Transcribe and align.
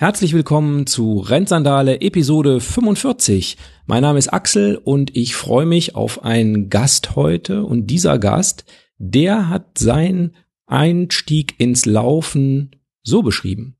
Herzlich 0.00 0.32
willkommen 0.32 0.86
zu 0.86 1.18
Rennsandale 1.18 2.00
Episode 2.00 2.60
45. 2.60 3.58
Mein 3.84 4.00
Name 4.00 4.18
ist 4.18 4.32
Axel 4.32 4.76
und 4.76 5.14
ich 5.14 5.34
freue 5.34 5.66
mich 5.66 5.94
auf 5.94 6.24
einen 6.24 6.70
Gast 6.70 7.16
heute 7.16 7.64
und 7.64 7.88
dieser 7.88 8.18
Gast, 8.18 8.64
der 8.96 9.50
hat 9.50 9.76
seinen 9.76 10.36
Einstieg 10.64 11.60
ins 11.60 11.84
Laufen 11.84 12.76
so 13.02 13.20
beschrieben. 13.20 13.76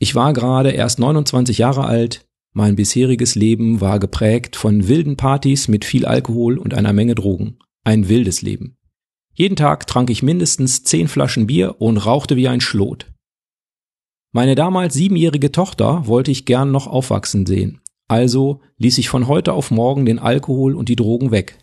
Ich 0.00 0.16
war 0.16 0.32
gerade 0.32 0.72
erst 0.72 0.98
29 0.98 1.58
Jahre 1.58 1.84
alt, 1.84 2.26
mein 2.52 2.74
bisheriges 2.74 3.36
Leben 3.36 3.80
war 3.80 4.00
geprägt 4.00 4.56
von 4.56 4.88
wilden 4.88 5.16
Partys 5.16 5.68
mit 5.68 5.84
viel 5.84 6.06
Alkohol 6.06 6.58
und 6.58 6.74
einer 6.74 6.92
Menge 6.92 7.14
Drogen. 7.14 7.60
Ein 7.84 8.08
wildes 8.08 8.42
Leben. 8.42 8.78
Jeden 9.32 9.54
Tag 9.54 9.86
trank 9.86 10.10
ich 10.10 10.24
mindestens 10.24 10.82
zehn 10.82 11.06
Flaschen 11.06 11.46
Bier 11.46 11.80
und 11.80 11.98
rauchte 11.98 12.34
wie 12.34 12.48
ein 12.48 12.60
Schlot. 12.60 13.09
Meine 14.32 14.54
damals 14.54 14.94
siebenjährige 14.94 15.50
Tochter 15.50 16.06
wollte 16.06 16.30
ich 16.30 16.44
gern 16.44 16.70
noch 16.70 16.86
aufwachsen 16.86 17.46
sehen. 17.46 17.80
Also 18.06 18.60
ließ 18.78 18.98
ich 18.98 19.08
von 19.08 19.26
heute 19.26 19.52
auf 19.52 19.70
morgen 19.70 20.06
den 20.06 20.18
Alkohol 20.18 20.74
und 20.74 20.88
die 20.88 20.96
Drogen 20.96 21.30
weg. 21.30 21.58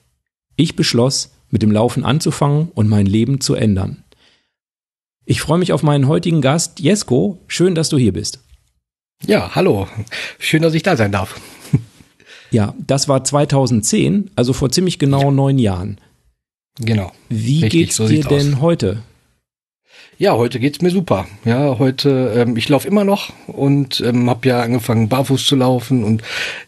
Ich 0.55 0.75
beschloss, 0.75 1.31
mit 1.49 1.61
dem 1.61 1.71
Laufen 1.71 2.03
anzufangen 2.03 2.69
und 2.73 2.89
mein 2.89 3.05
Leben 3.05 3.39
zu 3.39 3.55
ändern. 3.55 4.03
Ich 5.25 5.41
freue 5.41 5.59
mich 5.59 5.73
auf 5.73 5.83
meinen 5.83 6.07
heutigen 6.07 6.41
Gast, 6.41 6.79
Jesko. 6.79 7.39
Schön, 7.47 7.75
dass 7.75 7.89
du 7.89 7.97
hier 7.97 8.13
bist. 8.13 8.39
Ja, 9.25 9.55
hallo. 9.55 9.87
Schön, 10.39 10.61
dass 10.61 10.73
ich 10.73 10.83
da 10.83 10.95
sein 10.95 11.11
darf. 11.11 11.39
Ja, 12.49 12.73
das 12.77 13.09
war 13.09 13.25
2010, 13.25 14.31
also 14.37 14.53
vor 14.53 14.69
ziemlich 14.71 14.99
genau 14.99 15.23
ja. 15.23 15.31
neun 15.31 15.59
Jahren. 15.59 15.99
Genau. 16.79 17.11
Wie 17.27 17.63
Richtig, 17.63 17.71
geht's 17.71 17.97
so 17.97 18.07
dir 18.07 18.23
denn 18.23 18.53
aus. 18.53 18.61
heute? 18.61 19.03
Ja, 20.19 20.35
heute 20.35 20.59
geht's 20.59 20.81
mir 20.81 20.89
super. 20.89 21.27
Ja, 21.45 21.77
heute 21.77 22.33
ähm, 22.35 22.57
ich 22.57 22.67
laufe 22.69 22.87
immer 22.87 23.03
noch 23.03 23.31
und 23.45 24.01
ähm, 24.01 24.27
habe 24.31 24.47
ja 24.47 24.61
angefangen 24.61 25.09
barfuß 25.09 25.45
zu 25.45 25.55
laufen 25.55 26.03
und 26.03 26.23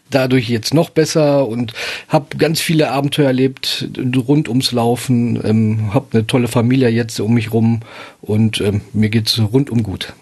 dadurch 0.08 0.48
jetzt 0.48 0.72
noch 0.72 0.90
besser 0.90 1.48
und 1.48 1.72
habe 2.06 2.36
ganz 2.36 2.60
viele 2.60 2.92
Abenteuer 2.92 3.26
erlebt 3.26 3.88
rund 4.28 4.48
ums 4.48 4.70
Laufen. 4.70 5.40
Ähm, 5.44 5.92
habe 5.92 6.06
eine 6.12 6.26
tolle 6.28 6.46
Familie 6.46 6.90
jetzt 6.90 7.18
um 7.18 7.34
mich 7.34 7.52
rum 7.52 7.80
und 8.20 8.60
ähm, 8.60 8.82
mir 8.92 9.10
geht's 9.10 9.40
rundum 9.40 9.82
gut. 9.82 10.12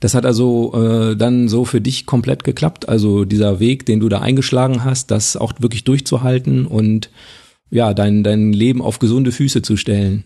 Das 0.00 0.14
hat 0.14 0.24
also 0.24 0.72
äh, 0.74 1.16
dann 1.16 1.48
so 1.48 1.66
für 1.66 1.82
dich 1.82 2.06
komplett 2.06 2.44
geklappt. 2.44 2.88
Also 2.88 3.26
dieser 3.26 3.60
Weg, 3.60 3.84
den 3.84 4.00
du 4.00 4.08
da 4.08 4.20
eingeschlagen 4.20 4.84
hast, 4.84 5.10
das 5.10 5.36
auch 5.36 5.52
wirklich 5.58 5.84
durchzuhalten 5.84 6.64
und 6.64 7.10
ja, 7.70 7.92
dein, 7.92 8.24
dein 8.24 8.54
Leben 8.54 8.80
auf 8.80 9.00
gesunde 9.00 9.32
Füße 9.32 9.60
zu 9.60 9.76
stellen. 9.76 10.24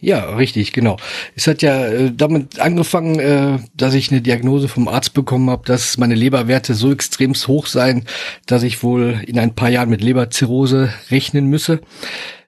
Ja, 0.00 0.36
richtig, 0.36 0.72
genau. 0.72 0.96
Es 1.34 1.48
hat 1.48 1.60
ja 1.60 1.88
äh, 1.88 2.12
damit 2.14 2.60
angefangen, 2.60 3.18
äh, 3.18 3.58
dass 3.74 3.94
ich 3.94 4.12
eine 4.12 4.20
Diagnose 4.20 4.68
vom 4.68 4.86
Arzt 4.86 5.12
bekommen 5.12 5.50
habe, 5.50 5.66
dass 5.66 5.98
meine 5.98 6.14
Leberwerte 6.14 6.74
so 6.74 6.92
extremst 6.92 7.48
hoch 7.48 7.66
seien, 7.66 8.04
dass 8.46 8.62
ich 8.62 8.84
wohl 8.84 9.20
in 9.26 9.40
ein 9.40 9.56
paar 9.56 9.70
Jahren 9.70 9.90
mit 9.90 10.00
Leberzirrhose 10.00 10.92
rechnen 11.10 11.46
müsse. 11.46 11.80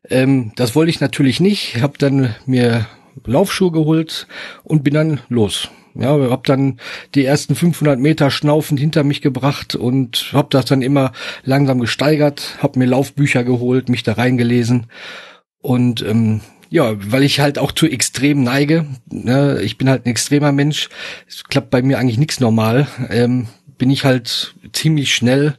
Ähm, 0.09 0.53
das 0.55 0.77
wollte 0.77 0.91
ich 0.91 1.01
natürlich 1.01 1.41
nicht. 1.41 1.83
Habe 1.83 1.99
dann 1.99 2.37
mir 2.47 2.87
Laufschuhe 3.27 3.73
geholt 3.73 4.29
und 4.63 4.85
bin 4.85 4.95
dann 4.95 5.21
los. 5.29 5.71
Ja, 5.97 6.11
habe 6.11 6.43
dann 6.45 6.79
die 7.17 7.25
ersten 7.25 7.57
500 7.57 7.99
Meter 7.99 8.31
schnaufend 8.31 8.79
hinter 8.79 9.03
mich 9.03 9.23
gebracht 9.23 9.75
und 9.75 10.31
habe 10.33 10.47
das 10.51 10.67
dann 10.67 10.83
immer 10.83 11.11
langsam 11.43 11.81
gesteigert, 11.81 12.59
habe 12.63 12.79
mir 12.79 12.87
Laufbücher 12.87 13.43
geholt, 13.43 13.89
mich 13.89 14.05
da 14.05 14.13
reingelesen 14.13 14.87
und 15.61 16.03
ähm, 16.03 16.43
ja, 16.71 16.95
weil 17.13 17.25
ich 17.25 17.41
halt 17.41 17.59
auch 17.59 17.73
zu 17.73 17.87
extrem 17.87 18.45
neige. 18.45 18.87
Ne? 19.11 19.61
Ich 19.63 19.77
bin 19.77 19.91
halt 19.91 20.07
ein 20.07 20.11
extremer 20.11 20.53
Mensch. 20.53 20.89
Es 21.29 21.45
klappt 21.45 21.71
bei 21.71 21.83
mir 21.83 21.99
eigentlich 21.99 22.19
nichts 22.19 22.39
normal. 22.41 22.87
Ähm, 23.11 23.49
bin 23.77 23.91
ich 23.91 24.05
halt 24.05 24.55
ziemlich 24.73 25.15
schnell 25.15 25.57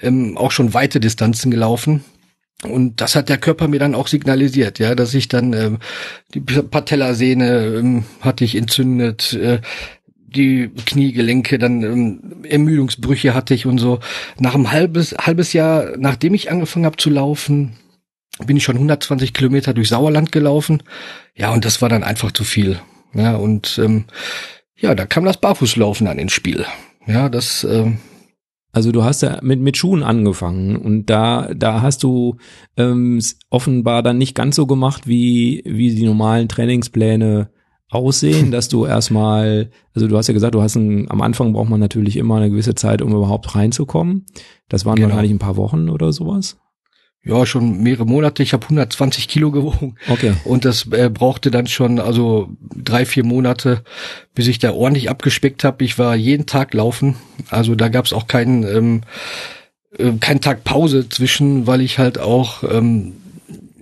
ähm, 0.00 0.36
auch 0.36 0.50
schon 0.50 0.74
weite 0.74 1.00
Distanzen 1.00 1.50
gelaufen. 1.50 2.04
Und 2.62 3.00
das 3.00 3.16
hat 3.16 3.28
der 3.28 3.38
Körper 3.38 3.68
mir 3.68 3.80
dann 3.80 3.94
auch 3.94 4.06
signalisiert, 4.06 4.78
ja, 4.78 4.94
dass 4.94 5.14
ich 5.14 5.28
dann 5.28 5.52
ähm, 5.52 5.78
die 6.34 6.40
Patellasehne 6.40 7.76
ähm, 7.78 8.04
hatte 8.20 8.44
ich 8.44 8.54
entzündet, 8.54 9.34
äh, 9.34 9.60
die 10.26 10.70
Kniegelenke, 10.86 11.58
dann 11.58 11.82
ähm, 11.82 12.20
Ermüdungsbrüche 12.48 13.34
hatte 13.34 13.54
ich 13.54 13.66
und 13.66 13.78
so. 13.78 14.00
Nach 14.38 14.54
einem 14.54 14.72
halbes 14.72 15.14
halbes 15.18 15.52
Jahr, 15.52 15.96
nachdem 15.98 16.34
ich 16.34 16.50
angefangen 16.50 16.86
habe 16.86 16.96
zu 16.96 17.10
laufen, 17.10 17.76
bin 18.44 18.56
ich 18.56 18.64
schon 18.64 18.76
120 18.76 19.32
Kilometer 19.32 19.74
durch 19.74 19.88
Sauerland 19.88 20.32
gelaufen. 20.32 20.82
Ja, 21.34 21.52
und 21.52 21.64
das 21.64 21.82
war 21.82 21.88
dann 21.88 22.02
einfach 22.02 22.32
zu 22.32 22.44
viel. 22.44 22.80
Ja, 23.14 23.36
und 23.36 23.80
ähm, 23.82 24.04
ja, 24.76 24.94
da 24.94 25.06
kam 25.06 25.24
das 25.24 25.38
Barfußlaufen 25.38 26.06
an 26.06 26.18
ins 26.18 26.32
Spiel. 26.32 26.66
Ja, 27.06 27.28
das. 27.28 27.64
Ähm, 27.64 27.98
also 28.72 28.90
du 28.90 29.04
hast 29.04 29.22
ja 29.22 29.38
mit 29.40 29.60
mit 29.60 29.76
Schuhen 29.76 30.02
angefangen 30.02 30.74
und 30.74 31.06
da 31.06 31.48
da 31.54 31.80
hast 31.80 32.02
du 32.02 32.38
ähm, 32.76 33.20
offenbar 33.48 34.02
dann 34.02 34.18
nicht 34.18 34.34
ganz 34.34 34.56
so 34.56 34.66
gemacht 34.66 35.06
wie 35.06 35.62
wie 35.64 35.94
die 35.94 36.04
normalen 36.04 36.48
Trainingspläne 36.48 37.50
aussehen, 37.88 38.50
dass 38.50 38.68
du 38.68 38.84
erstmal, 38.84 39.70
also 39.94 40.08
du 40.08 40.16
hast 40.16 40.26
ja 40.26 40.34
gesagt, 40.34 40.56
du 40.56 40.62
hast 40.62 40.74
ein, 40.74 41.08
am 41.08 41.22
Anfang 41.22 41.52
braucht 41.52 41.68
man 41.68 41.78
natürlich 41.78 42.16
immer 42.16 42.38
eine 42.38 42.50
gewisse 42.50 42.74
Zeit, 42.74 43.00
um 43.00 43.14
überhaupt 43.14 43.54
reinzukommen. 43.54 44.26
Das 44.68 44.84
waren 44.84 44.96
genau. 44.96 45.10
wahrscheinlich 45.10 45.32
ein 45.32 45.38
paar 45.38 45.56
Wochen 45.56 45.88
oder 45.88 46.12
sowas 46.12 46.56
ja 47.24 47.46
schon 47.46 47.82
mehrere 47.82 48.06
Monate. 48.06 48.42
Ich 48.42 48.52
habe 48.52 48.64
120 48.64 49.28
Kilo 49.28 49.50
gewogen. 49.50 49.96
Okay. 50.08 50.34
Und 50.44 50.64
das 50.64 50.86
äh, 50.92 51.08
brauchte 51.08 51.50
dann 51.50 51.66
schon 51.66 51.98
also 51.98 52.50
drei, 52.74 53.06
vier 53.06 53.24
Monate, 53.24 53.82
bis 54.34 54.46
ich 54.46 54.58
da 54.58 54.72
ordentlich 54.72 55.10
abgespeckt 55.10 55.64
habe. 55.64 55.84
Ich 55.84 55.98
war 55.98 56.14
jeden 56.16 56.46
Tag 56.46 56.74
laufen. 56.74 57.16
Also 57.50 57.74
da 57.74 57.88
gab 57.88 58.04
es 58.04 58.12
auch 58.12 58.26
keinen 58.26 58.64
ähm, 58.64 59.00
äh, 59.98 60.12
keinen 60.20 60.40
Tag 60.40 60.64
Pause 60.64 61.08
zwischen, 61.08 61.66
weil 61.66 61.80
ich 61.80 61.98
halt 61.98 62.18
auch 62.18 62.62
ähm, 62.64 63.14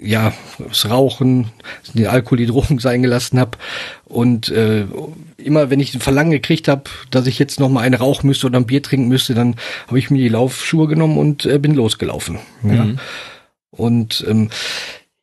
ja 0.00 0.32
das 0.59 0.88
Rauchen, 0.91 1.47
den 1.94 2.06
Alkohol, 2.06 2.38
die 2.38 2.47
Drogen 2.47 2.78
sein 2.78 3.03
gelassen 3.03 3.38
habe 3.38 3.59
und 4.04 4.48
äh, 4.50 4.84
immer 5.38 5.70
wenn 5.70 5.80
ich 5.80 5.94
ein 5.94 6.00
Verlangen 6.00 6.32
gekriegt 6.32 6.69
habe, 6.69 6.84
dass 7.10 7.26
ich 7.26 7.38
jetzt 7.38 7.60
noch 7.60 7.69
mal 7.69 7.80
eine 7.80 7.98
rauchen 7.98 8.26
müsste 8.26 8.47
oder 8.47 8.59
ein 8.59 8.66
Bier 8.66 8.82
trinken 8.82 9.09
müsste, 9.09 9.34
dann 9.34 9.56
habe 9.86 9.98
ich 9.98 10.10
mir 10.10 10.19
die 10.19 10.28
Laufschuhe 10.28 10.88
genommen 10.88 11.19
und 11.19 11.47
äh, 11.47 11.59
bin 11.59 11.74
losgelaufen. 11.74 12.38
Ja. 12.62 12.88
Und 13.72 14.25
ähm, 14.28 14.50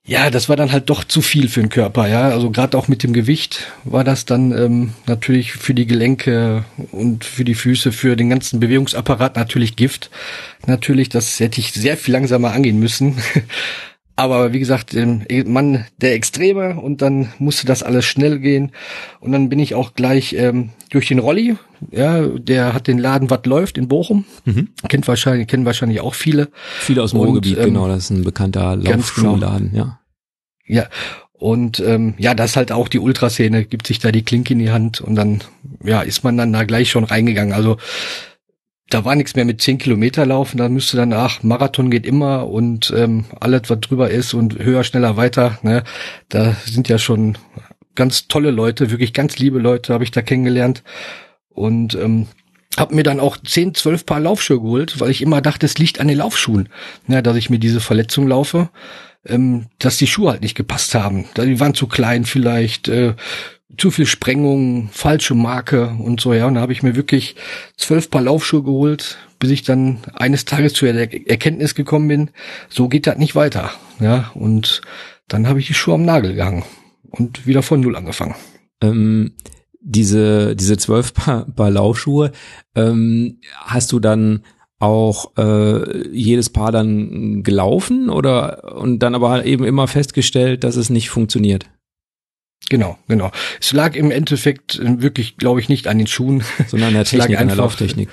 ja, 0.09 0.31
das 0.31 0.49
war 0.49 0.55
dann 0.55 0.71
halt 0.71 0.89
doch 0.89 1.03
zu 1.03 1.21
viel 1.21 1.49
für 1.49 1.59
den 1.59 1.69
Körper, 1.69 2.07
ja. 2.07 2.29
Also 2.29 2.49
gerade 2.49 2.75
auch 2.77 2.87
mit 2.87 3.03
dem 3.03 3.13
Gewicht 3.13 3.67
war 3.83 4.03
das 4.03 4.25
dann 4.25 4.51
ähm, 4.57 4.93
natürlich 5.05 5.53
für 5.53 5.75
die 5.75 5.85
Gelenke 5.85 6.65
und 6.91 7.23
für 7.23 7.45
die 7.45 7.53
Füße, 7.53 7.91
für 7.91 8.15
den 8.15 8.31
ganzen 8.31 8.59
Bewegungsapparat 8.59 9.35
natürlich 9.35 9.75
Gift. 9.75 10.09
Natürlich, 10.65 11.09
das 11.09 11.39
hätte 11.39 11.61
ich 11.61 11.73
sehr 11.73 11.95
viel 11.95 12.13
langsamer 12.13 12.51
angehen 12.53 12.79
müssen. 12.79 13.17
Aber 14.19 14.51
wie 14.51 14.59
gesagt, 14.59 14.93
Mann 15.45 15.85
der 16.01 16.13
Extreme 16.13 16.75
und 16.75 17.01
dann 17.01 17.29
musste 17.39 17.65
das 17.65 17.83
alles 17.83 18.03
schnell 18.03 18.39
gehen. 18.39 18.73
Und 19.21 19.31
dann 19.31 19.47
bin 19.47 19.59
ich 19.59 19.75
auch 19.75 19.93
gleich 19.93 20.33
ähm, 20.33 20.71
durch 20.89 21.07
den 21.07 21.19
Rolli, 21.19 21.55
ja, 21.89 22.27
der 22.27 22.73
hat 22.73 22.87
den 22.87 22.97
Laden 22.97 23.29
Was 23.29 23.45
läuft 23.45 23.77
in 23.77 23.87
Bochum. 23.87 24.25
Mhm. 24.43 24.67
Kennt 24.89 25.07
wahrscheinlich, 25.07 25.47
kennen 25.47 25.63
wahrscheinlich 25.63 26.01
auch 26.01 26.15
viele. 26.15 26.49
Viele 26.81 27.01
aus 27.01 27.11
dem 27.11 27.21
Ruhrgebiet, 27.21 27.59
ähm, 27.59 27.67
genau, 27.67 27.87
das 27.87 28.03
ist 28.03 28.09
ein 28.09 28.25
bekannter 28.25 28.75
genau. 28.75 28.91
Laufschuhladen, 28.91 29.71
genau. 29.71 29.85
ja. 29.85 29.99
Ja. 30.67 30.89
Und 31.31 31.79
ähm, 31.79 32.15
ja, 32.17 32.33
das 32.33 32.57
halt 32.57 32.73
auch 32.73 32.89
die 32.89 32.99
Ultraszene, 32.99 33.63
gibt 33.63 33.87
sich 33.87 33.99
da 33.99 34.11
die 34.11 34.23
Klinke 34.23 34.51
in 34.51 34.59
die 34.59 34.71
Hand 34.71 34.99
und 34.99 35.15
dann, 35.15 35.39
ja, 35.81 36.01
ist 36.01 36.25
man 36.25 36.35
dann 36.35 36.51
da 36.51 36.65
gleich 36.65 36.91
schon 36.91 37.05
reingegangen. 37.05 37.53
Also 37.53 37.77
da 38.89 39.05
war 39.05 39.15
nichts 39.15 39.35
mehr 39.35 39.45
mit 39.45 39.61
zehn 39.61 39.77
Kilometer 39.77 40.25
laufen, 40.25 40.57
da 40.57 40.67
müsste 40.69 40.97
dann, 40.97 41.13
ach, 41.13 41.43
Marathon 41.43 41.91
geht 41.91 42.05
immer 42.05 42.47
und 42.47 42.93
ähm, 42.95 43.25
alles, 43.39 43.63
was 43.67 43.79
drüber 43.81 44.09
ist 44.09 44.33
und 44.33 44.57
höher, 44.57 44.83
schneller, 44.83 45.15
weiter, 45.17 45.59
ne, 45.61 45.83
da 46.29 46.55
sind 46.65 46.89
ja 46.89 46.97
schon 46.97 47.37
ganz 47.95 48.27
tolle 48.27 48.51
Leute, 48.51 48.91
wirklich 48.91 49.13
ganz 49.13 49.37
liebe 49.37 49.59
Leute 49.59 49.93
habe 49.93 50.03
ich 50.03 50.11
da 50.11 50.21
kennengelernt. 50.21 50.83
Und 51.49 51.95
ähm, 51.95 52.27
habe 52.77 52.95
mir 52.95 53.03
dann 53.03 53.19
auch 53.19 53.35
zehn, 53.37 53.73
zwölf 53.75 54.05
Paar 54.05 54.21
Laufschuhe 54.21 54.61
geholt, 54.61 54.99
weil 54.99 55.11
ich 55.11 55.21
immer 55.21 55.41
dachte, 55.41 55.65
es 55.65 55.77
liegt 55.77 55.99
an 55.99 56.07
den 56.07 56.19
Laufschuhen, 56.19 56.69
ne, 57.07 57.21
dass 57.21 57.35
ich 57.35 57.49
mir 57.49 57.59
diese 57.59 57.81
Verletzung 57.81 58.27
laufe, 58.27 58.69
ähm, 59.25 59.65
dass 59.79 59.97
die 59.97 60.07
Schuhe 60.07 60.31
halt 60.31 60.41
nicht 60.41 60.55
gepasst 60.55 60.95
haben, 60.95 61.25
die 61.35 61.59
waren 61.59 61.73
zu 61.73 61.87
klein 61.87 62.23
vielleicht, 62.23 62.87
äh, 62.87 63.15
zu 63.77 63.91
viel 63.91 64.05
Sprengung, 64.05 64.89
falsche 64.91 65.35
Marke 65.35 65.95
und 65.99 66.19
so, 66.19 66.33
ja. 66.33 66.47
Und 66.47 66.55
da 66.55 66.61
habe 66.61 66.73
ich 66.73 66.83
mir 66.83 66.95
wirklich 66.95 67.35
zwölf 67.77 68.09
Paar 68.09 68.21
Laufschuhe 68.21 68.63
geholt, 68.63 69.17
bis 69.37 69.51
ich 69.51 69.63
dann 69.63 69.99
eines 70.13 70.45
Tages 70.45 70.73
zu 70.73 70.85
der 70.85 71.29
Erkenntnis 71.29 71.75
gekommen 71.75 72.07
bin, 72.07 72.31
so 72.69 72.87
geht 72.89 73.07
das 73.07 73.17
nicht 73.17 73.35
weiter. 73.35 73.71
Ja, 73.99 74.31
und 74.33 74.81
dann 75.27 75.47
habe 75.47 75.59
ich 75.59 75.67
die 75.67 75.73
Schuhe 75.73 75.95
am 75.95 76.05
Nagel 76.05 76.35
gehangen 76.35 76.63
und 77.09 77.45
wieder 77.45 77.61
von 77.61 77.79
null 77.79 77.95
angefangen. 77.95 78.35
Ähm, 78.81 79.33
diese, 79.81 80.55
diese 80.55 80.77
zwölf 80.77 81.13
Paar, 81.13 81.45
Paar 81.45 81.71
Laufschuhe, 81.71 82.31
ähm, 82.75 83.39
hast 83.55 83.91
du 83.91 83.99
dann 83.99 84.43
auch 84.79 85.37
äh, 85.37 86.07
jedes 86.09 86.49
Paar 86.49 86.71
dann 86.71 87.43
gelaufen 87.43 88.09
oder 88.09 88.77
und 88.77 88.99
dann 88.99 89.13
aber 89.13 89.45
eben 89.45 89.65
immer 89.65 89.87
festgestellt, 89.87 90.63
dass 90.63 90.77
es 90.77 90.89
nicht 90.89 91.09
funktioniert? 91.09 91.69
Genau, 92.67 92.97
genau. 93.07 93.31
Es 93.59 93.71
lag 93.71 93.95
im 93.95 94.11
Endeffekt 94.11 94.77
äh, 94.79 95.01
wirklich, 95.01 95.37
glaube 95.37 95.59
ich, 95.59 95.69
nicht 95.69 95.87
an 95.87 95.97
den 95.97 96.07
Schuhen, 96.07 96.43
sondern 96.67 96.89
an 96.89 96.95
der 96.95 97.05
Technik, 97.05 97.39
an 97.39 97.47
der 97.47 97.57
Lauftechnik. 97.57 98.09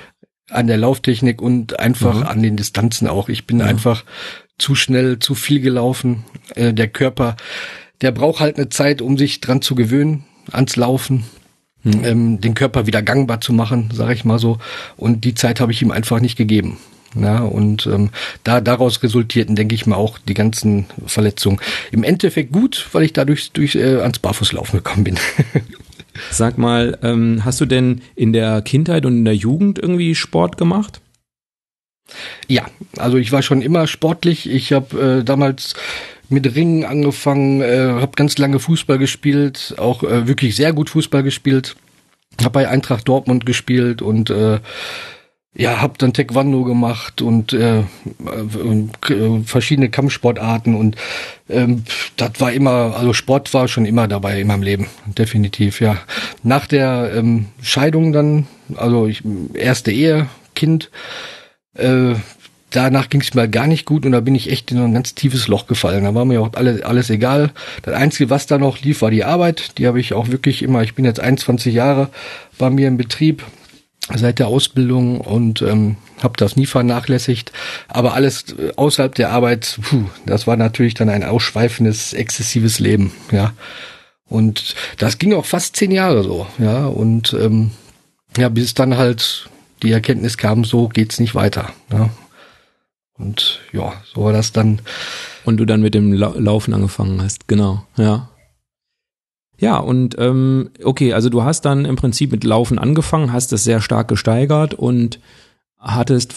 An 0.49 0.67
der 0.67 0.77
Lauftechnik 0.77 1.43
und 1.43 1.79
einfach 1.81 2.21
mhm. 2.21 2.23
an 2.23 2.43
den 2.43 2.57
Distanzen 2.57 3.09
auch. 3.09 3.29
Ich 3.29 3.47
bin 3.47 3.59
ja. 3.59 3.67
einfach 3.67 4.05
zu 4.59 4.75
schnell, 4.75 5.19
zu 5.19 5.35
viel 5.35 5.61
gelaufen. 5.61 6.25
Äh, 6.55 6.73
der 6.73 6.89
Körper, 6.89 7.37
der 8.01 8.13
braucht 8.13 8.41
halt 8.41 8.57
eine 8.57 8.69
Zeit, 8.69 9.03
um 9.03 9.19
sich 9.19 9.41
dran 9.41 9.61
zu 9.61 9.75
gewöhnen, 9.75 10.25
ans 10.53 10.77
Laufen. 10.77 11.25
Mhm. 11.83 12.05
Ähm, 12.05 12.41
den 12.41 12.55
Körper 12.55 12.87
wieder 12.87 13.03
gangbar 13.03 13.41
zu 13.41 13.53
machen, 13.53 13.91
sage 13.93 14.15
ich 14.15 14.25
mal 14.25 14.39
so. 14.39 14.59
Und 14.97 15.25
die 15.25 15.35
Zeit 15.35 15.61
habe 15.61 15.73
ich 15.73 15.83
ihm 15.83 15.91
einfach 15.91 16.21
nicht 16.21 16.37
gegeben. 16.37 16.79
Ja, 17.19 17.41
und 17.41 17.87
ähm, 17.87 18.11
da 18.45 18.61
daraus 18.61 19.03
resultierten, 19.03 19.57
denke 19.57 19.75
ich 19.75 19.87
mal, 19.87 19.97
auch 19.97 20.19
die 20.19 20.35
ganzen 20.35 20.87
Verletzungen. 21.07 21.61
Im 21.91 22.05
Endeffekt 22.05 22.53
gut, 22.53 22.89
weil 22.93 23.05
ich 23.05 23.13
dadurch 23.13 23.53
durch 23.53 23.75
äh, 23.75 23.97
ans 23.97 24.19
Barfußlaufen 24.19 24.79
gekommen 24.79 25.05
bin. 25.05 25.19
Sag 26.31 26.59
mal, 26.59 26.99
ähm, 27.03 27.45
hast 27.45 27.61
du 27.61 27.67
denn 27.67 28.03
in 28.15 28.33
der 28.33 28.63
Kindheit 28.63 29.07
und 29.07 29.17
in 29.17 29.25
der 29.25 29.37
Jugend 29.37 29.79
irgendwie 29.79 30.15
Sport 30.15 30.57
gemacht? 30.57 31.01
Ja, 32.49 32.67
also 32.99 33.17
ich 33.17 33.33
war 33.33 33.43
schon 33.43 33.63
immer 33.63 33.87
sportlich. 33.87 34.49
Ich 34.49 34.73
habe 34.73 35.19
äh, 35.21 35.25
damals 35.25 35.75
mit 36.29 36.55
Ringen 36.55 36.85
angefangen, 36.85 37.61
äh, 37.63 38.01
habe 38.01 38.13
ganz 38.17 38.39
lange 38.39 38.59
Fußball 38.59 38.99
gespielt, 38.99 39.75
auch 39.79 40.03
äh, 40.03 40.27
wirklich 40.27 40.57
sehr 40.57 40.73
gut 40.73 40.91
Fußball 40.91 41.23
gespielt. 41.23 41.77
Habe 42.41 42.51
bei 42.51 42.69
Eintracht 42.69 43.09
Dortmund 43.09 43.47
gespielt 43.47 44.03
und 44.03 44.31
äh, 44.31 44.59
ja, 45.57 45.81
hab 45.81 45.99
dann 45.99 46.13
Taekwondo 46.13 46.65
gemacht 46.65 47.23
und 47.23 47.53
äh, 47.53 47.79
äh, 47.81 47.85
verschiedene 49.45 49.89
Kampfsportarten 49.89 50.75
und 50.75 50.97
ähm, 51.49 51.85
das 52.17 52.33
war 52.41 52.53
immer, 52.53 52.95
also 52.97 53.13
Sport 53.13 53.55
war 53.55 53.67
schon 53.67 53.87
immer 53.87 54.07
dabei 54.07 54.41
in 54.41 54.49
meinem 54.49 54.63
Leben, 54.63 54.89
definitiv, 55.07 55.81
ja. 55.81 55.99
Nach 56.43 56.67
der 56.67 57.13
ähm, 57.15 57.47
Scheidung 57.63 58.13
dann, 58.13 58.47
also 58.77 59.07
ich, 59.07 59.23
erste 59.55 59.93
Ehe, 59.93 60.29
Kind, 60.55 60.91
äh, 61.75 62.15
danach 62.71 63.09
ging 63.09 63.23
es 63.23 63.33
mir 63.33 63.49
gar 63.49 63.67
nicht 63.67 63.87
gut 63.87 64.05
und 64.05 64.13
da 64.13 64.21
bin 64.21 64.35
ich 64.35 64.51
echt 64.51 64.71
in 64.73 64.79
ein 64.79 64.93
ganz 64.93 65.15
tiefes 65.15 65.49
Loch 65.49 65.67
gefallen. 65.67 66.05
Da 66.05 66.15
war 66.15 66.25
mir 66.25 66.43
auch 66.43 66.53
alles, 66.55 66.83
alles 66.83 67.09
egal. 67.09 67.53
Das 67.83 67.95
Einzige, 67.95 68.29
was 68.29 68.47
da 68.47 68.59
noch 68.59 68.81
lief, 68.83 69.03
war 69.03 69.11
die 69.11 69.25
Arbeit. 69.25 69.79
Die 69.79 69.87
habe 69.87 70.01
ich 70.01 70.13
auch 70.13 70.29
wirklich 70.29 70.63
immer, 70.63 70.83
ich 70.83 70.95
bin 70.95 71.05
jetzt 71.05 71.21
21 71.21 71.73
Jahre 71.73 72.11
bei 72.59 72.69
mir 72.69 72.89
im 72.89 72.97
Betrieb, 72.97 73.43
seit 74.15 74.39
der 74.39 74.49
Ausbildung 74.49 75.21
und 75.21 75.63
ähm, 75.63 75.97
habe 76.23 76.35
das 76.37 76.57
nie 76.57 76.67
vernachlässigt. 76.67 77.53
Aber 77.89 78.15
alles 78.15 78.55
äh, 78.59 78.73
außerhalb 78.77 79.15
der 79.15 79.31
Arbeit, 79.31 79.79
puh, 79.83 80.05
das 80.27 80.47
war 80.47 80.57
natürlich 80.57 80.95
dann 80.95 81.09
ein 81.09 81.25
ausschweifendes, 81.25 82.13
exzessives 82.13 82.79
Leben, 82.79 83.13
ja. 83.33 83.53
Und 84.29 84.75
das 84.99 85.19
ging 85.19 85.35
auch 85.35 85.47
fast 85.47 85.77
zehn 85.77 85.93
Jahre 85.93 86.23
so, 86.23 86.47
ja. 86.59 86.87
Und 86.87 87.33
ähm, 87.35 87.71
ja, 88.37 88.49
bis 88.49 88.75
dann 88.75 88.97
halt 88.97 89.49
die 89.83 89.93
Erkenntnis 89.93 90.37
kam, 90.37 90.65
so 90.65 90.89
geht's 90.89 91.21
nicht 91.21 91.35
weiter. 91.35 91.71
Ja. 91.93 92.11
Und 93.19 93.61
ja, 93.73 93.95
so 94.13 94.25
war 94.25 94.33
das 94.33 94.53
dann. 94.53 94.81
Und 95.45 95.59
du 95.59 95.65
dann 95.65 95.81
mit 95.81 95.95
dem 95.95 96.13
Laufen 96.13 96.75
angefangen 96.75 97.23
hast, 97.23 97.47
genau, 97.49 97.85
ja. 97.97 98.29
Ja, 99.59 99.79
und 99.79 100.17
ähm, 100.19 100.71
okay, 100.85 101.13
also 101.13 101.31
du 101.31 101.43
hast 101.43 101.63
dann 101.63 101.85
im 101.85 101.97
Prinzip 101.97 102.31
mit 102.33 102.45
Laufen 102.45 102.79
angefangen, 102.79 103.33
hast 103.33 103.53
es 103.53 103.65
sehr 103.65 103.81
stark 103.81 104.09
gesteigert 104.09 104.75
und 104.75 105.19
hattest 105.79 106.35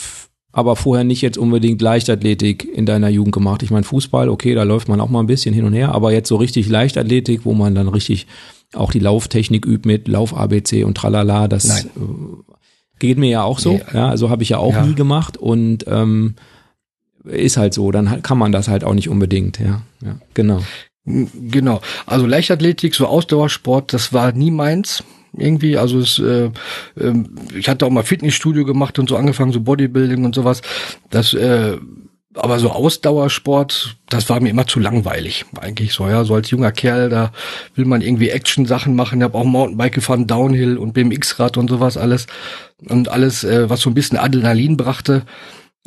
aber 0.52 0.76
vorher 0.76 1.04
nicht 1.04 1.22
jetzt 1.22 1.38
unbedingt 1.38 1.82
Leichtathletik 1.82 2.66
in 2.66 2.86
deiner 2.86 3.10
Jugend 3.10 3.34
gemacht. 3.34 3.62
Ich 3.62 3.72
meine, 3.72 3.84
Fußball, 3.84 4.30
okay, 4.30 4.56
da 4.56 4.64
läuft 4.64 4.88
man 4.88 5.00
auch 5.00 5.10
mal 5.10 5.20
ein 5.20 5.28
bisschen 5.28 5.54
hin 5.54 5.66
und 5.66 5.74
her, 5.74 5.94
aber 5.94 6.12
jetzt 6.12 6.28
so 6.28 6.38
richtig 6.38 6.68
Leichtathletik, 6.70 7.46
wo 7.46 7.54
man 7.54 7.76
dann 7.76 7.88
richtig 7.88 8.26
auch 8.74 8.92
die 8.92 9.00
Lauftechnik 9.00 9.66
übt 9.66 9.88
mit 9.88 10.08
Lauf-ABC 10.08 10.84
und 10.84 10.96
tralala, 10.96 11.48
das 11.48 11.68
Nein. 11.68 11.86
Äh, 11.96 12.54
geht 13.00 13.18
mir 13.18 13.30
ja 13.30 13.44
auch 13.44 13.60
so. 13.60 13.74
Nee. 13.74 13.82
Ja, 13.94 14.10
also 14.10 14.30
habe 14.30 14.44
ich 14.44 14.50
ja 14.50 14.58
auch 14.58 14.74
ja. 14.74 14.86
nie 14.86 14.96
gemacht 14.96 15.38
und 15.38 15.86
ähm, 15.88 16.36
ist 17.24 17.58
halt 17.58 17.74
so, 17.74 17.92
dann 17.92 18.22
kann 18.22 18.38
man 18.38 18.52
das 18.52 18.68
halt 18.68 18.84
auch 18.84 18.94
nicht 18.94 19.10
unbedingt, 19.10 19.60
ja. 19.60 19.82
ja 20.02 20.18
genau. 20.34 20.62
Genau. 21.10 21.82
Also 22.06 22.28
Leichtathletik, 22.28 22.94
so 22.94 23.08
Ausdauersport, 23.08 23.94
das 23.94 24.14
war 24.14 24.32
nie 24.32 24.52
meins 24.52 25.04
irgendwie. 25.36 25.78
Also 25.78 26.00
es, 26.00 26.20
äh, 26.20 26.52
äh, 27.00 27.14
ich 27.58 27.68
hatte 27.68 27.86
auch 27.86 27.90
mal 27.90 28.04
Fitnessstudio 28.04 28.64
gemacht 28.64 29.00
und 29.00 29.10
so 29.10 29.18
angefangen, 29.18 29.52
so 29.52 29.62
Bodybuilding 29.62 30.24
und 30.24 30.36
sowas. 30.36 30.62
Das, 31.10 31.34
äh, 31.34 31.78
aber 32.36 32.60
so 32.60 32.70
Ausdauersport, 32.70 33.98
das 34.08 34.30
war 34.30 34.40
mir 34.40 34.50
immer 34.50 34.68
zu 34.68 34.80
langweilig, 34.80 35.46
eigentlich 35.60 35.94
so, 35.94 36.08
ja. 36.08 36.24
So 36.26 36.36
als 36.36 36.52
junger 36.52 36.72
Kerl, 36.72 37.10
da 37.10 37.32
will 37.74 37.86
man 37.86 38.02
irgendwie 38.02 38.30
Action-Sachen 38.30 38.96
machen. 38.96 39.20
Ich 39.20 39.24
habe 39.24 39.38
auch 39.38 39.46
Mountainbike 39.46 39.94
gefahren, 39.94 40.28
Downhill 40.28 40.78
und 40.78 40.94
BMX-Rad 40.94 41.58
und 41.58 41.70
sowas 41.70 41.98
alles. 41.98 42.28
Und 42.88 43.10
alles, 43.10 43.44
äh, 43.44 43.68
was 43.70 43.82
so 43.82 43.90
ein 43.90 43.96
bisschen 43.96 44.20
Adrenalin 44.20 44.78
brachte. 44.78 45.24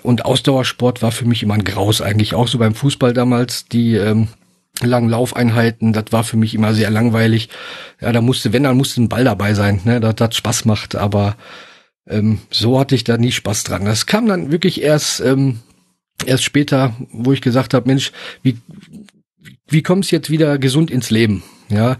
Und 0.02 0.24
Ausdauersport 0.24 1.00
war 1.00 1.12
für 1.12 1.26
mich 1.26 1.44
immer 1.44 1.54
ein 1.54 1.64
Graus 1.64 2.00
eigentlich, 2.00 2.34
auch 2.34 2.48
so 2.48 2.58
beim 2.58 2.74
Fußball 2.74 3.12
damals. 3.12 3.66
Die 3.66 3.94
ähm, 3.94 4.26
langen 4.80 5.08
Laufeinheiten, 5.08 5.92
das 5.92 6.06
war 6.10 6.24
für 6.24 6.36
mich 6.36 6.54
immer 6.54 6.74
sehr 6.74 6.90
langweilig. 6.90 7.48
Ja, 8.00 8.12
da 8.12 8.20
musste, 8.20 8.52
wenn, 8.52 8.64
dann 8.64 8.76
musste 8.76 9.02
ein 9.02 9.08
Ball 9.08 9.24
dabei 9.24 9.54
sein, 9.54 9.80
ne, 9.84 10.00
dass 10.00 10.16
das 10.16 10.36
Spaß 10.36 10.64
macht, 10.64 10.96
aber 10.96 11.36
ähm, 12.08 12.40
so 12.50 12.78
hatte 12.80 12.94
ich 12.94 13.04
da 13.04 13.16
nie 13.18 13.32
Spaß 13.32 13.64
dran. 13.64 13.84
Das 13.84 14.06
kam 14.06 14.26
dann 14.26 14.50
wirklich 14.50 14.82
erst, 14.82 15.20
ähm, 15.20 15.60
erst 16.24 16.44
später, 16.44 16.96
wo 17.12 17.32
ich 17.32 17.42
gesagt 17.42 17.74
habe, 17.74 17.88
Mensch, 17.88 18.12
wie, 18.42 18.58
wie 19.68 19.82
kommst 19.82 20.10
jetzt 20.10 20.30
wieder 20.30 20.58
gesund 20.58 20.90
ins 20.90 21.10
Leben? 21.10 21.42
Ja, 21.68 21.96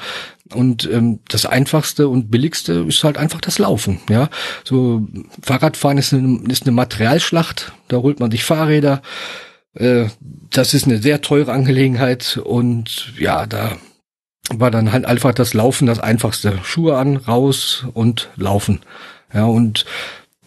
und 0.55 0.89
ähm, 0.93 1.21
das 1.29 1.47
einfachste 1.47 2.09
und 2.09 2.31
billigste 2.31 2.85
ist 2.87 3.05
halt 3.05 3.17
einfach 3.17 3.41
das 3.41 3.59
Laufen. 3.59 4.01
Ja, 4.11 4.29
so 4.65 5.07
Fahrradfahren 5.43 5.99
ist 5.99 6.13
eine, 6.13 6.41
ist 6.49 6.65
eine 6.65 6.73
Materialschlacht. 6.73 7.73
Da 7.89 7.99
holt 7.99 8.21
man 8.21 8.31
sich 8.31 8.45
Fahrräder, 8.45 9.03
äh, 9.75 10.07
das 10.51 10.75
ist 10.75 10.87
eine 10.87 10.99
sehr 10.99 11.21
teure 11.21 11.53
Angelegenheit 11.53 12.41
und 12.43 13.13
ja, 13.19 13.47
da 13.47 13.77
war 14.51 14.71
dann 14.71 14.93
halt 14.93 15.05
einfach 15.05 15.33
das 15.33 15.55
Laufen 15.55 15.87
das 15.87 16.01
einfachste. 16.01 16.59
Schuhe 16.63 16.97
an, 16.97 17.17
raus 17.17 17.87
und 17.95 18.31
laufen. 18.37 18.81
Ja, 19.33 19.45
und 19.45 19.87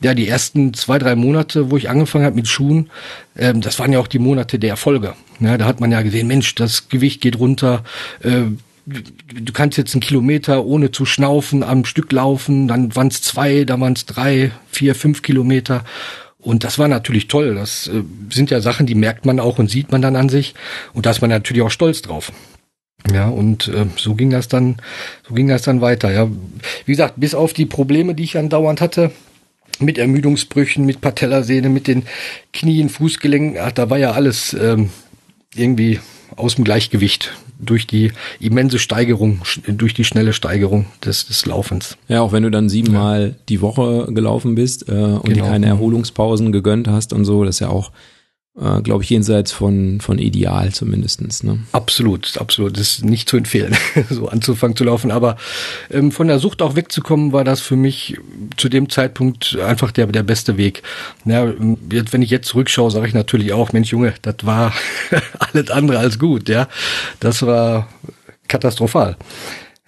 ja, 0.02 0.14
die 0.14 0.28
ersten 0.28 0.74
zwei, 0.74 1.00
drei 1.00 1.16
Monate, 1.16 1.72
wo 1.72 1.78
ich 1.78 1.90
angefangen 1.90 2.26
habe 2.26 2.36
mit 2.36 2.48
Schuhen, 2.48 2.90
ähm, 3.38 3.62
das 3.62 3.80
waren 3.80 3.94
ja 3.94 4.00
auch 4.00 4.08
die 4.08 4.20
Monate 4.20 4.60
der 4.60 4.72
Erfolge. 4.72 5.16
Ja, 5.40 5.58
da 5.58 5.66
hat 5.66 5.80
man 5.80 5.92
ja 5.92 6.02
gesehen, 6.02 6.28
Mensch, 6.28 6.54
das 6.56 6.90
Gewicht 6.90 7.22
geht 7.22 7.40
runter, 7.40 7.84
äh, 8.22 8.44
du 8.86 9.54
kannst 9.54 9.78
jetzt 9.78 9.96
einen 9.96 10.02
Kilometer 10.02 10.64
ohne 10.64 10.92
zu 10.92 11.06
schnaufen 11.06 11.64
am 11.64 11.86
Stück 11.86 12.12
laufen, 12.12 12.68
dann 12.68 12.96
waren 12.96 13.08
es 13.08 13.22
zwei, 13.22 13.64
dann 13.64 13.82
waren 13.82 13.94
es 13.94 14.06
drei, 14.06 14.52
vier, 14.70 14.94
fünf 14.96 15.22
Kilometer. 15.22 15.84
Und 16.46 16.64
das 16.64 16.78
war 16.78 16.88
natürlich 16.88 17.28
toll. 17.28 17.56
Das 17.56 17.88
äh, 17.88 18.04
sind 18.30 18.52
ja 18.52 18.62
Sachen, 18.62 18.86
die 18.86 18.94
merkt 18.94 19.26
man 19.26 19.40
auch 19.40 19.58
und 19.58 19.70
sieht 19.70 19.92
man 19.92 20.04
dann 20.04 20.16
an 20.16 20.30
sich. 20.30 20.54
Und 20.94 21.08
da 21.08 21.12
ist 21.12 21.22
man 21.22 21.32
natürlich 21.32 21.64
auch 21.64 21.72
stolz 21.72 22.04
drauf. 22.04 22.32
Ja, 23.12 23.28
und 23.28 23.68
äh, 23.68 23.88
so 23.98 24.14
ging 24.14 24.30
das 24.30 24.48
dann, 24.48 24.78
so 25.28 25.34
ging 25.34 25.48
das 25.48 25.64
dann 25.64 25.82
weiter. 25.82 26.12
Ja, 26.12 26.28
wie 26.86 26.92
gesagt, 26.92 27.16
bis 27.18 27.34
auf 27.34 27.54
die 27.54 27.66
Probleme, 27.66 28.14
die 28.14 28.24
ich 28.24 28.38
andauernd 28.38 28.80
hatte, 28.80 29.12
mit 29.80 29.98
Ermüdungsbrüchen, 29.98 30.86
mit 30.86 31.02
Patellasehne, 31.02 31.70
mit 31.70 31.88
den 31.88 32.04
Knien, 32.54 32.90
Fußgelenken, 32.90 33.60
ach, 33.60 33.72
da 33.72 33.90
war 33.90 33.98
ja 33.98 34.12
alles 34.12 34.54
ähm, 34.54 34.92
irgendwie 35.56 36.00
aus 36.36 36.56
dem 36.56 36.64
Gleichgewicht 36.64 37.34
durch 37.60 37.88
die 37.88 38.12
immense 38.40 38.80
Steigerung, 38.80 39.42
durch 39.68 39.94
die 39.94 40.04
schnelle 40.04 40.34
Steigerung 40.34 40.86
des, 41.04 41.28
des 41.28 41.46
Laufens. 41.46 41.98
Ja, 42.08 42.22
auch 42.22 42.32
wenn 42.32 42.44
du 42.44 42.52
dann 42.52 42.70
siebenmal 42.70 43.28
ja. 43.30 43.36
die 43.50 43.62
Woche 43.62 44.08
gelaufen 44.14 44.56
bist 44.56 44.90
äh, 44.90 44.92
und 44.92 45.24
genau. 45.24 45.46
dir 45.46 45.52
keine 45.52 45.68
Erholungspausen 45.68 46.52
gegönnt 46.52 46.88
hast 46.88 47.14
und 47.14 47.26
so, 47.26 47.44
das 47.44 47.56
ist 47.56 47.60
ja 47.60 47.70
auch 47.70 47.92
äh, 48.60 48.82
glaube 48.82 49.04
ich, 49.04 49.10
jenseits 49.10 49.52
von, 49.52 50.00
von 50.00 50.18
ideal 50.18 50.72
zumindestens. 50.72 51.44
Ne? 51.44 51.60
Absolut, 51.74 52.38
absolut. 52.38 52.78
Das 52.78 52.94
ist 52.94 53.06
nicht 53.06 53.28
zu 53.28 53.38
empfehlen, 53.38 53.76
so 54.10 54.30
anzufangen 54.30 54.78
zu 54.78 54.84
laufen. 54.84 55.12
Aber 55.12 55.36
ähm, 55.92 56.12
von 56.12 56.28
der 56.28 56.40
Sucht 56.40 56.62
auch 56.62 56.76
wegzukommen, 56.76 57.34
war 57.34 57.44
das 57.44 57.62
für 57.62 57.76
mich 57.76 58.18
zu 58.58 58.70
dem 58.70 58.90
Zeitpunkt 58.90 59.58
einfach 59.60 59.92
der, 59.92 60.08
der 60.08 60.24
beste 60.24 60.58
Weg. 60.58 60.84
Ja, 61.26 61.52
jetzt, 61.92 62.14
wenn 62.14 62.22
ich 62.22 62.30
jetzt 62.30 62.48
zurückschaue, 62.48 62.92
sage 62.92 63.08
ich 63.08 63.14
natürlich 63.14 63.52
auch, 63.52 63.74
Mensch 63.74 63.92
Junge, 63.92 64.14
das 64.22 64.36
war 64.44 64.74
alles 65.40 65.70
andere 65.70 66.00
als 66.00 66.18
gut. 66.18 66.48
Ja, 66.48 66.68
Das 67.20 67.42
war 67.42 67.90
katastrophal. 68.48 69.18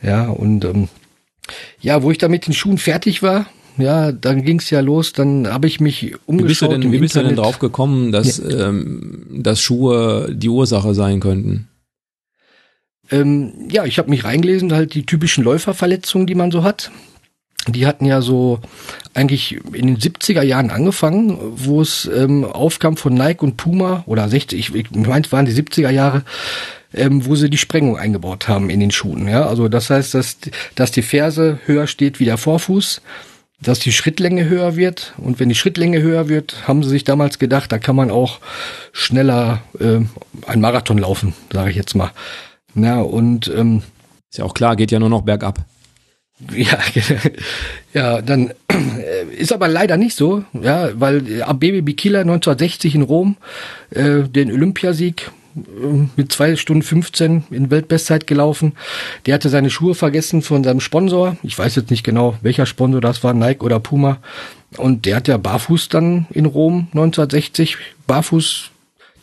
Ja, 0.01 0.27
und 0.27 0.65
ähm, 0.65 0.89
ja, 1.79 2.03
wo 2.03 2.11
ich 2.11 2.17
da 2.17 2.27
mit 2.27 2.47
den 2.47 2.53
Schuhen 2.53 2.77
fertig 2.77 3.23
war, 3.23 3.45
ja, 3.77 4.11
dann 4.11 4.43
ging's 4.43 4.69
ja 4.69 4.79
los, 4.79 5.13
dann 5.13 5.47
habe 5.47 5.67
ich 5.67 5.79
mich 5.79 6.15
umgeschaut. 6.25 6.43
Wie 6.43 6.47
bist 6.47 6.61
du 6.61 6.67
denn, 6.67 6.91
wie 6.91 6.97
bist 6.99 7.15
du 7.15 7.23
denn 7.23 7.35
drauf 7.35 7.59
gekommen, 7.59 8.11
dass, 8.11 8.37
ja. 8.37 8.69
ähm, 8.69 9.25
dass 9.29 9.61
Schuhe 9.61 10.33
die 10.33 10.49
Ursache 10.49 10.93
sein 10.93 11.19
könnten? 11.19 11.67
Ähm, 13.11 13.67
ja, 13.69 13.85
ich 13.85 13.99
habe 13.99 14.09
mich 14.09 14.23
reingelesen, 14.23 14.73
halt 14.73 14.93
die 14.93 15.05
typischen 15.05 15.43
Läuferverletzungen, 15.43 16.27
die 16.27 16.35
man 16.35 16.51
so 16.51 16.63
hat. 16.63 16.91
Die 17.67 17.85
hatten 17.85 18.05
ja 18.05 18.21
so 18.21 18.59
eigentlich 19.13 19.59
in 19.73 19.87
den 19.87 19.97
70er 19.97 20.41
Jahren 20.41 20.69
angefangen, 20.69 21.37
wo 21.41 21.81
es 21.81 22.09
ähm, 22.13 22.45
aufkam 22.45 22.95
von 22.95 23.13
Nike 23.13 23.43
und 23.43 23.57
Puma 23.57 24.03
oder 24.05 24.29
60, 24.29 24.59
ich, 24.59 24.75
ich 24.75 24.91
meinte, 24.91 25.31
waren 25.31 25.45
die 25.45 25.51
70er 25.51 25.89
Jahre, 25.89 26.23
ähm, 26.93 27.25
wo 27.25 27.35
sie 27.35 27.49
die 27.49 27.57
Sprengung 27.57 27.97
eingebaut 27.97 28.47
haben 28.47 28.69
in 28.69 28.79
den 28.79 28.91
Schuhen. 28.91 29.27
Ja, 29.27 29.47
also 29.47 29.67
das 29.67 29.89
heißt, 29.89 30.13
dass, 30.13 30.37
dass 30.75 30.91
die 30.91 31.01
Ferse 31.01 31.59
höher 31.65 31.87
steht 31.87 32.19
wie 32.19 32.25
der 32.25 32.37
Vorfuß, 32.37 33.01
dass 33.61 33.79
die 33.79 33.91
Schrittlänge 33.91 34.47
höher 34.47 34.75
wird. 34.75 35.13
Und 35.17 35.39
wenn 35.39 35.49
die 35.49 35.55
Schrittlänge 35.55 36.01
höher 36.01 36.29
wird, 36.29 36.67
haben 36.67 36.83
sie 36.83 36.89
sich 36.89 37.03
damals 37.03 37.39
gedacht, 37.39 37.71
da 37.71 37.79
kann 37.79 37.95
man 37.95 38.11
auch 38.11 38.39
schneller 38.91 39.63
äh, 39.79 39.99
einen 40.45 40.61
Marathon 40.61 40.97
laufen, 40.97 41.33
sage 41.51 41.71
ich 41.71 41.75
jetzt 41.75 41.95
mal. 41.95 42.11
Ja, 42.75 43.01
und 43.01 43.51
ähm, 43.55 43.81
ist 44.29 44.37
ja 44.37 44.45
auch 44.45 44.53
klar, 44.53 44.75
geht 44.75 44.91
ja 44.91 44.99
nur 44.99 45.09
noch 45.09 45.21
bergab. 45.23 45.59
Ja, 46.55 46.77
ja, 47.93 48.21
dann 48.21 48.51
äh, 48.69 49.35
ist 49.35 49.51
aber 49.51 49.67
leider 49.67 49.97
nicht 49.97 50.15
so, 50.15 50.43
ja, 50.53 50.89
weil 50.93 51.41
Abebe 51.41 51.81
Bikila 51.81 52.21
1960 52.21 52.93
in 52.93 53.01
Rom 53.01 53.37
äh, 53.89 54.21
den 54.21 54.51
Olympiasieg 54.51 55.31
mit 56.15 56.31
zwei 56.31 56.55
Stunden 56.55 56.83
15 56.83 57.45
in 57.51 57.69
Weltbestzeit 57.71 58.27
gelaufen. 58.27 58.73
Der 59.25 59.33
hatte 59.33 59.49
seine 59.49 59.69
Schuhe 59.69 59.95
vergessen 59.95 60.41
von 60.41 60.63
seinem 60.63 60.79
Sponsor. 60.79 61.37
Ich 61.43 61.57
weiß 61.57 61.75
jetzt 61.75 61.91
nicht 61.91 62.03
genau, 62.03 62.35
welcher 62.41 62.65
Sponsor 62.65 63.01
das 63.01 63.23
war, 63.23 63.33
Nike 63.33 63.63
oder 63.63 63.79
Puma. 63.79 64.17
Und 64.77 65.05
der 65.05 65.17
hat 65.17 65.27
ja 65.27 65.37
barfuß 65.37 65.89
dann 65.89 66.27
in 66.31 66.45
Rom 66.45 66.87
1960 66.91 67.77
barfuß 68.05 68.71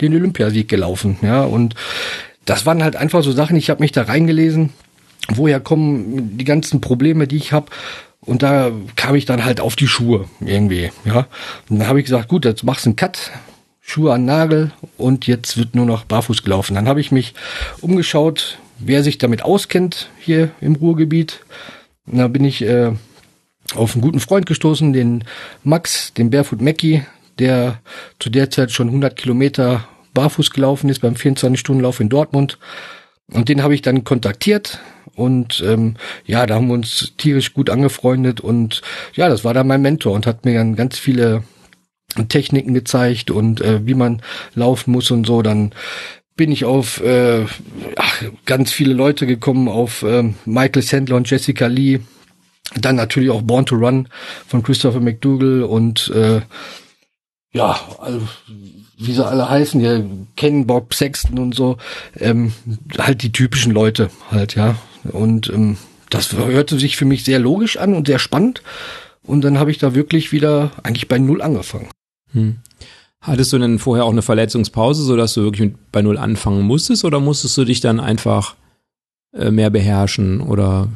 den 0.00 0.14
Olympiasieg 0.14 0.68
gelaufen, 0.68 1.18
ja, 1.22 1.44
und 1.44 1.76
das 2.46 2.66
waren 2.66 2.82
halt 2.82 2.96
einfach 2.96 3.22
so 3.22 3.30
Sachen, 3.30 3.56
ich 3.56 3.70
habe 3.70 3.80
mich 3.80 3.92
da 3.92 4.02
reingelesen 4.02 4.70
woher 5.28 5.60
kommen 5.60 6.36
die 6.36 6.44
ganzen 6.44 6.80
Probleme, 6.80 7.26
die 7.26 7.36
ich 7.36 7.52
habe. 7.52 7.66
Und 8.20 8.42
da 8.42 8.70
kam 8.96 9.14
ich 9.14 9.26
dann 9.26 9.44
halt 9.44 9.60
auf 9.60 9.76
die 9.76 9.86
Schuhe 9.86 10.26
irgendwie, 10.40 10.90
ja. 11.04 11.26
Und 11.68 11.78
dann 11.78 11.88
habe 11.88 12.00
ich 12.00 12.06
gesagt, 12.06 12.28
gut, 12.28 12.44
jetzt 12.44 12.64
machst 12.64 12.86
du 12.86 12.90
einen 12.90 12.96
Cut, 12.96 13.30
Schuhe 13.86 14.14
an 14.14 14.24
Nagel 14.24 14.72
und 14.96 15.26
jetzt 15.26 15.58
wird 15.58 15.74
nur 15.74 15.84
noch 15.84 16.04
barfuß 16.04 16.42
gelaufen. 16.42 16.74
Dann 16.74 16.88
habe 16.88 17.00
ich 17.00 17.12
mich 17.12 17.34
umgeschaut, 17.82 18.58
wer 18.78 19.02
sich 19.02 19.18
damit 19.18 19.42
auskennt 19.42 20.08
hier 20.18 20.50
im 20.62 20.74
Ruhrgebiet. 20.74 21.40
Und 22.06 22.18
da 22.18 22.28
bin 22.28 22.44
ich 22.44 22.62
äh, 22.62 22.92
auf 23.74 23.92
einen 23.92 24.00
guten 24.00 24.20
Freund 24.20 24.46
gestoßen, 24.46 24.94
den 24.94 25.24
Max, 25.64 26.14
den 26.14 26.30
Barefoot 26.30 26.62
Mackie, 26.62 27.02
der 27.38 27.80
zu 28.18 28.30
der 28.30 28.50
Zeit 28.50 28.72
schon 28.72 28.88
100 28.88 29.16
Kilometer 29.16 29.86
barfuß 30.14 30.50
gelaufen 30.50 30.88
ist 30.88 31.00
beim 31.00 31.14
24-Stunden-Lauf 31.14 32.00
in 32.00 32.08
Dortmund. 32.08 32.58
Und 33.32 33.50
den 33.50 33.62
habe 33.62 33.74
ich 33.74 33.82
dann 33.82 34.04
kontaktiert 34.04 34.80
und 35.14 35.62
ähm, 35.66 35.96
ja, 36.24 36.46
da 36.46 36.54
haben 36.54 36.68
wir 36.68 36.74
uns 36.74 37.12
tierisch 37.18 37.52
gut 37.52 37.68
angefreundet 37.68 38.40
und 38.40 38.82
ja, 39.14 39.28
das 39.28 39.44
war 39.44 39.54
dann 39.54 39.66
mein 39.66 39.82
Mentor 39.82 40.12
und 40.12 40.26
hat 40.26 40.44
mir 40.44 40.54
dann 40.54 40.76
ganz 40.76 40.98
viele 40.98 41.42
Techniken 42.28 42.74
gezeigt 42.74 43.30
und 43.30 43.60
äh, 43.60 43.86
wie 43.86 43.94
man 43.94 44.22
laufen 44.54 44.92
muss 44.92 45.10
und 45.10 45.26
so. 45.26 45.42
Dann 45.42 45.72
bin 46.36 46.50
ich 46.50 46.64
auf 46.64 47.00
äh, 47.00 47.44
ach, 47.96 48.22
ganz 48.44 48.72
viele 48.72 48.94
Leute 48.94 49.26
gekommen, 49.26 49.68
auf 49.68 50.02
äh, 50.02 50.32
Michael 50.44 50.82
Sandler 50.82 51.16
und 51.16 51.30
Jessica 51.30 51.66
Lee. 51.66 52.00
Dann 52.80 52.96
natürlich 52.96 53.30
auch 53.30 53.42
Born 53.42 53.66
to 53.66 53.76
Run 53.76 54.08
von 54.46 54.62
Christopher 54.62 55.00
McDougall 55.00 55.62
und 55.62 56.10
äh, 56.14 56.40
ja, 57.52 57.78
also 58.00 58.26
wie 58.98 59.12
sie 59.12 59.24
alle 59.24 59.48
heißen, 59.48 59.80
ja, 59.80 60.00
kennen 60.36 60.66
Bob 60.66 60.94
Sexton 60.94 61.38
und 61.38 61.54
so, 61.54 61.76
ähm, 62.18 62.52
halt 62.98 63.22
die 63.22 63.32
typischen 63.32 63.72
Leute 63.72 64.10
halt, 64.30 64.56
ja. 64.56 64.76
Und 65.04 65.48
ähm, 65.50 65.76
das 66.10 66.32
hörte 66.32 66.78
sich 66.78 66.96
für 66.96 67.04
mich 67.04 67.24
sehr 67.24 67.38
logisch 67.38 67.76
an 67.76 67.94
und 67.94 68.06
sehr 68.06 68.18
spannend. 68.18 68.62
Und 69.22 69.42
dann 69.42 69.58
habe 69.58 69.70
ich 69.70 69.78
da 69.78 69.94
wirklich 69.94 70.32
wieder 70.32 70.72
eigentlich 70.82 71.08
bei 71.08 71.18
Null 71.18 71.42
angefangen. 71.42 71.88
Hm. 72.34 72.56
Hattest 73.20 73.52
du 73.52 73.58
denn 73.58 73.78
vorher 73.78 74.04
auch 74.04 74.12
eine 74.12 74.22
Verletzungspause, 74.22 75.02
sodass 75.02 75.32
du 75.34 75.44
wirklich 75.44 75.72
bei 75.90 76.02
Null 76.02 76.18
anfangen 76.18 76.62
musstest 76.62 77.04
oder 77.06 77.20
musstest 77.20 77.56
du 77.56 77.64
dich 77.64 77.80
dann 77.80 77.98
einfach 77.98 78.54
äh, 79.32 79.50
mehr 79.50 79.70
beherrschen 79.70 80.42
oder 80.42 80.88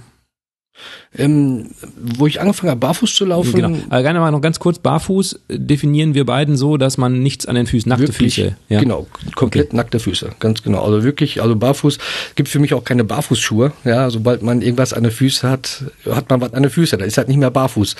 ähm, 1.16 1.70
wo 1.96 2.26
ich 2.26 2.40
angefangen 2.40 2.70
habe, 2.70 2.80
barfuß 2.80 3.14
zu 3.14 3.24
laufen. 3.24 3.54
Genau. 3.54 3.78
Aber 3.88 4.02
gerne 4.02 4.20
mal 4.20 4.30
noch 4.30 4.40
ganz 4.40 4.58
kurz, 4.60 4.78
barfuß 4.78 5.40
definieren 5.50 6.14
wir 6.14 6.24
beiden 6.26 6.56
so, 6.56 6.76
dass 6.76 6.98
man 6.98 7.20
nichts 7.20 7.46
an 7.46 7.54
den 7.54 7.66
Füßen, 7.66 7.88
nackte 7.88 8.08
wirklich, 8.08 8.34
Füße. 8.36 8.56
Ja. 8.68 8.80
Genau, 8.80 9.06
komplett 9.34 9.68
okay. 9.68 9.76
nackte 9.76 9.98
Füße, 9.98 10.32
ganz 10.38 10.62
genau. 10.62 10.84
Also 10.84 11.02
wirklich, 11.02 11.42
also 11.42 11.56
barfuß, 11.56 11.98
gibt 12.34 12.48
für 12.48 12.58
mich 12.58 12.74
auch 12.74 12.84
keine 12.84 13.04
Barfußschuhe. 13.04 13.72
Ja, 13.84 14.10
sobald 14.10 14.42
man 14.42 14.62
irgendwas 14.62 14.92
an 14.92 15.02
den 15.02 15.12
Füßen 15.12 15.48
hat, 15.48 15.84
hat 16.08 16.30
man 16.30 16.40
was 16.40 16.52
an 16.52 16.62
den 16.62 16.70
Füßen, 16.70 16.98
da 16.98 17.04
ist 17.04 17.18
halt 17.18 17.28
nicht 17.28 17.38
mehr 17.38 17.50
barfuß. 17.50 17.96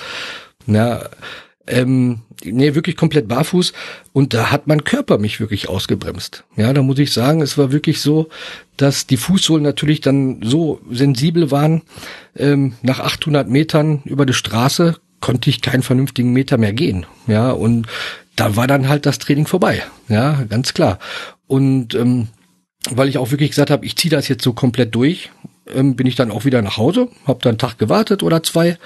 Ja, 0.67 1.01
ähm, 1.67 2.21
nee, 2.43 2.75
wirklich 2.75 2.95
komplett 2.95 3.27
barfuß 3.27 3.73
und 4.13 4.33
da 4.33 4.51
hat 4.51 4.67
mein 4.67 4.83
Körper 4.83 5.17
mich 5.17 5.39
wirklich 5.39 5.69
ausgebremst. 5.69 6.43
Ja, 6.55 6.73
da 6.73 6.81
muss 6.81 6.99
ich 6.99 7.11
sagen, 7.11 7.41
es 7.41 7.57
war 7.57 7.71
wirklich 7.71 8.01
so, 8.01 8.29
dass 8.77 9.07
die 9.07 9.17
Fußsohlen 9.17 9.63
natürlich 9.63 10.01
dann 10.01 10.41
so 10.43 10.79
sensibel 10.89 11.51
waren, 11.51 11.81
ähm, 12.35 12.73
nach 12.81 12.99
800 12.99 13.49
Metern 13.49 14.01
über 14.05 14.25
die 14.25 14.33
Straße 14.33 14.95
konnte 15.19 15.49
ich 15.49 15.61
keinen 15.61 15.83
vernünftigen 15.83 16.31
Meter 16.31 16.57
mehr 16.57 16.73
gehen. 16.73 17.05
Ja, 17.27 17.51
und 17.51 17.87
da 18.35 18.55
war 18.55 18.67
dann 18.67 18.87
halt 18.87 19.05
das 19.05 19.19
Training 19.19 19.47
vorbei. 19.47 19.83
Ja, 20.07 20.43
ganz 20.47 20.73
klar. 20.73 20.99
Und 21.47 21.93
ähm, 21.93 22.27
weil 22.89 23.09
ich 23.09 23.17
auch 23.17 23.31
wirklich 23.31 23.49
gesagt 23.49 23.71
habe, 23.71 23.85
ich 23.85 23.97
ziehe 23.97 24.11
das 24.11 24.27
jetzt 24.29 24.43
so 24.43 24.53
komplett 24.53 24.95
durch 24.95 25.29
ähm, 25.73 25.95
bin 25.95 26.07
ich 26.07 26.15
dann 26.15 26.31
auch 26.31 26.45
wieder 26.45 26.61
nach 26.61 26.77
Hause, 26.77 27.09
habe 27.25 27.39
dann 27.41 27.51
einen 27.51 27.57
Tag 27.57 27.77
gewartet 27.77 28.23
oder 28.23 28.43
zwei, 28.43 28.77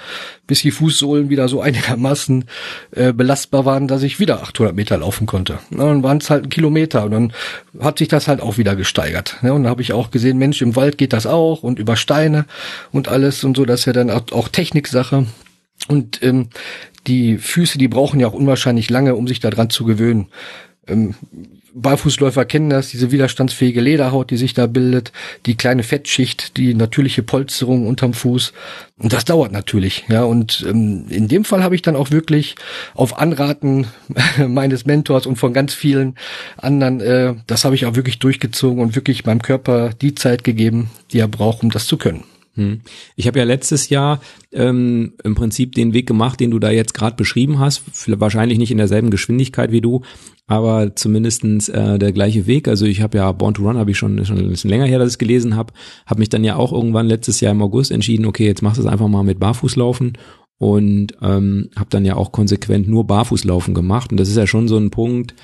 bis 0.46 0.62
die 0.62 0.70
Fußsohlen 0.70 1.30
wieder 1.30 1.48
so 1.48 1.60
einigermaßen 1.62 2.44
äh, 2.92 3.12
belastbar 3.12 3.64
waren, 3.64 3.88
dass 3.88 4.02
ich 4.02 4.20
wieder 4.20 4.42
800 4.42 4.74
Meter 4.74 4.98
laufen 4.98 5.26
konnte. 5.26 5.58
Und 5.70 5.78
dann 5.78 6.02
waren 6.02 6.18
es 6.18 6.30
halt 6.30 6.44
ein 6.44 6.50
Kilometer 6.50 7.04
und 7.04 7.10
dann 7.10 7.32
hat 7.80 7.98
sich 7.98 8.08
das 8.08 8.28
halt 8.28 8.40
auch 8.40 8.58
wieder 8.58 8.76
gesteigert. 8.76 9.36
Ne? 9.42 9.52
Und 9.52 9.64
da 9.64 9.70
habe 9.70 9.82
ich 9.82 9.92
auch 9.92 10.10
gesehen, 10.10 10.38
Mensch, 10.38 10.62
im 10.62 10.76
Wald 10.76 10.98
geht 10.98 11.12
das 11.12 11.26
auch 11.26 11.62
und 11.62 11.78
über 11.78 11.96
Steine 11.96 12.46
und 12.92 13.08
alles 13.08 13.44
und 13.44 13.56
so, 13.56 13.64
das 13.64 13.80
ist 13.80 13.86
ja 13.86 13.92
dann 13.92 14.10
auch, 14.10 14.32
auch 14.32 14.48
Techniksache. 14.48 15.26
Und 15.88 16.22
ähm, 16.22 16.48
die 17.06 17.38
Füße, 17.38 17.78
die 17.78 17.88
brauchen 17.88 18.20
ja 18.20 18.26
auch 18.26 18.32
unwahrscheinlich 18.32 18.90
lange, 18.90 19.14
um 19.14 19.28
sich 19.28 19.40
daran 19.40 19.70
zu 19.70 19.84
gewöhnen. 19.84 20.28
Ähm, 20.86 21.14
Barfußläufer 21.74 22.44
kennen 22.44 22.70
das, 22.70 22.90
diese 22.90 23.10
widerstandsfähige 23.10 23.80
Lederhaut, 23.80 24.30
die 24.30 24.36
sich 24.36 24.54
da 24.54 24.66
bildet, 24.66 25.12
die 25.44 25.56
kleine 25.56 25.82
Fettschicht, 25.82 26.56
die 26.56 26.74
natürliche 26.74 27.22
Polsterung 27.22 27.86
unterm 27.86 28.14
Fuß. 28.14 28.52
Und 28.98 29.12
das 29.12 29.24
dauert 29.24 29.50
natürlich, 29.50 30.04
ja. 30.08 30.22
Und 30.22 30.64
ähm, 30.68 31.06
in 31.08 31.26
dem 31.26 31.44
Fall 31.44 31.62
habe 31.64 31.74
ich 31.74 31.82
dann 31.82 31.96
auch 31.96 32.12
wirklich 32.12 32.54
auf 32.94 33.18
Anraten 33.18 33.88
meines 34.46 34.86
Mentors 34.86 35.26
und 35.26 35.36
von 35.36 35.52
ganz 35.52 35.74
vielen 35.74 36.14
anderen, 36.56 37.00
äh, 37.00 37.34
das 37.46 37.64
habe 37.64 37.74
ich 37.74 37.86
auch 37.86 37.96
wirklich 37.96 38.20
durchgezogen 38.20 38.80
und 38.80 38.94
wirklich 38.94 39.24
meinem 39.24 39.42
Körper 39.42 39.90
die 40.00 40.14
Zeit 40.14 40.44
gegeben, 40.44 40.90
die 41.12 41.18
er 41.18 41.28
braucht, 41.28 41.62
um 41.62 41.70
das 41.70 41.86
zu 41.86 41.96
können. 41.96 42.22
Hm. 42.54 42.80
Ich 43.16 43.26
habe 43.26 43.38
ja 43.38 43.44
letztes 43.44 43.88
Jahr 43.88 44.20
ähm, 44.52 45.14
im 45.24 45.34
Prinzip 45.34 45.74
den 45.74 45.92
Weg 45.92 46.06
gemacht, 46.06 46.38
den 46.38 46.50
du 46.50 46.58
da 46.58 46.70
jetzt 46.70 46.94
gerade 46.94 47.16
beschrieben 47.16 47.58
hast. 47.58 47.82
Wahrscheinlich 48.06 48.58
nicht 48.58 48.70
in 48.70 48.78
derselben 48.78 49.10
Geschwindigkeit 49.10 49.72
wie 49.72 49.80
du, 49.80 50.02
aber 50.46 50.94
zumindestens 50.94 51.68
äh, 51.68 51.98
der 51.98 52.12
gleiche 52.12 52.46
Weg. 52.46 52.68
Also 52.68 52.86
ich 52.86 53.00
habe 53.00 53.18
ja 53.18 53.32
Born 53.32 53.54
to 53.54 53.62
Run, 53.62 53.76
habe 53.76 53.90
ich 53.90 53.98
schon, 53.98 54.24
schon 54.24 54.38
ein 54.38 54.48
bisschen 54.48 54.70
länger 54.70 54.86
her, 54.86 54.98
dass 54.98 55.08
ich 55.08 55.14
es 55.14 55.18
gelesen 55.18 55.56
habe. 55.56 55.72
Habe 56.06 56.20
mich 56.20 56.28
dann 56.28 56.44
ja 56.44 56.56
auch 56.56 56.72
irgendwann 56.72 57.08
letztes 57.08 57.40
Jahr 57.40 57.52
im 57.52 57.62
August 57.62 57.90
entschieden, 57.90 58.26
okay, 58.26 58.46
jetzt 58.46 58.62
machst 58.62 58.78
du 58.78 58.82
es 58.82 58.88
einfach 58.88 59.08
mal 59.08 59.24
mit 59.24 59.40
Barfußlaufen 59.40 60.16
und 60.58 61.08
ähm, 61.20 61.70
habe 61.76 61.90
dann 61.90 62.04
ja 62.04 62.14
auch 62.16 62.30
konsequent 62.30 62.88
nur 62.88 63.06
Barfußlaufen 63.06 63.74
gemacht. 63.74 64.12
Und 64.12 64.20
das 64.20 64.28
ist 64.28 64.36
ja 64.36 64.46
schon 64.46 64.68
so 64.68 64.76
ein 64.76 64.90
Punkt, 64.90 65.34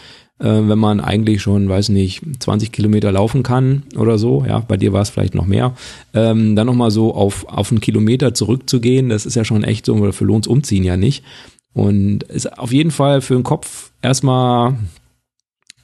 äh, 0.41 0.69
wenn 0.69 0.79
man 0.79 1.01
eigentlich 1.01 1.43
schon, 1.43 1.69
weiß 1.69 1.91
nicht, 1.91 2.23
20 2.41 2.73
Kilometer 2.73 3.13
laufen 3.13 3.43
kann 3.43 3.85
oder 3.97 4.19
so, 4.19 4.45
ja, 4.47 4.61
bei 4.61 4.77
dir 4.77 4.93
war 4.93 5.03
es 5.03 5.11
vielleicht 5.11 5.35
noch 5.35 5.47
mehr, 5.47 5.75
ähm, 6.15 6.57
dann 6.57 6.67
nochmal 6.67 6.91
so 6.91 7.15
auf, 7.15 7.47
auf 7.47 7.71
einen 7.71 7.81
Kilometer 7.81 8.35
zurückzugehen, 8.35 9.09
das 9.11 9.27
ist 9.27 9.37
ja 9.37 9.45
schon 9.45 9.65
echt 9.65 9.87
so, 9.87 10.01
weil 10.01 10.13
für 10.13 10.25
Lohns 10.25 10.47
umziehen 10.47 10.85
ja 10.85 10.97
nicht. 10.97 11.25
Und 11.73 12.25
ist 12.25 12.59
auf 12.59 12.73
jeden 12.73 12.91
Fall 12.91 13.21
für 13.21 13.35
den 13.35 13.45
Kopf 13.45 13.93
erstmal 14.03 14.77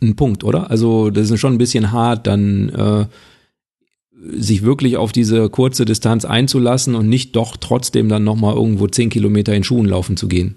ein 0.03 0.17
Punkt, 0.17 0.43
oder? 0.43 0.71
Also 0.71 1.11
das 1.11 1.31
ist 1.31 1.39
schon 1.39 1.55
ein 1.55 1.59
bisschen 1.59 1.93
hart, 1.93 2.27
dann 2.27 2.69
äh, 2.71 3.07
sich 4.33 4.63
wirklich 4.63 4.97
auf 4.97 5.13
diese 5.13 5.49
kurze 5.49 5.85
Distanz 5.85 6.25
einzulassen 6.25 6.95
und 6.95 7.09
nicht 7.09 7.37
doch 7.37 7.57
trotzdem 7.57 8.09
dann 8.09 8.25
nochmal 8.25 8.55
irgendwo 8.55 8.87
10 8.87 9.11
Kilometer 9.11 9.55
in 9.55 9.65
Schuhen 9.65 9.87
laufen 9.87 10.17
zu 10.17 10.27
gehen. 10.29 10.57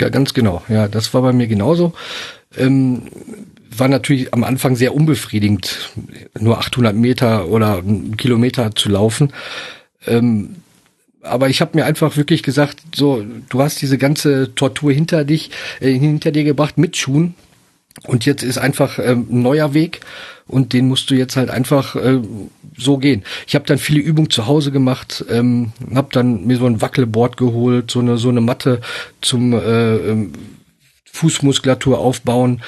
Ja, 0.00 0.08
ganz 0.08 0.34
genau. 0.34 0.62
Ja, 0.68 0.88
das 0.88 1.12
war 1.14 1.22
bei 1.22 1.32
mir 1.32 1.46
genauso 1.46 1.92
ähm, 2.56 3.02
war 3.76 3.88
natürlich 3.88 4.32
am 4.32 4.44
Anfang 4.44 4.76
sehr 4.76 4.94
unbefriedigend, 4.94 5.90
nur 6.38 6.58
800 6.58 6.94
Meter 6.94 7.48
oder 7.48 7.78
einen 7.78 8.16
Kilometer 8.16 8.74
zu 8.74 8.88
laufen. 8.88 9.32
Ähm, 10.06 10.56
aber 11.22 11.48
ich 11.48 11.60
habe 11.60 11.72
mir 11.76 11.84
einfach 11.84 12.16
wirklich 12.16 12.42
gesagt, 12.42 12.78
so, 12.94 13.24
du 13.48 13.60
hast 13.60 13.82
diese 13.82 13.98
ganze 13.98 14.54
Tortur 14.54 14.92
hinter 14.92 15.24
dich, 15.24 15.50
äh, 15.80 15.92
hinter 15.92 16.30
dir 16.30 16.44
gebracht 16.44 16.78
mit 16.78 16.96
Schuhen. 16.96 17.34
Und 18.06 18.24
jetzt 18.24 18.42
ist 18.42 18.58
einfach 18.58 18.98
ähm, 18.98 19.26
ein 19.30 19.42
neuer 19.42 19.74
Weg 19.74 20.00
und 20.48 20.72
den 20.72 20.88
musst 20.88 21.10
du 21.10 21.14
jetzt 21.14 21.36
halt 21.36 21.50
einfach 21.50 21.96
äh, 21.96 22.20
so 22.76 22.98
gehen. 22.98 23.24
Ich 23.46 23.54
habe 23.54 23.64
dann 23.66 23.78
viele 23.78 24.00
Übungen 24.00 24.30
zu 24.30 24.46
Hause 24.46 24.70
gemacht, 24.70 25.24
ähm, 25.30 25.72
habe 25.94 26.08
dann 26.12 26.46
mir 26.46 26.56
so 26.56 26.66
ein 26.66 26.80
Wackelboard 26.80 27.36
geholt, 27.36 27.90
so 27.90 28.00
eine 28.00 28.18
so 28.18 28.28
eine 28.28 28.40
Matte 28.40 28.80
zum 29.20 29.52
äh, 29.52 29.96
ähm, 29.96 30.32
Fußmuskulatur 31.12 31.98
aufbauen. 31.98 32.62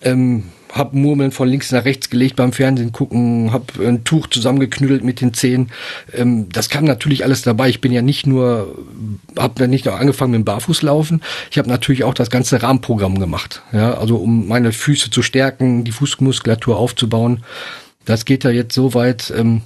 Ähm, 0.00 0.44
hab 0.72 0.94
Murmeln 0.94 1.32
von 1.32 1.48
links 1.48 1.70
nach 1.70 1.84
rechts 1.84 2.08
gelegt 2.08 2.36
beim 2.36 2.52
Fernsehen 2.52 2.92
gucken, 2.92 3.52
hab 3.52 3.78
ein 3.78 4.04
Tuch 4.04 4.26
zusammengeknüttelt 4.26 5.04
mit 5.04 5.20
den 5.20 5.34
Zehen. 5.34 5.70
Ähm, 6.14 6.48
das 6.48 6.70
kam 6.70 6.84
natürlich 6.84 7.24
alles 7.24 7.42
dabei. 7.42 7.68
Ich 7.68 7.80
bin 7.80 7.92
ja 7.92 8.00
nicht 8.00 8.26
nur, 8.26 8.74
hab 9.36 9.56
dann 9.56 9.70
nicht 9.70 9.84
nur 9.84 9.98
angefangen 9.98 10.32
mit 10.32 10.40
dem 10.40 10.44
Barfußlaufen. 10.46 11.22
Ich 11.50 11.58
habe 11.58 11.68
natürlich 11.68 12.04
auch 12.04 12.14
das 12.14 12.30
ganze 12.30 12.62
Rahmenprogramm 12.62 13.18
gemacht. 13.18 13.62
Ja, 13.72 13.94
also 13.94 14.16
um 14.16 14.48
meine 14.48 14.72
Füße 14.72 15.10
zu 15.10 15.22
stärken, 15.22 15.84
die 15.84 15.92
Fußmuskulatur 15.92 16.78
aufzubauen. 16.78 17.44
Das 18.06 18.24
geht 18.24 18.44
ja 18.44 18.50
jetzt 18.50 18.74
so 18.74 18.94
weit, 18.94 19.32
ähm, 19.36 19.60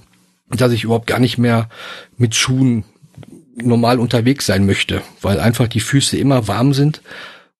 dass 0.50 0.72
ich 0.72 0.84
überhaupt 0.84 1.06
gar 1.06 1.20
nicht 1.20 1.38
mehr 1.38 1.68
mit 2.18 2.34
Schuhen 2.34 2.84
normal 3.54 4.00
unterwegs 4.00 4.46
sein 4.46 4.66
möchte, 4.66 5.02
weil 5.22 5.40
einfach 5.40 5.68
die 5.68 5.80
Füße 5.80 6.16
immer 6.18 6.46
warm 6.48 6.74
sind 6.74 7.00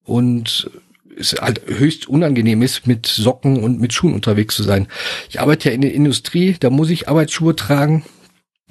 und 0.05 0.71
es 1.19 1.35
halt 1.41 1.63
höchst 1.67 2.09
unangenehm 2.09 2.63
ist, 2.63 2.87
mit 2.87 3.07
Socken 3.07 3.63
und 3.63 3.81
mit 3.81 3.93
Schuhen 3.93 4.15
unterwegs 4.15 4.55
zu 4.55 4.63
sein. 4.63 4.89
Ich 5.29 5.41
arbeite 5.41 5.69
ja 5.69 5.75
in 5.75 5.81
der 5.81 5.95
Industrie, 5.95 6.57
da 6.59 6.71
muss 6.71 6.91
ich 6.91 7.09
Arbeitsschuhe 7.09 7.57
tragen. 7.57 8.05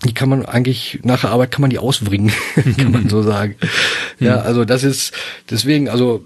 Die 0.04 0.14
kann 0.14 0.30
man 0.30 0.46
eigentlich 0.46 1.00
nach 1.04 1.22
der 1.22 1.32
Arbeit 1.32 1.52
kann 1.52 1.62
man 1.62 1.70
die 1.70 1.80
ausbringen, 1.80 2.32
kann 2.78 2.92
man 2.92 3.10
so 3.10 3.22
sagen. 3.22 3.56
Ja, 4.20 4.42
also 4.42 4.66
das 4.66 4.84
ist 4.84 5.14
deswegen, 5.50 5.90
also 5.90 6.24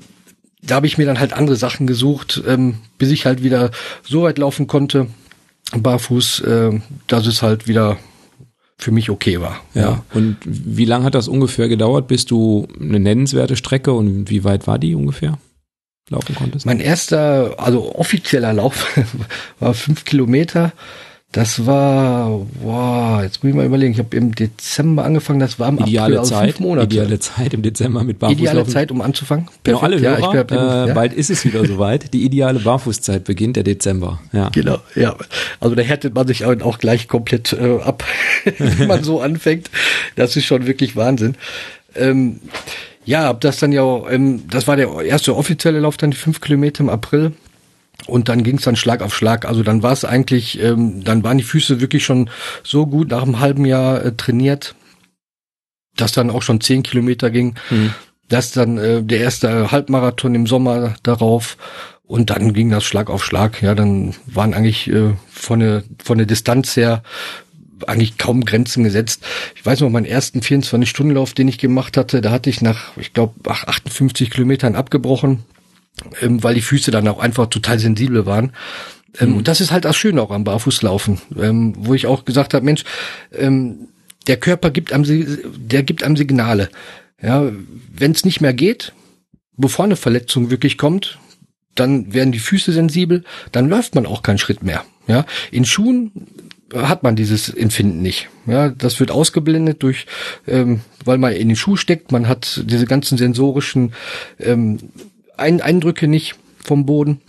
da 0.61 0.75
habe 0.75 0.87
ich 0.87 0.97
mir 0.97 1.05
dann 1.05 1.19
halt 1.19 1.33
andere 1.33 1.55
Sachen 1.55 1.87
gesucht, 1.87 2.41
ähm, 2.47 2.79
bis 2.97 3.11
ich 3.11 3.25
halt 3.25 3.43
wieder 3.43 3.71
so 4.03 4.23
weit 4.23 4.39
laufen 4.39 4.67
konnte, 4.67 5.07
barfuß, 5.77 6.41
äh, 6.41 6.79
dass 7.07 7.27
es 7.27 7.41
halt 7.41 7.67
wieder 7.67 7.97
für 8.77 8.91
mich 8.91 9.09
okay 9.09 9.39
war. 9.39 9.61
Ja. 9.73 9.81
ja. 9.81 10.05
Und 10.13 10.37
wie 10.45 10.85
lange 10.85 11.05
hat 11.05 11.15
das 11.15 11.27
ungefähr 11.27 11.67
gedauert, 11.67 12.07
bis 12.07 12.25
du 12.25 12.67
eine 12.79 12.99
nennenswerte 12.99 13.55
Strecke 13.55 13.93
und 13.93 14.29
wie 14.29 14.43
weit 14.43 14.67
war 14.67 14.79
die 14.79 14.95
ungefähr? 14.95 15.37
Laufen 16.09 16.35
konntest? 16.35 16.65
Mein 16.65 16.79
erster, 16.79 17.55
also 17.57 17.95
offizieller 17.95 18.53
Lauf 18.53 18.87
war 19.59 19.73
fünf 19.73 20.05
Kilometer. 20.05 20.71
Das 21.31 21.67
war, 21.67 22.41
wow, 22.59 23.21
jetzt 23.21 23.43
muss 23.43 23.51
ich 23.51 23.55
mal 23.55 23.63
überlegen, 23.63 23.93
ich 23.93 23.99
habe 23.99 24.17
im 24.17 24.33
Dezember 24.33 25.05
angefangen, 25.05 25.39
das 25.39 25.59
war 25.59 25.69
im 25.69 25.77
ideale 25.77 26.15
April, 26.15 26.17
also 26.17 26.33
Zeit, 26.33 26.45
fünf 26.55 26.59
Monate. 26.61 26.87
Ideale 26.87 27.19
Zeit 27.19 27.53
im 27.53 27.61
Dezember 27.61 28.03
mit 28.03 28.17
Barfuß. 28.17 28.39
Ideale 28.39 28.65
Zeit, 28.65 28.89
um 28.89 29.01
anzufangen. 29.01 29.45
Perfekt. 29.45 29.63
Genau, 29.65 29.79
alle 29.81 29.99
Hörer, 29.99 30.33
ja, 30.33 30.41
bin, 30.41 30.57
äh, 30.57 30.87
ja. 30.87 30.93
bald 30.95 31.13
ist 31.13 31.29
es 31.29 31.45
wieder 31.45 31.63
soweit. 31.67 32.15
Die 32.15 32.25
ideale 32.25 32.57
Barfußzeit 32.57 33.25
beginnt 33.25 33.57
der 33.57 33.63
Dezember. 33.63 34.19
Ja. 34.33 34.49
Genau, 34.49 34.79
ja. 34.95 35.15
Also 35.59 35.75
da 35.75 35.83
härtet 35.83 36.15
man 36.15 36.25
sich 36.25 36.45
auch 36.45 36.79
gleich 36.79 37.07
komplett 37.07 37.53
äh, 37.53 37.77
ab, 37.79 38.03
wenn 38.57 38.87
man 38.87 39.03
so 39.03 39.21
anfängt. 39.21 39.69
Das 40.15 40.35
ist 40.35 40.45
schon 40.45 40.65
wirklich 40.65 40.95
Wahnsinn. 40.95 41.35
Ähm, 41.95 42.39
ja, 43.09 43.23
hab 43.23 43.41
das 43.41 43.57
dann 43.57 43.71
ja, 43.71 44.07
ähm, 44.07 44.47
das 44.49 44.67
war 44.67 44.75
der 44.75 45.01
erste 45.01 45.35
offizielle 45.35 45.79
Lauf, 45.79 45.97
dann 45.97 46.11
die 46.11 46.17
fünf 46.17 46.41
Kilometer 46.41 46.81
im 46.81 46.89
April. 46.89 47.33
Und 48.05 48.29
dann 48.29 48.43
ging 48.43 48.57
es 48.57 48.65
dann 48.65 48.75
Schlag 48.75 49.01
auf 49.01 49.15
Schlag. 49.15 49.45
Also 49.45 49.63
dann 49.63 49.81
war 49.81 49.93
es 49.93 50.05
eigentlich, 50.05 50.61
ähm, 50.61 51.03
dann 51.03 51.23
waren 51.23 51.39
die 51.39 51.43
Füße 51.43 51.81
wirklich 51.81 52.05
schon 52.05 52.29
so 52.63 52.85
gut 52.85 53.09
nach 53.09 53.23
einem 53.23 53.39
halben 53.39 53.65
Jahr 53.65 54.05
äh, 54.05 54.11
trainiert, 54.15 54.75
dass 55.95 56.11
dann 56.11 56.29
auch 56.29 56.43
schon 56.43 56.61
zehn 56.61 56.83
Kilometer 56.83 57.31
ging. 57.31 57.55
Mhm. 57.71 57.95
Das 58.27 58.51
dann 58.51 58.77
äh, 58.77 59.01
der 59.01 59.21
erste 59.21 59.71
Halbmarathon 59.71 60.35
im 60.35 60.45
Sommer 60.45 60.93
darauf. 61.01 61.57
Und 62.03 62.29
dann 62.29 62.53
ging 62.53 62.69
das 62.69 62.83
Schlag 62.83 63.09
auf 63.09 63.25
Schlag. 63.25 63.59
Ja, 63.63 63.73
dann 63.73 64.13
waren 64.27 64.53
eigentlich 64.53 64.87
äh, 64.87 65.15
von 65.31 65.61
der 65.61 65.81
von 66.03 66.19
der 66.19 66.27
Distanz 66.27 66.75
her 66.75 67.01
eigentlich 67.87 68.17
kaum 68.17 68.45
Grenzen 68.45 68.83
gesetzt. 68.83 69.23
Ich 69.55 69.65
weiß 69.65 69.81
noch, 69.81 69.89
meinen 69.89 70.05
ersten 70.05 70.39
24-Stunden-Lauf, 70.39 71.33
den 71.33 71.47
ich 71.47 71.57
gemacht 71.57 71.97
hatte, 71.97 72.21
da 72.21 72.31
hatte 72.31 72.49
ich 72.49 72.61
nach, 72.61 72.97
ich 72.97 73.13
glaube, 73.13 73.49
58 73.49 74.29
Kilometern 74.29 74.75
abgebrochen 74.75 75.43
ähm, 76.21 76.43
weil 76.43 76.55
die 76.55 76.61
Füße 76.61 76.91
dann 76.91 77.07
auch 77.07 77.19
einfach 77.19 77.47
total 77.47 77.79
sensibel 77.79 78.25
waren. 78.25 78.51
Ähm, 79.19 79.31
mhm. 79.31 79.37
Und 79.37 79.47
das 79.47 79.61
ist 79.61 79.71
halt 79.71 79.85
das 79.85 79.97
Schöne 79.97 80.21
auch 80.21 80.31
am 80.31 80.43
Barfußlaufen, 80.43 81.19
ähm, 81.37 81.73
wo 81.77 81.93
ich 81.93 82.05
auch 82.05 82.25
gesagt 82.25 82.53
habe, 82.53 82.65
Mensch, 82.65 82.83
ähm, 83.33 83.89
der 84.27 84.37
Körper 84.37 84.69
gibt 84.71 84.93
einem, 84.93 85.05
der 85.57 85.83
gibt 85.83 86.03
einem 86.03 86.17
Signale. 86.17 86.69
Ja, 87.21 87.51
wenn 87.91 88.11
es 88.11 88.25
nicht 88.25 88.41
mehr 88.41 88.53
geht, 88.53 88.93
bevor 89.57 89.85
eine 89.85 89.95
Verletzung 89.95 90.51
wirklich 90.51 90.77
kommt, 90.77 91.19
dann 91.75 92.13
werden 92.13 92.31
die 92.31 92.39
Füße 92.39 92.71
sensibel, 92.71 93.23
dann 93.51 93.69
läuft 93.69 93.95
man 93.95 94.05
auch 94.05 94.21
keinen 94.21 94.37
Schritt 94.37 94.63
mehr. 94.63 94.83
Ja, 95.07 95.25
in 95.51 95.65
Schuhen 95.65 96.11
hat 96.73 97.03
man 97.03 97.15
dieses 97.15 97.49
Empfinden 97.49 98.01
nicht. 98.01 98.29
Ja, 98.45 98.69
das 98.69 98.99
wird 98.99 99.11
ausgeblendet 99.11 99.81
durch, 99.83 100.05
ähm, 100.47 100.81
weil 101.03 101.17
man 101.17 101.33
in 101.33 101.49
den 101.49 101.55
Schuh 101.55 101.75
steckt. 101.75 102.11
Man 102.11 102.27
hat 102.27 102.61
diese 102.65 102.85
ganzen 102.85 103.17
sensorischen 103.17 103.93
ähm, 104.39 104.79
ein 105.37 105.61
Eindrücke 105.61 106.07
nicht 106.07 106.35
vom 106.63 106.85
Boden. 106.85 107.21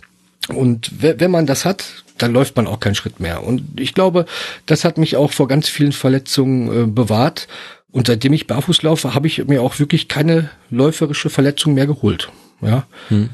Und 0.49 0.91
wenn 1.01 1.31
man 1.31 1.45
das 1.45 1.65
hat, 1.65 2.03
dann 2.17 2.33
läuft 2.33 2.55
man 2.55 2.67
auch 2.67 2.79
keinen 2.79 2.95
Schritt 2.95 3.19
mehr. 3.19 3.43
Und 3.43 3.79
ich 3.79 3.93
glaube, 3.93 4.25
das 4.65 4.83
hat 4.83 4.97
mich 4.97 5.15
auch 5.15 5.31
vor 5.31 5.47
ganz 5.47 5.69
vielen 5.69 5.91
Verletzungen 5.91 6.83
äh, 6.83 6.87
bewahrt. 6.87 7.47
Und 7.91 8.07
seitdem 8.07 8.33
ich 8.33 8.47
barfuß 8.47 8.83
laufe, 8.83 9.13
habe 9.13 9.27
ich 9.27 9.45
mir 9.45 9.61
auch 9.61 9.79
wirklich 9.79 10.07
keine 10.07 10.49
läuferische 10.69 11.29
Verletzung 11.29 11.73
mehr 11.73 11.87
geholt. 11.87 12.29
Ja. 12.61 12.85
Hm. 13.09 13.29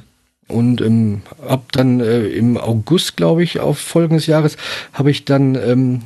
Und 0.47 0.79
ähm, 0.81 1.21
ab 1.45 1.71
dann 1.73 1.99
äh, 1.99 2.27
im 2.27 2.57
August, 2.57 3.17
glaube 3.17 3.43
ich, 3.43 3.59
auf 3.59 3.79
folgendes 3.79 4.27
Jahres, 4.27 4.57
habe 4.93 5.11
ich 5.11 5.25
dann 5.25 5.55
ähm, 5.55 6.01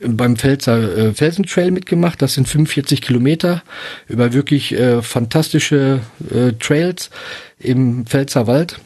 beim 0.00 0.36
Pfälzer 0.36 0.96
äh, 0.96 1.14
Felsentrail 1.14 1.70
mitgemacht. 1.70 2.22
Das 2.22 2.34
sind 2.34 2.48
45 2.48 3.02
Kilometer 3.02 3.62
über 4.06 4.32
wirklich 4.32 4.72
äh, 4.72 5.02
fantastische 5.02 6.00
äh, 6.30 6.52
Trails 6.52 7.10
im 7.58 8.06
Pfälzer 8.06 8.46
Wald. 8.46 8.80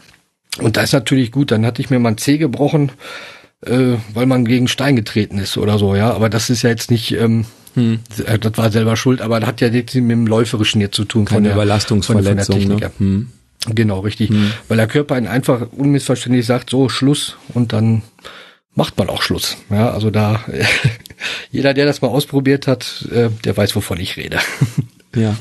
Und 0.59 0.77
das 0.77 0.85
ist 0.85 0.93
natürlich 0.93 1.33
gut. 1.33 1.51
Dann 1.51 1.65
hatte 1.67 1.81
ich 1.81 1.91
mir 1.91 1.99
mal 1.99 2.11
ein 2.11 2.19
Zeh 2.19 2.39
gebrochen, 2.39 2.93
äh, 3.65 3.97
weil 4.13 4.27
man 4.27 4.45
gegen 4.45 4.69
Stein 4.69 4.97
getreten 4.97 5.39
ist 5.39 5.57
oder 5.57 5.79
so. 5.79 5.95
Ja, 5.95 6.13
aber 6.13 6.29
das 6.29 6.51
ist 6.51 6.63
ja 6.63 6.71
jetzt 6.71 6.91
nicht. 6.91 7.13
Ähm, 7.13 7.47
hm. 7.75 8.01
Das 8.41 8.59
war 8.59 8.71
selber 8.71 8.97
schuld, 8.97 9.23
aber 9.23 9.41
das 9.41 9.49
hat 9.49 9.61
ja 9.63 9.71
nichts 9.71 9.95
mit 9.95 10.11
dem 10.11 10.27
Läuferischen 10.27 10.83
jetzt 10.83 10.95
zu 10.95 11.05
tun. 11.05 11.25
Keine 11.25 11.37
von 11.37 11.45
der, 11.45 11.53
Überlastungsverletzung. 11.55 12.61
Von 12.61 12.69
der, 12.69 12.69
von 12.69 12.81
der 12.81 12.89
ne? 12.89 12.95
hm. 12.99 13.29
Genau, 13.67 14.01
richtig. 14.01 14.31
Hm. 14.31 14.53
Weil 14.69 14.77
der 14.77 14.87
Körper 14.87 15.15
einen 15.15 15.29
einfach 15.29 15.67
unmissverständlich 15.73 16.47
sagt, 16.47 16.71
so 16.71 16.89
Schluss 16.89 17.37
und 17.55 17.73
dann 17.73 18.03
macht 18.75 18.99
man 18.99 19.09
auch 19.09 19.23
Schluss. 19.23 19.57
Ja, 19.71 19.91
also 19.91 20.11
da 20.11 20.45
jeder, 21.51 21.75
der 21.75 21.87
das 21.87 22.03
mal 22.03 22.09
ausprobiert 22.09 22.67
hat, 22.67 23.07
äh, 23.13 23.29
der 23.45 23.57
weiß, 23.57 23.77
wovon 23.77 24.01
ich 24.01 24.17
rede. 24.17 24.39
ja. 25.15 25.37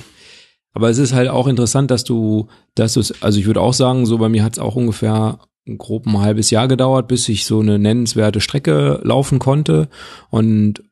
Aber 0.74 0.90
es 0.90 0.98
ist 0.98 1.14
halt 1.14 1.30
auch 1.30 1.48
interessant, 1.48 1.92
dass 1.92 2.04
du, 2.04 2.48
dass 2.76 2.94
du 2.94 3.02
also 3.22 3.40
ich 3.40 3.46
würde 3.46 3.62
auch 3.62 3.74
sagen, 3.74 4.06
so 4.06 4.18
bei 4.18 4.30
mir 4.30 4.44
hat 4.44 4.54
es 4.54 4.60
auch 4.60 4.76
ungefähr 4.76 5.40
grob 5.78 6.06
ein 6.06 6.20
halbes 6.20 6.50
Jahr 6.50 6.68
gedauert, 6.68 7.08
bis 7.08 7.28
ich 7.30 7.46
so 7.46 7.60
eine 7.60 7.78
nennenswerte 7.78 8.42
Strecke 8.42 9.00
laufen 9.04 9.40
konnte. 9.40 9.90
Und 10.30 10.84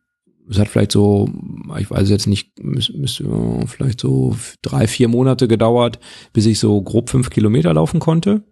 es 0.49 0.57
hat 0.57 0.67
vielleicht 0.67 0.91
so, 0.91 1.29
ich 1.77 1.91
weiß 1.91 2.09
jetzt 2.09 2.27
nicht, 2.27 2.53
vielleicht 3.67 4.01
so 4.01 4.35
drei, 4.61 4.87
vier 4.87 5.07
Monate 5.07 5.47
gedauert, 5.47 5.99
bis 6.33 6.47
ich 6.47 6.57
so 6.59 6.81
grob 6.81 7.09
fünf 7.09 7.29
Kilometer 7.29 7.73
laufen 7.73 7.99
konnte. 7.99 8.43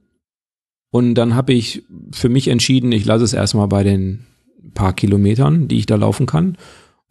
Und 0.92 1.16
dann 1.16 1.36
habe 1.36 1.54
ich 1.54 1.84
für 2.12 2.30
mich 2.30 2.50
entschieden, 2.50 2.92
ich 2.92 3.06
lasse 3.06 3.24
es 3.24 3.34
erstmal 3.34 3.68
bei 3.68 3.84
den 3.84 4.28
paar 4.76 4.94
Kilometern, 4.94 5.68
die 5.68 5.78
ich 5.78 5.88
da 5.88 5.96
laufen 5.96 6.28
kann. 6.28 6.58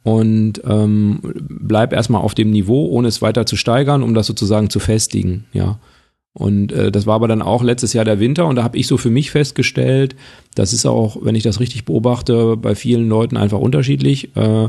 Und 0.05 0.63
ähm, 0.65 1.19
bleib 1.49 1.93
erstmal 1.93 2.23
auf 2.23 2.35
dem 2.35 2.51
Niveau, 2.51 2.87
ohne 2.87 3.09
es 3.09 3.23
weiter 3.23 3.45
zu 3.45 3.57
steigern, 3.57 4.05
um 4.05 4.15
das 4.15 4.29
sozusagen 4.29 4.71
zu 4.71 4.79
festigen, 4.79 5.47
ja. 5.53 5.81
Und 6.37 6.71
äh, 6.71 6.93
das 6.93 7.07
war 7.07 7.15
aber 7.15 7.29
dann 7.29 7.41
auch 7.41 7.63
letztes 7.63 7.95
Jahr 7.95 8.05
der 8.05 8.21
Winter 8.21 8.45
und 8.47 8.57
da 8.57 8.63
habe 8.63 8.77
ich 8.77 8.87
so 8.87 8.99
für 8.99 9.09
mich 9.09 9.31
festgestellt, 9.31 10.15
das 10.55 10.75
ist 10.75 10.85
auch, 10.85 11.17
wenn 11.23 11.35
ich 11.35 11.43
das 11.43 11.61
richtig 11.61 11.87
beobachte, 11.87 12.59
bei 12.59 12.75
vielen 12.75 13.09
Leuten 13.09 13.39
einfach 13.39 13.59
unterschiedlich. 13.59 14.37
Äh, 14.37 14.69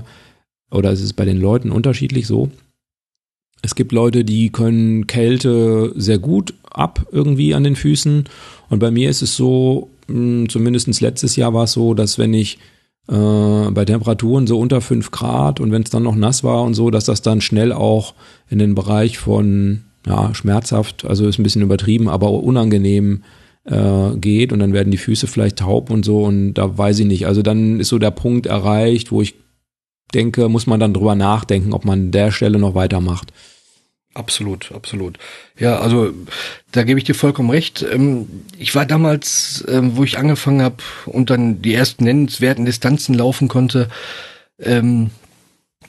oder 0.71 0.91
es 0.93 1.01
ist 1.01 1.13
bei 1.13 1.25
den 1.25 1.41
Leuten 1.41 1.71
unterschiedlich 1.71 2.25
so. 2.25 2.49
Es 3.62 3.75
gibt 3.75 3.91
Leute, 3.91 4.23
die 4.23 4.49
können 4.49 5.08
Kälte 5.08 5.91
sehr 5.97 6.19
gut 6.19 6.53
ab 6.63 7.06
irgendwie 7.12 7.53
an 7.53 7.65
den 7.65 7.75
Füßen. 7.75 8.23
Und 8.69 8.80
bei 8.80 8.89
mir 8.89 9.10
ist 9.10 9.21
es 9.21 9.36
so, 9.36 9.89
hm, 10.08 10.47
zumindest 10.47 11.01
letztes 11.01 11.36
Jahr 11.36 11.53
war 11.53 11.65
es 11.65 11.73
so, 11.73 11.93
dass 11.93 12.17
wenn 12.17 12.34
ich 12.34 12.60
äh, 13.10 13.71
bei 13.71 13.84
Temperaturen 13.84 14.47
so 14.47 14.58
unter 14.58 14.80
fünf 14.80 15.12
Grad 15.12 15.60
und 15.60 15.73
wenn 15.73 15.82
es 15.82 15.89
dann 15.89 16.03
noch 16.03 16.15
nass 16.15 16.45
war 16.45 16.63
und 16.63 16.75
so, 16.75 16.91
dass 16.91 17.03
das 17.03 17.21
dann 17.21 17.41
schnell 17.41 17.73
auch 17.73 18.13
in 18.49 18.58
den 18.58 18.73
Bereich 18.73 19.17
von 19.17 19.84
ja, 20.08 20.34
schmerzhaft, 20.34 21.06
also 21.06 21.28
ist 21.28 21.39
ein 21.39 21.43
bisschen 21.43 21.62
übertrieben, 21.62 22.10
aber 22.10 22.32
unangenehm 22.32 23.24
äh, 23.65 24.15
geht 24.17 24.54
und 24.54 24.60
dann 24.60 24.74
werden 24.74 24.91
die 24.91 24.98
Füße 24.98 25.28
vielleicht 25.28 25.58
taub 25.60 25.89
und 25.89 26.06
so 26.06 26.24
und 26.24 26.54
da 26.54 26.78
weiß 26.78 27.00
ich 27.00 27.06
nicht. 27.06 27.28
Also 27.28 27.41
dann 27.41 27.80
ist 27.80 27.89
so 27.89 28.00
der 28.00 28.12
Punkt 28.12 28.46
erreicht, 28.46 29.12
wo 29.12 29.22
ich 29.22 29.36
denke, 30.13 30.48
muss 30.50 30.67
man 30.67 30.80
dann 30.80 30.93
drüber 30.93 31.15
nachdenken, 31.15 31.74
ob 31.74 31.86
man 31.86 32.12
der 32.12 32.32
Stelle 32.32 32.60
noch 32.60 32.76
weitermacht. 32.76 33.34
Absolut, 34.13 34.72
absolut. 34.72 35.20
Ja, 35.60 35.78
also 35.78 36.12
da 36.72 36.84
gebe 36.84 36.98
ich 36.98 37.06
dir 37.06 37.13
vollkommen 37.13 37.52
recht. 37.52 37.86
Ähm, 37.91 38.28
ich 38.58 38.74
war 38.74 38.88
damals, 38.88 39.63
ähm, 39.67 39.96
wo 39.96 40.04
ich 40.04 40.17
angefangen 40.17 40.63
habe 40.63 40.78
und 41.06 41.30
dann 41.30 41.62
die 41.62 41.76
ersten 41.76 42.06
nennenswerten 42.06 42.65
Distanzen 42.65 43.13
laufen 43.13 43.48
konnte, 43.48 43.89
ähm, 44.60 45.12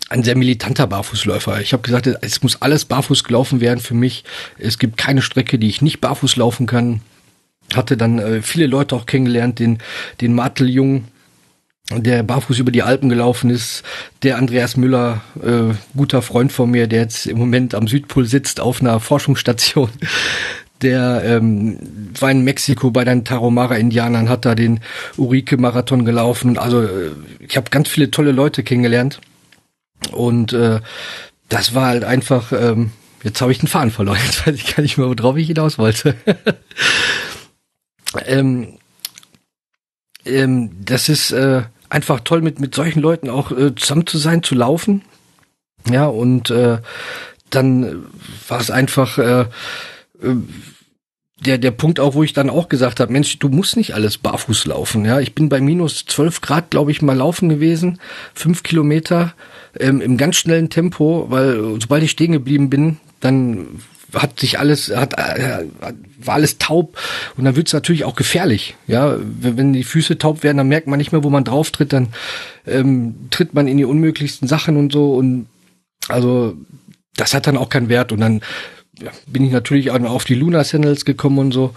ein 0.08 0.22
sehr 0.22 0.36
militanter 0.36 0.86
Barfußläufer. 0.86 1.60
Ich 1.60 1.72
habe 1.72 1.82
gesagt, 1.82 2.06
es 2.06 2.42
muss 2.42 2.62
alles 2.62 2.84
barfuß 2.84 3.24
gelaufen 3.24 3.60
werden 3.60 3.80
für 3.80 3.94
mich. 3.94 4.24
Es 4.58 4.78
gibt 4.78 4.96
keine 4.96 5.22
Strecke, 5.22 5.58
die 5.58 5.68
ich 5.68 5.82
nicht 5.82 6.00
barfuß 6.00 6.36
laufen 6.36 6.66
kann. 6.66 7.00
hatte 7.74 7.96
dann 7.96 8.18
äh, 8.18 8.42
viele 8.42 8.66
Leute 8.66 8.96
auch 8.96 9.04
kennengelernt, 9.04 9.58
den, 9.58 9.78
den 10.22 10.34
Marteljungen, 10.34 11.08
der 11.90 12.22
barfuß 12.22 12.58
über 12.58 12.70
die 12.70 12.82
Alpen 12.82 13.08
gelaufen 13.08 13.50
ist, 13.50 13.82
der 14.22 14.38
Andreas 14.38 14.76
Müller, 14.76 15.22
äh, 15.42 15.74
guter 15.94 16.22
Freund 16.22 16.52
von 16.52 16.70
mir, 16.70 16.86
der 16.86 17.00
jetzt 17.00 17.26
im 17.26 17.38
Moment 17.38 17.74
am 17.74 17.88
Südpol 17.88 18.24
sitzt 18.24 18.60
auf 18.60 18.80
einer 18.80 19.00
Forschungsstation, 19.00 19.90
der 20.80 21.22
ähm, 21.24 21.78
war 22.18 22.30
in 22.30 22.44
Mexiko 22.44 22.90
bei 22.90 23.04
den 23.04 23.24
Tarahumara-Indianern, 23.24 24.28
hat 24.30 24.46
da 24.46 24.54
den 24.54 24.80
Urique-Marathon 25.18 26.04
gelaufen. 26.06 26.56
Also 26.56 26.82
äh, 26.82 27.10
ich 27.40 27.56
habe 27.58 27.68
ganz 27.70 27.88
viele 27.88 28.10
tolle 28.10 28.32
Leute 28.32 28.62
kennengelernt 28.62 29.20
und 30.12 30.52
äh, 30.52 30.80
das 31.48 31.74
war 31.74 31.86
halt 31.86 32.04
einfach, 32.04 32.52
ähm, 32.52 32.92
jetzt 33.22 33.40
habe 33.40 33.52
ich 33.52 33.58
den 33.58 33.68
Faden 33.68 33.90
verloren, 33.90 34.18
jetzt 34.24 34.46
weiß 34.46 34.54
ich 34.54 34.74
gar 34.74 34.82
nicht 34.82 34.98
mehr, 34.98 35.08
worauf 35.08 35.36
ich 35.36 35.46
hinaus 35.46 35.78
wollte. 35.78 36.14
ähm, 38.26 38.78
ähm, 40.24 40.70
das 40.84 41.08
ist 41.08 41.32
äh, 41.32 41.62
einfach 41.88 42.20
toll, 42.20 42.42
mit, 42.42 42.60
mit 42.60 42.74
solchen 42.74 43.00
Leuten 43.00 43.30
auch 43.30 43.50
äh, 43.50 43.74
zusammen 43.74 44.06
zu 44.06 44.18
sein, 44.18 44.42
zu 44.42 44.54
laufen. 44.54 45.02
Ja, 45.88 46.06
und 46.06 46.50
äh, 46.50 46.78
dann 47.50 48.06
war 48.46 48.60
es 48.60 48.70
einfach 48.70 49.18
äh, 49.18 49.42
äh, 49.42 49.46
der, 51.40 51.58
der 51.58 51.70
Punkt 51.70 52.00
auch, 52.00 52.14
wo 52.14 52.22
ich 52.22 52.32
dann 52.32 52.50
auch 52.50 52.68
gesagt 52.68 53.00
habe, 53.00 53.12
Mensch, 53.12 53.38
du 53.38 53.48
musst 53.48 53.76
nicht 53.76 53.94
alles 53.94 54.18
barfuß 54.18 54.66
laufen. 54.66 55.04
Ja, 55.04 55.20
ich 55.20 55.34
bin 55.34 55.48
bei 55.48 55.60
minus 55.60 56.04
12 56.06 56.40
Grad, 56.40 56.70
glaube 56.70 56.90
ich, 56.90 57.02
mal 57.02 57.16
laufen 57.16 57.48
gewesen, 57.48 58.00
fünf 58.34 58.62
Kilometer 58.62 59.34
ähm, 59.78 60.00
im 60.00 60.16
ganz 60.16 60.36
schnellen 60.36 60.70
Tempo, 60.70 61.26
weil 61.28 61.80
sobald 61.80 62.02
ich 62.02 62.10
stehen 62.10 62.32
geblieben 62.32 62.70
bin, 62.70 62.98
dann 63.20 63.80
hat 64.14 64.40
sich 64.40 64.58
alles, 64.58 64.94
hat, 64.94 65.14
äh, 65.18 65.66
war 66.18 66.34
alles 66.34 66.58
taub 66.58 66.98
und 67.36 67.44
dann 67.44 67.56
wird 67.56 67.66
es 67.66 67.74
natürlich 67.74 68.04
auch 68.04 68.16
gefährlich. 68.16 68.74
Ja, 68.86 69.16
wenn, 69.20 69.72
die 69.72 69.84
Füße 69.84 70.18
taub 70.18 70.42
werden, 70.42 70.56
dann 70.56 70.68
merkt 70.68 70.86
man 70.86 70.98
nicht 70.98 71.12
mehr, 71.12 71.24
wo 71.24 71.30
man 71.30 71.44
drauf 71.44 71.70
tritt, 71.70 71.92
dann 71.92 72.08
ähm, 72.66 73.14
tritt 73.30 73.54
man 73.54 73.68
in 73.68 73.76
die 73.76 73.84
unmöglichsten 73.84 74.48
Sachen 74.48 74.76
und 74.76 74.92
so 74.92 75.14
und 75.14 75.46
also 76.08 76.56
das 77.16 77.34
hat 77.34 77.46
dann 77.46 77.56
auch 77.56 77.68
keinen 77.68 77.88
Wert 77.88 78.12
und 78.12 78.20
dann 78.20 78.40
bin 79.26 79.44
ich 79.44 79.52
natürlich 79.52 79.90
auch 79.90 80.00
auf 80.00 80.24
die 80.24 80.34
Luna 80.34 80.64
Sandals 80.64 81.04
gekommen 81.04 81.38
und 81.38 81.52
so 81.52 81.74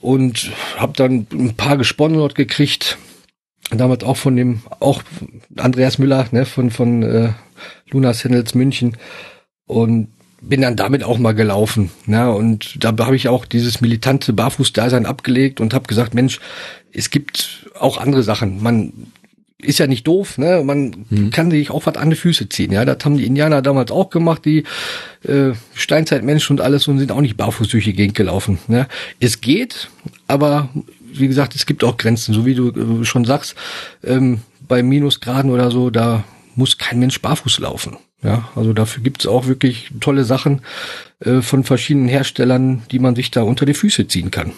und 0.00 0.50
habe 0.76 0.92
dann 0.96 1.26
ein 1.32 1.54
paar 1.54 1.76
gesponsert 1.76 2.34
gekriegt 2.34 2.98
damals 3.70 4.02
auch 4.04 4.16
von 4.16 4.36
dem 4.36 4.62
auch 4.80 5.02
Andreas 5.56 5.98
Müller 5.98 6.26
ne 6.30 6.46
von 6.46 6.70
von 6.70 7.02
äh, 7.02 7.32
Luna 7.90 8.14
Sandals 8.14 8.54
München 8.54 8.96
und 9.66 10.08
bin 10.40 10.62
dann 10.62 10.76
damit 10.76 11.02
auch 11.02 11.18
mal 11.18 11.34
gelaufen. 11.34 11.90
Ne? 12.06 12.32
Und 12.32 12.82
da 12.82 12.96
habe 12.96 13.16
ich 13.16 13.28
auch 13.28 13.44
dieses 13.44 13.80
militante 13.80 14.32
Barfuß-Dasein 14.32 15.06
abgelegt 15.06 15.60
und 15.60 15.74
habe 15.74 15.88
gesagt, 15.88 16.14
Mensch, 16.14 16.40
es 16.92 17.10
gibt 17.10 17.68
auch 17.78 17.98
andere 17.98 18.22
Sachen. 18.22 18.62
Man 18.62 18.92
ist 19.60 19.78
ja 19.78 19.88
nicht 19.88 20.06
doof, 20.06 20.38
ne? 20.38 20.62
Man 20.64 21.06
hm. 21.08 21.30
kann 21.30 21.50
sich 21.50 21.70
auch 21.70 21.86
was 21.86 21.96
an 21.96 22.10
die 22.10 22.16
Füße 22.16 22.48
ziehen. 22.48 22.72
Ja, 22.72 22.84
das 22.84 23.04
haben 23.04 23.16
die 23.16 23.26
Indianer 23.26 23.60
damals 23.60 23.90
auch 23.90 24.10
gemacht, 24.10 24.44
die 24.44 24.64
äh, 25.24 25.52
Steinzeitmenschen 25.74 26.56
und 26.56 26.60
alles 26.60 26.86
und 26.86 26.98
sind 26.98 27.10
auch 27.10 27.20
nicht 27.20 27.36
barfuß 27.36 27.68
durch 27.68 27.84
die 27.84 27.92
Gegend 27.92 28.16
gelaufen. 28.16 28.58
Ne? 28.68 28.86
Es 29.18 29.40
geht, 29.40 29.88
aber 30.28 30.68
wie 31.12 31.26
gesagt, 31.26 31.56
es 31.56 31.66
gibt 31.66 31.82
auch 31.82 31.96
Grenzen, 31.96 32.34
so 32.34 32.46
wie 32.46 32.54
du 32.54 33.00
äh, 33.00 33.04
schon 33.04 33.24
sagst. 33.24 33.56
Ähm, 34.04 34.40
bei 34.68 34.82
Minusgraden 34.82 35.50
oder 35.50 35.70
so, 35.70 35.90
da 35.90 36.24
muss 36.54 36.78
kein 36.78 37.00
Mensch 37.00 37.20
barfuß 37.20 37.58
laufen. 37.58 37.96
Ja, 38.22 38.48
also 38.54 38.72
dafür 38.72 39.02
gibt's 39.02 39.26
auch 39.26 39.46
wirklich 39.46 39.90
tolle 40.00 40.24
Sachen 40.24 40.62
äh, 41.20 41.40
von 41.40 41.64
verschiedenen 41.64 42.08
Herstellern, 42.08 42.82
die 42.90 42.98
man 42.98 43.14
sich 43.14 43.30
da 43.30 43.42
unter 43.42 43.64
die 43.64 43.74
Füße 43.74 44.08
ziehen 44.08 44.30
kann. 44.30 44.52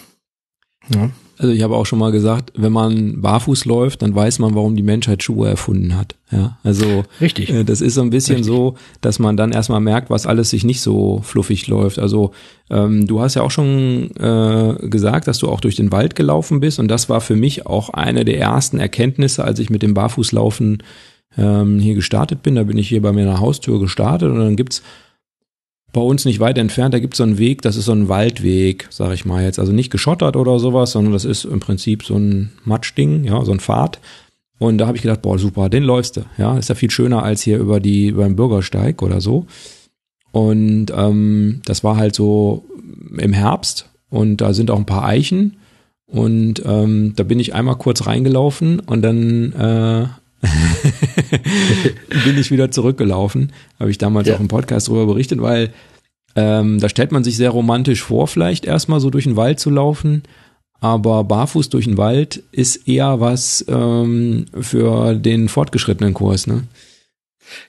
Ja. 0.89 1.09
Also 1.41 1.53
ich 1.53 1.63
habe 1.63 1.75
auch 1.75 1.87
schon 1.87 1.97
mal 1.97 2.11
gesagt, 2.11 2.53
wenn 2.55 2.71
man 2.71 3.19
barfuß 3.19 3.65
läuft, 3.65 4.03
dann 4.03 4.13
weiß 4.13 4.37
man, 4.37 4.53
warum 4.53 4.75
die 4.75 4.83
Menschheit 4.83 5.23
Schuhe 5.23 5.49
erfunden 5.49 5.97
hat. 5.97 6.15
Ja, 6.31 6.59
also 6.63 7.03
richtig. 7.19 7.49
Äh, 7.49 7.63
das 7.63 7.81
ist 7.81 7.95
so 7.95 8.01
ein 8.01 8.11
bisschen 8.11 8.37
Richtig. 8.37 8.53
so, 8.53 8.75
dass 9.01 9.17
man 9.17 9.37
dann 9.37 9.51
erstmal 9.51 9.79
merkt, 9.79 10.11
was 10.11 10.27
alles 10.27 10.51
sich 10.51 10.63
nicht 10.63 10.81
so 10.81 11.19
fluffig 11.23 11.65
läuft. 11.67 11.97
Also 11.97 12.31
ähm, 12.69 13.07
du 13.07 13.21
hast 13.21 13.33
ja 13.33 13.41
auch 13.41 13.49
schon 13.49 14.11
äh, 14.17 14.87
gesagt, 14.87 15.27
dass 15.27 15.39
du 15.39 15.49
auch 15.49 15.61
durch 15.61 15.75
den 15.75 15.91
Wald 15.91 16.15
gelaufen 16.15 16.59
bist 16.59 16.77
und 16.77 16.89
das 16.89 17.09
war 17.09 17.21
für 17.21 17.35
mich 17.35 17.65
auch 17.65 17.89
eine 17.89 18.23
der 18.23 18.39
ersten 18.39 18.79
Erkenntnisse, 18.79 19.43
als 19.43 19.57
ich 19.57 19.71
mit 19.71 19.81
dem 19.81 19.95
Barfußlaufen 19.95 20.83
ähm, 21.39 21.79
hier 21.79 21.95
gestartet 21.95 22.43
bin. 22.43 22.53
Da 22.53 22.63
bin 22.63 22.77
ich 22.77 22.87
hier 22.87 23.01
bei 23.01 23.11
mir 23.13 23.21
in 23.21 23.27
der 23.27 23.39
Haustür 23.39 23.79
gestartet 23.79 24.29
und 24.29 24.37
dann 24.37 24.55
gibt's 24.55 24.83
bei 25.93 26.01
uns 26.01 26.25
nicht 26.25 26.39
weit 26.39 26.57
entfernt, 26.57 26.93
da 26.93 26.99
gibt's 26.99 27.17
so 27.17 27.23
einen 27.23 27.37
Weg, 27.37 27.61
das 27.61 27.75
ist 27.75 27.85
so 27.85 27.91
ein 27.91 28.07
Waldweg, 28.07 28.87
sag 28.89 29.13
ich 29.13 29.25
mal 29.25 29.43
jetzt. 29.43 29.59
Also 29.59 29.71
nicht 29.71 29.91
geschottert 29.91 30.35
oder 30.35 30.57
sowas, 30.59 30.91
sondern 30.91 31.13
das 31.13 31.25
ist 31.25 31.45
im 31.45 31.59
Prinzip 31.59 32.03
so 32.03 32.15
ein 32.15 32.51
Matschding, 32.63 33.25
ja, 33.25 33.43
so 33.43 33.51
ein 33.51 33.59
Pfad. 33.59 33.99
Und 34.57 34.77
da 34.77 34.87
habe 34.87 34.95
ich 34.95 35.01
gedacht, 35.01 35.21
boah, 35.21 35.39
super, 35.39 35.69
den 35.69 35.83
läufst 35.83 36.17
du. 36.17 36.21
Ja, 36.37 36.57
ist 36.57 36.69
ja 36.69 36.75
viel 36.75 36.91
schöner 36.91 37.23
als 37.23 37.41
hier 37.41 37.57
über 37.57 37.79
die 37.79 38.11
beim 38.11 38.35
Bürgersteig 38.35 39.01
oder 39.01 39.19
so. 39.19 39.47
Und 40.31 40.87
ähm, 40.95 41.61
das 41.65 41.83
war 41.83 41.97
halt 41.97 42.15
so 42.15 42.63
im 43.17 43.33
Herbst 43.33 43.89
und 44.09 44.37
da 44.37 44.53
sind 44.53 44.71
auch 44.71 44.77
ein 44.77 44.85
paar 44.85 45.05
Eichen. 45.05 45.57
Und 46.05 46.61
ähm, 46.65 47.13
da 47.15 47.23
bin 47.23 47.39
ich 47.39 47.53
einmal 47.53 47.77
kurz 47.77 48.05
reingelaufen 48.05 48.79
und 48.81 49.01
dann 49.01 49.53
äh, 49.53 50.07
bin 52.25 52.37
ich 52.37 52.51
wieder 52.51 52.71
zurückgelaufen. 52.71 53.51
Habe 53.79 53.91
ich 53.91 53.97
damals 53.97 54.27
ja. 54.27 54.35
auch 54.35 54.39
im 54.39 54.47
Podcast 54.47 54.87
darüber 54.87 55.07
berichtet, 55.07 55.41
weil 55.41 55.73
ähm, 56.35 56.79
da 56.79 56.89
stellt 56.89 57.11
man 57.11 57.23
sich 57.23 57.37
sehr 57.37 57.49
romantisch 57.49 58.01
vor, 58.01 58.27
vielleicht 58.27 58.65
erstmal 58.65 58.99
so 58.99 59.09
durch 59.09 59.25
den 59.25 59.35
Wald 59.35 59.59
zu 59.59 59.69
laufen. 59.69 60.23
Aber 60.79 61.23
barfuß 61.23 61.69
durch 61.69 61.85
den 61.85 61.97
Wald 61.97 62.41
ist 62.51 62.87
eher 62.87 63.19
was 63.19 63.63
ähm, 63.67 64.45
für 64.59 65.13
den 65.13 65.47
fortgeschrittenen 65.47 66.15
Kurs, 66.15 66.47
ne? 66.47 66.63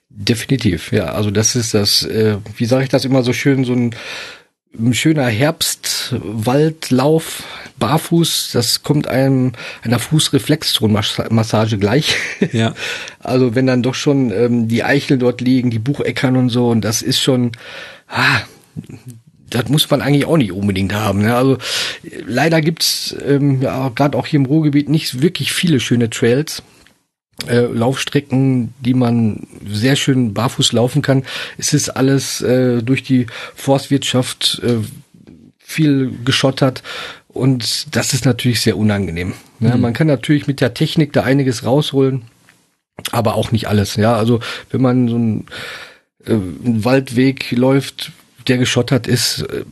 Definitiv, 0.08 0.92
ja. 0.92 1.06
Also 1.06 1.30
das 1.30 1.54
ist 1.54 1.74
das, 1.74 2.04
äh, 2.04 2.38
wie 2.56 2.64
sage 2.64 2.84
ich 2.84 2.90
das 2.90 3.04
immer 3.04 3.22
so 3.22 3.32
schön, 3.32 3.64
so 3.64 3.74
ein 3.74 3.94
ein 4.78 4.94
schöner 4.94 5.26
Herbstwaldlauf 5.26 7.44
barfuß, 7.82 8.50
das 8.52 8.84
kommt 8.84 9.08
einem 9.08 9.52
einer 9.82 9.98
Fußreflexzonenmassage 9.98 11.78
gleich. 11.78 12.14
Ja. 12.52 12.74
Also 13.18 13.54
wenn 13.54 13.66
dann 13.66 13.82
doch 13.82 13.94
schon 13.94 14.32
ähm, 14.32 14.68
die 14.68 14.82
Eichel 14.82 15.16
dort 15.16 15.40
liegen, 15.40 15.70
die 15.70 15.78
Bucheckern 15.78 16.36
und 16.36 16.48
so, 16.48 16.68
und 16.68 16.80
das 16.82 17.00
ist 17.00 17.20
schon, 17.20 17.52
ah, 18.08 18.40
das 19.48 19.68
muss 19.68 19.88
man 19.88 20.02
eigentlich 20.02 20.26
auch 20.26 20.36
nicht 20.36 20.52
unbedingt 20.52 20.92
haben. 20.92 21.22
Ne? 21.22 21.34
Also 21.34 21.58
leider 22.26 22.60
gibt's 22.60 23.14
ähm, 23.26 23.62
ja 23.62 23.90
gerade 23.90 24.18
auch 24.18 24.26
hier 24.26 24.40
im 24.40 24.46
Ruhrgebiet 24.46 24.88
nicht 24.88 25.22
wirklich 25.22 25.52
viele 25.52 25.78
schöne 25.78 26.10
Trails 26.10 26.62
äh, 27.48 27.60
Laufstrecken, 27.60 28.74
die 28.80 28.94
man 28.94 29.46
sehr 29.66 29.96
schön 29.96 30.34
barfuß 30.34 30.72
laufen 30.72 31.00
kann. 31.00 31.24
Es 31.58 31.72
ist 31.72 31.90
alles 31.90 32.40
äh, 32.42 32.82
durch 32.82 33.02
die 33.02 33.26
Forstwirtschaft 33.54 34.60
äh, 34.64 34.78
viel 35.58 36.12
geschottert 36.24 36.82
und 37.32 37.94
das 37.96 38.12
ist 38.12 38.24
natürlich 38.24 38.60
sehr 38.60 38.76
unangenehm. 38.76 39.34
Ja, 39.60 39.76
mhm. 39.76 39.82
Man 39.82 39.92
kann 39.92 40.06
natürlich 40.06 40.46
mit 40.46 40.60
der 40.60 40.74
Technik 40.74 41.12
da 41.12 41.22
einiges 41.22 41.64
rausholen, 41.64 42.22
aber 43.10 43.34
auch 43.34 43.52
nicht 43.52 43.68
alles. 43.68 43.96
Ja, 43.96 44.16
also 44.16 44.40
wenn 44.70 44.82
man 44.82 45.08
so 45.08 45.14
einen, 45.16 45.46
äh, 46.26 46.32
einen 46.32 46.84
Waldweg 46.84 47.50
läuft, 47.52 48.12
der 48.48 48.58
geschottert 48.58 49.06
ist, 49.06 49.42
äh, 49.42 49.64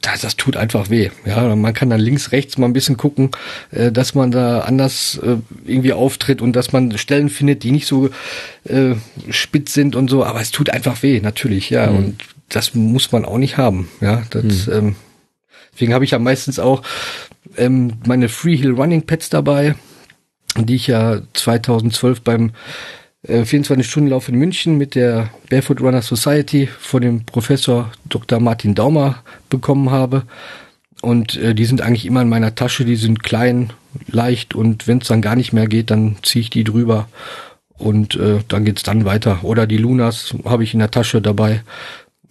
das, 0.00 0.22
das 0.22 0.36
tut 0.36 0.56
einfach 0.56 0.90
weh. 0.90 1.10
Ja, 1.24 1.54
man 1.54 1.74
kann 1.74 1.88
dann 1.88 2.00
links, 2.00 2.32
rechts 2.32 2.58
mal 2.58 2.66
ein 2.66 2.72
bisschen 2.72 2.96
gucken, 2.96 3.30
äh, 3.70 3.92
dass 3.92 4.14
man 4.14 4.32
da 4.32 4.60
anders 4.62 5.20
äh, 5.22 5.36
irgendwie 5.64 5.92
auftritt 5.92 6.42
und 6.42 6.54
dass 6.54 6.72
man 6.72 6.98
Stellen 6.98 7.28
findet, 7.28 7.62
die 7.62 7.70
nicht 7.70 7.86
so 7.86 8.10
äh, 8.64 8.94
spitz 9.30 9.72
sind 9.72 9.94
und 9.94 10.10
so. 10.10 10.24
Aber 10.24 10.40
es 10.40 10.50
tut 10.50 10.70
einfach 10.70 11.02
weh, 11.02 11.20
natürlich. 11.20 11.70
Ja, 11.70 11.86
mhm. 11.86 11.96
und 11.96 12.22
das 12.48 12.74
muss 12.74 13.12
man 13.12 13.24
auch 13.24 13.38
nicht 13.38 13.58
haben. 13.58 13.88
Ja, 14.00 14.22
das. 14.30 14.66
Mhm. 14.66 14.72
Ähm, 14.72 14.96
deswegen 15.72 15.94
habe 15.94 16.04
ich 16.04 16.12
ja 16.12 16.18
meistens 16.18 16.58
auch 16.58 16.82
ähm, 17.56 17.94
meine 18.06 18.28
Freehill 18.28 18.72
Running 18.72 19.02
Pads 19.02 19.30
dabei, 19.30 19.74
die 20.56 20.76
ich 20.76 20.86
ja 20.86 21.20
2012 21.32 22.22
beim 22.22 22.52
24-Stunden-Lauf 23.26 24.28
äh, 24.28 24.32
in 24.32 24.38
München 24.38 24.78
mit 24.78 24.94
der 24.94 25.30
Barefoot 25.48 25.80
Runner 25.80 26.02
Society 26.02 26.66
von 26.66 27.02
dem 27.02 27.24
Professor 27.24 27.92
Dr. 28.08 28.40
Martin 28.40 28.74
Daumer 28.74 29.22
bekommen 29.48 29.90
habe. 29.90 30.24
Und 31.02 31.36
äh, 31.36 31.54
die 31.54 31.64
sind 31.64 31.80
eigentlich 31.80 32.06
immer 32.06 32.22
in 32.22 32.28
meiner 32.28 32.54
Tasche, 32.54 32.84
die 32.84 32.96
sind 32.96 33.22
klein, 33.22 33.72
leicht 34.06 34.54
und 34.54 34.86
wenn 34.86 34.98
es 34.98 35.08
dann 35.08 35.22
gar 35.22 35.36
nicht 35.36 35.52
mehr 35.52 35.66
geht, 35.66 35.90
dann 35.90 36.16
ziehe 36.22 36.40
ich 36.40 36.50
die 36.50 36.64
drüber 36.64 37.08
und 37.76 38.14
äh, 38.16 38.40
dann 38.48 38.64
geht's 38.64 38.82
dann 38.82 39.04
weiter. 39.04 39.40
Oder 39.42 39.66
die 39.66 39.78
Lunas 39.78 40.34
habe 40.44 40.64
ich 40.64 40.74
in 40.74 40.80
der 40.80 40.90
Tasche 40.90 41.20
dabei. 41.20 41.62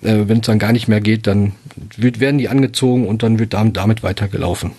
Äh, 0.02 0.28
wenn 0.28 0.40
es 0.40 0.48
dann 0.48 0.60
gar 0.60 0.72
nicht 0.72 0.88
mehr 0.88 1.02
geht, 1.02 1.28
dann 1.28 1.54
wird, 1.98 2.20
werden 2.20 2.38
die 2.38 2.50
angezogen 2.50 3.08
und 3.08 3.24
dann 3.24 3.40
wird 3.40 3.54
damit 3.54 4.04
weitergelaufen. 4.04 4.72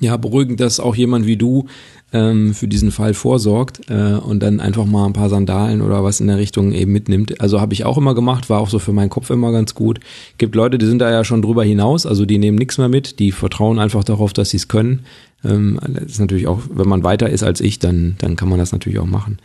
Ja, 0.00 0.16
beruhigend, 0.16 0.60
dass 0.60 0.78
auch 0.78 0.94
jemand 0.94 1.26
wie 1.26 1.36
du 1.36 1.66
ähm, 2.12 2.54
für 2.54 2.68
diesen 2.68 2.92
Fall 2.92 3.14
vorsorgt 3.14 3.90
äh, 3.90 4.14
und 4.14 4.40
dann 4.40 4.60
einfach 4.60 4.84
mal 4.84 5.06
ein 5.06 5.12
paar 5.12 5.28
Sandalen 5.28 5.82
oder 5.82 6.04
was 6.04 6.20
in 6.20 6.28
der 6.28 6.38
Richtung 6.38 6.72
eben 6.72 6.92
mitnimmt. 6.92 7.40
Also 7.40 7.60
habe 7.60 7.74
ich 7.74 7.84
auch 7.84 7.98
immer 7.98 8.14
gemacht, 8.14 8.48
war 8.48 8.60
auch 8.60 8.70
so 8.70 8.78
für 8.78 8.92
meinen 8.92 9.10
Kopf 9.10 9.30
immer 9.30 9.50
ganz 9.50 9.74
gut. 9.74 9.98
Gibt 10.38 10.54
Leute, 10.54 10.78
die 10.78 10.86
sind 10.86 11.00
da 11.00 11.10
ja 11.10 11.24
schon 11.24 11.42
drüber 11.42 11.64
hinaus, 11.64 12.06
also 12.06 12.26
die 12.26 12.38
nehmen 12.38 12.58
nichts 12.58 12.78
mehr 12.78 12.88
mit, 12.88 13.18
die 13.18 13.32
vertrauen 13.32 13.80
einfach 13.80 14.04
darauf, 14.04 14.32
dass 14.32 14.50
sie 14.50 14.58
es 14.58 14.68
können. 14.68 15.04
Ähm, 15.44 15.80
das 15.82 16.04
ist 16.04 16.20
natürlich 16.20 16.46
auch, 16.46 16.60
wenn 16.72 16.88
man 16.88 17.02
weiter 17.02 17.28
ist 17.28 17.42
als 17.42 17.60
ich, 17.60 17.80
dann, 17.80 18.14
dann 18.18 18.36
kann 18.36 18.48
man 18.48 18.60
das 18.60 18.70
natürlich 18.70 19.00
auch 19.00 19.06
machen. 19.06 19.38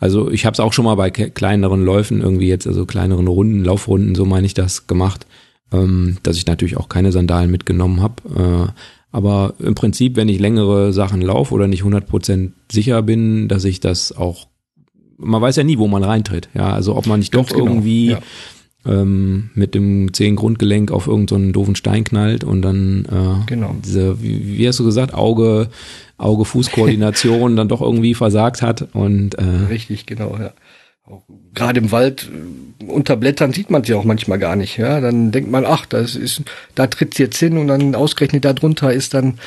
Also 0.00 0.30
ich 0.30 0.46
habe 0.46 0.54
es 0.54 0.60
auch 0.60 0.72
schon 0.72 0.84
mal 0.84 0.94
bei 0.94 1.10
kleineren 1.10 1.84
Läufen 1.84 2.20
irgendwie 2.20 2.48
jetzt, 2.48 2.66
also 2.66 2.86
kleineren 2.86 3.26
Runden, 3.26 3.64
Laufrunden, 3.64 4.14
so 4.14 4.24
meine 4.24 4.46
ich 4.46 4.54
das 4.54 4.86
gemacht, 4.86 5.26
ähm, 5.72 6.18
dass 6.22 6.36
ich 6.36 6.46
natürlich 6.46 6.76
auch 6.76 6.88
keine 6.88 7.12
Sandalen 7.12 7.50
mitgenommen 7.50 8.00
habe. 8.00 8.68
Äh, 8.68 8.72
aber 9.10 9.54
im 9.58 9.74
Prinzip, 9.74 10.16
wenn 10.16 10.28
ich 10.28 10.38
längere 10.38 10.92
Sachen 10.92 11.22
laufe 11.22 11.54
oder 11.54 11.66
nicht 11.66 11.82
100% 11.82 12.50
sicher 12.70 13.02
bin, 13.02 13.48
dass 13.48 13.64
ich 13.64 13.80
das 13.80 14.12
auch, 14.12 14.46
man 15.16 15.40
weiß 15.40 15.56
ja 15.56 15.64
nie, 15.64 15.78
wo 15.78 15.88
man 15.88 16.04
reintritt. 16.04 16.48
Ja, 16.54 16.72
also 16.72 16.94
ob 16.94 17.06
man 17.06 17.20
nicht 17.20 17.32
Ganz 17.32 17.48
doch 17.48 17.56
genau, 17.56 17.70
irgendwie 17.70 18.10
ja. 18.10 18.20
ähm, 18.86 19.50
mit 19.54 19.74
dem 19.74 20.12
Zehengrundgelenk 20.12 20.92
auf 20.92 21.06
irgendeinen 21.06 21.48
so 21.48 21.52
doofen 21.52 21.74
Stein 21.74 22.04
knallt 22.04 22.44
und 22.44 22.62
dann 22.62 23.06
äh, 23.06 23.46
genau. 23.46 23.74
diese, 23.82 24.22
wie, 24.22 24.58
wie 24.58 24.68
hast 24.68 24.78
du 24.78 24.84
gesagt, 24.84 25.14
Auge, 25.14 25.68
Auge-Fuß-Koordination 26.18 27.56
dann 27.56 27.68
doch 27.68 27.80
irgendwie 27.80 28.14
versagt 28.14 28.62
hat 28.62 28.88
und 28.92 29.34
äh, 29.34 29.44
richtig, 29.68 30.06
genau, 30.06 30.36
ja 30.38 30.52
gerade 31.54 31.80
im 31.80 31.92
Wald 31.92 32.28
äh, 32.32 32.84
unter 32.84 33.16
Blättern 33.16 33.52
sieht 33.52 33.70
man 33.70 33.84
sie 33.84 33.94
auch 33.94 34.04
manchmal 34.04 34.38
gar 34.38 34.56
nicht. 34.56 34.76
Ja, 34.76 35.00
dann 35.00 35.32
denkt 35.32 35.50
man, 35.50 35.64
ach, 35.66 35.86
das 35.86 36.16
ist, 36.16 36.42
da 36.74 36.86
tritt's 36.86 37.18
jetzt 37.18 37.38
hin 37.38 37.58
und 37.58 37.68
dann 37.68 37.94
ausgerechnet 37.94 38.44
darunter 38.44 38.92
ist 38.92 39.14
dann 39.14 39.38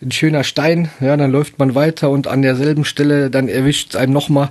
ein 0.00 0.12
schöner 0.12 0.44
Stein. 0.44 0.90
Ja, 1.00 1.16
dann 1.16 1.30
läuft 1.30 1.58
man 1.58 1.74
weiter 1.74 2.10
und 2.10 2.26
an 2.26 2.42
derselben 2.42 2.84
Stelle 2.84 3.30
dann 3.30 3.48
erwischt 3.48 3.96
einem 3.96 4.12
nochmal, 4.12 4.50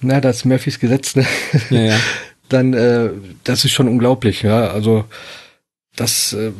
na, 0.00 0.20
das 0.20 0.44
Murphys 0.44 0.80
Gesetz, 0.80 1.16
ne? 1.16 1.26
Ja, 1.70 1.80
ja. 1.80 1.96
Dann, 2.50 2.74
äh, 2.74 3.08
das 3.42 3.64
ist 3.64 3.72
schon 3.72 3.88
unglaublich. 3.88 4.42
Ja, 4.42 4.68
also 4.68 5.06
das 5.96 6.34
äh, 6.34 6.52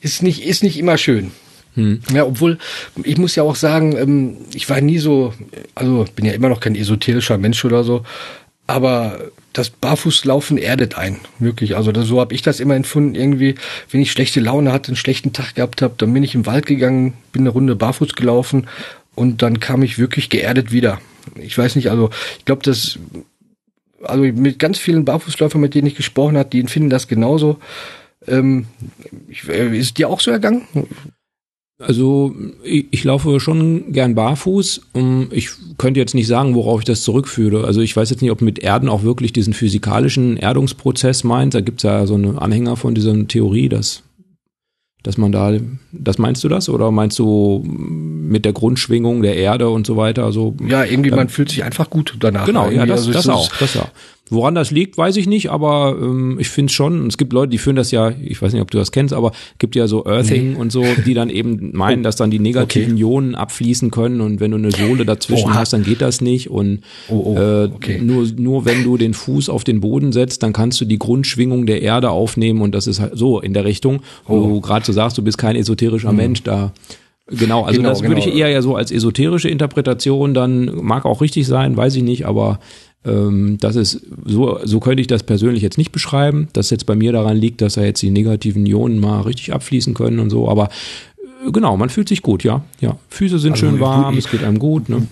ist 0.00 0.24
nicht 0.24 0.44
ist 0.44 0.64
nicht 0.64 0.76
immer 0.76 0.98
schön. 0.98 1.30
Hm. 1.74 2.00
Ja, 2.12 2.24
obwohl, 2.24 2.58
ich 3.04 3.16
muss 3.16 3.36
ja 3.36 3.42
auch 3.42 3.54
sagen, 3.54 3.96
ähm, 3.96 4.36
ich 4.54 4.68
war 4.68 4.80
nie 4.80 4.98
so, 4.98 5.32
also 5.74 6.04
bin 6.16 6.24
ja 6.26 6.32
immer 6.32 6.48
noch 6.48 6.60
kein 6.60 6.74
esoterischer 6.74 7.38
Mensch 7.38 7.64
oder 7.64 7.84
so, 7.84 8.04
aber 8.66 9.30
das 9.52 9.70
Barfußlaufen 9.70 10.58
erdet 10.58 10.96
ein, 10.96 11.18
wirklich. 11.38 11.76
Also 11.76 11.90
das, 11.92 12.06
so 12.06 12.20
habe 12.20 12.34
ich 12.34 12.42
das 12.42 12.60
immer 12.60 12.76
empfunden. 12.76 13.14
Irgendwie, 13.14 13.56
wenn 13.90 14.00
ich 14.00 14.12
schlechte 14.12 14.40
Laune 14.40 14.72
hatte, 14.72 14.88
einen 14.88 14.96
schlechten 14.96 15.32
Tag 15.32 15.56
gehabt 15.56 15.82
habe, 15.82 15.94
dann 15.96 16.12
bin 16.12 16.22
ich 16.22 16.34
im 16.34 16.46
Wald 16.46 16.66
gegangen, 16.66 17.14
bin 17.32 17.42
eine 17.42 17.50
Runde 17.50 17.74
barfuß 17.74 18.14
gelaufen 18.14 18.68
und 19.14 19.42
dann 19.42 19.58
kam 19.58 19.82
ich 19.82 19.98
wirklich 19.98 20.30
geerdet 20.30 20.70
wieder. 20.70 21.00
Ich 21.34 21.56
weiß 21.56 21.76
nicht, 21.76 21.90
also 21.90 22.10
ich 22.38 22.44
glaube, 22.44 22.62
das, 22.62 22.98
also 24.02 24.22
mit 24.22 24.58
ganz 24.58 24.78
vielen 24.78 25.04
Barfußläufern, 25.04 25.60
mit 25.60 25.74
denen 25.74 25.88
ich 25.88 25.96
gesprochen 25.96 26.36
habe, 26.36 26.48
die 26.48 26.62
finden 26.64 26.90
das 26.90 27.08
genauso. 27.08 27.58
Ähm, 28.26 28.66
äh, 29.48 29.76
ist 29.76 29.98
dir 29.98 30.08
auch 30.08 30.20
so 30.20 30.30
ergangen? 30.30 30.62
Also 31.80 32.34
ich, 32.62 32.86
ich, 32.90 33.04
laufe 33.04 33.40
schon 33.40 33.92
gern 33.92 34.14
barfuß. 34.14 34.82
Ich 35.30 35.48
könnte 35.78 35.98
jetzt 35.98 36.14
nicht 36.14 36.26
sagen, 36.26 36.54
worauf 36.54 36.80
ich 36.80 36.84
das 36.84 37.02
zurückführe. 37.02 37.64
Also 37.64 37.80
ich 37.80 37.96
weiß 37.96 38.10
jetzt 38.10 38.20
nicht, 38.20 38.30
ob 38.30 38.42
mit 38.42 38.58
Erden 38.58 38.90
auch 38.90 39.02
wirklich 39.02 39.32
diesen 39.32 39.54
physikalischen 39.54 40.36
Erdungsprozess 40.36 41.24
meint. 41.24 41.54
Da 41.54 41.62
gibt 41.62 41.80
es 41.80 41.84
ja 41.84 42.06
so 42.06 42.14
einen 42.14 42.38
Anhänger 42.38 42.76
von 42.76 42.94
dieser 42.94 43.26
Theorie, 43.26 43.70
dass, 43.70 44.02
dass 45.02 45.16
man 45.16 45.32
da, 45.32 45.54
das 45.92 46.18
meinst 46.18 46.44
du 46.44 46.48
das? 46.48 46.68
Oder 46.68 46.90
meinst 46.90 47.18
du 47.18 47.62
mit 47.64 48.44
der 48.44 48.52
Grundschwingung 48.52 49.22
der 49.22 49.36
Erde 49.36 49.70
und 49.70 49.86
so 49.86 49.96
weiter? 49.96 50.26
Also, 50.26 50.54
ja, 50.68 50.84
irgendwie, 50.84 51.10
man 51.10 51.30
fühlt 51.30 51.48
sich 51.48 51.64
einfach 51.64 51.88
gut 51.88 52.14
danach. 52.20 52.44
Genau, 52.44 52.68
ja, 52.68 52.84
das, 52.84 53.00
also 53.00 53.12
das 53.12 53.28
auch. 53.28 53.50
Das 53.56 53.78
auch. 53.78 53.88
Woran 54.30 54.54
das 54.54 54.70
liegt, 54.70 54.96
weiß 54.96 55.16
ich 55.16 55.26
nicht, 55.26 55.50
aber 55.50 55.96
ähm, 56.00 56.38
ich 56.38 56.48
finde 56.48 56.72
schon, 56.72 57.08
es 57.08 57.18
gibt 57.18 57.32
Leute, 57.32 57.50
die 57.50 57.58
führen 57.58 57.74
das 57.74 57.90
ja, 57.90 58.10
ich 58.10 58.40
weiß 58.40 58.52
nicht, 58.52 58.62
ob 58.62 58.70
du 58.70 58.78
das 58.78 58.92
kennst, 58.92 59.12
aber 59.12 59.32
gibt 59.58 59.74
ja 59.74 59.88
so 59.88 60.06
Earthing 60.06 60.52
nee. 60.52 60.56
und 60.56 60.70
so, 60.70 60.84
die 61.04 61.14
dann 61.14 61.30
eben 61.30 61.70
meinen, 61.76 62.04
dass 62.04 62.14
dann 62.14 62.30
die 62.30 62.38
negativen 62.38 62.92
okay. 62.92 63.02
Ionen 63.02 63.34
abfließen 63.34 63.90
können 63.90 64.20
und 64.20 64.38
wenn 64.38 64.52
du 64.52 64.56
eine 64.56 64.70
Sohle 64.70 65.04
dazwischen 65.04 65.50
Oha. 65.50 65.54
hast, 65.54 65.72
dann 65.72 65.82
geht 65.82 66.00
das 66.00 66.20
nicht 66.20 66.48
und 66.48 66.82
oh, 67.08 67.34
oh, 67.34 67.36
äh, 67.36 67.70
okay. 67.74 68.00
nur, 68.00 68.24
nur 68.36 68.64
wenn 68.64 68.84
du 68.84 68.96
den 68.96 69.14
Fuß 69.14 69.48
auf 69.48 69.64
den 69.64 69.80
Boden 69.80 70.12
setzt, 70.12 70.42
dann 70.44 70.52
kannst 70.52 70.80
du 70.80 70.84
die 70.84 70.98
Grundschwingung 70.98 71.66
der 71.66 71.82
Erde 71.82 72.10
aufnehmen 72.10 72.62
und 72.62 72.72
das 72.72 72.86
ist 72.86 73.00
halt 73.00 73.18
so 73.18 73.40
in 73.40 73.52
der 73.52 73.64
Richtung, 73.64 74.00
wo 74.26 74.36
oh. 74.36 74.46
du 74.46 74.60
gerade 74.60 74.86
so 74.86 74.92
sagst, 74.92 75.18
du 75.18 75.22
bist 75.22 75.38
kein 75.38 75.56
esoterischer 75.56 76.12
mhm. 76.12 76.18
Mensch, 76.18 76.42
da 76.44 76.72
Genau, 77.30 77.62
also 77.62 77.78
genau, 77.78 77.90
das 77.90 78.02
würde 78.02 78.16
genau. 78.16 78.26
ich 78.26 78.34
eher 78.34 78.48
ja 78.48 78.60
so 78.60 78.74
als 78.74 78.90
esoterische 78.90 79.48
Interpretation 79.48 80.34
dann 80.34 80.64
mag 80.82 81.04
auch 81.04 81.20
richtig 81.20 81.46
sein, 81.46 81.76
weiß 81.76 81.94
ich 81.94 82.02
nicht, 82.02 82.26
aber 82.26 82.58
das 83.02 83.76
ist, 83.76 84.06
so, 84.26 84.58
so 84.62 84.78
könnte 84.78 85.00
ich 85.00 85.06
das 85.06 85.22
persönlich 85.22 85.62
jetzt 85.62 85.78
nicht 85.78 85.90
beschreiben, 85.90 86.48
dass 86.52 86.68
jetzt 86.68 86.84
bei 86.84 86.94
mir 86.94 87.12
daran 87.12 87.36
liegt, 87.36 87.62
dass 87.62 87.74
da 87.74 87.82
jetzt 87.82 88.02
die 88.02 88.10
negativen 88.10 88.66
Ionen 88.66 89.00
mal 89.00 89.22
richtig 89.22 89.54
abfließen 89.54 89.94
können 89.94 90.18
und 90.18 90.28
so, 90.28 90.50
aber 90.50 90.68
äh, 91.46 91.50
genau, 91.50 91.78
man 91.78 91.88
fühlt 91.88 92.10
sich 92.10 92.20
gut, 92.20 92.44
ja. 92.44 92.62
Ja, 92.80 92.98
Füße 93.08 93.38
sind 93.38 93.52
also, 93.52 93.66
schön 93.66 93.80
warm, 93.80 94.18
es 94.18 94.30
geht 94.30 94.44
einem 94.44 94.58
gut, 94.58 94.90
ne? 94.90 95.06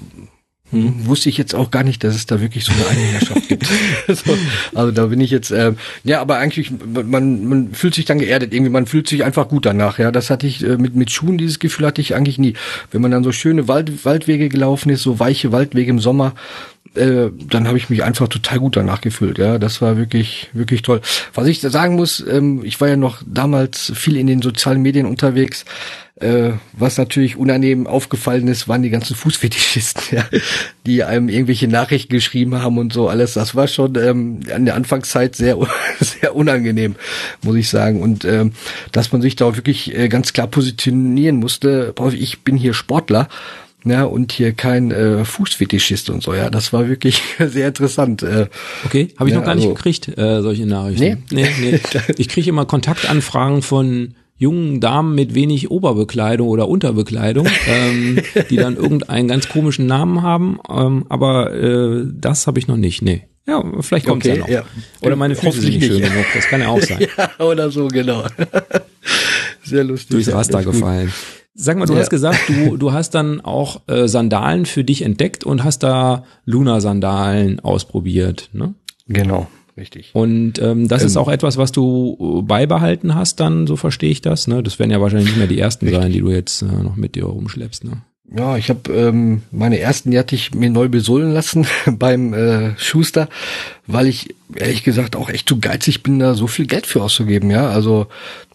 Hm, 0.71 1.07
wusste 1.07 1.31
ich 1.31 1.39
jetzt 1.39 1.55
auch 1.55 1.71
gar 1.71 1.83
nicht, 1.83 2.05
dass 2.05 2.15
es 2.15 2.27
da 2.27 2.43
wirklich 2.43 2.67
so 2.67 2.73
eine 2.73 2.87
Einherrschaft 2.89 3.49
gibt. 3.49 3.67
so, 4.09 4.37
also 4.75 4.93
da 4.93 5.07
bin 5.07 5.19
ich 5.19 5.31
jetzt, 5.31 5.51
äh, 5.51 5.73
ja, 6.05 6.21
aber 6.21 6.37
eigentlich, 6.37 6.71
man, 6.71 7.47
man 7.47 7.73
fühlt 7.73 7.95
sich 7.95 8.05
dann 8.05 8.19
geerdet, 8.19 8.53
irgendwie, 8.53 8.71
man 8.71 8.85
fühlt 8.85 9.09
sich 9.09 9.25
einfach 9.25 9.49
gut 9.49 9.65
danach, 9.65 9.99
ja. 9.99 10.13
Das 10.13 10.29
hatte 10.29 10.47
ich 10.47 10.63
äh, 10.63 10.77
mit, 10.77 10.95
mit 10.95 11.11
Schuhen, 11.11 11.39
dieses 11.39 11.59
Gefühl 11.59 11.87
hatte 11.87 12.03
ich 12.03 12.15
eigentlich 12.15 12.37
nie. 12.37 12.53
Wenn 12.91 13.01
man 13.01 13.11
dann 13.11 13.25
so 13.25 13.33
schöne 13.33 13.67
Wald, 13.67 14.05
Waldwege 14.05 14.51
gelaufen 14.51 14.91
ist, 14.91 15.03
so 15.03 15.19
weiche 15.19 15.53
Waldwege 15.53 15.89
im 15.91 16.01
Sommer, 16.01 16.35
äh, 16.95 17.31
dann 17.49 17.67
habe 17.67 17.79
ich 17.79 17.91
mich 17.91 18.03
einfach 18.03 18.29
total 18.29 18.59
gut 18.59 18.77
danach 18.77 19.01
gefühlt. 19.01 19.39
Ja, 19.39 19.59
das 19.59 19.81
war 19.81 19.97
wirklich, 19.97 20.51
wirklich 20.53 20.83
toll. 20.83 21.01
Was 21.35 21.47
ich 21.47 21.61
sagen 21.61 21.97
muss, 21.97 22.25
ähm, 22.27 22.63
ich 22.65 22.81
war 22.81 22.89
ja 22.89 22.97
noch 22.97 23.23
damals 23.27 23.93
viel 23.95 24.17
in 24.17 24.27
den 24.27 24.43
sozialen 24.43 24.83
Medien 24.83 25.07
unterwegs. 25.07 25.65
Äh, 26.21 26.55
was 26.73 26.99
natürlich 26.99 27.37
unangenehm 27.37 27.87
aufgefallen 27.87 28.49
ist, 28.49 28.67
waren 28.67 28.83
die 28.83 28.91
ganzen 28.91 29.15
Fußfetischisten, 29.15 30.03
ja, 30.19 30.25
die 30.85 31.05
einem 31.05 31.29
irgendwelche 31.29 31.69
Nachrichten 31.69 32.13
geschrieben 32.13 32.61
haben 32.61 32.79
und 32.79 32.93
so 32.93 33.09
alles. 33.09 33.35
Das 33.35 33.55
war 33.55 33.69
schon 33.69 33.95
ähm, 33.95 34.41
an 34.53 34.65
der 34.65 34.75
Anfangszeit 34.75 35.37
sehr, 35.37 35.57
sehr 36.01 36.35
unangenehm, 36.35 36.97
muss 37.43 37.55
ich 37.55 37.69
sagen. 37.69 38.03
Und 38.03 38.25
ähm, 38.25 38.53
dass 38.91 39.13
man 39.13 39.23
sich 39.23 39.37
da 39.37 39.55
wirklich 39.55 39.97
äh, 39.97 40.09
ganz 40.09 40.33
klar 40.33 40.49
positionieren 40.49 41.37
musste. 41.37 41.95
Ich 42.15 42.41
bin 42.41 42.57
hier 42.57 42.75
Sportler 42.75 43.29
ja, 43.85 44.05
und 44.05 44.33
hier 44.33 44.53
kein 44.53 44.91
äh, 44.91 45.25
Fußfetischist 45.25 46.11
und 46.11 46.23
so, 46.23 46.35
ja, 46.35 46.51
das 46.51 46.73
war 46.73 46.89
wirklich 46.89 47.23
sehr 47.39 47.69
interessant. 47.69 48.23
Äh, 48.23 48.47
okay, 48.85 49.09
habe 49.17 49.29
ich 49.29 49.35
ja, 49.35 49.41
noch 49.41 49.47
gar 49.47 49.55
nicht 49.55 49.65
also, 49.65 49.75
gekriegt, 49.75 50.09
äh, 50.19 50.43
solche 50.43 50.67
Nachrichten. 50.67 51.25
Nee, 51.31 51.49
nee, 51.61 51.71
nee. 51.71 51.81
Ich 52.17 52.29
kriege 52.29 52.49
immer 52.49 52.67
Kontaktanfragen 52.67 53.63
von 53.63 54.15
jungen 54.37 54.81
Damen 54.81 55.15
mit 55.15 55.35
wenig 55.35 55.71
Oberbekleidung 55.71 56.49
oder 56.49 56.69
Unterbekleidung, 56.69 57.49
ähm, 57.69 58.21
die 58.51 58.57
dann 58.57 58.77
irgendeinen 58.77 59.29
ganz 59.29 59.49
komischen 59.49 59.87
Namen 59.87 60.23
haben, 60.23 60.59
ähm, 60.69 61.07
aber 61.09 61.55
äh, 61.55 62.05
das 62.07 62.47
habe 62.47 62.59
ich 62.59 62.69
noch 62.69 62.77
nicht, 62.77 63.03
nee. 63.03 63.23
Ja, 63.47 63.65
vielleicht 63.81 64.07
kommt 64.07 64.25
okay, 64.25 64.35
ja 64.35 64.41
noch. 64.41 64.49
Ja. 64.49 64.63
Oder 65.01 65.17
meine 65.17 65.35
Füße 65.35 65.61
sind 65.63 65.75
nicht 65.75 65.87
schön 65.87 66.03
genug, 66.03 66.27
das 66.35 66.47
kann 66.49 66.61
ja 66.61 66.69
auch 66.69 66.83
sein. 66.83 67.07
ja, 67.17 67.45
oder 67.45 67.71
so, 67.71 67.89
genau. 67.89 68.27
Sehr 69.65 69.85
lustig. 69.85 70.11
Durchs 70.11 70.33
Raster 70.33 70.63
gefallen. 70.63 71.13
Sag 71.61 71.77
mal, 71.77 71.87
du 71.87 71.95
ja. 71.95 71.99
hast 71.99 72.11
gesagt, 72.11 72.39
du, 72.47 72.77
du 72.77 72.93
hast 72.93 73.17
dann 73.17 73.41
auch 73.41 73.81
äh, 73.89 74.07
Sandalen 74.07 74.65
für 74.65 74.85
dich 74.85 75.03
entdeckt 75.03 75.43
und 75.43 75.65
hast 75.65 75.83
da 75.83 76.23
Luna-Sandalen 76.45 77.59
ausprobiert, 77.59 78.49
ne? 78.53 78.75
Genau, 79.09 79.49
richtig. 79.77 80.11
Und 80.13 80.61
ähm, 80.61 80.87
das 80.87 81.03
ähm, 81.03 81.09
ist 81.09 81.17
auch 81.17 81.29
etwas, 81.29 81.57
was 81.57 81.73
du 81.73 82.17
äh, 82.21 82.43
beibehalten 82.43 83.17
hast, 83.17 83.41
dann, 83.41 83.67
so 83.67 83.75
verstehe 83.75 84.11
ich 84.11 84.23
das, 84.23 84.47
ne? 84.47 84.63
Das 84.63 84.79
werden 84.79 84.93
ja 84.93 85.01
wahrscheinlich 85.01 85.31
nicht 85.31 85.39
mehr 85.39 85.49
die 85.49 85.59
ersten 85.59 85.87
richtig. 85.87 86.01
sein, 86.01 86.13
die 86.13 86.21
du 86.21 86.31
jetzt 86.31 86.63
äh, 86.63 86.67
noch 86.67 86.95
mit 86.95 87.17
dir 87.17 87.25
rumschleppst, 87.25 87.83
ne? 87.83 88.03
Ja, 88.31 88.57
ich 88.57 88.71
habe 88.71 88.93
ähm, 88.93 89.43
meine 89.51 89.81
ersten, 89.81 90.13
die 90.13 90.19
hatte 90.19 90.37
ich 90.37 90.55
mir 90.55 90.71
neu 90.71 90.89
besohlen 90.89 91.33
lassen 91.33 91.67
beim 91.87 92.35
äh, 92.35 92.79
Schuster, 92.79 93.29
weil 93.89 94.07
ich 94.07 94.33
ehrlich 94.55 94.85
gesagt 94.85 95.17
auch 95.17 95.29
echt 95.29 95.49
zu 95.49 95.59
geizig 95.59 96.05
bin, 96.05 96.21
da 96.21 96.35
so 96.35 96.47
viel 96.47 96.67
Geld 96.67 96.87
für 96.87 97.03
auszugeben. 97.03 97.51
Ja, 97.51 97.69
also 97.69 98.07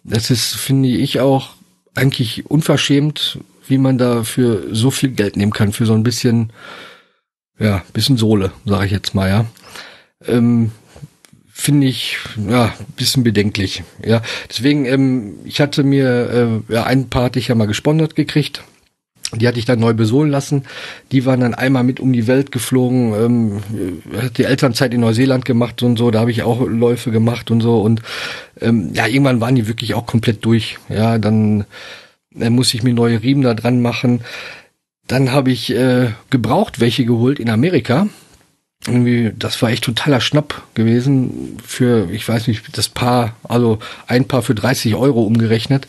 das 0.05 0.29
ist, 0.29 0.55
finde 0.55 0.87
ich 0.87 1.19
auch 1.19 1.49
eigentlich 1.95 2.49
unverschämt, 2.49 3.39
wie 3.67 3.77
man 3.77 3.97
da 3.97 4.23
für 4.23 4.73
so 4.73 4.91
viel 4.91 5.11
Geld 5.11 5.37
nehmen 5.37 5.53
kann, 5.53 5.73
für 5.73 5.85
so 5.85 5.93
ein 5.93 6.03
bisschen, 6.03 6.51
ja, 7.59 7.83
bisschen 7.93 8.17
Sohle, 8.17 8.51
sage 8.65 8.85
ich 8.85 8.91
jetzt 8.91 9.15
mal, 9.15 9.29
ja. 9.29 9.45
Ähm, 10.25 10.71
Finde 11.55 11.85
ich, 11.85 12.17
ja, 12.49 12.73
bisschen 12.95 13.23
bedenklich, 13.23 13.83
ja. 14.03 14.23
Deswegen, 14.49 14.85
ähm, 14.85 15.35
ich 15.45 15.61
hatte 15.61 15.83
mir, 15.83 16.63
äh, 16.67 16.73
ja, 16.73 16.83
ein 16.85 17.09
paar 17.09 17.25
hatte 17.25 17.37
ich 17.37 17.47
ja 17.47 17.55
mal 17.55 17.67
gesponsert 17.67 18.15
gekriegt. 18.15 18.63
Die 19.35 19.47
hatte 19.47 19.59
ich 19.59 19.65
dann 19.65 19.79
neu 19.79 19.93
besohlen 19.93 20.29
lassen. 20.29 20.63
Die 21.11 21.25
waren 21.25 21.39
dann 21.39 21.53
einmal 21.53 21.83
mit 21.83 21.99
um 21.99 22.13
die 22.13 22.27
Welt 22.27 22.51
geflogen. 22.51 23.13
Ähm, 23.13 23.63
hat 24.21 24.37
die 24.37 24.43
Elternzeit 24.43 24.93
in 24.93 25.01
Neuseeland 25.01 25.45
gemacht 25.45 25.81
und 25.83 25.97
so. 25.97 26.11
Da 26.11 26.19
habe 26.19 26.31
ich 26.31 26.43
auch 26.43 26.67
Läufe 26.67 27.11
gemacht 27.11 27.51
und 27.51 27.61
so. 27.61 27.81
Und 27.81 28.01
ähm, 28.61 28.91
ja, 28.93 29.07
irgendwann 29.07 29.41
waren 29.41 29.55
die 29.55 29.67
wirklich 29.67 29.93
auch 29.93 30.05
komplett 30.05 30.45
durch. 30.45 30.77
Ja, 30.89 31.17
dann 31.17 31.65
Dann 32.31 32.53
muss 32.53 32.73
ich 32.73 32.83
mir 32.83 32.93
neue 32.93 33.21
Riemen 33.21 33.43
da 33.43 33.53
dran 33.53 33.81
machen. 33.81 34.21
Dann 35.07 35.31
habe 35.31 35.51
ich 35.51 35.69
äh, 35.75 36.11
gebraucht 36.29 36.79
welche 36.79 37.05
geholt 37.05 37.39
in 37.39 37.49
Amerika. 37.49 38.07
Irgendwie, 38.87 39.31
das 39.37 39.61
war 39.61 39.69
echt 39.69 39.85
totaler 39.85 40.19
Schnapp 40.19 40.61
gewesen 40.73 41.57
für, 41.65 42.09
ich 42.11 42.27
weiß 42.27 42.47
nicht, 42.47 42.77
das 42.77 42.89
Paar, 42.89 43.35
also 43.43 43.79
ein 44.07 44.25
Paar 44.27 44.41
für 44.41 44.55
30 44.55 44.95
Euro 44.95 45.23
umgerechnet. 45.23 45.87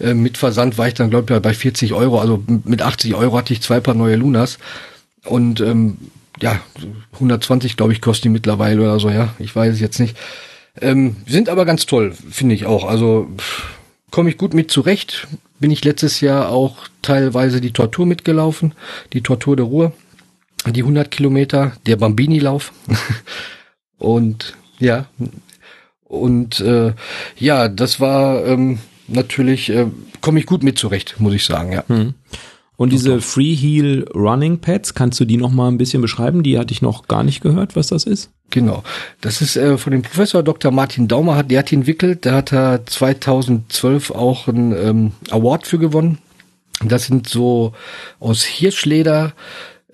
Äh, 0.00 0.14
mit 0.14 0.38
Versand 0.38 0.78
war 0.78 0.88
ich 0.88 0.94
dann, 0.94 1.10
glaube 1.10 1.34
ich, 1.34 1.40
bei 1.40 1.54
40 1.54 1.92
Euro. 1.92 2.20
Also 2.20 2.42
mit 2.46 2.82
80 2.82 3.14
Euro 3.14 3.36
hatte 3.36 3.52
ich 3.52 3.62
zwei 3.62 3.80
Paar 3.80 3.94
neue 3.94 4.16
Lunas. 4.16 4.58
Und 5.24 5.60
ähm, 5.60 5.98
ja, 6.40 6.60
120, 7.14 7.76
glaube 7.76 7.92
ich, 7.92 8.00
kosten 8.00 8.24
die 8.24 8.28
mittlerweile 8.30 8.82
oder 8.82 9.00
so, 9.00 9.10
ja. 9.10 9.34
Ich 9.38 9.54
weiß 9.54 9.74
es 9.74 9.80
jetzt 9.80 10.00
nicht. 10.00 10.16
Ähm, 10.80 11.16
sind 11.26 11.48
aber 11.48 11.64
ganz 11.64 11.86
toll, 11.86 12.14
finde 12.30 12.54
ich 12.54 12.66
auch. 12.66 12.84
Also 12.84 13.28
komme 14.10 14.30
ich 14.30 14.38
gut 14.38 14.54
mit 14.54 14.70
zurecht. 14.70 15.28
Bin 15.60 15.70
ich 15.70 15.84
letztes 15.84 16.20
Jahr 16.20 16.50
auch 16.50 16.88
teilweise 17.00 17.60
die 17.60 17.72
Tortur 17.72 18.06
mitgelaufen, 18.06 18.74
die 19.12 19.22
Tortur 19.22 19.56
der 19.56 19.66
Ruhr, 19.66 19.92
die 20.66 20.82
100 20.82 21.10
Kilometer, 21.10 21.72
der 21.86 21.96
Bambini-Lauf. 21.96 22.72
und 23.98 24.56
ja, 24.78 25.06
und 26.04 26.60
äh, 26.60 26.92
ja, 27.38 27.68
das 27.68 28.00
war 28.00 28.44
ähm, 28.44 28.78
natürlich, 29.08 29.70
äh, 29.70 29.86
komme 30.20 30.38
ich 30.38 30.46
gut 30.46 30.62
mit 30.62 30.78
zurecht, 30.78 31.16
muss 31.18 31.34
ich 31.34 31.44
sagen, 31.44 31.72
ja. 31.72 31.84
Hm. 31.88 32.14
Und 32.76 32.90
diese 32.90 33.20
Freeheel 33.20 34.04
Running 34.14 34.58
Pads, 34.58 34.94
kannst 34.94 35.20
du 35.20 35.24
die 35.24 35.36
noch 35.36 35.52
mal 35.52 35.68
ein 35.68 35.78
bisschen 35.78 36.02
beschreiben? 36.02 36.42
Die 36.42 36.58
hatte 36.58 36.72
ich 36.72 36.82
noch 36.82 37.06
gar 37.06 37.22
nicht 37.22 37.40
gehört, 37.40 37.76
was 37.76 37.86
das 37.88 38.04
ist. 38.04 38.30
Genau. 38.50 38.82
Das 39.20 39.40
ist 39.40 39.56
äh, 39.56 39.78
von 39.78 39.92
dem 39.92 40.02
Professor 40.02 40.42
Dr. 40.42 40.72
Martin 40.72 41.06
Daumer, 41.06 41.36
hat, 41.36 41.52
der 41.52 41.60
hat 41.60 41.70
die 41.70 41.76
entwickelt. 41.76 42.26
Da 42.26 42.34
hat 42.34 42.52
er 42.52 42.84
2012 42.84 44.10
auch 44.10 44.48
einen 44.48 44.72
ähm, 44.72 45.12
Award 45.30 45.68
für 45.68 45.78
gewonnen. 45.78 46.18
Das 46.84 47.06
sind 47.06 47.28
so 47.28 47.74
aus 48.18 48.42
Hirschleder 48.42 49.34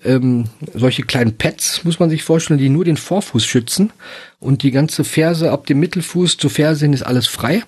ähm, 0.03 0.45
solche 0.73 1.03
kleinen 1.03 1.37
Pads, 1.37 1.83
muss 1.83 1.99
man 1.99 2.09
sich 2.09 2.23
vorstellen, 2.23 2.59
die 2.59 2.69
nur 2.69 2.85
den 2.85 2.97
Vorfuß 2.97 3.45
schützen. 3.45 3.93
Und 4.39 4.63
die 4.63 4.71
ganze 4.71 5.03
Ferse 5.03 5.51
ab 5.51 5.67
dem 5.67 5.79
Mittelfuß 5.79 6.37
zur 6.37 6.49
Ferse 6.49 6.85
hin 6.85 6.93
ist 6.93 7.03
alles 7.03 7.27
frei 7.27 7.63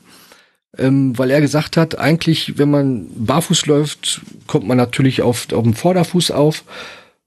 ähm, 0.77 1.17
weil 1.17 1.31
er 1.31 1.41
gesagt 1.41 1.77
hat, 1.77 1.97
eigentlich, 1.99 2.57
wenn 2.57 2.71
man 2.71 3.07
barfuß 3.15 3.65
läuft, 3.67 4.21
kommt 4.47 4.67
man 4.67 4.77
natürlich 4.77 5.21
auf, 5.21 5.51
auf 5.53 5.63
dem 5.63 5.73
Vorderfuß 5.73 6.31
auf 6.31 6.63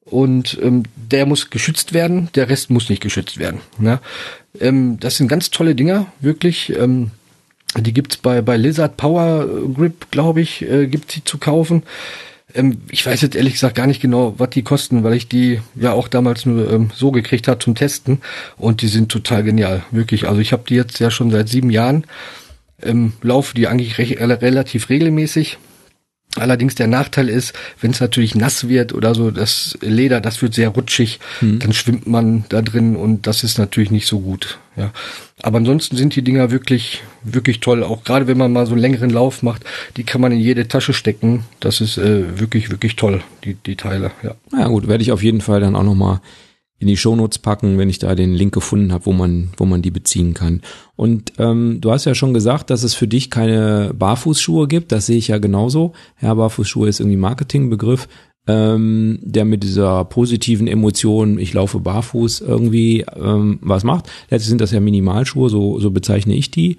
und 0.04 0.58
ähm, 0.62 0.84
der 0.94 1.26
muss 1.26 1.50
geschützt 1.50 1.92
werden, 1.92 2.28
der 2.34 2.48
Rest 2.48 2.70
muss 2.70 2.88
nicht 2.88 3.02
geschützt 3.02 3.38
werden. 3.38 3.60
Ne? 3.78 4.00
Ähm, 4.60 4.98
das 5.00 5.16
sind 5.16 5.28
ganz 5.28 5.50
tolle 5.50 5.74
Dinger, 5.74 6.06
wirklich. 6.20 6.72
Ähm, 6.76 7.10
die 7.76 7.92
gibt's 7.92 8.16
bei, 8.16 8.40
bei 8.42 8.56
Lizard 8.56 8.96
Power 8.96 9.46
Grip, 9.74 10.10
glaube 10.10 10.40
ich, 10.40 10.62
äh, 10.62 10.86
gibt's 10.86 11.14
die 11.14 11.24
zu 11.24 11.38
kaufen. 11.38 11.82
Ähm, 12.54 12.78
ich 12.90 13.04
weiß 13.04 13.20
jetzt 13.20 13.36
ehrlich 13.36 13.54
gesagt 13.54 13.76
gar 13.76 13.86
nicht 13.86 14.00
genau, 14.00 14.34
was 14.38 14.50
die 14.50 14.62
kosten, 14.62 15.04
weil 15.04 15.14
ich 15.14 15.28
die 15.28 15.60
ja 15.74 15.92
auch 15.92 16.08
damals 16.08 16.46
nur 16.46 16.72
ähm, 16.72 16.90
so 16.94 17.10
gekriegt 17.10 17.48
habe 17.48 17.58
zum 17.58 17.74
Testen. 17.74 18.22
Und 18.56 18.82
die 18.82 18.88
sind 18.88 19.10
total 19.10 19.42
genial, 19.42 19.84
wirklich. 19.90 20.28
Also 20.28 20.40
ich 20.40 20.52
habe 20.52 20.64
die 20.68 20.74
jetzt 20.74 20.98
ja 20.98 21.10
schon 21.10 21.30
seit 21.30 21.48
sieben 21.48 21.70
Jahren 21.70 22.04
ähm, 22.82 23.12
laufe 23.22 23.54
die 23.54 23.68
eigentlich 23.68 23.98
recht, 23.98 24.20
relativ 24.20 24.88
regelmäßig. 24.88 25.58
Allerdings 26.38 26.74
der 26.74 26.86
Nachteil 26.86 27.28
ist, 27.28 27.54
wenn 27.80 27.92
es 27.92 28.00
natürlich 28.00 28.34
nass 28.34 28.68
wird 28.68 28.92
oder 28.92 29.14
so, 29.14 29.30
das 29.30 29.78
Leder, 29.80 30.20
das 30.20 30.42
wird 30.42 30.52
sehr 30.54 30.68
rutschig, 30.68 31.18
mhm. 31.40 31.60
dann 31.60 31.72
schwimmt 31.72 32.06
man 32.06 32.44
da 32.50 32.60
drin 32.60 32.94
und 32.94 33.26
das 33.26 33.42
ist 33.42 33.58
natürlich 33.58 33.90
nicht 33.90 34.06
so 34.06 34.20
gut. 34.20 34.58
Ja, 34.76 34.92
aber 35.42 35.58
ansonsten 35.58 35.96
sind 35.96 36.14
die 36.14 36.22
Dinger 36.22 36.50
wirklich 36.50 37.02
wirklich 37.22 37.60
toll. 37.60 37.82
Auch 37.82 38.04
gerade 38.04 38.26
wenn 38.26 38.36
man 38.36 38.52
mal 38.52 38.66
so 38.66 38.72
einen 38.72 38.82
längeren 38.82 39.08
Lauf 39.08 39.42
macht, 39.42 39.64
die 39.96 40.04
kann 40.04 40.20
man 40.20 40.32
in 40.32 40.38
jede 40.38 40.68
Tasche 40.68 40.92
stecken. 40.92 41.44
Das 41.60 41.80
ist 41.80 41.96
äh, 41.96 42.38
wirklich 42.38 42.70
wirklich 42.70 42.96
toll, 42.96 43.22
die 43.44 43.54
die 43.54 43.76
Teile. 43.76 44.10
Ja. 44.22 44.34
Na 44.52 44.68
gut, 44.68 44.88
werde 44.88 45.02
ich 45.02 45.12
auf 45.12 45.22
jeden 45.22 45.40
Fall 45.40 45.60
dann 45.60 45.74
auch 45.74 45.84
noch 45.84 45.94
mal 45.94 46.20
in 46.78 46.88
die 46.88 46.96
Shownotes 46.96 47.38
packen, 47.38 47.78
wenn 47.78 47.88
ich 47.88 47.98
da 47.98 48.14
den 48.14 48.34
Link 48.34 48.52
gefunden 48.52 48.92
habe, 48.92 49.06
wo 49.06 49.12
man, 49.12 49.50
wo 49.56 49.64
man 49.64 49.80
die 49.80 49.90
beziehen 49.90 50.34
kann. 50.34 50.60
Und 50.94 51.32
ähm, 51.38 51.78
du 51.80 51.90
hast 51.90 52.04
ja 52.04 52.14
schon 52.14 52.34
gesagt, 52.34 52.70
dass 52.70 52.82
es 52.82 52.94
für 52.94 53.08
dich 53.08 53.30
keine 53.30 53.94
Barfußschuhe 53.98 54.68
gibt. 54.68 54.92
Das 54.92 55.06
sehe 55.06 55.16
ich 55.16 55.28
ja 55.28 55.38
genauso. 55.38 55.92
Ja, 56.20 56.34
Barfußschuhe 56.34 56.88
ist 56.88 57.00
irgendwie 57.00 57.16
Marketingbegriff, 57.16 58.08
ähm, 58.46 59.18
der 59.22 59.46
mit 59.46 59.62
dieser 59.62 60.04
positiven 60.04 60.66
Emotion, 60.66 61.38
ich 61.38 61.54
laufe 61.54 61.80
barfuß, 61.80 62.42
irgendwie 62.42 63.06
ähm, 63.16 63.58
was 63.62 63.82
macht. 63.82 64.10
Letztlich 64.30 64.50
sind 64.50 64.60
das 64.60 64.70
ja 64.72 64.80
Minimalschuhe, 64.80 65.48
so, 65.48 65.80
so 65.80 65.90
bezeichne 65.90 66.34
ich 66.34 66.50
die. 66.50 66.76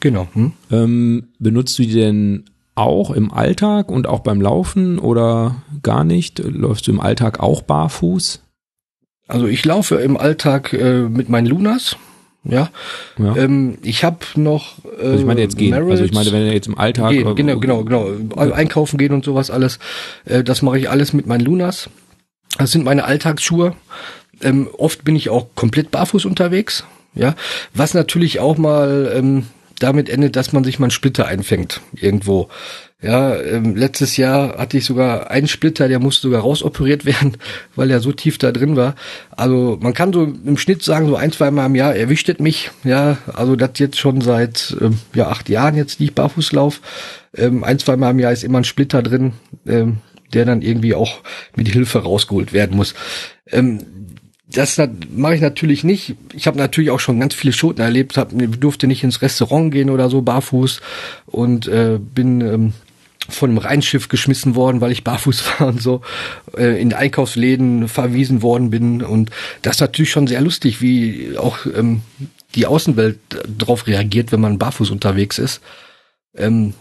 Genau. 0.00 0.26
Hm? 0.32 0.52
Ähm, 0.72 1.28
benutzt 1.38 1.78
du 1.78 1.84
die 1.84 1.92
denn 1.92 2.44
auch 2.74 3.10
im 3.10 3.32
Alltag 3.32 3.90
und 3.90 4.08
auch 4.08 4.20
beim 4.20 4.40
Laufen 4.40 4.98
oder 4.98 5.62
gar 5.82 6.02
nicht? 6.02 6.40
Läufst 6.40 6.88
du 6.88 6.92
im 6.92 7.00
Alltag 7.00 7.38
auch 7.38 7.62
barfuß? 7.62 8.40
Also 9.30 9.46
ich 9.46 9.64
laufe 9.64 9.96
im 9.96 10.16
Alltag 10.16 10.72
äh, 10.72 11.02
mit 11.02 11.28
meinen 11.28 11.46
Lunas. 11.46 11.96
Ja. 12.42 12.70
ja. 13.18 13.36
Ähm, 13.36 13.78
ich 13.82 14.02
habe 14.02 14.18
noch. 14.34 14.78
Äh, 14.98 15.04
also 15.04 15.18
ich 15.18 15.24
meine 15.24 15.40
jetzt 15.40 15.58
gehen. 15.58 15.70
Merritt, 15.70 15.90
also 15.90 16.04
ich 16.04 16.12
meine, 16.12 16.32
wenn 16.32 16.46
ihr 16.46 16.52
jetzt 16.52 16.68
im 16.68 16.78
Alltag. 16.78 17.10
Gehen, 17.10 17.34
genau, 17.36 17.58
genau, 17.58 17.84
genau. 17.84 18.10
Also 18.36 18.52
einkaufen 18.54 18.98
gehen 18.98 19.12
und 19.12 19.24
sowas 19.24 19.50
alles. 19.50 19.78
Äh, 20.24 20.42
das 20.42 20.62
mache 20.62 20.78
ich 20.78 20.88
alles 20.90 21.12
mit 21.12 21.26
meinen 21.26 21.44
Lunas. 21.44 21.90
Das 22.58 22.72
sind 22.72 22.84
meine 22.84 23.04
Alltagsschuhe. 23.04 23.74
Ähm, 24.42 24.68
oft 24.76 25.04
bin 25.04 25.16
ich 25.16 25.28
auch 25.28 25.48
komplett 25.54 25.90
barfuß 25.90 26.24
unterwegs. 26.24 26.84
Ja. 27.14 27.34
Was 27.74 27.94
natürlich 27.94 28.40
auch 28.40 28.56
mal 28.56 29.12
ähm, 29.14 29.46
damit 29.78 30.08
endet, 30.08 30.36
dass 30.36 30.52
man 30.52 30.64
sich 30.64 30.78
mal 30.78 30.86
einen 30.86 30.90
Splitter 30.92 31.26
einfängt 31.26 31.80
irgendwo. 31.94 32.48
Ja, 33.02 33.34
ähm, 33.40 33.76
letztes 33.76 34.18
Jahr 34.18 34.58
hatte 34.58 34.76
ich 34.76 34.84
sogar 34.84 35.30
einen 35.30 35.48
Splitter, 35.48 35.88
der 35.88 36.00
musste 36.00 36.22
sogar 36.22 36.42
rausoperiert 36.42 37.04
werden, 37.06 37.38
weil 37.74 37.90
er 37.90 38.00
so 38.00 38.12
tief 38.12 38.36
da 38.36 38.52
drin 38.52 38.76
war. 38.76 38.94
Also 39.30 39.78
man 39.80 39.94
kann 39.94 40.12
so 40.12 40.24
im 40.24 40.58
Schnitt 40.58 40.82
sagen, 40.82 41.08
so 41.08 41.16
ein, 41.16 41.32
zwei 41.32 41.50
Mal 41.50 41.66
im 41.66 41.74
Jahr 41.74 41.96
erwischt 41.96 42.28
es 42.28 42.38
mich. 42.38 42.70
Ja, 42.84 43.16
also 43.32 43.56
das 43.56 43.78
jetzt 43.78 43.98
schon 43.98 44.20
seit 44.20 44.76
ähm, 44.80 44.98
ja 45.14 45.28
acht 45.28 45.48
Jahren 45.48 45.76
jetzt, 45.76 46.00
die 46.00 46.04
ich 46.04 46.14
barfuß 46.14 46.52
lauf. 46.52 46.82
Ähm, 47.34 47.64
ein, 47.64 47.78
zwei 47.78 47.96
Mal 47.96 48.10
im 48.10 48.18
Jahr 48.18 48.32
ist 48.32 48.44
immer 48.44 48.58
ein 48.58 48.64
Splitter 48.64 49.02
drin, 49.02 49.32
ähm, 49.66 49.98
der 50.34 50.44
dann 50.44 50.60
irgendwie 50.60 50.94
auch 50.94 51.20
mit 51.56 51.68
Hilfe 51.68 52.00
rausgeholt 52.00 52.52
werden 52.52 52.76
muss. 52.76 52.94
Ähm, 53.50 53.80
das 54.46 54.80
mache 55.14 55.36
ich 55.36 55.40
natürlich 55.40 55.84
nicht. 55.84 56.16
Ich 56.34 56.46
habe 56.46 56.58
natürlich 56.58 56.90
auch 56.90 57.00
schon 57.00 57.20
ganz 57.20 57.34
viele 57.34 57.52
Schoten 57.52 57.80
erlebt, 57.80 58.16
hab, 58.16 58.30
durfte 58.32 58.88
nicht 58.88 59.04
ins 59.04 59.22
Restaurant 59.22 59.72
gehen 59.72 59.90
oder 59.90 60.10
so 60.10 60.22
barfuß 60.22 60.80
und 61.26 61.68
äh, 61.68 61.98
bin 62.00 62.40
ähm, 62.40 62.72
von 63.30 63.50
einem 63.50 63.58
Rheinschiff 63.58 64.08
geschmissen 64.08 64.54
worden, 64.54 64.80
weil 64.80 64.92
ich 64.92 65.04
barfuß 65.04 65.44
war 65.58 65.68
und 65.68 65.82
so 65.82 66.02
äh, 66.56 66.80
in 66.80 66.92
Einkaufsläden 66.92 67.88
verwiesen 67.88 68.42
worden 68.42 68.70
bin 68.70 69.02
und 69.02 69.30
das 69.62 69.76
ist 69.76 69.80
natürlich 69.80 70.10
schon 70.10 70.26
sehr 70.26 70.40
lustig, 70.40 70.80
wie 70.80 71.36
auch 71.38 71.58
ähm, 71.66 72.02
die 72.54 72.66
Außenwelt 72.66 73.18
darauf 73.46 73.86
reagiert, 73.86 74.32
wenn 74.32 74.40
man 74.40 74.58
barfuß 74.58 74.90
unterwegs 74.90 75.38
ist. 75.38 75.60
Ähm, 76.36 76.74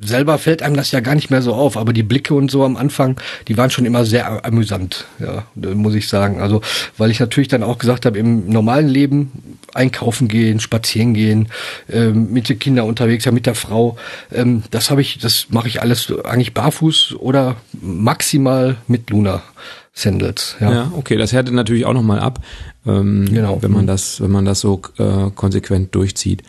selber 0.00 0.38
fällt 0.38 0.62
einem 0.62 0.76
das 0.76 0.90
ja 0.90 1.00
gar 1.00 1.14
nicht 1.14 1.30
mehr 1.30 1.42
so 1.42 1.54
auf, 1.54 1.76
aber 1.76 1.92
die 1.92 2.02
Blicke 2.02 2.34
und 2.34 2.50
so 2.50 2.64
am 2.64 2.76
Anfang, 2.76 3.20
die 3.48 3.56
waren 3.56 3.70
schon 3.70 3.86
immer 3.86 4.04
sehr 4.04 4.44
amüsant, 4.44 5.06
ja, 5.18 5.44
muss 5.54 5.94
ich 5.94 6.08
sagen. 6.08 6.40
Also, 6.40 6.60
weil 6.98 7.10
ich 7.10 7.20
natürlich 7.20 7.48
dann 7.48 7.62
auch 7.62 7.78
gesagt 7.78 8.04
habe, 8.04 8.18
im 8.18 8.48
normalen 8.48 8.88
Leben 8.88 9.58
einkaufen 9.72 10.28
gehen, 10.28 10.60
spazieren 10.60 11.14
gehen, 11.14 11.48
ähm, 11.90 12.32
mit 12.32 12.48
den 12.48 12.58
Kindern 12.58 12.88
unterwegs, 12.88 13.24
ja, 13.24 13.32
mit 13.32 13.46
der 13.46 13.54
Frau, 13.54 13.96
ähm, 14.32 14.64
das 14.70 14.90
habe 14.90 15.00
ich, 15.00 15.18
das 15.18 15.46
mache 15.50 15.68
ich 15.68 15.80
alles 15.80 16.12
eigentlich 16.24 16.54
barfuß 16.54 17.16
oder 17.18 17.56
maximal 17.80 18.76
mit 18.88 19.10
Luna. 19.10 19.42
Sandals, 19.96 20.56
ja. 20.58 20.72
Ja, 20.72 20.92
okay, 20.96 21.16
das 21.16 21.32
härtet 21.32 21.54
natürlich 21.54 21.86
auch 21.86 21.92
nochmal 21.92 22.18
ab, 22.18 22.40
ähm, 22.84 23.26
genau. 23.32 23.62
wenn 23.62 23.70
man 23.70 23.86
das, 23.86 24.20
wenn 24.20 24.32
man 24.32 24.44
das 24.44 24.58
so 24.58 24.82
äh, 24.98 25.30
konsequent 25.32 25.94
durchzieht. 25.94 26.42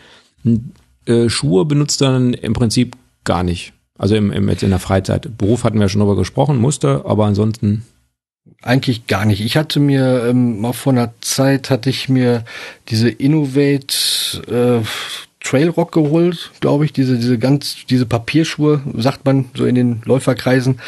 Äh, 1.06 1.28
Schuhe 1.28 1.64
benutzt 1.64 2.00
dann 2.00 2.34
im 2.34 2.54
Prinzip 2.54 2.96
gar 3.26 3.42
nicht. 3.42 3.74
Also 3.98 4.14
im, 4.14 4.32
im, 4.32 4.48
jetzt 4.48 4.62
in 4.62 4.70
der 4.70 4.78
Freizeit. 4.78 5.36
Beruf 5.36 5.64
hatten 5.64 5.78
wir 5.78 5.88
schon 5.88 6.00
drüber 6.00 6.16
gesprochen, 6.16 6.58
musste, 6.58 7.02
aber 7.04 7.26
ansonsten. 7.26 7.84
Eigentlich 8.62 9.06
gar 9.06 9.24
nicht. 9.24 9.40
Ich 9.40 9.56
hatte 9.56 9.80
mir 9.80 10.26
ähm, 10.28 10.60
mal 10.60 10.72
vor 10.72 10.92
einer 10.92 11.12
Zeit 11.20 11.68
hatte 11.68 11.90
ich 11.90 12.08
mir 12.08 12.44
diese 12.88 13.10
Innovate 13.10 14.82
äh, 14.82 14.86
Trailrock 15.40 15.92
geholt, 15.92 16.50
glaube 16.60 16.84
ich, 16.84 16.92
diese 16.92 17.18
diese 17.18 17.38
ganz 17.38 17.76
diese 17.88 18.06
Papierschuhe, 18.06 18.82
sagt 18.96 19.24
man 19.24 19.46
so 19.54 19.66
in 19.66 19.74
den 19.74 20.02
Läuferkreisen. 20.04 20.80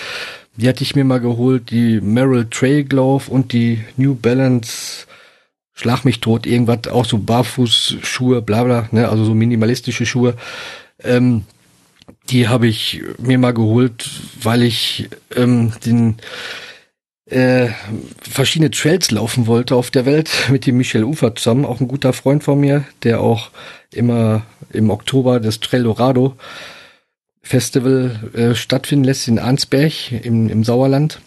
Die 0.56 0.68
hatte 0.68 0.82
ich 0.82 0.96
mir 0.96 1.04
mal 1.04 1.20
geholt, 1.20 1.70
die 1.70 2.00
Merrill 2.00 2.46
Trail 2.50 2.84
Glove 2.84 3.30
und 3.30 3.52
die 3.52 3.84
New 3.96 4.14
Balance 4.14 5.06
Schlag 5.80 6.04
mich 6.04 6.18
tot, 6.18 6.44
irgendwas, 6.44 6.88
auch 6.88 7.04
so 7.04 7.18
Barfußschuhe, 7.18 8.42
bla 8.42 8.64
bla, 8.64 8.88
ne, 8.90 9.08
also 9.08 9.24
so 9.24 9.32
minimalistische 9.32 10.06
Schuhe. 10.06 10.34
Ähm, 11.04 11.44
die 12.30 12.48
habe 12.48 12.66
ich 12.66 13.02
mir 13.18 13.38
mal 13.38 13.54
geholt, 13.54 14.08
weil 14.42 14.62
ich 14.62 15.08
ähm, 15.34 15.72
den 15.84 16.16
äh, 17.26 17.68
verschiedene 18.20 18.70
Trails 18.70 19.10
laufen 19.10 19.46
wollte 19.46 19.74
auf 19.74 19.90
der 19.90 20.06
Welt 20.06 20.30
mit 20.50 20.66
dem 20.66 20.76
Michel 20.76 21.04
Ufer 21.04 21.34
zusammen, 21.34 21.64
auch 21.64 21.80
ein 21.80 21.88
guter 21.88 22.12
Freund 22.12 22.44
von 22.44 22.60
mir, 22.60 22.84
der 23.02 23.20
auch 23.20 23.50
immer 23.92 24.46
im 24.72 24.90
Oktober 24.90 25.40
das 25.40 25.60
Trail 25.60 25.82
Dorado 25.84 26.36
Festival 27.42 28.30
äh, 28.34 28.54
stattfinden 28.54 29.04
lässt 29.04 29.26
in 29.26 29.38
Arnsberg 29.38 30.12
im, 30.12 30.48
im 30.48 30.64
Sauerland. 30.64 31.20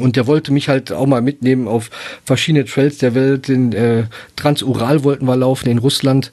Und 0.00 0.16
der 0.16 0.26
wollte 0.26 0.52
mich 0.52 0.68
halt 0.68 0.90
auch 0.90 1.06
mal 1.06 1.22
mitnehmen 1.22 1.68
auf 1.68 1.90
verschiedene 2.24 2.64
Trails 2.64 2.98
der 2.98 3.14
Welt. 3.14 3.46
Den 3.46 3.72
äh, 3.72 4.04
Transural 4.34 5.04
wollten 5.04 5.26
wir 5.26 5.36
laufen 5.36 5.68
in 5.68 5.78
Russland. 5.78 6.32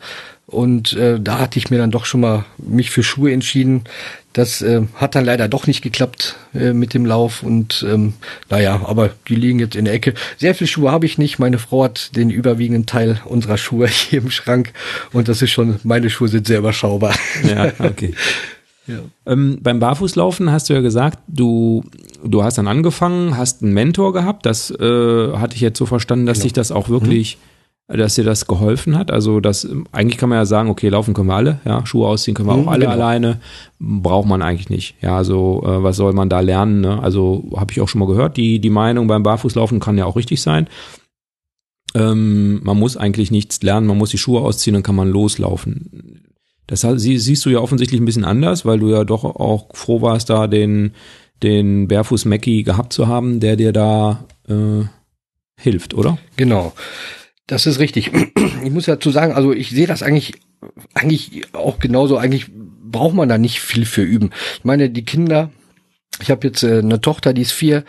Und 0.51 0.93
äh, 0.93 1.19
da 1.19 1.39
hatte 1.39 1.57
ich 1.57 1.69
mir 1.69 1.77
dann 1.77 1.91
doch 1.91 2.05
schon 2.05 2.19
mal 2.19 2.45
mich 2.57 2.91
für 2.91 3.03
Schuhe 3.03 3.31
entschieden. 3.31 3.85
Das 4.33 4.61
äh, 4.61 4.81
hat 4.95 5.15
dann 5.15 5.25
leider 5.25 5.47
doch 5.47 5.65
nicht 5.65 5.81
geklappt 5.81 6.35
äh, 6.53 6.73
mit 6.73 6.93
dem 6.93 7.05
Lauf. 7.05 7.41
Und 7.41 7.85
ähm, 7.89 8.13
naja, 8.49 8.81
aber 8.85 9.11
die 9.27 9.35
liegen 9.35 9.59
jetzt 9.59 9.75
in 9.75 9.85
der 9.85 9.93
Ecke. 9.93 10.13
Sehr 10.37 10.53
viele 10.53 10.67
Schuhe 10.67 10.91
habe 10.91 11.05
ich 11.05 11.17
nicht. 11.17 11.39
Meine 11.39 11.57
Frau 11.57 11.85
hat 11.85 12.15
den 12.15 12.29
überwiegenden 12.29 12.85
Teil 12.85 13.21
unserer 13.25 13.57
Schuhe 13.57 13.87
hier 13.87 14.21
im 14.21 14.29
Schrank. 14.29 14.73
Und 15.13 15.29
das 15.29 15.41
ist 15.41 15.51
schon, 15.51 15.79
meine 15.83 16.09
Schuhe 16.09 16.27
sind 16.27 16.47
sehr 16.47 16.59
überschaubar. 16.59 17.15
Ja, 17.47 17.71
okay. 17.79 18.13
Ja. 18.87 18.99
Ähm, 19.25 19.59
beim 19.61 19.79
Barfußlaufen 19.79 20.51
hast 20.51 20.69
du 20.69 20.73
ja 20.73 20.81
gesagt, 20.81 21.19
du, 21.27 21.83
du 22.23 22.43
hast 22.43 22.57
dann 22.57 22.67
angefangen, 22.67 23.37
hast 23.37 23.61
einen 23.61 23.73
Mentor 23.73 24.11
gehabt. 24.11 24.45
Das 24.45 24.71
äh, 24.71 25.33
hatte 25.33 25.55
ich 25.55 25.61
jetzt 25.61 25.77
so 25.77 25.85
verstanden, 25.85 26.25
dass 26.25 26.39
genau. 26.39 26.43
dich 26.45 26.53
das 26.53 26.71
auch 26.71 26.89
wirklich, 26.89 27.37
mhm. 27.37 27.50
Dass 27.87 28.15
dir 28.15 28.23
das 28.23 28.47
geholfen 28.47 28.97
hat. 28.97 29.11
Also 29.11 29.39
das, 29.39 29.67
eigentlich 29.91 30.17
kann 30.17 30.29
man 30.29 30.37
ja 30.37 30.45
sagen, 30.45 30.69
okay, 30.69 30.89
laufen 30.89 31.13
können 31.13 31.27
wir 31.27 31.35
alle, 31.35 31.59
ja, 31.65 31.85
Schuhe 31.85 32.07
ausziehen 32.07 32.35
können 32.35 32.47
wir 32.47 32.55
mhm, 32.55 32.67
auch 32.67 32.71
alle 32.71 32.85
genau. 32.85 32.91
alleine. 32.91 33.41
Braucht 33.79 34.27
man 34.27 34.41
eigentlich 34.41 34.69
nicht. 34.69 34.95
Ja, 35.01 35.17
also 35.17 35.61
äh, 35.65 35.83
was 35.83 35.97
soll 35.97 36.13
man 36.13 36.29
da 36.29 36.39
lernen? 36.39 36.81
Ne? 36.81 37.01
Also 37.01 37.43
habe 37.55 37.71
ich 37.71 37.81
auch 37.81 37.89
schon 37.89 37.99
mal 37.99 38.07
gehört, 38.07 38.37
die, 38.37 38.59
die 38.59 38.69
Meinung 38.69 39.07
beim 39.07 39.23
Barfußlaufen 39.23 39.79
kann 39.79 39.97
ja 39.97 40.05
auch 40.05 40.15
richtig 40.15 40.41
sein. 40.41 40.67
Ähm, 41.93 42.61
man 42.63 42.79
muss 42.79 42.95
eigentlich 42.95 43.31
nichts 43.31 43.61
lernen, 43.61 43.87
man 43.87 43.97
muss 43.97 44.11
die 44.11 44.17
Schuhe 44.17 44.41
ausziehen, 44.41 44.73
dann 44.73 44.83
kann 44.83 44.95
man 44.95 45.09
loslaufen 45.09 46.21
das 46.71 46.85
siehst 46.95 47.45
du 47.45 47.49
ja 47.49 47.59
offensichtlich 47.59 47.99
ein 47.99 48.05
bisschen 48.05 48.23
anders, 48.23 48.65
weil 48.65 48.79
du 48.79 48.89
ja 48.89 49.03
doch 49.03 49.25
auch 49.25 49.67
froh 49.73 50.01
warst, 50.01 50.29
da 50.29 50.47
den, 50.47 50.93
den 51.43 51.89
Barefuß 51.89 52.23
Mackie 52.23 52.63
gehabt 52.63 52.93
zu 52.93 53.07
haben, 53.09 53.41
der 53.41 53.57
dir 53.57 53.73
da 53.73 54.23
äh, 54.47 54.85
hilft, 55.59 55.93
oder? 55.93 56.17
Genau. 56.37 56.71
Das 57.47 57.65
ist 57.65 57.79
richtig. 57.79 58.11
Ich 58.63 58.69
muss 58.69 58.85
dazu 58.85 59.09
sagen, 59.09 59.33
also 59.33 59.53
ich 59.53 59.71
sehe 59.71 59.87
das 59.87 60.03
eigentlich, 60.03 60.33
eigentlich 60.93 61.41
auch 61.53 61.79
genauso. 61.79 62.17
Eigentlich 62.17 62.45
braucht 62.51 63.15
man 63.15 63.27
da 63.27 63.39
nicht 63.39 63.59
viel 63.59 63.85
für 63.85 64.03
üben. 64.03 64.29
Ich 64.59 64.63
meine, 64.63 64.91
die 64.91 65.03
Kinder, 65.03 65.49
ich 66.21 66.29
habe 66.29 66.45
jetzt 66.47 66.61
äh, 66.61 66.77
eine 66.77 67.01
Tochter, 67.01 67.33
die 67.33 67.41
ist 67.41 67.51
vier, 67.51 67.83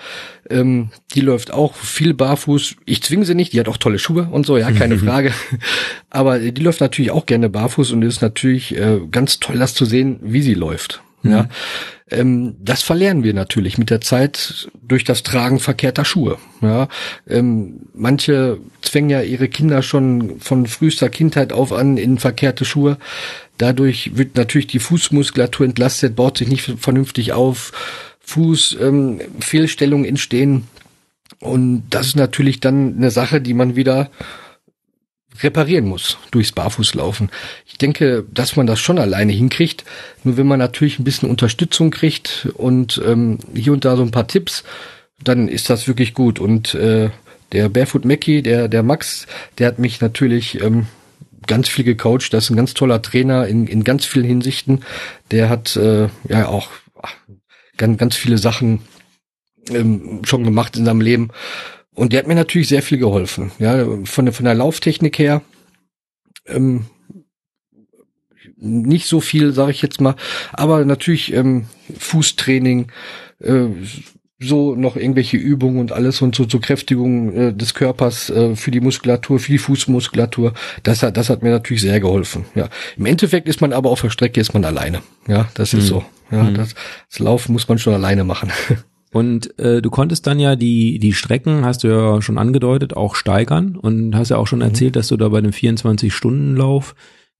ähm, 0.48 0.90
die 1.14 1.20
läuft 1.20 1.52
auch 1.52 1.74
viel 1.74 2.14
barfuß. 2.14 2.76
Ich 2.86 3.02
zwinge 3.02 3.26
sie 3.26 3.34
nicht, 3.34 3.52
die 3.52 3.60
hat 3.60 3.68
auch 3.68 3.76
tolle 3.76 3.98
Schuhe 3.98 4.28
und 4.30 4.46
so, 4.46 4.56
ja, 4.56 4.72
keine 4.72 4.98
Frage. 5.06 5.32
Aber 6.08 6.38
die 6.38 6.62
läuft 6.62 6.80
natürlich 6.80 7.10
auch 7.10 7.26
gerne 7.26 7.50
barfuß 7.50 7.92
und 7.92 8.02
ist 8.02 8.22
natürlich 8.22 8.76
äh, 8.76 9.00
ganz 9.10 9.40
toll, 9.40 9.58
das 9.58 9.74
zu 9.74 9.84
sehen, 9.84 10.18
wie 10.22 10.42
sie 10.42 10.54
läuft. 10.54 11.02
Mhm. 11.22 11.30
Ja, 11.30 11.48
ähm, 12.10 12.56
das 12.60 12.82
verlernen 12.82 13.24
wir 13.24 13.34
natürlich 13.34 13.78
mit 13.78 13.90
der 13.90 14.00
Zeit 14.00 14.68
durch 14.82 15.04
das 15.04 15.22
Tragen 15.22 15.60
verkehrter 15.60 16.04
Schuhe. 16.04 16.38
Ja, 16.60 16.88
ähm, 17.28 17.80
manche 17.94 18.58
zwängen 18.82 19.10
ja 19.10 19.22
ihre 19.22 19.48
Kinder 19.48 19.82
schon 19.82 20.40
von 20.40 20.66
frühester 20.66 21.08
Kindheit 21.08 21.52
auf 21.52 21.72
an 21.72 21.96
in 21.96 22.18
verkehrte 22.18 22.64
Schuhe. 22.64 22.98
Dadurch 23.58 24.16
wird 24.16 24.36
natürlich 24.36 24.66
die 24.66 24.78
Fußmuskulatur 24.78 25.66
entlastet, 25.66 26.16
baut 26.16 26.38
sich 26.38 26.48
nicht 26.48 26.74
vernünftig 26.78 27.32
auf 27.32 27.72
Fuß 28.20 28.78
ähm, 28.80 29.20
Fehlstellungen 29.40 30.04
entstehen. 30.04 30.64
Und 31.40 31.84
das 31.90 32.08
ist 32.08 32.16
natürlich 32.16 32.60
dann 32.60 32.96
eine 32.96 33.10
Sache, 33.10 33.40
die 33.40 33.54
man 33.54 33.74
wieder 33.74 34.10
reparieren 35.40 35.86
muss 35.86 36.18
durchs 36.30 36.52
Barfußlaufen. 36.52 37.30
Ich 37.66 37.78
denke, 37.78 38.24
dass 38.32 38.56
man 38.56 38.66
das 38.66 38.80
schon 38.80 38.98
alleine 38.98 39.32
hinkriegt. 39.32 39.84
Nur 40.24 40.36
wenn 40.36 40.46
man 40.46 40.58
natürlich 40.58 40.98
ein 40.98 41.04
bisschen 41.04 41.30
Unterstützung 41.30 41.90
kriegt 41.90 42.48
und 42.54 43.00
ähm, 43.04 43.38
hier 43.54 43.72
und 43.72 43.84
da 43.84 43.96
so 43.96 44.02
ein 44.02 44.10
paar 44.10 44.28
Tipps, 44.28 44.64
dann 45.22 45.48
ist 45.48 45.70
das 45.70 45.88
wirklich 45.88 46.14
gut. 46.14 46.38
Und 46.38 46.74
äh, 46.74 47.10
der 47.52 47.68
Barefoot 47.68 48.04
Mackie, 48.04 48.42
der, 48.42 48.68
der 48.68 48.82
Max, 48.82 49.26
der 49.58 49.68
hat 49.68 49.78
mich 49.78 50.00
natürlich 50.00 50.60
ähm, 50.60 50.86
ganz 51.46 51.68
viel 51.68 51.84
gecoacht. 51.84 52.32
Das 52.32 52.44
ist 52.44 52.50
ein 52.50 52.56
ganz 52.56 52.74
toller 52.74 53.02
Trainer 53.02 53.46
in, 53.46 53.66
in 53.66 53.84
ganz 53.84 54.04
vielen 54.04 54.26
Hinsichten. 54.26 54.80
Der 55.30 55.48
hat 55.48 55.76
äh, 55.76 56.08
ja 56.28 56.48
auch 56.48 56.68
ganz, 57.76 57.98
ganz 57.98 58.16
viele 58.16 58.38
Sachen 58.38 58.80
ähm, 59.70 60.22
schon 60.24 60.44
gemacht 60.44 60.76
in 60.76 60.84
seinem 60.84 61.00
Leben. 61.00 61.30
Und 61.94 62.12
der 62.12 62.20
hat 62.20 62.26
mir 62.26 62.34
natürlich 62.34 62.68
sehr 62.68 62.82
viel 62.82 62.98
geholfen. 62.98 63.52
Ja, 63.58 63.86
von 64.04 64.24
der, 64.24 64.32
von 64.32 64.44
der 64.44 64.54
Lauftechnik 64.54 65.18
her, 65.18 65.42
ähm, 66.46 66.86
nicht 68.56 69.06
so 69.06 69.20
viel, 69.20 69.52
sage 69.52 69.72
ich 69.72 69.82
jetzt 69.82 70.00
mal, 70.00 70.14
aber 70.52 70.84
natürlich 70.84 71.32
ähm, 71.32 71.66
Fußtraining, 71.98 72.90
äh, 73.40 73.66
so 74.38 74.74
noch 74.74 74.96
irgendwelche 74.96 75.36
Übungen 75.36 75.78
und 75.78 75.92
alles 75.92 76.20
und 76.20 76.34
so 76.34 76.44
zur 76.44 76.60
Kräftigung 76.60 77.32
äh, 77.34 77.54
des 77.54 77.74
Körpers 77.74 78.30
äh, 78.30 78.56
für 78.56 78.70
die 78.70 78.80
Muskulatur, 78.80 79.38
für 79.38 79.52
die 79.52 79.58
Fußmuskulatur. 79.58 80.54
Das 80.82 81.02
hat, 81.02 81.16
das 81.16 81.30
hat 81.30 81.42
mir 81.42 81.50
natürlich 81.50 81.82
sehr 81.82 82.00
geholfen. 82.00 82.44
Ja, 82.54 82.68
im 82.96 83.06
Endeffekt 83.06 83.48
ist 83.48 83.60
man 83.60 83.72
aber 83.72 83.90
auf 83.90 84.00
der 84.00 84.10
Strecke 84.10 84.40
ist 84.40 84.54
man 84.54 84.64
alleine. 84.64 85.02
Ja, 85.28 85.48
das 85.54 85.74
ist 85.74 85.84
mhm. 85.84 85.88
so. 85.88 86.04
Ja, 86.30 86.42
mhm. 86.44 86.54
das, 86.54 86.74
das 87.10 87.18
Laufen 87.18 87.52
muss 87.52 87.68
man 87.68 87.78
schon 87.78 87.94
alleine 87.94 88.24
machen. 88.24 88.50
Und 89.12 89.58
äh, 89.58 89.82
du 89.82 89.90
konntest 89.90 90.26
dann 90.26 90.40
ja 90.40 90.56
die 90.56 90.98
die 90.98 91.12
Strecken, 91.12 91.64
hast 91.64 91.84
du 91.84 91.88
ja 91.88 92.22
schon 92.22 92.38
angedeutet, 92.38 92.96
auch 92.96 93.14
steigern 93.14 93.76
und 93.76 94.16
hast 94.16 94.30
ja 94.30 94.38
auch 94.38 94.46
schon 94.46 94.60
mhm. 94.60 94.66
erzählt, 94.66 94.96
dass 94.96 95.08
du 95.08 95.16
da 95.16 95.28
bei 95.28 95.38
einem 95.38 95.50
24-Stunden-Lauf 95.50 96.94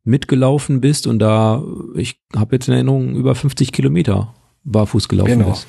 mitgelaufen 0.05 0.81
bist 0.81 1.07
und 1.07 1.19
da, 1.19 1.63
ich 1.95 2.21
habe 2.37 2.57
jetzt 2.57 2.69
in 2.69 2.75
Erinnerung, 2.75 3.15
über 3.15 3.35
50 3.35 3.73
Kilometer 3.73 4.35
barfuß 4.65 5.09
gelaufen 5.09 5.39
genau. 5.39 5.51
bist. 5.51 5.67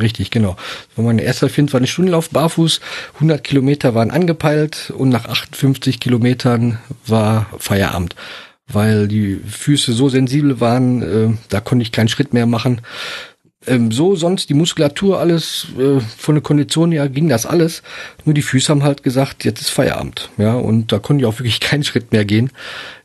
Richtig, 0.00 0.30
genau. 0.30 0.56
Das 0.88 0.96
war 0.96 1.04
mein 1.04 1.18
erster 1.18 1.48
24-Stunden-Lauf 1.48 2.30
barfuß. 2.30 2.80
100 3.14 3.44
Kilometer 3.44 3.94
waren 3.94 4.10
angepeilt 4.10 4.92
und 4.96 5.10
nach 5.10 5.26
58 5.26 6.00
Kilometern 6.00 6.78
war 7.06 7.46
Feierabend, 7.58 8.14
weil 8.66 9.08
die 9.08 9.36
Füße 9.36 9.92
so 9.92 10.08
sensibel 10.08 10.60
waren, 10.60 11.02
äh, 11.02 11.28
da 11.50 11.60
konnte 11.60 11.82
ich 11.82 11.92
keinen 11.92 12.08
Schritt 12.08 12.32
mehr 12.32 12.46
machen. 12.46 12.80
Ähm, 13.66 13.92
so 13.92 14.16
sonst 14.16 14.48
die 14.48 14.54
Muskulatur 14.54 15.18
alles 15.18 15.68
äh, 15.78 16.00
von 16.00 16.34
der 16.34 16.42
Kondition 16.42 16.92
her 16.92 17.08
ging 17.08 17.28
das 17.28 17.46
alles. 17.46 17.82
Nur 18.24 18.34
die 18.34 18.42
Füße 18.42 18.68
haben 18.70 18.82
halt 18.82 19.02
gesagt, 19.02 19.44
jetzt 19.44 19.60
ist 19.60 19.70
Feierabend, 19.70 20.30
ja 20.38 20.54
und 20.54 20.92
da 20.92 20.98
konnte 20.98 21.22
ich 21.22 21.26
auch 21.26 21.38
wirklich 21.38 21.60
keinen 21.60 21.84
Schritt 21.84 22.12
mehr 22.12 22.24
gehen, 22.24 22.50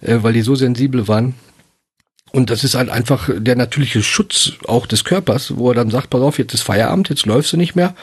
äh, 0.01 0.17
weil 0.21 0.33
die 0.33 0.41
so 0.41 0.55
sensibel 0.55 1.07
waren. 1.07 1.35
Und 2.31 2.51
das 2.51 2.63
ist 2.63 2.75
halt 2.75 2.89
einfach 2.89 3.29
der 3.33 3.55
natürliche 3.55 4.03
Schutz 4.03 4.53
auch 4.67 4.85
des 4.85 5.03
Körpers, 5.03 5.57
wo 5.57 5.71
er 5.71 5.75
dann 5.75 5.89
sagt, 5.89 6.11
pass 6.11 6.21
auf, 6.21 6.37
jetzt 6.37 6.53
ist 6.53 6.61
Feierabend, 6.61 7.09
jetzt 7.09 7.25
läufst 7.25 7.53
du 7.53 7.57
nicht 7.57 7.75
mehr. 7.75 7.95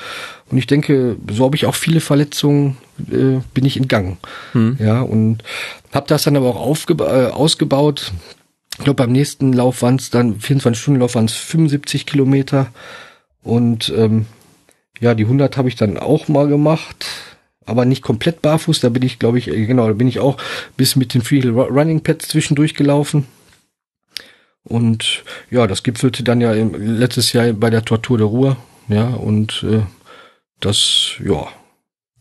Und 0.51 0.59
ich 0.59 0.67
denke, 0.67 1.17
so 1.31 1.45
habe 1.45 1.57
ich 1.57 1.67
auch 1.67 1.77
viele 1.77 2.01
Verletzungen, 2.01 2.77
äh, 3.09 3.41
bin 3.55 3.65
ich 3.65 3.77
entgangen. 3.77 4.17
Hm. 4.53 4.79
Ja, 4.81 5.01
und 5.01 5.45
habe 5.93 6.09
das 6.09 6.25
dann 6.25 6.37
aber 6.37 6.49
auch 6.49 6.61
aufgeba 6.61 7.29
äh, 7.29 7.31
ausgebaut. 7.31 8.13
Ich 8.79 8.85
glaube, 8.85 9.03
beim 9.03 9.13
nächsten 9.13 9.53
Lauf 9.53 9.83
waren 9.83 9.97
es 9.97 10.11
dann, 10.11 10.39
24-Stunden-Lauf 10.39 11.15
waren 11.15 11.25
es 11.25 11.35
75 11.35 12.07
Kilometer. 12.07 12.69
Und 13.43 13.93
ähm, 13.97 14.27
ja, 15.01 15.15
die 15.15 15.25
100 15.25 15.57
habe 15.57 15.69
ich 15.69 15.77
dann 15.77 15.99
auch 15.99 16.29
mal 16.29 16.49
gemacht 16.49 17.07
aber 17.67 17.85
nicht 17.85 18.03
komplett 18.03 18.41
barfuß. 18.41 18.81
Da 18.81 18.89
bin 18.89 19.03
ich, 19.03 19.19
glaube 19.19 19.39
ich, 19.39 19.49
äh, 19.49 19.67
genau, 19.67 19.89
da 19.89 19.93
bin 19.93 20.09
ich 20.09 20.21
auch 20.21 20.39
bis 20.77 20.97
mit 20.97 21.13
den 21.13 21.21
Free 21.21 21.47
Running 21.47 22.01
Pads 22.01 22.29
zwischendurch 22.29 22.75
gelaufen. 22.75 23.27
Und 24.63 25.25
ja, 25.51 25.67
das 25.67 25.83
gipfelte 25.83 26.23
dann 26.23 26.41
ja 26.41 26.53
im, 26.55 26.75
letztes 26.99 27.33
Jahr 27.33 27.53
bei 27.53 27.71
der 27.71 27.85
Tortur 27.85 28.19
der 28.19 28.27
Ruhr. 28.29 28.57
Ja, 28.89 29.09
und 29.09 29.65
äh, 29.69 29.83
das, 30.61 31.13
ja. 31.25 31.49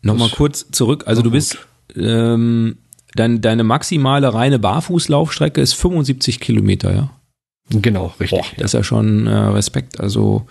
Nochmal 0.02 0.30
kurz 0.30 0.66
zurück. 0.70 1.04
Also 1.06 1.22
du 1.22 1.30
bist, 1.30 1.58
ähm, 1.96 2.78
dein, 3.16 3.40
deine 3.40 3.64
maximale 3.64 4.32
reine 4.32 4.58
Barfußlaufstrecke 4.58 5.60
ist 5.60 5.74
75 5.74 6.40
Kilometer, 6.40 6.94
ja? 6.94 7.10
Genau, 7.70 8.14
richtig. 8.20 8.38
Boah, 8.38 8.46
das 8.58 8.66
ist 8.66 8.72
ja 8.74 8.84
schon 8.84 9.26
äh, 9.26 9.34
Respekt. 9.34 9.98
Also, 10.00 10.46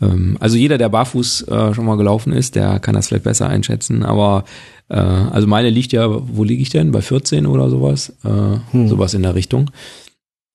ähm, 0.00 0.36
also 0.40 0.56
jeder, 0.56 0.76
der 0.76 0.88
barfuß 0.88 1.42
äh, 1.48 1.74
schon 1.74 1.84
mal 1.84 1.96
gelaufen 1.96 2.32
ist, 2.32 2.56
der 2.56 2.80
kann 2.80 2.94
das 2.94 3.08
vielleicht 3.08 3.24
besser 3.24 3.48
einschätzen. 3.48 4.02
Aber 4.02 4.44
äh, 4.88 4.96
also 4.96 5.46
meine 5.46 5.70
liegt 5.70 5.92
ja, 5.92 6.08
wo 6.08 6.42
liege 6.42 6.62
ich 6.62 6.70
denn? 6.70 6.90
Bei 6.90 7.00
14 7.00 7.46
oder 7.46 7.70
sowas? 7.70 8.12
Äh, 8.24 8.58
hm. 8.72 8.88
Sowas 8.88 9.14
in 9.14 9.22
der 9.22 9.36
Richtung. 9.36 9.70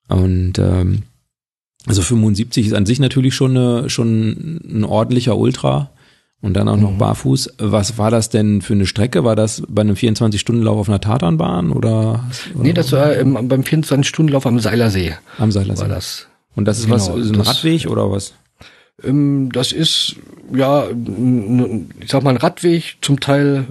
Und 0.10 0.60
ähm, 0.60 1.04
also 1.86 2.02
75 2.02 2.68
ist 2.68 2.74
an 2.74 2.86
sich 2.86 3.00
natürlich 3.00 3.34
schon, 3.34 3.58
eine, 3.58 3.90
schon 3.90 4.60
ein 4.66 4.84
ordentlicher 4.84 5.38
Ultra 5.38 5.92
und 6.44 6.54
dann 6.54 6.68
auch 6.68 6.78
noch 6.78 6.92
mhm. 6.92 6.98
barfuß. 7.00 7.54
Was 7.58 7.98
war 7.98 8.12
das 8.12 8.30
denn 8.30 8.62
für 8.62 8.74
eine 8.74 8.86
Strecke? 8.86 9.24
War 9.24 9.36
das 9.36 9.64
bei 9.68 9.82
einem 9.82 9.96
24-Stunden-Lauf 9.96 10.78
auf 10.78 10.90
einer 10.90 11.02
Tatanbahn 11.02 11.72
oder, 11.72 12.26
oder? 12.54 12.64
Nee, 12.64 12.74
das 12.74 12.92
war 12.92 13.16
ähm, 13.16 13.48
beim 13.48 13.62
24-Stunden-Lauf 13.62 14.46
am 14.46 14.60
Seilersee. 14.60 15.16
Am 15.40 15.52
Seilersee. 15.52 15.82
War 15.82 15.90
das. 15.90 16.28
Und 16.56 16.66
das 16.66 16.80
ist 16.80 16.86
genau, 16.86 16.98
was, 16.98 17.08
ist 17.08 17.32
ein 17.32 17.42
Radweg 17.42 17.88
oder 17.88 18.12
was? 18.12 18.34
Ähm, 19.04 19.52
das 19.52 19.72
ist, 19.72 20.18
ja, 20.54 20.86
ich 20.90 22.12
sag 22.12 22.24
mal, 22.24 22.32
ein 22.32 22.38
Radweg, 22.38 22.98
zum 23.02 23.20
Teil 23.20 23.66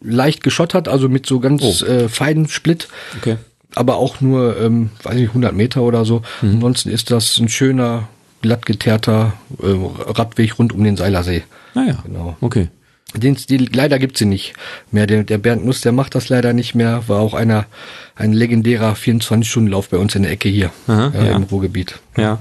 leicht 0.00 0.44
geschottert, 0.44 0.88
also 0.88 1.08
mit 1.08 1.26
so 1.26 1.40
ganz 1.40 1.82
oh. 1.82 1.86
äh, 1.86 2.08
feinen 2.08 2.48
Split. 2.48 2.88
Okay 3.18 3.38
aber 3.74 3.98
auch 3.98 4.20
nur, 4.20 4.58
ähm, 4.60 4.90
weiß 5.02 5.14
ich, 5.16 5.28
100 5.28 5.54
Meter 5.54 5.82
oder 5.82 6.04
so. 6.04 6.22
Mhm. 6.42 6.54
Ansonsten 6.54 6.90
ist 6.90 7.12
das 7.12 7.38
ein 7.38 7.48
schöner, 7.48 8.08
glatt 8.40 8.66
geteerter 8.66 9.34
äh, 9.62 9.66
Radweg 9.66 10.58
rund 10.58 10.72
um 10.72 10.84
den 10.84 10.96
Seilersee. 10.96 11.42
Naja, 11.74 11.96
ah 11.98 12.02
genau. 12.04 12.36
okay. 12.40 12.68
Den 13.14 13.36
Stil, 13.36 13.68
leider 13.72 13.98
gibt's 13.98 14.20
ihn 14.20 14.28
nicht 14.28 14.54
mehr. 14.92 15.06
Der, 15.06 15.24
der 15.24 15.38
Bernd 15.38 15.64
Nuss, 15.64 15.80
der 15.80 15.90
macht 15.90 16.14
das 16.14 16.28
leider 16.28 16.52
nicht 16.52 16.74
mehr. 16.76 17.08
War 17.08 17.20
auch 17.20 17.34
einer, 17.34 17.66
ein 18.14 18.32
legendärer 18.32 18.92
24-Stunden-Lauf 18.92 19.88
bei 19.88 19.96
uns 19.98 20.14
in 20.14 20.22
der 20.22 20.30
Ecke 20.30 20.48
hier 20.48 20.70
Aha, 20.86 21.12
äh, 21.14 21.26
ja. 21.26 21.36
im 21.36 21.42
Ruhrgebiet. 21.44 21.98
Ja. 22.16 22.38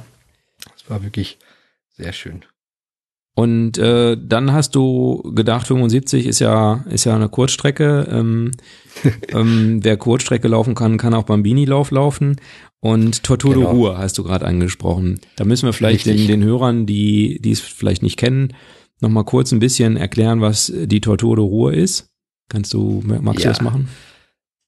Das 0.63 0.89
war 0.89 1.03
wirklich 1.03 1.39
sehr 1.97 2.13
schön. 2.13 2.43
Und 3.33 3.77
äh, 3.77 4.17
dann 4.19 4.51
hast 4.51 4.75
du 4.75 5.23
gedacht, 5.33 5.65
75 5.65 6.27
ist 6.27 6.39
ja 6.39 6.83
ist 6.89 7.05
ja 7.05 7.15
eine 7.15 7.29
Kurzstrecke. 7.29 8.07
Ähm, 8.11 8.51
ähm, 9.29 9.79
wer 9.81 9.97
Kurzstrecke 9.97 10.49
laufen 10.49 10.75
kann, 10.75 10.97
kann 10.97 11.13
auch 11.13 11.23
Bambini-Lauf 11.23 11.91
laufen. 11.91 12.35
Und 12.81 13.23
Tortur 13.23 13.55
genau. 13.55 13.67
de 13.67 13.75
Ruhr 13.75 13.97
hast 13.97 14.17
du 14.17 14.23
gerade 14.23 14.45
angesprochen. 14.45 15.19
Da 15.35 15.43
müssen 15.43 15.65
wir 15.65 15.73
vielleicht 15.73 16.05
den, 16.05 16.27
den 16.27 16.43
Hörern, 16.43 16.85
die 16.85 17.39
die 17.41 17.51
es 17.51 17.59
vielleicht 17.59 18.03
nicht 18.03 18.17
kennen, 18.17 18.53
noch 19.01 19.09
mal 19.09 19.23
kurz 19.23 19.51
ein 19.51 19.59
bisschen 19.59 19.97
erklären, 19.97 20.41
was 20.41 20.71
die 20.73 21.01
Tortur 21.01 21.35
de 21.35 21.43
Ruhr 21.43 21.73
ist. 21.73 22.09
Kannst 22.47 22.73
du 22.73 23.03
magst 23.05 23.43
ja. 23.43 23.51
du 23.51 23.57
das 23.57 23.61
machen? 23.61 23.89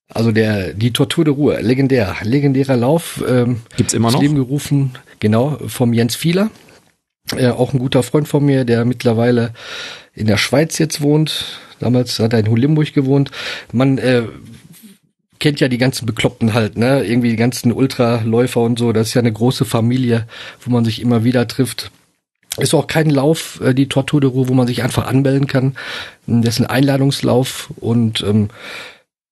Also 0.10 0.32
der 0.32 0.74
die 0.74 0.92
Tortur 0.92 1.24
de 1.24 1.34
Ruhr, 1.34 1.62
legendär, 1.62 2.18
legendärer 2.24 2.76
Lauf. 2.76 3.24
Ähm, 3.28 3.62
Gibt's 3.78 3.94
immer 3.94 4.12
noch? 4.12 4.22
Leben 4.22 4.36
gerufen, 4.36 4.92
genau 5.20 5.58
vom 5.68 5.94
Jens 5.94 6.16
Fieler 6.16 6.52
äh, 7.36 7.50
auch 7.50 7.74
ein 7.74 7.80
guter 7.80 8.04
Freund 8.04 8.28
von 8.28 8.46
mir, 8.46 8.66
der 8.66 8.86
mittlerweile 8.86 9.54
in 10.14 10.28
der 10.28 10.38
Schweiz 10.38 10.78
jetzt 10.78 11.02
wohnt. 11.02 11.60
Damals 11.80 12.20
hat 12.20 12.34
er 12.34 12.40
in 12.40 12.50
Hulimburg 12.50 12.94
gewohnt. 12.94 13.32
Man 13.72 13.98
äh, 13.98 14.24
kennt 15.42 15.60
ja 15.60 15.68
die 15.68 15.78
ganzen 15.78 16.06
Bekloppten 16.06 16.54
halt, 16.54 16.78
ne? 16.78 17.04
Irgendwie 17.04 17.32
die 17.32 17.36
ganzen 17.36 17.74
Ultraläufer 17.74 18.62
und 18.62 18.80
so. 18.80 18.94
Das 18.94 19.10
ist 19.10 19.14
ja 19.16 19.20
eine 19.20 19.34
große 19.34 19.66
Familie, 19.66 20.28
wo 20.62 20.72
man 20.72 20.86
sich 20.86 21.02
immer 21.02 21.26
wieder 21.26 21.48
trifft. 21.48 21.92
Ist 22.58 22.74
auch 22.74 22.88
kein 22.88 23.10
Lauf, 23.10 23.60
äh, 23.62 23.74
die 23.74 23.90
Tortur 23.90 24.22
de 24.22 24.30
Roue, 24.30 24.48
wo 24.48 24.54
man 24.54 24.68
sich 24.68 24.84
einfach 24.84 25.08
anmelden 25.08 25.48
kann. 25.48 25.76
Das 26.28 26.56
ist 26.56 26.62
ein 26.62 26.68
Einladungslauf 26.68 27.72
und 27.80 28.22
ähm, 28.22 28.50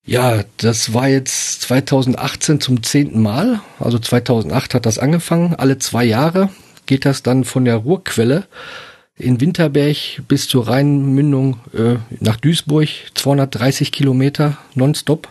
ja, 0.05 0.43
das 0.57 0.93
war 0.93 1.07
jetzt 1.07 1.61
2018 1.61 2.59
zum 2.59 2.81
zehnten 2.81 3.21
Mal. 3.21 3.61
Also 3.79 3.99
2008 3.99 4.73
hat 4.73 4.85
das 4.85 4.97
angefangen, 4.97 5.55
alle 5.55 5.77
zwei 5.77 6.03
Jahre 6.03 6.49
geht 6.87 7.05
das 7.05 7.21
dann 7.21 7.43
von 7.43 7.65
der 7.65 7.75
Ruhrquelle 7.75 8.47
in 9.15 9.39
Winterberg 9.39 9.97
bis 10.27 10.47
zur 10.47 10.67
Rheinmündung 10.67 11.59
äh, 11.73 11.97
nach 12.19 12.37
Duisburg, 12.37 12.87
230 13.13 13.91
Kilometer 13.91 14.57
nonstop. 14.73 15.27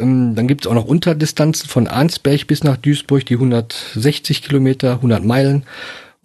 Ähm, 0.00 0.34
dann 0.34 0.48
gibt 0.48 0.64
es 0.64 0.70
auch 0.70 0.74
noch 0.74 0.84
Unterdistanzen 0.84 1.68
von 1.68 1.86
Arnsberg 1.86 2.46
bis 2.46 2.64
nach 2.64 2.76
Duisburg, 2.76 3.24
die 3.26 3.34
160 3.34 4.42
Kilometer, 4.42 4.94
100 4.94 5.24
Meilen. 5.24 5.64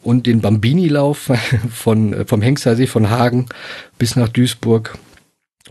Und 0.01 0.27
den 0.27 0.39
Bambini-Lauf 0.41 1.31
von, 1.71 2.13
äh, 2.13 2.25
vom 2.25 2.41
Hengstersee 2.41 2.87
von 2.87 3.09
Hagen 3.09 3.47
bis 3.97 4.15
nach 4.15 4.29
Duisburg. 4.29 4.97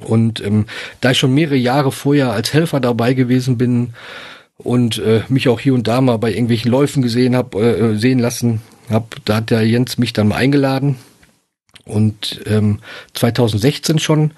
Und 0.01 0.45
ähm, 0.45 0.67
da 1.01 1.13
ich 1.13 1.19
schon 1.19 1.35
mehrere 1.35 1.57
Jahre 1.57 1.93
vorher 1.93 2.33
als 2.33 2.53
Helfer 2.53 2.81
dabei 2.81 3.15
gewesen 3.15 3.59
bin, 3.59 3.95
und 4.57 4.99
äh, 4.99 5.23
mich 5.29 5.49
auch 5.49 5.61
hier 5.61 5.75
und 5.75 5.89
da 5.89 6.01
mal 6.01 6.17
bei 6.17 6.31
irgendwelchen 6.31 6.71
Läufen 6.71 7.03
gesehen 7.03 7.35
habe, 7.35 7.59
äh, 7.61 7.99
sehen 7.99 8.19
lassen 8.19 8.61
hab, 8.91 9.17
da 9.25 9.37
hat 9.37 9.51
der 9.51 9.67
Jens 9.67 9.99
mich 9.99 10.13
dann 10.13 10.29
mal 10.29 10.37
eingeladen 10.37 10.97
und 11.85 12.41
ähm, 12.47 12.81
2016 13.15 13.99
schon 13.99 14.33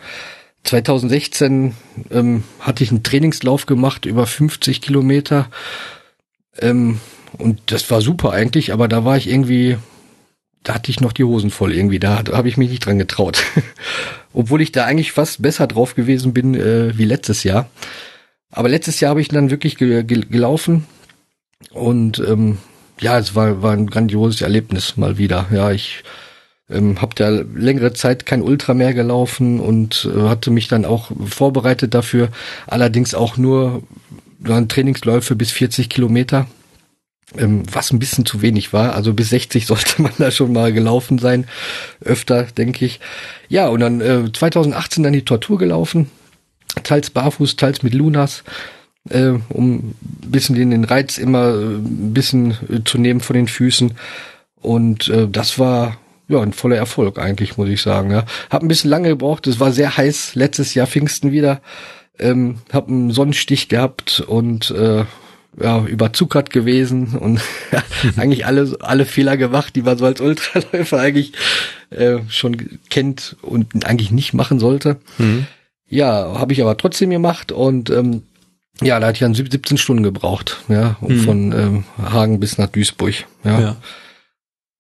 2016 0.67 1.75
ähm, 2.11 2.45
hatte 2.61 2.85
ich 2.85 2.91
einen 2.91 3.03
Trainingslauf 3.03 3.67
gemacht 3.67 4.05
über 4.05 4.27
50 4.27 4.83
Kilometer 4.83 5.49
ähm, 6.59 7.01
und 7.39 7.61
das 7.67 7.91
war 7.91 8.01
super 8.01 8.33
eigentlich, 8.33 8.73
aber 8.73 8.89
da 8.89 9.05
war 9.05 9.17
ich 9.17 9.29
irgendwie, 9.29 9.79
da 10.62 10.75
hatte 10.75 10.91
ich 10.91 11.01
noch 11.01 11.12
die 11.12 11.25
Hosen 11.25 11.51
voll 11.51 11.73
irgendwie, 11.73 11.99
da, 11.99 12.23
da 12.23 12.37
habe 12.37 12.49
ich 12.49 12.57
mich 12.57 12.71
nicht 12.71 12.85
dran 12.85 12.99
getraut, 12.99 13.45
obwohl 14.33 14.61
ich 14.61 14.73
da 14.73 14.85
eigentlich 14.85 15.12
fast 15.12 15.41
besser 15.41 15.67
drauf 15.67 15.95
gewesen 15.95 16.35
bin 16.35 16.55
äh, 16.55 16.97
wie 16.99 17.05
letztes 17.05 17.45
Jahr. 17.45 17.69
Aber 18.51 18.69
letztes 18.69 19.01
Jahr 19.01 19.11
habe 19.11 19.21
ich 19.21 19.29
dann 19.29 19.51
wirklich 19.51 19.77
ge 19.77 20.03
ge 20.03 20.21
gelaufen 20.29 20.87
und 21.71 22.19
ähm, 22.19 22.59
ja, 23.01 23.19
es 23.19 23.35
war, 23.35 23.62
war 23.62 23.73
ein 23.73 23.87
grandioses 23.87 24.41
Erlebnis 24.41 24.97
mal 24.97 25.19
wieder. 25.19 25.47
Ja, 25.53 25.71
ich 25.71 26.03
ähm, 26.71 27.01
habe 27.01 27.14
da 27.14 27.29
längere 27.29 27.93
Zeit 27.93 28.27
kein 28.27 28.43
Ultra 28.43 28.75
mehr 28.75 28.95
gelaufen 28.95 29.61
und 29.61 30.09
äh, 30.14 30.29
hatte 30.29 30.51
mich 30.51 30.69
dann 30.69 30.85
auch 30.85 31.11
vorbereitet 31.27 31.95
dafür. 31.95 32.29
Allerdings 32.67 33.14
auch 33.14 33.37
nur 33.37 33.83
waren 34.39 34.69
Trainingsläufe 34.69 35.37
bis 35.37 35.51
40 35.53 35.89
Kilometer, 35.89 36.47
ähm, 37.37 37.62
was 37.73 37.93
ein 37.93 37.99
bisschen 37.99 38.27
zu 38.27 38.43
wenig 38.43 38.73
war. 38.73 38.95
Also 38.95 39.14
bis 39.14 39.31
60 39.31 39.67
sollte 39.67 40.03
man 40.03 40.12
da 40.19 40.31
schon 40.31 40.53
mal 40.53 40.73
gelaufen 40.73 41.19
sein, 41.19 41.47
öfter, 42.05 42.45
denke 42.45 42.85
ich. 42.85 43.01
Ja, 43.49 43.69
und 43.69 43.81
dann 43.81 44.01
äh, 44.01 44.33
2018 44.33 45.03
dann 45.03 45.12
die 45.12 45.25
Tortur 45.25 45.59
gelaufen 45.59 46.11
teils 46.83 47.11
barfuß, 47.11 47.57
teils 47.57 47.83
mit 47.83 47.95
Lunas, 47.95 48.45
äh, 49.09 49.33
um 49.49 49.75
ein 49.75 49.97
bisschen 50.27 50.57
den, 50.57 50.71
den 50.71 50.85
Reiz 50.85 51.19
immer 51.19 51.49
äh, 51.49 51.77
ein 51.77 52.12
bisschen 52.12 52.53
äh, 52.69 52.85
zu 52.85 52.99
nehmen 52.99 53.21
von 53.21 53.35
den 53.35 53.49
Füßen. 53.49 53.93
Und 54.61 55.09
äh, 55.09 55.29
das 55.29 55.59
war 55.59 55.97
ja 56.29 56.41
ein 56.41 56.53
voller 56.53 56.77
Erfolg 56.77 57.18
eigentlich, 57.18 57.57
muss 57.57 57.68
ich 57.68 57.83
sagen. 57.83 58.11
Ja. 58.11 58.24
Hab 58.51 58.62
ein 58.62 58.68
bisschen 58.68 58.91
lange 58.91 59.09
gebraucht, 59.09 59.47
es 59.47 59.61
war 59.61 59.72
sehr 59.72 59.97
heiß, 59.97 60.35
letztes 60.35 60.74
Jahr 60.74 60.87
Pfingsten 60.87 61.33
wieder. 61.33 61.61
Ähm, 62.18 62.59
hab 62.72 62.89
einen 62.89 63.11
Sonnenstich 63.11 63.68
gehabt 63.68 64.20
und 64.20 64.70
äh, 64.70 65.05
ja, 65.61 65.85
überzuckert 65.85 66.51
gewesen 66.51 67.16
und 67.18 67.41
eigentlich 68.16 68.47
alle, 68.47 68.77
alle 68.81 69.05
Fehler 69.05 69.37
gemacht, 69.37 69.77
die 69.77 69.83
man 69.83 69.99
so 69.99 70.05
als 70.05 70.20
Ultraläufer 70.20 70.99
eigentlich 70.99 71.33
äh, 71.91 72.18
schon 72.29 72.81
kennt 72.91 73.37
und 73.43 73.87
eigentlich 73.87 74.11
nicht 74.11 74.35
machen 74.35 74.59
sollte. 74.59 74.97
Mhm. 75.18 75.47
Ja, 75.89 76.39
habe 76.39 76.53
ich 76.53 76.61
aber 76.62 76.77
trotzdem 76.77 77.11
gemacht 77.11 77.53
und 77.53 77.91
ähm, 77.91 78.22
ja, 78.83 79.01
da 79.01 79.07
hatte 79.07 79.14
ich 79.14 79.20
dann 79.20 79.35
17 79.35 79.79
Stunden 79.79 80.03
gebraucht, 80.03 80.59
ja, 80.68 80.97
hm. 81.01 81.20
von 81.20 81.53
ähm, 81.53 81.85
Hagen 81.99 82.41
bis 82.41 82.59
nach 82.59 82.66
Duisburg. 82.66 83.14
Ja. 83.43 83.61
ja. 83.61 83.77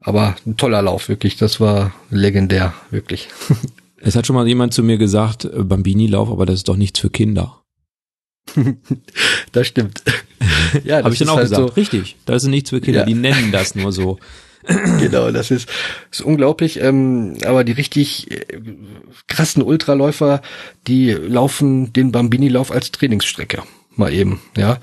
Aber 0.06 0.36
ein 0.46 0.56
toller 0.56 0.82
Lauf, 0.82 1.08
wirklich. 1.08 1.36
Das 1.36 1.60
war 1.60 1.92
legendär, 2.10 2.72
wirklich. 2.90 3.28
Es 3.98 4.14
hat 4.14 4.24
schon 4.26 4.36
mal 4.36 4.46
jemand 4.46 4.72
zu 4.72 4.84
mir 4.84 4.98
gesagt, 4.98 5.46
äh, 5.46 5.64
Bambini-Lauf, 5.64 6.30
aber 6.30 6.46
das 6.46 6.56
ist 6.56 6.68
doch 6.68 6.76
nichts 6.76 7.00
für 7.00 7.10
Kinder. 7.10 7.64
das 9.52 9.66
stimmt. 9.66 10.02
ja, 10.84 10.98
habe 10.98 11.12
ich 11.12 11.18
dann 11.18 11.30
auch 11.30 11.36
halt 11.36 11.48
gesagt. 11.48 11.68
So, 11.68 11.74
Richtig, 11.74 12.14
das 12.24 12.44
ist 12.44 12.50
nichts 12.50 12.70
für 12.70 12.80
Kinder. 12.80 13.00
Ja. 13.00 13.06
Die 13.06 13.14
nennen 13.14 13.50
das 13.50 13.74
nur 13.74 13.90
so. 13.90 14.18
genau, 15.00 15.32
das 15.32 15.50
ist, 15.50 15.68
ist 16.12 16.20
unglaublich. 16.20 16.78
Ähm, 16.78 17.38
aber 17.46 17.64
die 17.64 17.72
richtig 17.72 18.30
äh, 18.30 18.60
krassen 19.26 19.62
Ultraläufer, 19.62 20.40
die 20.86 21.10
laufen 21.10 21.92
den 21.92 22.12
Bambini-Lauf 22.12 22.70
als 22.70 22.92
Trainingsstrecke. 22.92 23.62
Mal 23.96 24.12
eben, 24.12 24.40
ja. 24.56 24.78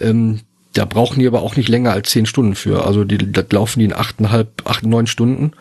Ähm, 0.00 0.40
da 0.74 0.84
brauchen 0.84 1.20
die 1.20 1.26
aber 1.26 1.42
auch 1.42 1.56
nicht 1.56 1.68
länger 1.68 1.92
als 1.92 2.10
zehn 2.10 2.26
Stunden 2.26 2.54
für. 2.54 2.84
Also 2.84 3.04
die, 3.04 3.32
das 3.32 3.46
laufen 3.50 3.78
die 3.78 3.86
in 3.86 3.92
achteinhalb, 3.92 4.62
acht, 4.64 4.84
neun 4.84 5.06
Stunden 5.06 5.52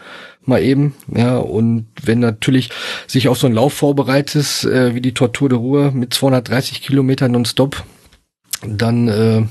mal 0.45 0.61
eben, 0.61 0.93
ja. 1.07 1.37
Und 1.37 1.87
wenn 2.03 2.19
natürlich 2.19 2.69
sich 3.07 3.27
auf 3.27 3.37
so 3.37 3.47
einen 3.47 3.55
Lauf 3.55 3.73
vorbereitet, 3.73 4.63
äh, 4.65 4.93
wie 4.95 5.01
die 5.01 5.13
Tortur 5.13 5.49
de 5.49 5.57
Ruhe 5.57 5.91
mit 5.91 6.13
230 6.13 6.81
Kilometern 6.81 7.31
nonstop, 7.31 7.83
dann 8.65 9.07
äh, 9.07 9.43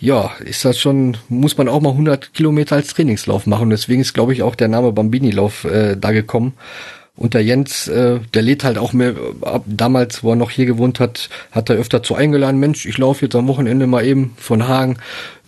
ja, 0.00 0.30
ist 0.44 0.64
das 0.64 0.78
schon, 0.78 1.16
muss 1.28 1.56
man 1.56 1.68
auch 1.68 1.80
mal 1.80 1.90
100 1.90 2.32
Kilometer 2.32 2.76
als 2.76 2.94
Trainingslauf 2.94 3.46
machen. 3.46 3.70
Deswegen 3.70 4.00
ist, 4.00 4.14
glaube 4.14 4.32
ich, 4.32 4.42
auch 4.42 4.54
der 4.54 4.68
Name 4.68 4.92
Bambini-Lauf 4.92 5.64
äh, 5.64 5.96
da 5.96 6.12
gekommen. 6.12 6.54
Und 7.18 7.34
der 7.34 7.42
Jens, 7.42 7.88
äh, 7.88 8.20
der 8.32 8.42
lädt 8.42 8.62
halt 8.62 8.78
auch 8.78 8.92
mehr, 8.92 9.14
ab. 9.42 9.64
Damals, 9.66 10.22
wo 10.22 10.30
er 10.30 10.36
noch 10.36 10.50
hier 10.50 10.66
gewohnt 10.66 11.00
hat, 11.00 11.28
hat 11.50 11.68
er 11.68 11.74
öfter 11.74 12.00
zu 12.04 12.14
eingeladen, 12.14 12.60
Mensch, 12.60 12.86
ich 12.86 12.96
laufe 12.96 13.24
jetzt 13.24 13.34
am 13.34 13.48
Wochenende 13.48 13.88
mal 13.88 14.06
eben 14.06 14.34
von 14.38 14.68
Hagen 14.68 14.98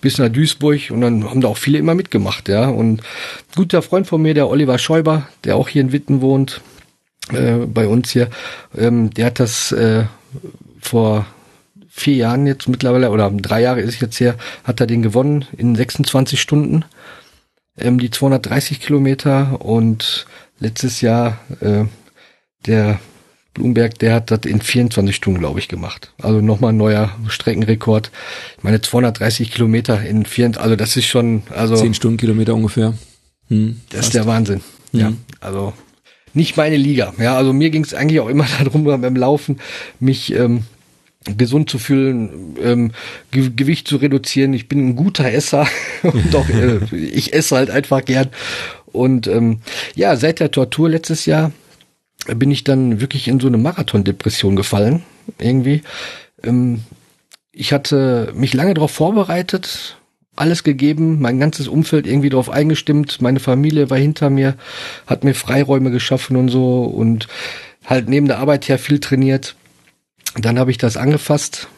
bis 0.00 0.18
nach 0.18 0.28
Duisburg. 0.28 0.90
Und 0.90 1.00
dann 1.00 1.30
haben 1.30 1.40
da 1.40 1.46
auch 1.46 1.56
viele 1.56 1.78
immer 1.78 1.94
mitgemacht, 1.94 2.48
ja. 2.48 2.68
Und 2.68 3.02
guter 3.54 3.82
Freund 3.82 4.08
von 4.08 4.20
mir, 4.20 4.34
der 4.34 4.48
Oliver 4.48 4.78
Schäuber, 4.78 5.28
der 5.44 5.54
auch 5.54 5.68
hier 5.68 5.82
in 5.82 5.92
Witten 5.92 6.20
wohnt, 6.20 6.60
äh, 7.32 7.52
bei 7.66 7.86
uns 7.86 8.10
hier, 8.10 8.30
ähm, 8.76 9.10
der 9.14 9.26
hat 9.26 9.38
das 9.38 9.70
äh, 9.70 10.06
vor 10.80 11.26
vier 11.88 12.16
Jahren 12.16 12.48
jetzt 12.48 12.68
mittlerweile, 12.68 13.10
oder 13.10 13.30
drei 13.30 13.62
Jahre 13.62 13.80
ist 13.80 13.94
es 13.94 14.00
jetzt 14.00 14.18
her, 14.18 14.34
hat 14.64 14.80
er 14.80 14.88
den 14.88 15.02
gewonnen 15.02 15.44
in 15.56 15.76
26 15.76 16.40
Stunden, 16.40 16.84
ähm, 17.78 18.00
die 18.00 18.10
230 18.10 18.80
Kilometer. 18.80 19.60
Und 19.60 20.26
letztes 20.60 21.00
Jahr 21.00 21.38
äh, 21.60 21.84
der 22.66 23.00
Bloomberg, 23.54 23.98
der 23.98 24.14
hat 24.14 24.30
das 24.30 24.40
in 24.44 24.60
24 24.60 25.14
Stunden, 25.14 25.40
glaube 25.40 25.58
ich, 25.58 25.68
gemacht. 25.68 26.12
Also 26.22 26.40
nochmal 26.40 26.72
ein 26.72 26.76
neuer 26.76 27.10
Streckenrekord. 27.28 28.12
Ich 28.58 28.62
meine, 28.62 28.80
230 28.80 29.50
Kilometer 29.50 30.00
in 30.02 30.24
vier, 30.24 30.52
also 30.60 30.76
das 30.76 30.96
ist 30.96 31.06
schon, 31.06 31.42
also. 31.50 31.74
Zehn 31.74 31.94
Stundenkilometer 31.94 32.54
ungefähr. 32.54 32.94
Hm, 33.48 33.80
das 33.88 33.96
fast. 33.96 34.08
ist 34.08 34.14
der 34.14 34.26
Wahnsinn. 34.26 34.60
Hm. 34.92 35.00
Ja, 35.00 35.12
also 35.40 35.72
nicht 36.32 36.56
meine 36.56 36.76
Liga. 36.76 37.12
Ja, 37.18 37.36
also 37.36 37.52
mir 37.52 37.70
ging 37.70 37.82
es 37.82 37.92
eigentlich 37.92 38.20
auch 38.20 38.28
immer 38.28 38.46
darum 38.62 38.84
beim 38.84 39.16
Laufen, 39.16 39.58
mich 39.98 40.32
ähm, 40.32 40.62
gesund 41.36 41.68
zu 41.68 41.78
fühlen, 41.78 42.56
ähm, 42.62 42.92
Ge 43.30 43.50
Gewicht 43.54 43.88
zu 43.88 43.96
reduzieren. 43.96 44.54
Ich 44.54 44.68
bin 44.68 44.88
ein 44.88 44.96
guter 44.96 45.30
Esser 45.30 45.66
und 46.02 46.34
auch 46.34 46.48
äh, 46.48 46.78
ich 46.94 47.32
esse 47.32 47.56
halt 47.56 47.70
einfach 47.70 48.04
gern. 48.04 48.28
Und 48.92 49.26
ähm, 49.26 49.60
ja, 49.94 50.16
seit 50.16 50.40
der 50.40 50.50
Tortur 50.50 50.88
letztes 50.88 51.26
Jahr 51.26 51.52
bin 52.26 52.50
ich 52.50 52.64
dann 52.64 53.00
wirklich 53.00 53.28
in 53.28 53.40
so 53.40 53.46
eine 53.46 53.58
Marathondepression 53.58 54.56
gefallen, 54.56 55.02
irgendwie. 55.38 55.82
Ähm, 56.42 56.82
ich 57.52 57.72
hatte 57.72 58.32
mich 58.34 58.54
lange 58.54 58.74
darauf 58.74 58.90
vorbereitet, 58.90 59.96
alles 60.36 60.62
gegeben, 60.64 61.20
mein 61.20 61.38
ganzes 61.38 61.68
Umfeld 61.68 62.06
irgendwie 62.06 62.30
darauf 62.30 62.50
eingestimmt, 62.50 63.20
meine 63.20 63.40
Familie 63.40 63.90
war 63.90 63.98
hinter 63.98 64.30
mir, 64.30 64.54
hat 65.06 65.24
mir 65.24 65.34
Freiräume 65.34 65.90
geschaffen 65.90 66.36
und 66.36 66.48
so 66.48 66.84
und 66.84 67.28
halt 67.84 68.08
neben 68.08 68.26
der 68.26 68.38
Arbeit 68.38 68.68
her 68.68 68.78
viel 68.78 69.00
trainiert. 69.00 69.56
Dann 70.36 70.58
habe 70.58 70.70
ich 70.70 70.78
das 70.78 70.96
angefasst, 70.96 71.68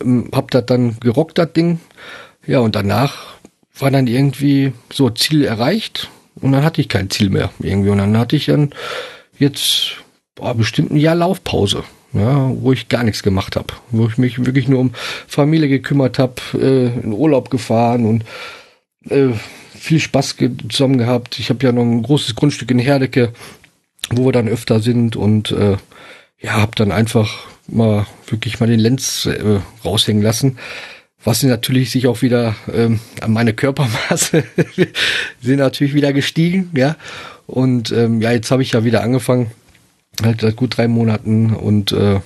ähm, 0.00 0.30
hab 0.32 0.50
das 0.50 0.66
dann 0.66 0.98
gerockt, 1.00 1.38
das 1.38 1.52
Ding. 1.52 1.80
Ja, 2.46 2.60
und 2.60 2.74
danach 2.74 3.34
war 3.78 3.90
dann 3.90 4.06
irgendwie 4.06 4.72
so 4.92 5.10
Ziel 5.10 5.44
erreicht 5.44 6.08
und 6.36 6.52
dann 6.52 6.64
hatte 6.64 6.80
ich 6.80 6.88
kein 6.88 7.10
Ziel 7.10 7.30
mehr 7.30 7.50
irgendwie 7.58 7.90
und 7.90 7.98
dann 7.98 8.16
hatte 8.16 8.36
ich 8.36 8.46
dann 8.46 8.70
jetzt 9.38 9.92
boah, 10.34 10.54
bestimmt 10.54 10.90
ein 10.90 10.96
Jahr 10.96 11.14
Laufpause, 11.14 11.84
ja, 12.12 12.50
wo 12.60 12.72
ich 12.72 12.88
gar 12.88 13.04
nichts 13.04 13.22
gemacht 13.22 13.56
habe, 13.56 13.74
wo 13.90 14.06
ich 14.06 14.18
mich 14.18 14.44
wirklich 14.44 14.68
nur 14.68 14.80
um 14.80 14.92
Familie 15.26 15.68
gekümmert 15.68 16.18
habe, 16.18 16.34
äh, 16.54 17.00
in 17.00 17.12
Urlaub 17.12 17.50
gefahren 17.50 18.06
und 18.06 18.24
äh, 19.08 19.34
viel 19.74 20.00
Spaß 20.00 20.36
zusammen 20.68 20.98
gehabt. 20.98 21.38
Ich 21.38 21.48
habe 21.48 21.64
ja 21.64 21.72
noch 21.72 21.82
ein 21.82 22.02
großes 22.02 22.34
Grundstück 22.34 22.70
in 22.70 22.78
Herdecke, 22.78 23.32
wo 24.10 24.26
wir 24.26 24.32
dann 24.32 24.48
öfter 24.48 24.80
sind 24.80 25.16
und 25.16 25.52
äh, 25.52 25.76
ja, 26.40 26.52
habe 26.52 26.72
dann 26.74 26.92
einfach 26.92 27.46
mal 27.66 28.06
wirklich 28.26 28.60
mal 28.60 28.66
den 28.66 28.80
Lenz 28.80 29.26
äh, 29.26 29.60
raushängen 29.84 30.22
lassen. 30.22 30.58
Was 31.22 31.42
natürlich 31.42 31.90
sich 31.90 32.06
auch 32.06 32.22
wieder 32.22 32.56
ähm, 32.72 33.00
an 33.20 33.32
meine 33.32 33.52
Körpermaße 33.52 34.44
sind 35.42 35.58
natürlich 35.58 35.94
wieder 35.94 36.12
gestiegen, 36.12 36.70
ja. 36.74 36.96
Und 37.46 37.92
ähm, 37.92 38.20
ja, 38.20 38.30
jetzt 38.32 38.50
habe 38.50 38.62
ich 38.62 38.72
ja 38.72 38.84
wieder 38.84 39.02
angefangen, 39.02 39.50
halt 40.22 40.40
seit 40.40 40.56
gut 40.56 40.76
drei 40.76 40.88
Monaten 40.88 41.52
und 41.54 41.92
äh, 41.92 42.20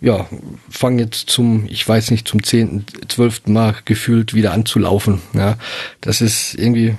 ja, 0.00 0.26
fange 0.70 1.02
jetzt 1.02 1.30
zum, 1.30 1.66
ich 1.68 1.86
weiß 1.86 2.10
nicht, 2.10 2.28
zum 2.28 2.42
zehnten, 2.42 2.84
zwölften 3.08 3.52
Mal 3.52 3.74
gefühlt 3.84 4.34
wieder 4.34 4.52
an 4.52 4.66
zu 4.66 4.78
laufen. 4.78 5.20
Ja, 5.32 5.56
das 6.00 6.20
ist 6.20 6.54
irgendwie 6.54 6.94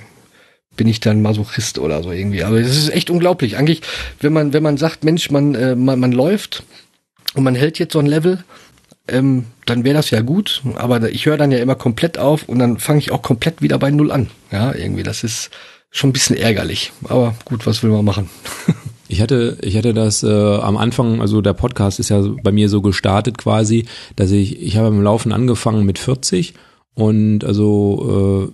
bin 0.76 0.88
ich 0.88 1.00
dann 1.00 1.22
Masochist 1.22 1.78
oder 1.78 2.02
so 2.02 2.12
irgendwie. 2.12 2.44
Aber 2.44 2.60
es 2.60 2.76
ist 2.76 2.90
echt 2.90 3.10
unglaublich. 3.10 3.56
Eigentlich, 3.56 3.82
wenn 4.20 4.32
man, 4.32 4.52
wenn 4.52 4.62
man 4.62 4.76
sagt, 4.76 5.04
Mensch, 5.04 5.30
man, 5.30 5.54
äh, 5.54 5.74
man, 5.74 5.98
man 5.98 6.12
läuft 6.12 6.62
und 7.34 7.44
man 7.44 7.54
hält 7.54 7.78
jetzt 7.78 7.94
so 7.94 7.98
ein 7.98 8.06
Level, 8.06 8.44
ähm, 9.08 9.46
dann 9.66 9.84
wäre 9.84 9.96
das 9.96 10.10
ja 10.10 10.20
gut. 10.20 10.62
Aber 10.76 11.10
ich 11.10 11.26
höre 11.26 11.36
dann 11.36 11.52
ja 11.52 11.58
immer 11.58 11.74
komplett 11.74 12.18
auf 12.18 12.48
und 12.48 12.58
dann 12.58 12.78
fange 12.78 12.98
ich 12.98 13.12
auch 13.12 13.22
komplett 13.22 13.62
wieder 13.62 13.78
bei 13.78 13.90
Null 13.90 14.10
an. 14.12 14.30
Ja, 14.50 14.74
irgendwie, 14.74 15.02
das 15.02 15.24
ist 15.24 15.50
schon 15.90 16.10
ein 16.10 16.12
bisschen 16.12 16.36
ärgerlich. 16.36 16.92
Aber 17.04 17.34
gut, 17.44 17.66
was 17.66 17.82
will 17.82 17.90
man 17.90 18.04
machen? 18.04 18.28
Ich 19.08 19.20
hatte, 19.20 19.56
ich 19.62 19.76
hatte 19.76 19.94
das 19.94 20.22
äh, 20.22 20.56
am 20.56 20.76
Anfang, 20.76 21.20
also 21.20 21.40
der 21.40 21.52
Podcast 21.52 22.00
ist 22.00 22.08
ja 22.08 22.24
bei 22.42 22.50
mir 22.50 22.68
so 22.68 22.82
gestartet 22.82 23.38
quasi, 23.38 23.86
dass 24.16 24.32
ich, 24.32 24.60
ich 24.60 24.76
habe 24.76 24.88
im 24.88 25.00
Laufen 25.02 25.32
angefangen 25.32 25.86
mit 25.86 25.98
40 25.98 26.54
und 26.94 27.44
also 27.44 28.50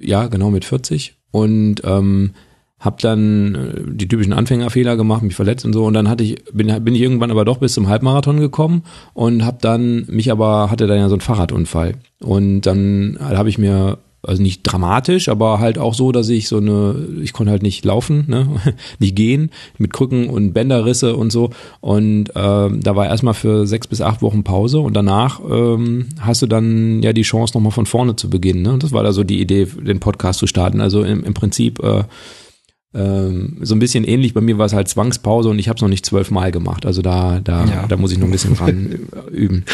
äh, 0.00 0.06
ja, 0.06 0.28
genau 0.28 0.50
mit 0.50 0.64
40 0.64 1.14
und 1.30 1.82
ähm, 1.84 2.32
habe 2.80 2.96
dann 3.00 3.54
äh, 3.54 3.94
die 3.94 4.08
typischen 4.08 4.32
Anfängerfehler 4.32 4.96
gemacht, 4.96 5.22
mich 5.22 5.36
verletzt 5.36 5.64
und 5.64 5.72
so 5.72 5.84
und 5.84 5.94
dann 5.94 6.08
hatte 6.08 6.24
ich 6.24 6.42
bin 6.52 6.84
bin 6.84 6.94
ich 6.94 7.02
irgendwann 7.02 7.30
aber 7.30 7.44
doch 7.44 7.58
bis 7.58 7.74
zum 7.74 7.88
Halbmarathon 7.88 8.40
gekommen 8.40 8.82
und 9.14 9.44
habe 9.44 9.58
dann 9.60 10.06
mich 10.08 10.32
aber 10.32 10.70
hatte 10.70 10.86
dann 10.86 10.98
ja 10.98 11.08
so 11.08 11.14
einen 11.14 11.20
Fahrradunfall 11.20 11.94
und 12.20 12.62
dann 12.62 13.18
habe 13.20 13.48
ich 13.48 13.58
mir 13.58 13.98
also 14.22 14.42
nicht 14.42 14.62
dramatisch, 14.62 15.28
aber 15.28 15.60
halt 15.60 15.78
auch 15.78 15.94
so, 15.94 16.12
dass 16.12 16.28
ich 16.28 16.48
so 16.48 16.58
eine, 16.58 16.94
ich 17.22 17.32
konnte 17.32 17.52
halt 17.52 17.62
nicht 17.62 17.84
laufen, 17.84 18.24
ne? 18.28 18.48
nicht 18.98 19.16
gehen, 19.16 19.50
mit 19.78 19.92
Krücken 19.92 20.28
und 20.28 20.52
Bänderrisse 20.52 21.16
und 21.16 21.32
so. 21.32 21.50
Und 21.80 22.30
ähm, 22.34 22.80
da 22.80 22.96
war 22.96 23.06
erstmal 23.06 23.34
für 23.34 23.66
sechs 23.66 23.86
bis 23.86 24.02
acht 24.02 24.20
Wochen 24.20 24.44
Pause 24.44 24.80
und 24.80 24.94
danach 24.94 25.40
ähm, 25.40 26.08
hast 26.20 26.42
du 26.42 26.46
dann 26.46 27.02
ja 27.02 27.12
die 27.12 27.22
Chance, 27.22 27.54
nochmal 27.56 27.72
von 27.72 27.86
vorne 27.86 28.16
zu 28.16 28.28
beginnen. 28.28 28.62
Ne? 28.62 28.72
Und 28.72 28.82
das 28.82 28.92
war 28.92 29.02
da 29.02 29.12
so 29.12 29.24
die 29.24 29.40
Idee, 29.40 29.64
den 29.64 30.00
Podcast 30.00 30.38
zu 30.38 30.46
starten. 30.46 30.80
Also 30.80 31.02
im, 31.02 31.24
im 31.24 31.34
Prinzip 31.34 31.82
äh, 31.82 32.04
ähm, 32.94 33.58
so 33.60 33.74
ein 33.74 33.78
bisschen 33.78 34.04
ähnlich. 34.04 34.34
Bei 34.34 34.40
mir 34.40 34.58
war 34.58 34.66
es 34.66 34.72
halt 34.72 34.88
Zwangspause 34.88 35.48
und 35.48 35.58
ich 35.58 35.68
habe 35.68 35.76
es 35.76 35.82
noch 35.82 35.88
nicht 35.88 36.06
zwölfmal 36.06 36.50
gemacht. 36.52 36.86
Also 36.86 37.02
da, 37.02 37.40
da, 37.40 37.64
ja. 37.64 37.86
da 37.86 37.96
muss 37.96 38.12
ich 38.12 38.18
noch 38.18 38.26
ein 38.26 38.32
bisschen 38.32 38.54
ran 38.54 39.08
üben. 39.30 39.64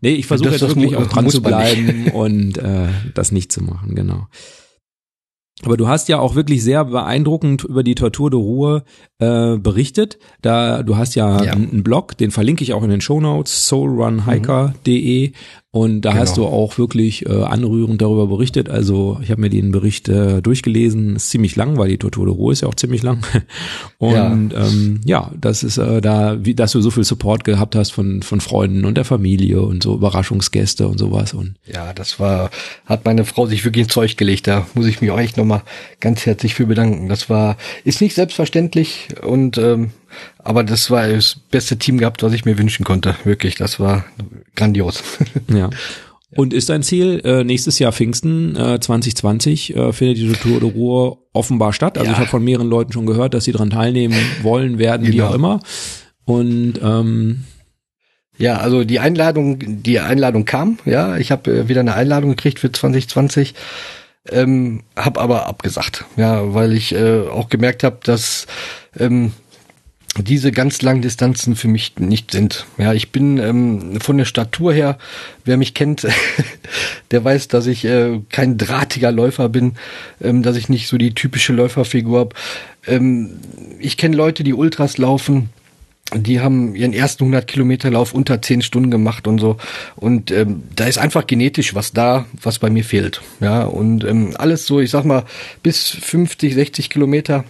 Nee, 0.00 0.14
ich 0.14 0.26
versuche 0.26 0.50
jetzt 0.50 0.62
wirklich 0.62 0.96
auch 0.96 1.06
dran 1.06 1.28
zu 1.28 1.42
bleiben 1.42 2.08
und 2.14 2.58
äh, 2.58 2.88
das 3.14 3.32
nicht 3.32 3.52
zu 3.52 3.62
machen, 3.62 3.94
genau. 3.94 4.26
Aber 5.62 5.76
du 5.76 5.88
hast 5.88 6.08
ja 6.08 6.18
auch 6.18 6.34
wirklich 6.34 6.62
sehr 6.62 6.86
beeindruckend 6.86 7.64
über 7.64 7.82
die 7.82 7.94
Tortur 7.94 8.30
de 8.30 8.40
Ruhe 8.40 8.82
äh, 9.18 9.58
berichtet. 9.58 10.18
Da 10.40 10.82
du 10.82 10.96
hast 10.96 11.14
ja, 11.16 11.44
ja. 11.44 11.52
einen 11.52 11.82
Blog, 11.82 12.16
den 12.16 12.30
verlinke 12.30 12.64
ich 12.64 12.72
auch 12.72 12.82
in 12.82 12.88
den 12.88 13.02
Show 13.02 13.20
Notes, 13.20 13.66
soulrunhiker.de. 13.68 15.32
Und 15.72 16.00
da 16.00 16.10
genau. 16.10 16.22
hast 16.22 16.36
du 16.36 16.46
auch 16.46 16.78
wirklich 16.78 17.26
äh, 17.26 17.42
anrührend 17.44 18.02
darüber 18.02 18.26
berichtet. 18.26 18.68
Also 18.68 19.20
ich 19.22 19.30
habe 19.30 19.40
mir 19.40 19.50
den 19.50 19.70
Bericht 19.70 20.08
äh, 20.08 20.42
durchgelesen, 20.42 21.14
ist 21.14 21.30
ziemlich 21.30 21.54
lang, 21.54 21.78
weil 21.78 21.88
die 21.88 21.98
Tortur 21.98 22.26
de 22.26 22.34
Ruhe 22.34 22.52
ist 22.52 22.62
ja 22.62 22.68
auch 22.68 22.74
ziemlich 22.74 23.04
lang. 23.04 23.20
Und 23.98 24.12
ja, 24.52 24.66
ähm, 24.66 25.00
ja 25.04 25.30
das 25.40 25.62
ist 25.62 25.78
äh, 25.78 26.00
da, 26.00 26.44
wie, 26.44 26.54
dass 26.54 26.72
du 26.72 26.80
so 26.80 26.90
viel 26.90 27.04
Support 27.04 27.44
gehabt 27.44 27.76
hast 27.76 27.90
von 27.92 28.22
von 28.22 28.40
Freunden 28.40 28.84
und 28.84 28.96
der 28.96 29.04
Familie 29.04 29.62
und 29.62 29.82
so 29.82 29.94
Überraschungsgäste 29.94 30.88
und 30.88 30.98
sowas. 30.98 31.34
Und 31.34 31.54
ja, 31.72 31.92
das 31.92 32.18
war, 32.18 32.50
hat 32.86 33.04
meine 33.04 33.24
Frau 33.24 33.46
sich 33.46 33.64
wirklich 33.64 33.84
ins 33.84 33.92
Zeug 33.92 34.16
gelegt. 34.16 34.48
Da 34.48 34.66
muss 34.74 34.86
ich 34.86 35.00
mich 35.00 35.12
auch 35.12 35.20
echt 35.20 35.36
nochmal 35.36 35.62
ganz 36.00 36.26
herzlich 36.26 36.54
für 36.54 36.66
bedanken. 36.66 37.08
Das 37.08 37.30
war, 37.30 37.56
ist 37.84 38.00
nicht 38.00 38.14
selbstverständlich 38.14 39.08
und 39.22 39.56
ähm, 39.58 39.90
aber 40.38 40.64
das 40.64 40.90
war 40.90 41.08
das 41.08 41.36
beste 41.50 41.78
Team 41.78 41.98
gehabt, 41.98 42.22
was 42.22 42.32
ich 42.32 42.44
mir 42.44 42.58
wünschen 42.58 42.84
konnte. 42.84 43.16
Wirklich, 43.24 43.54
das 43.56 43.80
war 43.80 44.04
grandios. 44.56 45.02
Ja. 45.52 45.70
Und 46.36 46.54
ist 46.54 46.68
dein 46.68 46.84
Ziel 46.84 47.20
äh, 47.24 47.42
nächstes 47.42 47.80
Jahr 47.80 47.90
Pfingsten 47.90 48.54
äh, 48.54 48.78
2020 48.78 49.74
äh, 49.74 49.92
findet 49.92 50.18
die 50.18 50.32
Tour 50.32 50.60
de 50.60 50.70
Ruhr 50.70 51.18
offenbar 51.32 51.72
statt. 51.72 51.98
Also 51.98 52.06
ja. 52.06 52.12
ich 52.12 52.18
habe 52.18 52.30
von 52.30 52.44
mehreren 52.44 52.68
Leuten 52.68 52.92
schon 52.92 53.04
gehört, 53.04 53.34
dass 53.34 53.44
sie 53.44 53.52
daran 53.52 53.70
teilnehmen 53.70 54.14
wollen, 54.42 54.78
werden, 54.78 55.06
genau. 55.06 55.16
wie 55.16 55.22
auch 55.22 55.34
immer. 55.34 55.60
Und 56.24 56.74
ähm, 56.82 57.44
ja, 58.38 58.58
also 58.58 58.84
die 58.84 59.00
Einladung, 59.00 59.58
die 59.82 59.98
Einladung 59.98 60.44
kam. 60.44 60.78
Ja, 60.84 61.16
ich 61.16 61.32
habe 61.32 61.50
äh, 61.50 61.68
wieder 61.68 61.80
eine 61.80 61.94
Einladung 61.94 62.30
gekriegt 62.30 62.60
für 62.60 62.70
2020 62.70 63.54
ähm, 64.28 64.82
habe 64.96 65.20
aber 65.20 65.46
abgesagt, 65.46 66.04
ja, 66.16 66.54
weil 66.54 66.72
ich 66.72 66.94
äh, 66.94 67.26
auch 67.28 67.48
gemerkt 67.48 67.84
habe, 67.84 67.98
dass 68.02 68.46
ähm, 68.98 69.32
diese 70.18 70.50
ganz 70.50 70.82
langen 70.82 71.02
Distanzen 71.02 71.56
für 71.56 71.68
mich 71.68 71.98
nicht 71.98 72.32
sind. 72.32 72.66
Ja, 72.78 72.92
ich 72.92 73.12
bin 73.12 73.38
ähm, 73.38 74.00
von 74.00 74.18
der 74.18 74.24
Statur 74.24 74.72
her, 74.72 74.98
wer 75.44 75.56
mich 75.56 75.74
kennt, 75.74 76.06
der 77.10 77.24
weiß, 77.24 77.48
dass 77.48 77.66
ich 77.66 77.84
äh, 77.84 78.20
kein 78.30 78.58
drahtiger 78.58 79.12
Läufer 79.12 79.48
bin, 79.48 79.74
ähm, 80.20 80.42
dass 80.42 80.56
ich 80.56 80.68
nicht 80.68 80.88
so 80.88 80.98
die 80.98 81.14
typische 81.14 81.52
Läuferfigur 81.52 82.18
habe. 82.18 82.36
Ähm, 82.86 83.38
ich 83.78 83.96
kenne 83.96 84.16
Leute, 84.16 84.42
die 84.42 84.54
Ultras 84.54 84.98
laufen, 84.98 85.50
die 86.12 86.40
haben 86.40 86.74
ihren 86.74 86.92
ersten 86.92 87.24
100 87.24 87.46
Kilometer 87.46 87.90
Lauf 87.90 88.12
unter 88.12 88.42
10 88.42 88.62
Stunden 88.62 88.90
gemacht 88.90 89.28
und 89.28 89.38
so. 89.38 89.58
Und 89.94 90.32
ähm, 90.32 90.64
da 90.74 90.86
ist 90.86 90.98
einfach 90.98 91.26
genetisch 91.26 91.74
was 91.74 91.92
da, 91.92 92.26
was 92.42 92.58
bei 92.58 92.68
mir 92.68 92.84
fehlt. 92.84 93.20
Ja, 93.40 93.62
und 93.62 94.04
ähm, 94.04 94.34
alles 94.36 94.66
so, 94.66 94.80
ich 94.80 94.90
sag 94.90 95.04
mal, 95.04 95.24
bis 95.62 95.88
50, 95.88 96.54
60 96.54 96.90
Kilometer 96.90 97.44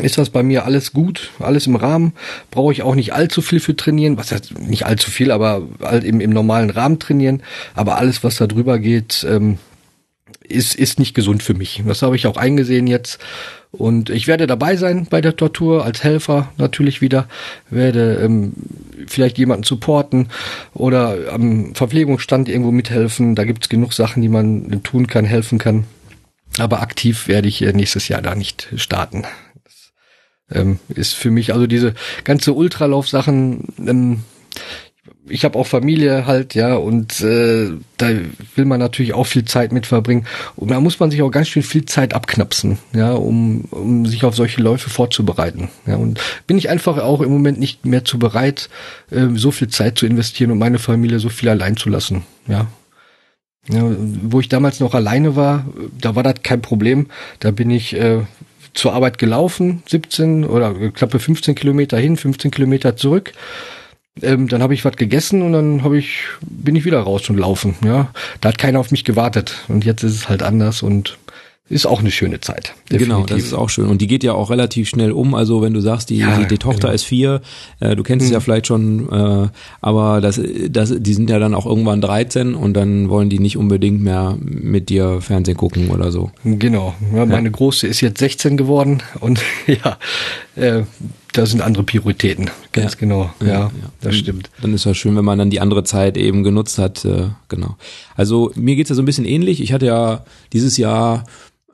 ist 0.00 0.16
das 0.16 0.30
bei 0.30 0.42
mir 0.42 0.64
alles 0.64 0.92
gut, 0.92 1.30
alles 1.38 1.66
im 1.66 1.76
Rahmen. 1.76 2.14
Brauche 2.50 2.72
ich 2.72 2.82
auch 2.82 2.94
nicht 2.94 3.12
allzu 3.12 3.42
viel 3.42 3.60
für 3.60 3.76
trainieren, 3.76 4.16
was 4.16 4.32
heißt 4.32 4.58
nicht 4.58 4.86
allzu 4.86 5.10
viel, 5.10 5.30
aber 5.30 5.62
halt 5.82 6.04
im, 6.04 6.20
im 6.20 6.30
normalen 6.30 6.70
Rahmen 6.70 6.98
trainieren. 6.98 7.42
Aber 7.74 7.98
alles, 7.98 8.24
was 8.24 8.36
da 8.36 8.46
drüber 8.46 8.78
geht, 8.78 9.26
ähm, 9.28 9.58
ist, 10.48 10.74
ist 10.74 10.98
nicht 10.98 11.14
gesund 11.14 11.42
für 11.42 11.54
mich. 11.54 11.82
Das 11.86 12.02
habe 12.02 12.16
ich 12.16 12.26
auch 12.26 12.38
eingesehen 12.38 12.86
jetzt. 12.86 13.18
Und 13.70 14.10
ich 14.10 14.26
werde 14.26 14.46
dabei 14.46 14.76
sein 14.76 15.06
bei 15.08 15.20
der 15.20 15.36
Tortur 15.36 15.84
als 15.84 16.02
Helfer 16.04 16.52
natürlich 16.58 17.00
wieder, 17.00 17.26
werde 17.70 18.16
ähm, 18.22 18.52
vielleicht 19.06 19.38
jemanden 19.38 19.64
supporten 19.64 20.28
oder 20.74 21.16
am 21.32 21.74
Verpflegungsstand 21.74 22.48
irgendwo 22.48 22.70
mithelfen. 22.70 23.34
Da 23.34 23.44
gibt's 23.44 23.68
genug 23.68 23.92
Sachen, 23.92 24.22
die 24.22 24.28
man 24.28 24.82
tun 24.82 25.06
kann, 25.06 25.24
helfen 25.24 25.58
kann. 25.58 25.84
Aber 26.58 26.82
aktiv 26.82 27.28
werde 27.28 27.48
ich 27.48 27.62
äh, 27.62 27.72
nächstes 27.72 28.08
Jahr 28.08 28.20
da 28.20 28.34
nicht 28.34 28.68
starten. 28.76 29.24
Ähm, 30.52 30.78
ist 30.88 31.14
für 31.14 31.30
mich 31.30 31.52
also 31.54 31.66
diese 31.66 31.94
ganze 32.24 32.52
Ultralauf-Sachen, 32.52 33.68
ähm, 33.86 34.22
ich 35.28 35.44
habe 35.44 35.58
auch 35.58 35.66
Familie 35.66 36.26
halt, 36.26 36.54
ja, 36.54 36.74
und 36.74 37.20
äh, 37.20 37.70
da 37.96 38.08
will 38.54 38.64
man 38.64 38.80
natürlich 38.80 39.14
auch 39.14 39.26
viel 39.26 39.44
Zeit 39.44 39.72
mit 39.72 39.86
verbringen. 39.86 40.26
Und 40.56 40.70
da 40.70 40.80
muss 40.80 41.00
man 41.00 41.10
sich 41.10 41.22
auch 41.22 41.30
ganz 41.30 41.48
schön 41.48 41.62
viel 41.62 41.84
Zeit 41.84 42.14
abknapsen, 42.14 42.78
ja, 42.92 43.12
um, 43.12 43.62
um 43.70 44.06
sich 44.06 44.24
auf 44.24 44.34
solche 44.34 44.62
Läufe 44.62 44.90
vorzubereiten. 44.90 45.70
Ja, 45.86 45.96
und 45.96 46.20
bin 46.46 46.58
ich 46.58 46.68
einfach 46.68 46.98
auch 46.98 47.20
im 47.20 47.30
Moment 47.30 47.58
nicht 47.58 47.84
mehr 47.86 48.04
zu 48.04 48.18
bereit, 48.18 48.68
äh, 49.10 49.28
so 49.34 49.50
viel 49.50 49.68
Zeit 49.68 49.98
zu 49.98 50.06
investieren 50.06 50.50
und 50.50 50.58
meine 50.58 50.78
Familie 50.78 51.18
so 51.18 51.28
viel 51.28 51.48
allein 51.48 51.76
zu 51.76 51.88
lassen. 51.88 52.24
Ja. 52.46 52.66
ja 53.68 53.82
wo 54.22 54.40
ich 54.40 54.48
damals 54.48 54.80
noch 54.80 54.94
alleine 54.94 55.36
war, 55.36 55.66
da 55.98 56.14
war 56.14 56.22
das 56.22 56.42
kein 56.42 56.62
Problem. 56.62 57.08
Da 57.40 57.52
bin 57.52 57.70
ich 57.70 57.94
äh, 57.94 58.20
zur 58.74 58.92
Arbeit 58.92 59.18
gelaufen, 59.18 59.82
17 59.86 60.44
oder 60.44 60.74
knappe 60.90 61.18
15 61.18 61.54
Kilometer 61.54 61.98
hin, 61.98 62.16
15 62.16 62.50
Kilometer 62.50 62.96
zurück 62.96 63.32
ähm, 64.20 64.48
dann 64.48 64.62
habe 64.62 64.74
ich 64.74 64.84
was 64.84 64.96
gegessen 64.96 65.42
und 65.42 65.52
dann 65.52 65.82
habe 65.84 65.98
ich 65.98 66.24
bin 66.42 66.76
ich 66.76 66.84
wieder 66.84 67.00
raus 67.00 67.30
und 67.30 67.38
laufen. 67.38 67.76
Ja, 67.84 68.10
da 68.40 68.50
hat 68.50 68.58
keiner 68.58 68.78
auf 68.78 68.90
mich 68.90 69.04
gewartet 69.04 69.64
und 69.68 69.84
jetzt 69.84 70.02
ist 70.02 70.14
es 70.14 70.28
halt 70.28 70.42
anders 70.42 70.82
und 70.82 71.16
ist 71.68 71.86
auch 71.86 72.00
eine 72.00 72.10
schöne 72.10 72.40
Zeit. 72.40 72.74
Definitiv. 72.90 73.08
Genau, 73.08 73.26
das 73.26 73.38
ist 73.38 73.54
auch 73.54 73.70
schön. 73.70 73.86
Und 73.86 74.02
die 74.02 74.06
geht 74.06 74.24
ja 74.24 74.34
auch 74.34 74.50
relativ 74.50 74.88
schnell 74.88 75.12
um. 75.12 75.34
Also 75.34 75.62
wenn 75.62 75.72
du 75.72 75.80
sagst, 75.80 76.10
die, 76.10 76.18
ja, 76.18 76.38
die, 76.38 76.46
die, 76.46 76.58
Tochter 76.58 76.88
genau. 76.88 76.94
ist 76.94 77.04
vier, 77.04 77.40
äh, 77.80 77.96
du 77.96 78.02
kennst 78.02 78.24
hm. 78.24 78.26
es 78.26 78.32
ja 78.32 78.38
mhm. 78.38 78.42
vielleicht 78.42 78.66
schon, 78.66 79.08
äh, 79.10 79.48
aber 79.80 80.20
das, 80.20 80.40
das, 80.68 80.94
die 80.98 81.14
sind 81.14 81.30
ja 81.30 81.38
dann 81.38 81.54
auch 81.54 81.64
irgendwann 81.64 82.00
13 82.00 82.54
und 82.54 82.74
dann 82.74 83.08
wollen 83.08 83.30
die 83.30 83.38
nicht 83.38 83.56
unbedingt 83.56 84.02
mehr 84.02 84.36
mit 84.40 84.88
dir 84.88 85.20
Fernsehen 85.20 85.56
gucken 85.56 85.90
oder 85.90 86.10
so. 86.10 86.30
Genau. 86.44 86.94
Ja, 87.14 87.26
meine 87.26 87.48
ja. 87.48 87.52
Große 87.52 87.86
ist 87.86 88.00
jetzt 88.00 88.18
16 88.18 88.56
geworden 88.56 89.02
und 89.20 89.40
ja, 89.66 89.98
äh, 90.56 90.82
da 91.32 91.46
sind 91.46 91.62
andere 91.62 91.82
Prioritäten, 91.82 92.50
ganz 92.72 92.92
ja. 92.92 92.98
genau. 92.98 93.30
Ja, 93.40 93.46
ja, 93.46 93.70
das 94.00 94.16
stimmt. 94.16 94.50
Dann 94.60 94.74
ist 94.74 94.86
das 94.86 94.96
schön, 94.96 95.16
wenn 95.16 95.24
man 95.24 95.38
dann 95.38 95.50
die 95.50 95.60
andere 95.60 95.84
Zeit 95.84 96.16
eben 96.16 96.44
genutzt 96.44 96.78
hat. 96.78 97.04
Äh, 97.04 97.28
genau. 97.48 97.76
Also 98.14 98.52
mir 98.54 98.76
geht's 98.76 98.90
ja 98.90 98.96
so 98.96 99.02
ein 99.02 99.06
bisschen 99.06 99.24
ähnlich. 99.24 99.62
Ich 99.62 99.72
hatte 99.72 99.86
ja 99.86 100.24
dieses 100.52 100.76
Jahr 100.76 101.24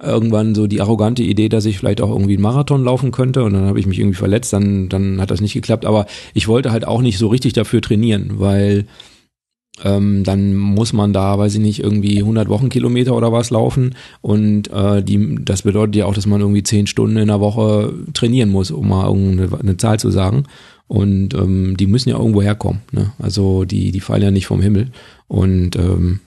irgendwann 0.01 0.55
so 0.55 0.67
die 0.67 0.81
arrogante 0.81 1.23
Idee, 1.23 1.49
dass 1.49 1.67
ich 1.67 1.79
vielleicht 1.79 2.01
auch 2.01 2.11
irgendwie 2.11 2.35
einen 2.35 2.43
Marathon 2.43 2.85
laufen 2.85 3.11
könnte 3.11 3.43
und 3.43 3.53
dann 3.53 3.67
habe 3.67 3.81
ich 3.81 3.87
mich 3.87 3.99
irgendwie 3.99 4.17
verletzt, 4.17 4.53
dann, 4.53 4.89
dann 4.89 5.21
hat 5.21 5.31
das 5.31 5.41
nicht 5.41 5.55
geklappt. 5.55 5.85
Aber 5.85 6.07
ich 6.35 6.47
wollte 6.47 6.71
halt 6.71 6.87
auch 6.87 7.03
nicht 7.03 7.19
so 7.19 7.27
richtig 7.27 7.53
dafür 7.53 7.83
trainieren, 7.83 8.35
weil 8.35 8.87
ähm, 9.85 10.24
dann 10.24 10.55
muss 10.55 10.93
man 10.93 11.12
da, 11.12 11.39
weiß 11.39 11.55
ich 11.55 11.61
nicht, 11.61 11.83
irgendwie 11.83 12.18
100 12.18 12.49
Wochenkilometer 12.49 13.14
oder 13.14 13.33
was 13.33 13.51
laufen. 13.51 13.95
Und 14.20 14.70
äh, 14.72 15.03
die, 15.03 15.39
das 15.45 15.62
bedeutet 15.62 15.97
ja 15.97 16.07
auch, 16.07 16.14
dass 16.14 16.26
man 16.26 16.41
irgendwie 16.41 16.62
10 16.62 16.87
Stunden 16.87 17.16
in 17.16 17.29
der 17.29 17.41
Woche 17.41 17.93
trainieren 18.14 18.51
muss, 18.51 18.70
um 18.70 18.89
mal 18.89 19.07
irgendeine 19.07 19.59
eine 19.59 19.76
Zahl 19.76 19.99
zu 19.99 20.11
sagen. 20.11 20.45
Und 20.87 21.35
ähm, 21.35 21.76
die 21.76 21.87
müssen 21.87 22.09
ja 22.09 22.16
irgendwo 22.16 22.41
herkommen, 22.41 22.81
ne? 22.93 23.12
also 23.18 23.64
die, 23.64 23.93
die 23.93 24.01
fallen 24.01 24.22
ja 24.22 24.31
nicht 24.31 24.47
vom 24.47 24.62
Himmel. 24.62 24.91
Und 25.26 25.76
ähm, 25.76 26.20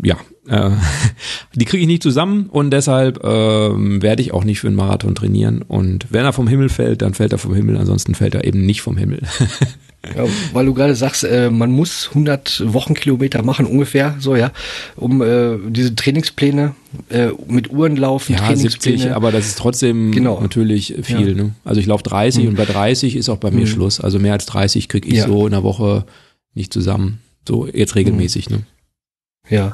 ja, 0.00 0.16
äh, 0.48 0.70
die 1.54 1.64
kriege 1.64 1.82
ich 1.82 1.88
nicht 1.88 2.02
zusammen. 2.02 2.46
Und 2.46 2.70
deshalb 2.70 3.24
ähm, 3.24 4.00
werde 4.00 4.22
ich 4.22 4.32
auch 4.32 4.44
nicht 4.44 4.60
für 4.60 4.68
einen 4.68 4.76
Marathon 4.76 5.14
trainieren. 5.14 5.62
Und 5.62 6.06
wenn 6.10 6.24
er 6.24 6.32
vom 6.32 6.46
Himmel 6.46 6.68
fällt, 6.68 7.02
dann 7.02 7.14
fällt 7.14 7.32
er 7.32 7.38
vom 7.38 7.54
Himmel, 7.54 7.76
ansonsten 7.76 8.14
fällt 8.14 8.34
er 8.34 8.44
eben 8.44 8.64
nicht 8.64 8.82
vom 8.82 8.96
Himmel. 8.96 9.22
Ja, 10.16 10.24
weil 10.52 10.66
du 10.66 10.74
gerade 10.74 10.94
sagst, 10.94 11.24
äh, 11.24 11.50
man 11.50 11.70
muss 11.70 12.08
100 12.08 12.62
Wochenkilometer 12.72 13.42
machen 13.42 13.66
ungefähr, 13.66 14.16
so 14.18 14.36
ja, 14.36 14.52
um 14.96 15.22
äh, 15.22 15.58
diese 15.68 15.94
Trainingspläne 15.94 16.74
äh, 17.10 17.28
mit 17.46 17.70
Uhren 17.70 17.96
laufen. 17.96 18.34
Ja, 18.34 18.54
70, 18.54 19.12
aber 19.12 19.32
das 19.32 19.46
ist 19.46 19.58
trotzdem 19.58 20.12
genau. 20.12 20.40
natürlich 20.40 20.94
viel. 21.02 21.36
Ja. 21.36 21.44
Ne? 21.44 21.54
Also 21.64 21.80
ich 21.80 21.86
laufe 21.86 22.04
30 22.04 22.44
mhm. 22.44 22.50
und 22.50 22.56
bei 22.56 22.64
30 22.64 23.16
ist 23.16 23.28
auch 23.28 23.38
bei 23.38 23.50
mir 23.50 23.62
mhm. 23.62 23.66
Schluss. 23.66 24.00
Also 24.00 24.18
mehr 24.18 24.32
als 24.32 24.46
30 24.46 24.88
kriege 24.88 25.08
ich 25.08 25.14
ja. 25.14 25.26
so 25.26 25.46
in 25.46 25.52
der 25.52 25.62
Woche 25.62 26.04
nicht 26.54 26.72
zusammen. 26.72 27.20
So 27.46 27.66
jetzt 27.66 27.94
regelmäßig. 27.94 28.50
Mhm. 28.50 28.56
Ne? 28.56 28.62
Ja, 29.50 29.72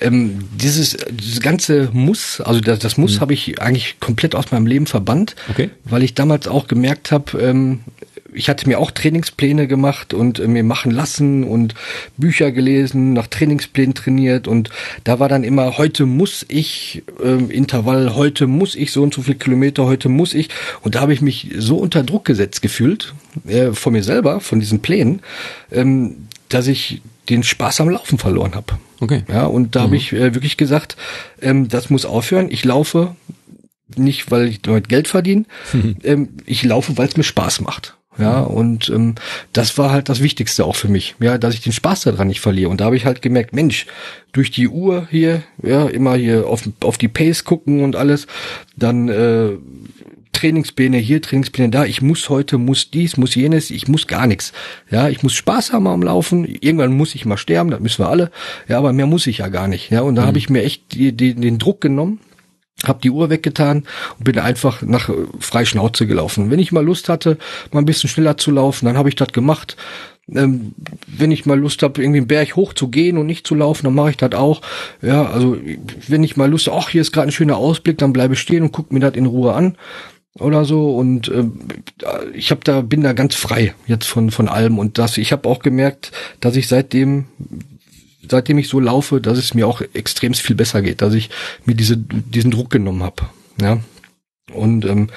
ähm, 0.00 0.44
dieses, 0.54 0.98
dieses 1.10 1.40
ganze 1.40 1.88
Muss, 1.92 2.40
also 2.42 2.60
das, 2.60 2.78
das 2.80 2.98
Muss 2.98 3.16
mhm. 3.16 3.20
habe 3.20 3.34
ich 3.34 3.60
eigentlich 3.60 3.98
komplett 4.00 4.34
aus 4.34 4.50
meinem 4.50 4.66
Leben 4.66 4.86
verbannt, 4.86 5.34
okay. 5.48 5.70
weil 5.84 6.02
ich 6.02 6.14
damals 6.14 6.46
auch 6.46 6.66
gemerkt 6.66 7.10
habe, 7.10 7.40
ähm, 7.40 7.80
ich 8.34 8.48
hatte 8.48 8.68
mir 8.68 8.78
auch 8.78 8.90
Trainingspläne 8.90 9.66
gemacht 9.66 10.12
und 10.12 10.38
äh, 10.38 10.46
mir 10.46 10.64
machen 10.64 10.90
lassen 10.90 11.44
und 11.44 11.74
Bücher 12.16 12.52
gelesen, 12.52 13.12
nach 13.12 13.26
Trainingsplänen 13.26 13.94
trainiert 13.94 14.48
und 14.48 14.70
da 15.04 15.18
war 15.20 15.28
dann 15.28 15.44
immer, 15.44 15.78
heute 15.78 16.06
muss 16.06 16.44
ich 16.48 17.02
ähm, 17.22 17.50
Intervall, 17.50 18.14
heute 18.14 18.46
muss 18.46 18.74
ich 18.74 18.92
so 18.92 19.02
und 19.02 19.14
so 19.14 19.22
viel 19.22 19.36
Kilometer, 19.36 19.84
heute 19.84 20.08
muss 20.08 20.34
ich 20.34 20.48
und 20.82 20.94
da 20.94 21.00
habe 21.00 21.12
ich 21.12 21.20
mich 21.20 21.50
so 21.56 21.76
unter 21.76 22.02
Druck 22.02 22.24
gesetzt 22.24 22.62
gefühlt, 22.62 23.14
äh, 23.46 23.72
von 23.72 23.92
mir 23.92 24.02
selber, 24.02 24.40
von 24.40 24.60
diesen 24.60 24.80
Plänen, 24.80 25.20
ähm, 25.70 26.28
dass 26.48 26.66
ich 26.66 27.02
den 27.28 27.42
Spaß 27.42 27.80
am 27.80 27.88
Laufen 27.88 28.18
verloren 28.18 28.54
habe. 28.54 28.74
Okay. 29.00 29.22
Ja, 29.28 29.46
und 29.46 29.74
da 29.74 29.80
mhm. 29.80 29.84
habe 29.84 29.96
ich 29.96 30.12
äh, 30.12 30.34
wirklich 30.34 30.56
gesagt, 30.56 30.96
ähm, 31.40 31.68
das 31.68 31.90
muss 31.90 32.04
aufhören. 32.04 32.48
Ich 32.50 32.64
laufe 32.64 33.16
nicht, 33.96 34.30
weil 34.30 34.48
ich 34.48 34.62
damit 34.62 34.88
Geld 34.88 35.08
verdiene. 35.08 35.44
Mhm. 35.72 35.96
Ähm, 36.02 36.28
ich 36.46 36.62
laufe, 36.62 36.96
weil 36.96 37.08
es 37.08 37.16
mir 37.16 37.22
Spaß 37.22 37.60
macht. 37.60 37.96
Ja, 38.18 38.40
und 38.40 38.88
ähm, 38.90 39.16
das 39.52 39.76
war 39.76 39.90
halt 39.90 40.08
das 40.08 40.22
Wichtigste 40.22 40.64
auch 40.64 40.76
für 40.76 40.88
mich, 40.88 41.16
ja, 41.18 41.36
dass 41.36 41.54
ich 41.54 41.62
den 41.62 41.72
Spaß 41.72 42.02
daran 42.02 42.28
nicht 42.28 42.40
verliere. 42.40 42.70
Und 42.70 42.80
da 42.80 42.84
habe 42.84 42.96
ich 42.96 43.06
halt 43.06 43.22
gemerkt, 43.22 43.54
Mensch, 43.54 43.86
durch 44.32 44.50
die 44.50 44.68
Uhr 44.68 45.08
hier, 45.10 45.42
ja, 45.62 45.86
immer 45.86 46.14
hier 46.14 46.46
auf, 46.46 46.62
auf 46.80 46.98
die 46.98 47.08
Pace 47.08 47.44
gucken 47.44 47.82
und 47.82 47.96
alles, 47.96 48.26
dann 48.76 49.08
äh, 49.08 49.50
Trainingspläne 50.32 50.98
hier, 50.98 51.22
Trainingspläne 51.22 51.70
da, 51.70 51.84
ich 51.84 52.02
muss 52.02 52.28
heute, 52.28 52.58
muss 52.58 52.90
dies, 52.90 53.16
muss 53.16 53.34
jenes, 53.34 53.70
ich 53.70 53.88
muss 53.88 54.06
gar 54.06 54.26
nichts. 54.26 54.52
Ja, 54.90 55.08
ich 55.08 55.22
muss 55.22 55.32
Spaß 55.32 55.72
haben 55.72 55.86
am 55.86 56.02
Laufen, 56.02 56.44
irgendwann 56.44 56.96
muss 56.96 57.14
ich 57.14 57.24
mal 57.24 57.36
sterben, 57.36 57.70
das 57.70 57.80
müssen 57.80 58.04
wir 58.04 58.10
alle, 58.10 58.30
ja, 58.68 58.78
aber 58.78 58.92
mehr 58.92 59.06
muss 59.06 59.26
ich 59.26 59.38
ja 59.38 59.48
gar 59.48 59.68
nicht. 59.68 59.90
Ja, 59.90 60.02
und 60.02 60.16
da 60.16 60.22
mhm. 60.22 60.26
habe 60.26 60.38
ich 60.38 60.50
mir 60.50 60.62
echt 60.62 60.92
die, 60.92 61.12
die, 61.12 61.34
den 61.34 61.58
Druck 61.58 61.80
genommen, 61.80 62.20
hab 62.82 63.00
die 63.02 63.10
Uhr 63.10 63.30
weggetan 63.30 63.84
und 64.18 64.24
bin 64.24 64.38
einfach 64.38 64.82
nach 64.82 65.08
äh, 65.08 65.14
frei 65.38 65.64
Schnauze 65.64 66.06
gelaufen. 66.06 66.50
Wenn 66.50 66.58
ich 66.58 66.72
mal 66.72 66.84
Lust 66.84 67.08
hatte, 67.08 67.38
mal 67.72 67.80
ein 67.80 67.86
bisschen 67.86 68.10
schneller 68.10 68.36
zu 68.36 68.50
laufen, 68.50 68.86
dann 68.86 68.98
habe 68.98 69.08
ich 69.08 69.16
das 69.16 69.32
gemacht. 69.32 69.76
Ähm, 70.28 70.74
wenn 71.06 71.30
ich 71.30 71.44
mal 71.44 71.58
Lust 71.58 71.82
habe, 71.82 72.02
irgendwie 72.02 72.18
einen 72.18 72.26
Berg 72.26 72.56
hoch 72.56 72.72
zu 72.72 72.88
gehen 72.88 73.18
und 73.18 73.26
nicht 73.26 73.46
zu 73.46 73.54
laufen, 73.54 73.84
dann 73.84 73.94
mache 73.94 74.10
ich 74.10 74.16
das 74.16 74.32
auch. 74.32 74.62
Ja, 75.02 75.26
also 75.26 75.58
wenn 76.08 76.22
ich 76.22 76.36
mal 76.36 76.50
Lust 76.50 76.66
habe, 76.66 76.78
ach, 76.78 76.88
hier 76.88 77.02
ist 77.02 77.12
gerade 77.12 77.28
ein 77.28 77.32
schöner 77.32 77.56
Ausblick, 77.56 77.98
dann 77.98 78.12
bleibe 78.12 78.34
ich 78.34 78.40
stehen 78.40 78.62
und 78.62 78.72
guck 78.72 78.92
mir 78.92 79.00
das 79.00 79.14
in 79.14 79.26
Ruhe 79.26 79.52
an 79.52 79.76
oder 80.40 80.64
so 80.64 80.96
und 80.96 81.28
äh, 81.28 81.44
ich 82.32 82.50
habe 82.50 82.62
da 82.64 82.80
bin 82.80 83.02
da 83.02 83.12
ganz 83.12 83.36
frei 83.36 83.74
jetzt 83.86 84.06
von 84.06 84.32
von 84.32 84.48
allem 84.48 84.80
und 84.80 84.98
das 84.98 85.16
ich 85.16 85.30
habe 85.30 85.48
auch 85.48 85.60
gemerkt, 85.60 86.10
dass 86.40 86.56
ich 86.56 86.66
seitdem 86.66 87.26
seitdem 88.30 88.58
ich 88.58 88.68
so 88.68 88.80
laufe, 88.80 89.20
dass 89.20 89.38
es 89.38 89.54
mir 89.54 89.66
auch 89.66 89.80
extrem 89.92 90.34
viel 90.34 90.56
besser 90.56 90.82
geht, 90.82 91.02
dass 91.02 91.14
ich 91.14 91.30
mir 91.64 91.74
diese, 91.74 91.96
diesen 91.96 92.50
Druck 92.50 92.70
genommen 92.70 93.02
habe. 93.02 93.28
Ja. 93.60 93.80
Und 94.52 94.84
ähm, 94.84 95.08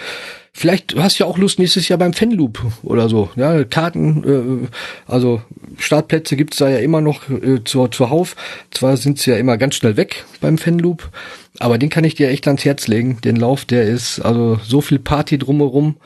vielleicht 0.57 0.95
hast 0.97 1.19
du 1.19 1.23
ja 1.23 1.29
auch 1.29 1.37
Lust 1.37 1.59
nächstes 1.59 1.87
Jahr 1.87 1.99
beim 1.99 2.13
Fanloop 2.13 2.65
oder 2.83 3.07
so. 3.09 3.29
Ja, 3.35 3.63
Karten, 3.63 4.23
äh, 4.65 4.67
also 5.09 5.41
Startplätze 5.77 6.35
gibt's 6.35 6.57
da 6.57 6.67
ja 6.67 6.79
immer 6.79 6.99
noch 6.99 7.29
äh, 7.29 7.63
zur, 7.63 7.91
zur 7.91 8.09
Hauf. 8.09 8.35
Zwar 8.71 8.97
sind 8.97 9.19
sie 9.19 9.31
ja 9.31 9.37
immer 9.37 9.57
ganz 9.57 9.75
schnell 9.75 9.97
weg 9.97 10.25
beim 10.41 10.57
Fanloop, 10.57 11.09
aber 11.59 11.77
den 11.77 11.89
kann 11.89 12.03
ich 12.03 12.15
dir 12.15 12.29
echt 12.29 12.47
ans 12.47 12.65
Herz 12.65 12.87
legen. 12.87 13.19
Den 13.23 13.35
Lauf, 13.35 13.65
der 13.65 13.83
ist 13.83 14.19
also 14.19 14.59
so 14.63 14.81
viel 14.81 14.97
Party 14.97 15.37
drumherum, 15.37 15.97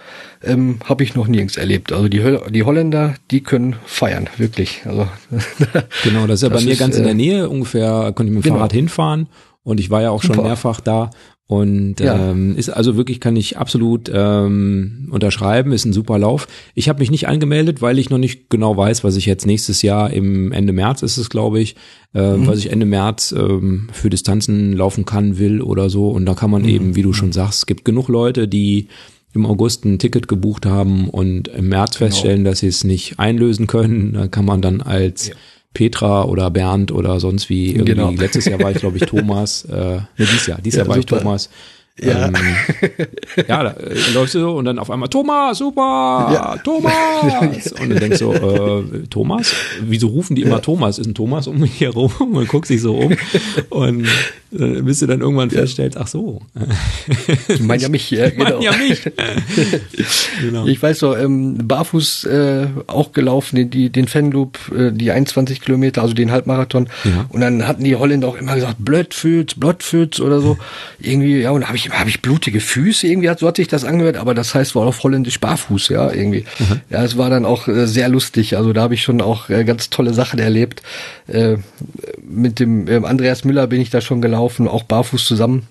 ähm, 0.43 0.79
habe 0.83 1.03
ich 1.03 1.15
noch 1.15 1.27
nirgends 1.27 1.55
erlebt. 1.55 1.93
Also 1.93 2.09
die, 2.09 2.21
die 2.49 2.63
Holländer, 2.63 3.15
die 3.31 3.41
können 3.41 3.77
feiern, 3.85 4.29
wirklich. 4.37 4.81
Also 4.85 5.07
genau, 6.03 6.27
das 6.27 6.41
ist 6.41 6.43
ja 6.43 6.49
bei 6.49 6.61
mir 6.61 6.73
ist, 6.73 6.79
ganz 6.79 6.97
in 6.97 7.03
der 7.03 7.13
äh, 7.13 7.15
Nähe. 7.15 7.49
Ungefähr 7.49 8.11
konnte 8.13 8.31
ich 8.31 8.35
mit 8.35 8.43
dem 8.43 8.49
genau. 8.49 8.55
Fahrrad 8.57 8.73
hinfahren. 8.73 9.27
Und 9.63 9.79
ich 9.79 9.91
war 9.91 10.01
ja 10.01 10.09
auch 10.09 10.23
schon 10.23 10.35
Super. 10.35 10.47
mehrfach 10.47 10.81
da. 10.81 11.11
Und 11.51 11.99
ja. 11.99 12.31
ähm, 12.31 12.55
ist 12.55 12.69
also 12.69 12.95
wirklich, 12.95 13.19
kann 13.19 13.35
ich 13.35 13.57
absolut 13.57 14.09
ähm, 14.13 15.09
unterschreiben, 15.11 15.73
ist 15.73 15.83
ein 15.83 15.91
super 15.91 16.17
Lauf. 16.17 16.47
Ich 16.75 16.87
habe 16.87 16.99
mich 16.99 17.11
nicht 17.11 17.27
angemeldet, 17.27 17.81
weil 17.81 17.99
ich 17.99 18.09
noch 18.09 18.19
nicht 18.19 18.49
genau 18.49 18.77
weiß, 18.77 19.03
was 19.03 19.17
ich 19.17 19.25
jetzt 19.25 19.45
nächstes 19.45 19.81
Jahr 19.81 20.13
im 20.13 20.53
Ende 20.53 20.71
März 20.71 21.01
ist 21.01 21.17
es, 21.17 21.29
glaube 21.29 21.59
ich, 21.59 21.75
äh, 22.15 22.37
mhm. 22.37 22.47
was 22.47 22.59
ich 22.59 22.71
Ende 22.71 22.85
März 22.85 23.35
ähm, 23.37 23.89
für 23.91 24.09
Distanzen 24.09 24.71
laufen 24.71 25.03
kann, 25.03 25.39
will 25.39 25.61
oder 25.61 25.89
so. 25.89 26.07
Und 26.07 26.25
da 26.25 26.35
kann 26.35 26.51
man 26.51 26.61
mhm. 26.61 26.69
eben, 26.69 26.95
wie 26.95 27.01
du 27.01 27.11
schon 27.11 27.33
sagst, 27.33 27.59
es 27.59 27.65
gibt 27.65 27.83
genug 27.83 28.07
Leute, 28.07 28.47
die 28.47 28.87
im 29.33 29.45
August 29.45 29.83
ein 29.83 29.99
Ticket 29.99 30.29
gebucht 30.29 30.65
haben 30.65 31.09
und 31.09 31.49
im 31.49 31.67
März 31.67 31.97
genau. 31.97 32.11
feststellen, 32.11 32.45
dass 32.45 32.59
sie 32.59 32.67
es 32.67 32.85
nicht 32.85 33.19
einlösen 33.19 33.67
können. 33.67 34.13
Da 34.13 34.29
kann 34.29 34.45
man 34.45 34.61
dann 34.61 34.79
als 34.79 35.27
ja 35.27 35.35
Petra 35.73 36.23
oder 36.23 36.49
Bernd 36.49 36.91
oder 36.91 37.19
sonst 37.19 37.49
wie. 37.49 37.71
Irgendwie. 37.71 37.93
Genau. 37.93 38.11
Letztes 38.11 38.45
Jahr 38.45 38.59
war 38.59 38.71
ich, 38.71 38.79
glaube 38.79 38.97
ich, 38.97 39.03
Thomas. 39.07 39.65
Äh, 39.65 39.75
ne, 39.75 40.07
dieses 40.17 40.47
Jahr. 40.47 40.59
Dieses 40.61 40.77
ja, 40.77 40.83
Jahr 40.83 40.89
war 40.89 40.95
super. 40.97 41.17
ich 41.17 41.23
Thomas. 41.23 41.49
Ja, 42.01 42.27
ähm, 42.27 42.35
ja 43.47 43.63
da 43.63 43.71
äh, 43.71 43.95
läufst 44.13 44.35
du 44.35 44.39
so 44.39 44.55
und 44.55 44.65
dann 44.65 44.79
auf 44.79 44.89
einmal 44.89 45.09
Thomas, 45.09 45.57
super, 45.59 46.29
ja. 46.33 46.57
Thomas. 46.63 47.71
Und 47.81 47.89
du 47.89 47.99
denkst 47.99 48.17
so, 48.17 48.33
äh, 48.33 49.07
Thomas? 49.09 49.53
Wieso 49.81 50.07
rufen 50.07 50.35
die 50.35 50.41
immer 50.41 50.55
ja. 50.55 50.59
Thomas? 50.59 50.97
Ist 50.99 51.07
ein 51.07 51.13
Thomas 51.13 51.47
um 51.47 51.59
mich 51.59 51.79
herum? 51.79 52.11
Man 52.31 52.47
guckt 52.47 52.67
sich 52.67 52.81
so 52.81 52.95
um. 52.95 53.15
Und 53.69 54.07
Äh, 54.53 54.81
bis 54.81 54.99
du 54.99 55.07
dann 55.07 55.21
irgendwann 55.21 55.49
ja. 55.49 55.59
feststellst, 55.59 55.97
ach 55.97 56.07
so. 56.07 56.41
Ich 57.47 57.61
meine 57.61 57.81
ja 57.81 57.89
mich, 57.89 58.11
ja, 58.11 58.29
genau. 58.29 58.59
Ich 58.59 58.65
ja 58.65 58.71
mich. 58.73 59.03
genau. 60.41 60.67
Ich 60.67 60.81
weiß 60.81 60.99
so, 60.99 61.15
ähm, 61.15 61.57
barfuß 61.63 62.25
äh, 62.25 62.67
auch 62.87 63.13
gelaufen, 63.13 63.55
den, 63.55 63.69
die, 63.69 63.89
den 63.89 64.09
Fanloop, 64.09 64.59
äh, 64.77 64.91
die 64.91 65.11
21 65.11 65.61
Kilometer, 65.61 66.01
also 66.01 66.13
den 66.13 66.31
Halbmarathon. 66.31 66.89
Ja. 67.05 67.27
Und 67.29 67.39
dann 67.39 67.65
hatten 67.65 67.85
die 67.85 67.95
Holländer 67.95 68.27
auch 68.27 68.35
immer 68.35 68.55
gesagt, 68.55 68.75
Blödfüß, 68.79 69.55
Blödfüß 69.55 70.19
oder 70.19 70.41
so. 70.41 70.57
Irgendwie, 70.99 71.39
ja, 71.39 71.51
und 71.51 71.61
da 71.61 71.67
habe 71.67 71.77
ich, 71.77 71.89
hab 71.91 72.07
ich 72.07 72.21
blutige 72.21 72.59
Füße, 72.59 73.07
irgendwie 73.07 73.29
hat, 73.29 73.39
so 73.39 73.47
hat 73.47 73.57
sich 73.57 73.67
das 73.67 73.83
angehört, 73.83 74.17
aber 74.17 74.33
das 74.33 74.53
heißt 74.53 74.75
wohl 74.75 74.87
auf 74.87 75.03
Holländisch 75.03 75.39
barfuß, 75.39 75.89
ja, 75.89 76.11
irgendwie. 76.11 76.45
Mhm. 76.59 76.81
Ja, 76.89 77.03
es 77.03 77.17
war 77.17 77.29
dann 77.29 77.45
auch 77.45 77.67
äh, 77.67 77.87
sehr 77.87 78.09
lustig. 78.09 78.57
Also 78.57 78.73
da 78.73 78.81
habe 78.81 78.93
ich 78.93 79.03
schon 79.03 79.21
auch 79.21 79.49
äh, 79.49 79.63
ganz 79.63 79.89
tolle 79.89 80.13
Sachen 80.13 80.39
erlebt. 80.39 80.81
Äh, 81.27 81.57
mit 82.21 82.59
dem 82.59 82.87
äh, 82.87 83.05
Andreas 83.05 83.43
Müller 83.43 83.67
bin 83.67 83.81
ich 83.81 83.89
da 83.89 84.01
schon 84.01 84.21
gelaufen 84.21 84.41
laufen, 84.41 84.67
auch 84.67 84.83
barfuß 84.83 85.25
zusammen. 85.25 85.67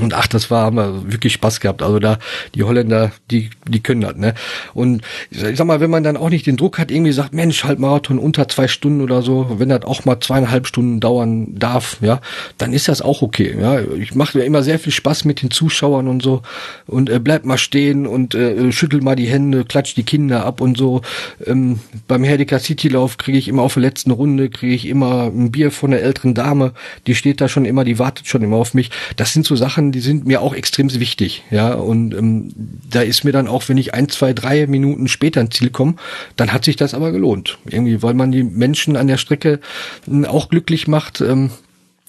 Und 0.00 0.14
ach, 0.14 0.26
das 0.26 0.50
war, 0.50 0.64
haben 0.64 0.76
wir 0.76 1.12
wirklich 1.12 1.34
Spaß 1.34 1.60
gehabt. 1.60 1.82
Also 1.82 1.98
da, 1.98 2.18
die 2.54 2.62
Holländer, 2.62 3.12
die, 3.30 3.50
die 3.68 3.80
können 3.80 4.00
das, 4.00 4.16
ne? 4.16 4.34
Und 4.72 5.02
ich 5.30 5.56
sag 5.56 5.66
mal, 5.66 5.80
wenn 5.80 5.90
man 5.90 6.02
dann 6.02 6.16
auch 6.16 6.30
nicht 6.30 6.46
den 6.46 6.56
Druck 6.56 6.78
hat, 6.78 6.90
irgendwie 6.90 7.12
sagt, 7.12 7.34
Mensch, 7.34 7.64
halt 7.64 7.78
Marathon 7.78 8.18
unter 8.18 8.48
zwei 8.48 8.68
Stunden 8.68 9.02
oder 9.02 9.20
so, 9.20 9.56
wenn 9.58 9.68
das 9.68 9.84
auch 9.84 10.06
mal 10.06 10.18
zweieinhalb 10.20 10.66
Stunden 10.66 11.00
dauern 11.00 11.58
darf, 11.58 11.98
ja, 12.00 12.20
dann 12.56 12.72
ist 12.72 12.88
das 12.88 13.02
auch 13.02 13.20
okay. 13.20 13.54
Ja, 13.60 13.80
ich 13.80 14.14
mache 14.14 14.38
mir 14.38 14.44
immer 14.44 14.62
sehr 14.62 14.78
viel 14.78 14.92
Spaß 14.92 15.26
mit 15.26 15.42
den 15.42 15.50
Zuschauern 15.50 16.08
und 16.08 16.22
so. 16.22 16.40
Und 16.86 17.10
äh, 17.10 17.18
bleib 17.18 17.44
mal 17.44 17.58
stehen 17.58 18.06
und 18.06 18.34
äh, 18.34 18.72
schüttel 18.72 19.02
mal 19.02 19.16
die 19.16 19.28
Hände, 19.28 19.64
klatsch 19.64 19.94
die 19.94 20.04
Kinder 20.04 20.46
ab 20.46 20.62
und 20.62 20.78
so. 20.78 21.02
Ähm, 21.44 21.80
beim 22.08 22.24
City 22.60 22.88
Lauf 22.88 23.18
kriege 23.18 23.36
ich 23.36 23.48
immer 23.48 23.62
auf 23.62 23.74
der 23.74 23.82
letzten 23.82 24.10
Runde, 24.10 24.48
kriege 24.48 24.74
ich 24.74 24.86
immer 24.86 25.24
ein 25.24 25.50
Bier 25.50 25.70
von 25.70 25.90
der 25.90 26.02
älteren 26.02 26.34
Dame, 26.34 26.72
die 27.06 27.14
steht 27.14 27.40
da 27.40 27.48
schon 27.48 27.64
immer, 27.64 27.84
die 27.84 27.98
wartet 27.98 28.26
schon 28.26 28.42
immer 28.42 28.56
auf 28.56 28.72
mich. 28.74 28.90
Das 29.16 29.32
sind 29.32 29.44
so 29.44 29.56
Sachen, 29.56 29.81
Sachen, 29.82 29.92
die 29.92 30.00
sind 30.00 30.26
mir 30.26 30.40
auch 30.40 30.54
extrem 30.54 30.92
wichtig, 30.92 31.42
ja. 31.50 31.74
Und 31.74 32.14
ähm, 32.14 32.52
da 32.88 33.02
ist 33.02 33.24
mir 33.24 33.32
dann 33.32 33.48
auch, 33.48 33.68
wenn 33.68 33.76
ich 33.76 33.94
ein, 33.94 34.08
zwei, 34.08 34.32
drei 34.32 34.66
Minuten 34.66 35.08
später 35.08 35.40
ins 35.40 35.56
Ziel 35.56 35.70
komme, 35.70 35.94
dann 36.36 36.52
hat 36.52 36.64
sich 36.64 36.76
das 36.76 36.94
aber 36.94 37.10
gelohnt. 37.12 37.58
Irgendwie, 37.66 38.02
weil 38.02 38.14
man 38.14 38.30
die 38.30 38.44
Menschen 38.44 38.96
an 38.96 39.06
der 39.06 39.16
Strecke 39.16 39.60
äh, 40.10 40.26
auch 40.26 40.48
glücklich 40.48 40.86
macht. 40.86 41.20
Ähm, 41.20 41.50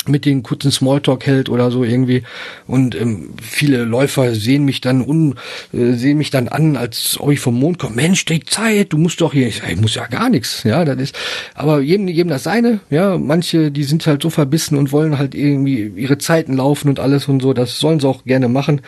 mit 0.08 0.26
den 0.26 0.43
kurzen 0.43 0.72
Smalltalk 0.72 1.26
hält 1.26 1.49
oder 1.49 1.72
so 1.72 1.84
irgendwie. 1.84 2.24
Und 2.68 2.95
ähm, 2.95 3.34
viele 3.41 3.84
Läufer 3.84 4.36
sehen 4.36 4.66
mich 4.66 4.82
dann 4.82 5.01
un 5.01 5.36
äh, 5.74 5.93
sehen 5.93 6.18
mich 6.18 6.30
dann 6.30 6.47
an 6.47 6.76
als 6.76 7.18
ob 7.20 7.32
ich 7.32 7.39
vom 7.39 7.60
Mond 7.60 7.80
komme. 7.80 7.95
Mensch 7.95 8.26
take 8.26 8.45
Zeit 8.45 8.93
du 8.93 8.97
musst 8.97 9.22
doch 9.22 9.34
hier 9.34 9.47
ich, 9.47 9.62
ich 9.68 9.80
muss 9.80 9.95
ja 9.95 10.08
gar 10.08 10.30
nichts 10.30 10.64
ja 10.64 10.86
das 10.86 10.97
ist 10.97 11.16
aber 11.56 11.82
jedem 11.82 12.08
jedem 12.08 12.30
das 12.30 12.43
seine. 12.43 12.80
Ja 12.89 13.18
manche 13.18 13.72
die 13.72 13.84
sind 13.84 14.06
halt 14.08 14.22
so 14.22 14.30
verbissen 14.30 14.78
und 14.78 14.91
wollen 14.91 15.18
halt 15.18 15.36
irgendwie 15.36 15.91
ihre 15.95 16.18
Zeiten 16.18 16.54
laufen 16.54 16.89
und 16.89 16.99
alles 16.99 17.28
und 17.28 17.41
so. 17.41 17.54
Das 17.54 17.80
sollen 17.80 17.99
sie 17.99 18.08
auch 18.08 18.24
gerne 18.26 18.47
machen 18.47 18.82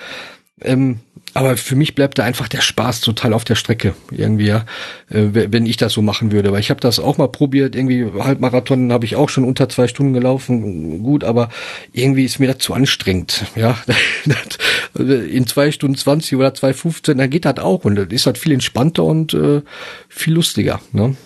ähm, 0.62 1.00
aber 1.34 1.58
für 1.58 1.76
mich 1.76 1.96
bleibt 1.96 2.18
da 2.18 2.24
einfach 2.24 2.48
der 2.48 2.62
Spaß 2.62 3.02
total 3.02 3.34
auf 3.34 3.44
der 3.44 3.56
Strecke 3.56 3.94
irgendwie, 4.10 4.46
ja, 4.46 4.66
äh, 5.10 5.28
wenn 5.34 5.66
ich 5.66 5.76
das 5.76 5.92
so 5.92 6.02
machen 6.02 6.32
würde. 6.32 6.54
Weil 6.54 6.62
ich 6.62 6.70
habe 6.70 6.80
das 6.80 6.98
auch 6.98 7.18
mal 7.18 7.28
probiert, 7.28 7.76
irgendwie 7.76 8.06
Halbmarathon 8.18 8.94
habe 8.94 9.04
ich 9.04 9.18
auch 9.18 9.28
schon 9.28 9.44
unter 9.44 9.68
zwei 9.68 9.90
Stunden 9.90 10.14
gelaufen, 10.14 11.04
gut, 11.04 11.26
aber 11.26 11.50
irgendwie 11.92 12.24
ist 12.24 12.40
mir 12.40 12.48
das 12.48 12.60
zu 12.60 12.74
anstrengend, 12.74 13.46
ja. 13.58 13.78
In 14.98 15.46
zwei 15.46 15.72
Stunden 15.72 15.98
zwanzig 15.98 16.38
oder 16.38 16.54
zwei 16.54 16.74
fünfzehn, 16.74 17.18
dann 17.18 17.30
geht 17.30 17.44
das 17.44 17.58
auch 17.58 17.84
und 17.84 17.96
das 17.96 18.08
ist 18.12 18.26
halt 18.26 18.38
viel 18.38 18.54
entspannter 18.54 19.04
und 19.04 19.34
äh, 19.34 19.62
viel 20.08 20.34
lustiger, 20.34 20.80
ne? 20.94 21.18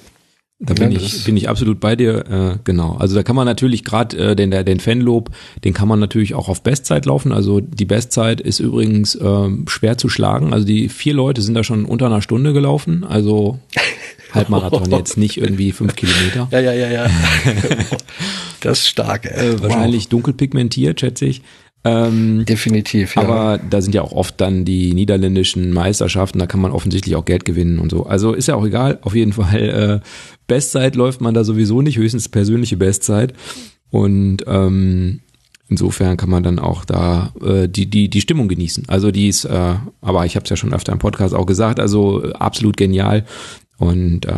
Da 0.62 0.74
bin 0.74 0.92
ja, 0.92 1.00
ich 1.00 1.24
bin 1.24 1.38
ich 1.38 1.48
absolut 1.48 1.80
bei 1.80 1.96
dir. 1.96 2.26
Äh, 2.30 2.60
genau. 2.66 2.98
Also 2.98 3.16
da 3.16 3.24
kann 3.24 3.36
man 3.36 3.46
natürlich 3.46 3.86
gerade 3.86 4.32
äh, 4.32 4.36
den 4.36 4.52
den 4.52 4.80
Fanlob, 4.82 5.32
den 5.64 5.74
kann 5.74 5.88
man 5.88 6.00
natürlich 6.00 6.36
auch 6.36 6.50
auf 6.50 6.64
Bestzeit 6.64 7.06
laufen. 7.06 7.32
Also 7.32 7.62
die 7.62 7.86
Bestzeit 7.86 8.42
ist 8.42 8.60
übrigens 8.60 9.16
äh, 9.16 9.50
schwer 9.68 9.98
zu 9.98 10.10
schlagen. 10.10 10.52
Also 10.52 10.66
die 10.66 10.90
vier 10.90 11.14
Leute 11.14 11.42
sind 11.42 11.54
da 11.54 11.64
schon 11.64 11.86
unter 11.86 12.08
einer 12.08 12.22
Stunde 12.22 12.52
gelaufen. 12.52 13.06
Also 13.06 13.60
Halbmarathon 14.34 14.92
jetzt 14.92 15.18
nicht 15.18 15.38
irgendwie 15.38 15.72
fünf 15.72 15.96
Kilometer. 15.96 16.50
Ja 16.52 16.60
ja 16.60 16.74
ja 16.74 16.90
ja. 16.90 17.08
das 18.60 18.80
ist 18.80 18.90
stark. 18.90 19.26
Ey. 19.26 19.52
Äh, 19.52 19.62
wahrscheinlich 19.62 20.04
wow. 20.06 20.10
dunkel 20.10 20.34
pigmentiert, 20.34 21.00
schätze 21.00 21.26
ich. 21.26 21.42
Ähm, 21.86 22.44
Definitiv, 22.46 23.16
ja. 23.16 23.22
Aber 23.22 23.60
da 23.70 23.82
sind 23.82 23.96
ja 23.96 24.02
auch 24.02 24.12
oft 24.12 24.40
dann 24.42 24.66
die 24.66 24.94
niederländischen 24.94 25.72
Meisterschaften, 25.72 26.40
da 26.40 26.46
kann 26.46 26.60
man 26.60 26.72
offensichtlich 26.72 27.16
auch 27.16 27.24
Geld 27.24 27.46
gewinnen 27.46 27.80
und 27.80 27.90
so. 27.90 28.06
Also 28.06 28.34
ist 28.34 28.48
ja 28.48 28.56
auch 28.56 28.66
egal, 28.66 29.00
auf 29.02 29.16
jeden 29.16 29.34
Fall. 29.34 30.02
Äh, 30.04 30.08
Bestzeit 30.48 30.96
läuft 30.96 31.22
man 31.22 31.34
da 31.34 31.44
sowieso 31.44 31.82
nicht, 31.82 31.98
höchstens 31.98 32.28
persönliche 32.28 32.76
Bestzeit. 32.76 33.34
Und 33.92 34.44
ähm, 34.46 35.22
insofern 35.70 36.18
kann 36.18 36.30
man 36.30 36.44
dann 36.44 36.60
auch 36.60 36.84
da 36.84 37.34
äh, 37.42 37.70
die, 37.70 37.90
die, 37.90 38.10
die 38.10 38.22
Stimmung 38.22 38.50
genießen. 38.50 38.86
Also 38.88 39.12
die 39.12 39.30
ist, 39.30 39.46
äh, 39.46 39.76
aber 40.02 40.26
ich 40.26 40.36
habe 40.36 40.44
es 40.44 40.50
ja 40.50 40.58
schon 40.58 40.74
öfter 40.74 40.92
im 40.92 41.00
Podcast 41.00 41.34
auch 41.34 41.46
gesagt, 41.46 41.80
also 41.80 42.26
äh, 42.26 42.34
absolut 42.34 42.76
genial. 42.76 43.26
Und 43.78 44.26
äh, 44.26 44.34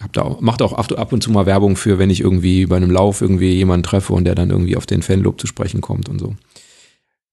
hab 0.00 0.12
da 0.12 0.22
auch, 0.22 0.40
macht 0.40 0.62
auch 0.62 0.72
ab 0.72 1.12
und 1.12 1.22
zu 1.22 1.30
mal 1.30 1.46
Werbung 1.46 1.76
für, 1.76 1.98
wenn 1.98 2.10
ich 2.10 2.20
irgendwie 2.20 2.66
bei 2.66 2.76
einem 2.76 2.90
Lauf 2.90 3.20
irgendwie 3.20 3.52
jemanden 3.52 3.84
treffe 3.84 4.12
und 4.12 4.24
der 4.24 4.34
dann 4.34 4.50
irgendwie 4.50 4.76
auf 4.76 4.86
den 4.86 5.02
Fanlob 5.02 5.40
zu 5.40 5.46
sprechen 5.46 5.80
kommt 5.80 6.08
und 6.08 6.18
so. 6.18 6.34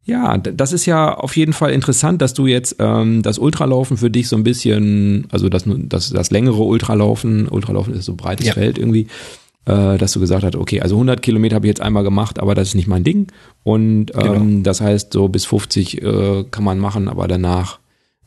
Ja, 0.08 0.38
das 0.38 0.72
ist 0.72 0.86
ja 0.86 1.14
auf 1.14 1.36
jeden 1.36 1.52
Fall 1.52 1.72
interessant, 1.72 2.22
dass 2.22 2.34
du 2.34 2.48
jetzt 2.48 2.78
ähm, 2.80 3.24
das 3.24 3.38
Ultralaufen 3.38 3.98
für 3.98 4.10
dich 4.10 4.30
so 4.30 4.38
ein 4.38 4.44
bisschen, 4.44 5.28
also 5.32 5.50
das, 5.50 5.66
das, 5.68 6.12
das 6.12 6.32
längere 6.32 6.64
Ultralaufen, 6.64 7.50
Ultralaufen 7.50 7.94
ist 7.94 8.06
so 8.06 8.16
breites 8.16 8.48
ja. 8.48 8.54
Feld 8.54 8.78
irgendwie, 8.78 9.08
äh, 9.66 9.98
dass 9.98 10.14
du 10.14 10.22
gesagt 10.22 10.46
hast, 10.46 10.56
okay, 10.56 10.80
also 10.80 10.96
100 10.96 11.22
Kilometer 11.22 11.56
habe 11.58 11.68
ich 11.68 11.72
jetzt 11.72 11.82
einmal 11.82 12.06
gemacht, 12.06 12.40
aber 12.40 12.56
das 12.56 12.70
ist 12.70 12.76
nicht 12.76 12.88
mein 12.88 13.04
Ding. 13.04 13.28
Und 13.64 14.16
ähm, 14.16 14.22
genau. 14.22 14.64
das 14.64 14.80
heißt, 14.80 15.12
so 15.12 15.28
bis 15.28 15.44
50 15.44 16.02
äh, 16.02 16.46
kann 16.52 16.64
man 16.64 16.80
machen, 16.80 17.10
aber 17.10 17.28
danach 17.28 17.80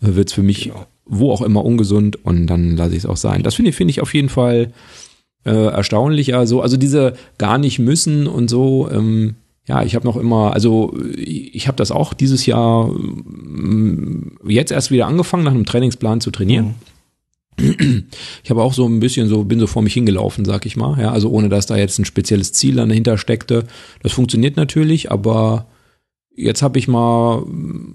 äh, 0.02 0.14
wird's 0.14 0.34
für 0.34 0.42
mich 0.42 0.64
genau. 0.64 0.86
wo 1.06 1.32
auch 1.32 1.40
immer 1.40 1.64
ungesund 1.64 2.22
und 2.26 2.46
dann 2.46 2.76
lasse 2.76 2.92
ich 2.92 3.04
es 3.04 3.06
auch 3.06 3.16
sein. 3.16 3.42
Das 3.42 3.54
finde 3.54 3.70
ich, 3.70 3.76
finde 3.76 3.92
ich 3.92 4.02
auf 4.02 4.12
jeden 4.12 4.28
Fall 4.28 4.72
äh, 5.46 5.68
erstaunlich. 5.68 6.34
Also, 6.34 6.60
also 6.60 6.76
diese 6.76 7.14
gar 7.38 7.56
nicht 7.56 7.78
müssen 7.78 8.26
und 8.26 8.50
so, 8.50 8.90
ähm, 8.92 9.36
ja, 9.66 9.82
ich 9.82 9.94
habe 9.94 10.06
noch 10.06 10.16
immer, 10.16 10.52
also 10.52 10.96
ich 11.16 11.68
habe 11.68 11.76
das 11.76 11.90
auch 11.90 12.14
dieses 12.14 12.46
Jahr 12.46 12.88
mm, 12.88 14.38
jetzt 14.48 14.72
erst 14.72 14.90
wieder 14.90 15.06
angefangen, 15.06 15.44
nach 15.44 15.52
einem 15.52 15.66
Trainingsplan 15.66 16.20
zu 16.20 16.30
trainieren. 16.30 16.66
Mhm. 16.66 16.74
Ich 18.42 18.50
habe 18.50 18.62
auch 18.62 18.72
so 18.72 18.86
ein 18.86 19.00
bisschen 19.00 19.28
so, 19.28 19.44
bin 19.44 19.60
so 19.60 19.66
vor 19.66 19.82
mich 19.82 19.92
hingelaufen, 19.92 20.44
sag 20.44 20.64
ich 20.66 20.76
mal. 20.76 20.98
Ja, 21.00 21.12
also 21.12 21.30
ohne 21.30 21.48
dass 21.48 21.66
da 21.66 21.76
jetzt 21.76 21.98
ein 21.98 22.04
spezielles 22.04 22.52
Ziel 22.52 22.76
dahinter 22.76 23.18
steckte. 23.18 23.64
Das 24.02 24.12
funktioniert 24.12 24.56
natürlich, 24.56 25.10
aber 25.10 25.66
jetzt 26.34 26.62
habe 26.62 26.78
ich 26.78 26.88
mal, 26.88 27.44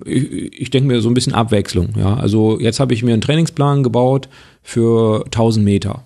ich, 0.05 0.61
ich 0.61 0.69
denke 0.69 0.87
mir 0.87 1.01
so 1.01 1.09
ein 1.09 1.13
bisschen 1.13 1.33
Abwechslung. 1.33 1.95
Ja, 1.97 2.15
also 2.15 2.59
jetzt 2.59 2.79
habe 2.79 2.93
ich 2.93 3.03
mir 3.03 3.13
einen 3.13 3.21
Trainingsplan 3.21 3.83
gebaut 3.83 4.29
für 4.61 5.25
1000 5.25 5.65
Meter. 5.65 6.03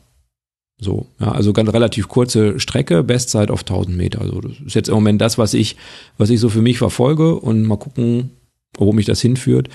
So, 0.80 1.08
ja, 1.20 1.32
also 1.32 1.52
ganz 1.52 1.74
relativ 1.74 2.08
kurze 2.08 2.60
Strecke, 2.60 3.04
Bestzeit 3.04 3.52
auf 3.52 3.62
1000 3.62 3.98
Meter. 3.98 4.22
Also 4.22 4.40
das 4.40 4.54
ist 4.66 4.76
jetzt 4.76 4.88
im 4.88 4.96
Moment 4.96 5.20
das, 5.20 5.38
was 5.38 5.54
ich, 5.54 5.76
was 6.18 6.30
ich 6.30 6.40
so 6.40 6.48
für 6.50 6.62
mich 6.62 6.78
verfolge 6.78 7.36
und 7.36 7.64
mal 7.64 7.78
gucken, 7.78 8.32
wo 8.78 8.94
mich 8.94 9.06
das 9.06 9.20
hinführt. 9.20 9.70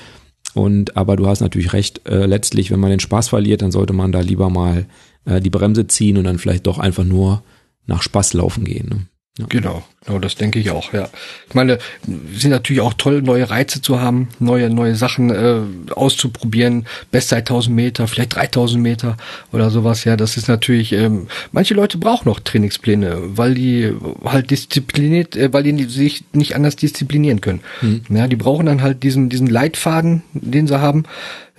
Und 0.55 0.97
aber 0.97 1.17
du 1.17 1.27
hast 1.27 1.41
natürlich 1.41 1.73
recht. 1.73 2.09
Äh, 2.09 2.27
letztlich, 2.27 2.71
wenn 2.71 2.81
man 2.81 2.91
den 2.91 3.01
Spaß 3.01 3.29
verliert, 3.29 3.61
dann 3.61 3.73
sollte 3.73 3.93
man 3.93 4.13
da 4.13 4.21
lieber 4.21 4.49
mal 4.49 4.87
äh, 5.27 5.41
die 5.41 5.51
Bremse 5.51 5.87
ziehen 5.87 6.17
und 6.17 6.25
dann 6.25 6.39
vielleicht 6.39 6.67
doch 6.67 6.79
einfach 6.79 7.05
nur 7.05 7.43
nach 7.87 8.03
Spaß 8.03 8.33
laufen 8.33 8.65
gehen. 8.65 8.89
Ne? 8.89 9.07
Ja. 9.37 9.47
Genau, 9.49 9.83
genau, 10.07 10.21
das 10.21 10.37
denke 10.37 10.61
ich 10.61 10.71
auch, 10.71 10.93
ja. 10.93 11.09
Ich 11.49 11.57
meine, 11.57 11.81
sind 12.07 12.51
natürlich 12.51 12.81
auch 12.81 12.95
toll, 12.95 13.21
neue 13.21 13.51
Reize 13.51 13.83
zu 13.83 14.01
haben, 14.01 14.29
neue, 14.39 14.71
neue 14.71 14.95
Sachen 14.95 15.31
äh, 15.31 15.61
auszuprobieren, 15.91 16.87
Bestzeit 17.11 17.41
1000 17.51 17.75
Meter, 17.75 18.07
vielleicht 18.07 18.37
3000 18.37 18.81
Meter 18.81 19.17
oder 19.53 19.71
sowas, 19.71 20.05
ja, 20.05 20.17
das 20.17 20.37
ist 20.37 20.47
natürlich, 20.47 20.93
ähm, 20.93 21.27
manche 21.51 21.75
Leute 21.75 21.99
brauchen 21.99 22.29
noch 22.29 22.39
Trainingspläne, 22.39 23.37
weil 23.37 23.55
die 23.55 23.93
halt 24.25 24.53
diszipliniert, 24.53 25.35
äh, 25.35 25.53
weil 25.53 25.65
die 25.65 25.83
sich 25.87 26.23
nicht 26.33 26.55
anders 26.55 26.77
disziplinieren 26.77 27.41
können. 27.41 27.61
Mhm. 27.83 28.03
Ja, 28.11 28.29
die 28.29 28.37
brauchen 28.37 28.67
dann 28.67 28.83
halt 28.83 29.03
diesen, 29.03 29.31
diesen 29.31 29.49
Leitfaden, 29.49 30.23
den 30.33 30.69
sie 30.69 30.81
haben, 30.81 31.07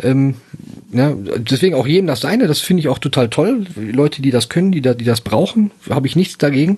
ähm, 0.01 0.35
ja, 0.93 1.13
deswegen 1.37 1.75
auch 1.75 1.87
jedem 1.87 2.07
das 2.07 2.21
seine, 2.21 2.47
das 2.47 2.61
finde 2.61 2.81
ich 2.81 2.87
auch 2.87 2.99
total 2.99 3.29
toll. 3.29 3.65
Leute, 3.75 4.21
die 4.21 4.31
das 4.31 4.47
können, 4.47 4.71
die, 4.71 4.81
da, 4.81 4.93
die 4.93 5.05
das 5.05 5.19
brauchen, 5.19 5.71
habe 5.89 6.07
ich 6.07 6.15
nichts 6.15 6.37
dagegen. 6.37 6.77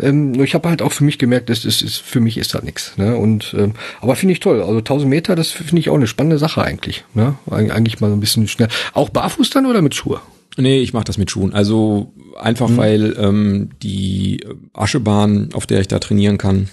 Ähm, 0.00 0.34
ich 0.42 0.54
habe 0.54 0.68
halt 0.68 0.82
auch 0.82 0.92
für 0.92 1.04
mich 1.04 1.18
gemerkt, 1.18 1.50
das 1.50 1.64
ist, 1.64 1.82
ist 1.82 1.96
für 1.96 2.20
mich 2.20 2.38
ist 2.38 2.54
da 2.54 2.60
nichts. 2.60 2.96
Ne? 2.96 3.16
Und 3.16 3.54
ähm, 3.58 3.74
aber 4.00 4.16
finde 4.16 4.32
ich 4.32 4.40
toll. 4.40 4.60
Also 4.60 4.78
1000 4.78 5.10
Meter, 5.10 5.34
das 5.34 5.50
finde 5.50 5.78
ich 5.80 5.90
auch 5.90 5.96
eine 5.96 6.06
spannende 6.06 6.38
Sache 6.38 6.62
eigentlich. 6.62 7.04
Ne? 7.14 7.36
Eig 7.50 7.70
eigentlich 7.70 8.00
mal 8.00 8.08
so 8.08 8.16
ein 8.16 8.20
bisschen 8.20 8.48
schnell. 8.48 8.68
Auch 8.94 9.08
barfuß 9.08 9.50
dann 9.50 9.66
oder 9.66 9.82
mit 9.82 9.94
Schuhe? 9.94 10.20
Nee, 10.56 10.80
ich 10.80 10.92
mache 10.92 11.04
das 11.04 11.18
mit 11.18 11.30
Schuhen. 11.30 11.52
Also 11.54 12.12
einfach, 12.38 12.68
mhm. 12.68 12.76
weil 12.76 13.16
ähm, 13.18 13.70
die 13.82 14.44
Aschebahn, 14.72 15.50
auf 15.52 15.66
der 15.66 15.80
ich 15.80 15.88
da 15.88 15.98
trainieren 15.98 16.38
kann, 16.38 16.68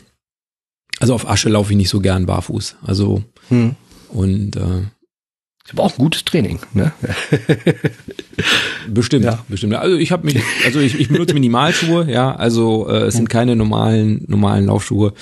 also 1.00 1.14
auf 1.14 1.30
Asche 1.30 1.50
laufe 1.50 1.72
ich 1.72 1.78
nicht 1.78 1.90
so 1.90 2.00
gern 2.00 2.26
barfuß. 2.26 2.78
Also 2.84 3.24
mhm. 3.50 3.76
und 4.10 4.56
äh, 4.56 4.84
ist 5.66 5.74
aber 5.74 5.84
auch 5.84 5.94
ein 5.94 5.98
gutes 5.98 6.24
Training, 6.24 6.60
ne? 6.74 6.92
bestimmt, 8.88 9.26
ja. 9.26 9.44
bestimmt. 9.48 9.74
Also 9.74 9.98
ich 9.98 10.12
habe 10.12 10.26
mich, 10.26 10.40
also 10.64 10.80
ich, 10.80 11.00
ich 11.00 11.10
benutze 11.10 11.34
Minimalschuhe, 11.34 12.10
ja, 12.10 12.36
also 12.36 12.88
äh, 12.88 13.06
es 13.06 13.16
sind 13.16 13.30
keine 13.30 13.56
normalen 13.56 14.24
normalen 14.28 14.66
Laufschuhe. 14.68 15.14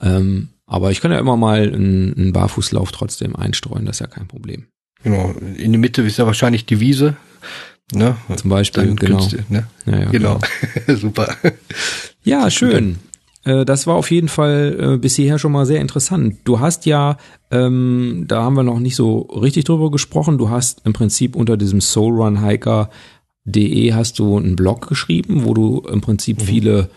Ähm, 0.00 0.50
aber 0.66 0.92
ich 0.92 1.00
kann 1.00 1.10
ja 1.10 1.18
immer 1.18 1.36
mal 1.36 1.62
einen, 1.62 2.14
einen 2.16 2.32
Barfußlauf 2.32 2.92
trotzdem 2.92 3.34
einstreuen, 3.34 3.84
das 3.84 3.96
ist 3.96 4.00
ja 4.00 4.06
kein 4.06 4.28
Problem. 4.28 4.66
Genau. 5.02 5.34
In 5.56 5.72
der 5.72 5.80
Mitte 5.80 6.02
ist 6.02 6.18
ja 6.18 6.26
wahrscheinlich 6.26 6.66
die 6.66 6.78
Wiese. 6.78 7.16
Ne? 7.92 8.16
Zum 8.36 8.50
Beispiel, 8.50 8.86
Dann 8.86 8.96
genau. 8.96 9.18
Künste, 9.18 9.44
ne? 9.48 9.66
Ja, 9.86 9.98
ja, 9.98 10.10
genau. 10.10 10.40
Super. 10.86 11.34
Ja, 12.22 12.48
schön. 12.50 13.00
Äh, 13.44 13.64
Das 13.64 13.86
war 13.86 13.94
auf 13.94 14.10
jeden 14.10 14.28
Fall 14.28 14.76
äh, 14.78 14.96
bis 14.98 15.16
hierher 15.16 15.38
schon 15.38 15.52
mal 15.52 15.66
sehr 15.66 15.80
interessant. 15.80 16.36
Du 16.44 16.60
hast 16.60 16.86
ja, 16.86 17.16
ähm, 17.50 18.24
da 18.28 18.42
haben 18.42 18.54
wir 18.54 18.62
noch 18.62 18.80
nicht 18.80 18.96
so 18.96 19.20
richtig 19.20 19.64
drüber 19.64 19.90
gesprochen, 19.90 20.38
du 20.38 20.50
hast 20.50 20.86
im 20.86 20.92
Prinzip 20.92 21.36
unter 21.36 21.56
diesem 21.56 21.80
soulrunhiker.de 21.80 23.92
hast 23.92 24.18
du 24.18 24.36
einen 24.36 24.56
Blog 24.56 24.88
geschrieben, 24.88 25.44
wo 25.44 25.54
du 25.54 25.80
im 25.90 26.00
Prinzip 26.00 26.42
viele 26.42 26.90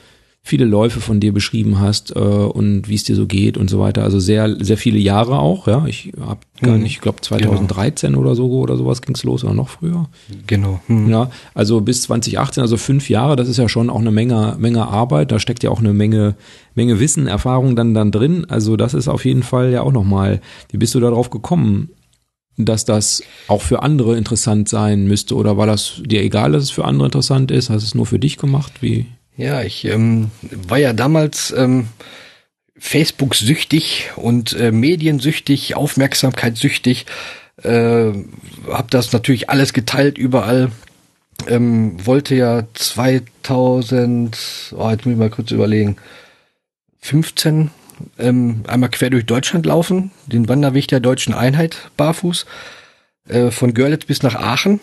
viele 0.46 0.66
Läufe 0.66 1.00
von 1.00 1.22
dir 1.22 1.34
beschrieben 1.34 1.80
hast 1.80 2.14
äh, 2.16 2.20
und 2.20 2.90
wie 2.90 2.96
es 2.96 3.06
dir 3.06 3.16
so 3.16 3.28
geht 3.28 3.58
und 3.58 3.70
so 3.70 3.80
weiter. 3.80 4.04
Also 4.04 4.20
sehr 4.20 4.58
sehr 4.64 4.78
viele 4.78 5.00
Jahre 5.00 5.40
auch. 5.40 5.68
Ja, 5.68 5.86
ich 5.88 6.12
habe 6.20 6.42
gar 6.62 6.76
Mhm. 6.76 6.84
nicht, 6.84 6.92
ich 6.96 7.02
glaube 7.02 7.22
2013 7.22 8.16
oder 8.16 8.36
so 8.36 8.52
oder 8.52 8.76
sowas 8.76 9.02
ging's 9.02 9.24
los 9.24 9.46
oder 9.46 9.54
noch 9.54 9.70
früher. 9.70 10.10
Genau. 10.46 10.82
Hm. 10.88 11.10
Ja, 11.10 11.32
also 11.54 11.80
bis 11.80 12.02
2018, 12.04 12.62
also 12.62 12.76
fünf 12.76 13.10
Jahre, 13.10 13.38
das 13.38 13.48
ist 13.48 13.56
ja 13.58 13.70
schon 13.70 13.90
auch 13.90 14.02
eine 14.02 14.12
Menge, 14.12 14.56
Menge 14.60 14.86
Arbeit. 14.86 15.32
Da 15.32 15.40
steckt 15.40 15.64
ja 15.64 15.70
auch 15.70 15.80
eine 15.80 15.94
Menge, 15.94 16.36
Menge 16.76 17.00
Wissen, 17.00 17.28
Erfahrung 17.28 17.78
dann, 17.78 17.94
dann 17.94 18.12
drin. 18.12 18.46
Also 18.50 18.76
das 18.76 18.94
ist 18.94 19.08
auf 19.08 19.24
jeden 19.24 19.44
Fall 19.44 19.72
ja 19.72 19.82
auch 19.82 19.94
nochmal, 19.94 20.42
wie 20.72 20.78
bist 20.78 20.94
du 20.94 21.00
darauf 21.00 21.30
gekommen, 21.30 21.90
dass 22.58 22.84
das 22.84 23.24
auch 23.48 23.62
für 23.62 23.82
andere 23.82 24.18
interessant 24.18 24.68
sein 24.68 25.06
müsste? 25.08 25.36
Oder 25.36 25.56
war 25.58 25.68
das 25.68 26.02
dir 26.06 26.22
egal, 26.22 26.52
dass 26.52 26.64
es 26.64 26.70
für 26.70 26.84
andere 26.84 27.08
interessant 27.08 27.50
ist? 27.50 27.70
Hast 27.70 27.84
du 27.84 27.88
es 27.88 27.96
nur 27.96 28.06
für 28.06 28.20
dich 28.20 28.38
gemacht? 28.38 28.74
Wie? 28.82 29.06
Ja, 29.36 29.64
ich 29.64 29.86
ähm, 29.86 30.30
war 30.42 30.78
ja 30.78 30.94
damals 30.94 31.52
ähm, 31.52 31.88
Facebook-süchtig 32.78 34.12
und 34.16 34.54
äh, 34.54 34.72
mediensüchtig, 34.72 35.76
aufmerksamkeitssüchtig. 35.76 37.06
Äh, 37.62 38.12
hab 38.68 38.92
das 38.92 39.14
natürlich 39.14 39.50
alles 39.50 39.74
geteilt 39.74 40.18
überall. 40.18 40.72
Ähm, 41.48 42.06
wollte 42.06 42.36
ja 42.36 42.64
2000, 42.74 44.74
oh, 44.78 44.90
jetzt 44.90 45.06
muss 45.06 45.14
ich 45.14 45.20
mal 45.20 45.30
kurz 45.30 45.52
überlegen, 45.52 45.98
15 47.00 47.72
ähm, 48.20 48.64
einmal 48.68 48.90
quer 48.90 49.10
durch 49.10 49.26
Deutschland 49.26 49.66
laufen, 49.66 50.12
den 50.28 50.48
Wanderweg 50.48 50.88
der 50.88 51.00
deutschen 51.00 51.34
Einheit 51.34 51.92
barfuß, 51.98 52.46
äh, 53.28 53.52
von 53.52 53.74
Görlitz 53.74 54.06
bis 54.06 54.24
nach 54.24 54.36
Aachen. 54.36 54.80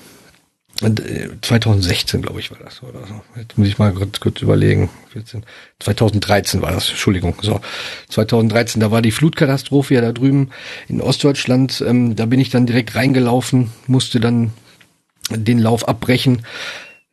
Und, 0.80 1.00
äh, 1.00 1.28
2016, 1.42 2.22
glaube 2.22 2.40
ich, 2.40 2.50
war 2.50 2.58
das 2.58 2.82
oder 2.82 3.06
so. 3.06 3.20
Jetzt 3.36 3.58
muss 3.58 3.68
ich 3.68 3.78
mal 3.78 3.92
kurz, 3.92 4.20
kurz 4.20 4.40
überlegen. 4.40 4.88
14, 5.12 5.44
2013 5.78 6.62
war 6.62 6.72
das, 6.72 6.88
Entschuldigung. 6.88 7.34
So, 7.42 7.60
2013, 8.08 8.80
da 8.80 8.90
war 8.90 9.02
die 9.02 9.10
Flutkatastrophe 9.10 9.94
ja 9.94 10.00
da 10.00 10.12
drüben 10.12 10.50
in 10.88 11.00
Ostdeutschland. 11.00 11.84
Ähm, 11.86 12.16
da 12.16 12.26
bin 12.26 12.40
ich 12.40 12.50
dann 12.50 12.66
direkt 12.66 12.94
reingelaufen, 12.94 13.70
musste 13.86 14.20
dann 14.20 14.52
den 15.30 15.58
Lauf 15.58 15.86
abbrechen. 15.86 16.46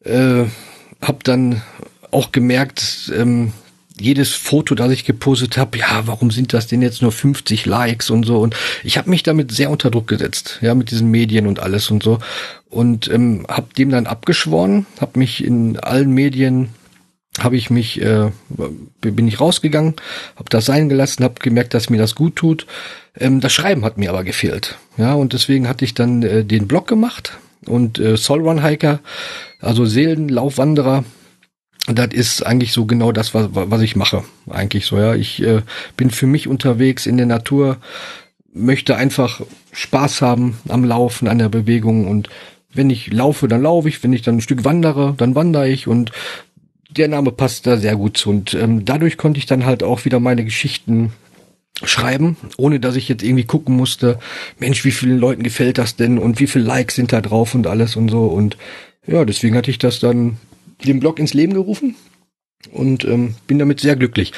Äh, 0.04 0.46
hab 1.02 1.24
dann 1.24 1.62
auch 2.12 2.32
gemerkt, 2.32 3.12
ähm, 3.16 3.52
jedes 4.00 4.34
Foto, 4.34 4.76
das 4.76 4.92
ich 4.92 5.06
gepostet 5.06 5.58
habe, 5.58 5.78
ja, 5.78 6.04
warum 6.06 6.32
sind 6.32 6.54
das 6.54 6.68
denn 6.68 6.82
jetzt 6.82 7.02
nur 7.02 7.12
50 7.12 7.66
Likes 7.66 8.10
und 8.10 8.26
so? 8.26 8.40
Und 8.40 8.56
ich 8.84 8.98
habe 8.98 9.10
mich 9.10 9.24
damit 9.24 9.52
sehr 9.52 9.70
unter 9.70 9.92
Druck 9.92 10.08
gesetzt, 10.08 10.60
ja, 10.62 10.76
mit 10.76 10.92
diesen 10.92 11.10
Medien 11.10 11.48
und 11.48 11.60
alles 11.60 11.90
und 11.90 12.04
so. 12.04 12.20
Und 12.70 13.10
ähm, 13.10 13.46
habe 13.50 13.74
dem 13.78 13.90
dann 13.90 14.08
abgeschworen, 14.08 14.86
habe 15.00 15.20
mich 15.20 15.44
in 15.44 15.80
allen 15.80 16.12
Medien 16.12 16.70
habe 17.40 17.56
ich 17.56 17.70
mich 17.70 18.02
äh, 18.02 18.32
bin 19.00 19.28
ich 19.28 19.40
rausgegangen, 19.40 19.96
habe 20.36 20.50
das 20.50 20.66
sein 20.66 20.90
gelassen, 20.90 21.24
habe 21.24 21.36
gemerkt, 21.40 21.76
dass 21.76 21.90
mir 21.90 21.98
das 21.98 22.16
gut 22.16 22.36
tut. 22.36 22.66
Ähm, 23.16 23.42
das 23.42 23.54
Schreiben 23.54 23.86
hat 23.86 23.98
mir 23.98 24.10
aber 24.10 24.24
gefehlt, 24.24 24.76
ja, 24.98 25.14
und 25.14 25.34
deswegen 25.34 25.68
hatte 25.68 25.86
ich 25.86 25.94
dann 25.94 26.24
äh, 26.24 26.44
den 26.44 26.68
Blog 26.68 26.88
gemacht 26.88 27.38
und 27.66 28.00
äh, 28.00 28.18
Soul 28.18 28.42
Run 28.42 28.64
Hiker, 28.64 29.00
also 29.60 29.86
Seelenlaufwanderer. 29.86 31.04
Das 31.88 32.08
ist 32.14 32.46
eigentlich 32.46 32.74
so 32.74 32.86
genau 32.86 33.12
das, 33.12 33.34
was, 33.34 33.50
was 33.52 33.82
ich 33.82 33.96
mache. 33.96 34.24
Eigentlich 34.50 34.86
so, 34.86 34.98
ja. 34.98 35.16
Ich 35.16 35.42
äh, 35.42 35.62
bin 35.96 36.12
für 36.12 36.28
mich 36.28 36.48
unterwegs 36.48 37.06
in 37.06 37.18
der 37.18 37.26
Natur, 37.26 37.78
möchte 38.54 38.98
einfach 38.98 39.42
Spaß 39.72 40.22
haben 40.22 40.58
am 40.68 40.84
Laufen, 40.84 41.28
an 41.28 41.40
der 41.40 41.50
Bewegung. 41.50 42.08
Und 42.08 42.30
wenn 42.74 42.90
ich 42.90 43.14
laufe, 43.14 43.48
dann 43.48 43.62
laufe 43.62 43.88
ich, 43.88 44.04
wenn 44.04 44.14
ich 44.14 44.22
dann 44.22 44.38
ein 44.38 44.42
Stück 44.42 44.66
wandere, 44.66 45.14
dann 45.18 45.36
wandere 45.36 45.70
ich. 45.70 45.88
Und 45.88 46.12
der 46.90 47.08
Name 47.08 47.32
passt 47.32 47.66
da 47.68 47.78
sehr 47.78 47.96
gut 47.96 48.18
zu. 48.18 48.32
Und 48.32 48.54
ähm, 48.54 48.84
dadurch 48.84 49.18
konnte 49.18 49.40
ich 49.40 49.46
dann 49.46 49.66
halt 49.66 49.82
auch 49.82 50.04
wieder 50.04 50.20
meine 50.20 50.44
Geschichten 50.44 51.14
schreiben, 51.84 52.38
ohne 52.58 52.80
dass 52.80 52.96
ich 52.96 53.08
jetzt 53.08 53.24
irgendwie 53.24 53.44
gucken 53.46 53.76
musste, 53.76 54.20
Mensch, 54.60 54.84
wie 54.84 54.92
vielen 54.92 55.20
Leuten 55.20 55.44
gefällt 55.44 55.78
das 55.78 55.96
denn? 55.96 56.18
Und 56.18 56.40
wie 56.40 56.48
viele 56.48 56.66
Likes 56.66 56.96
sind 56.96 57.14
da 57.14 57.22
drauf 57.22 57.56
und 57.56 57.68
alles 57.68 57.96
und 57.96 58.10
so. 58.10 58.26
Und 58.26 58.58
ja, 59.06 59.24
deswegen 59.24 59.56
hatte 59.56 59.72
ich 59.72 59.78
das 59.78 60.00
dann 60.00 60.38
den 60.84 61.00
Blog 61.00 61.20
ins 61.20 61.34
Leben 61.34 61.54
gerufen 61.54 61.96
und 62.72 63.06
ähm, 63.06 63.36
bin 63.48 63.60
damit 63.60 63.80
sehr 63.80 63.96
glücklich. 63.96 64.34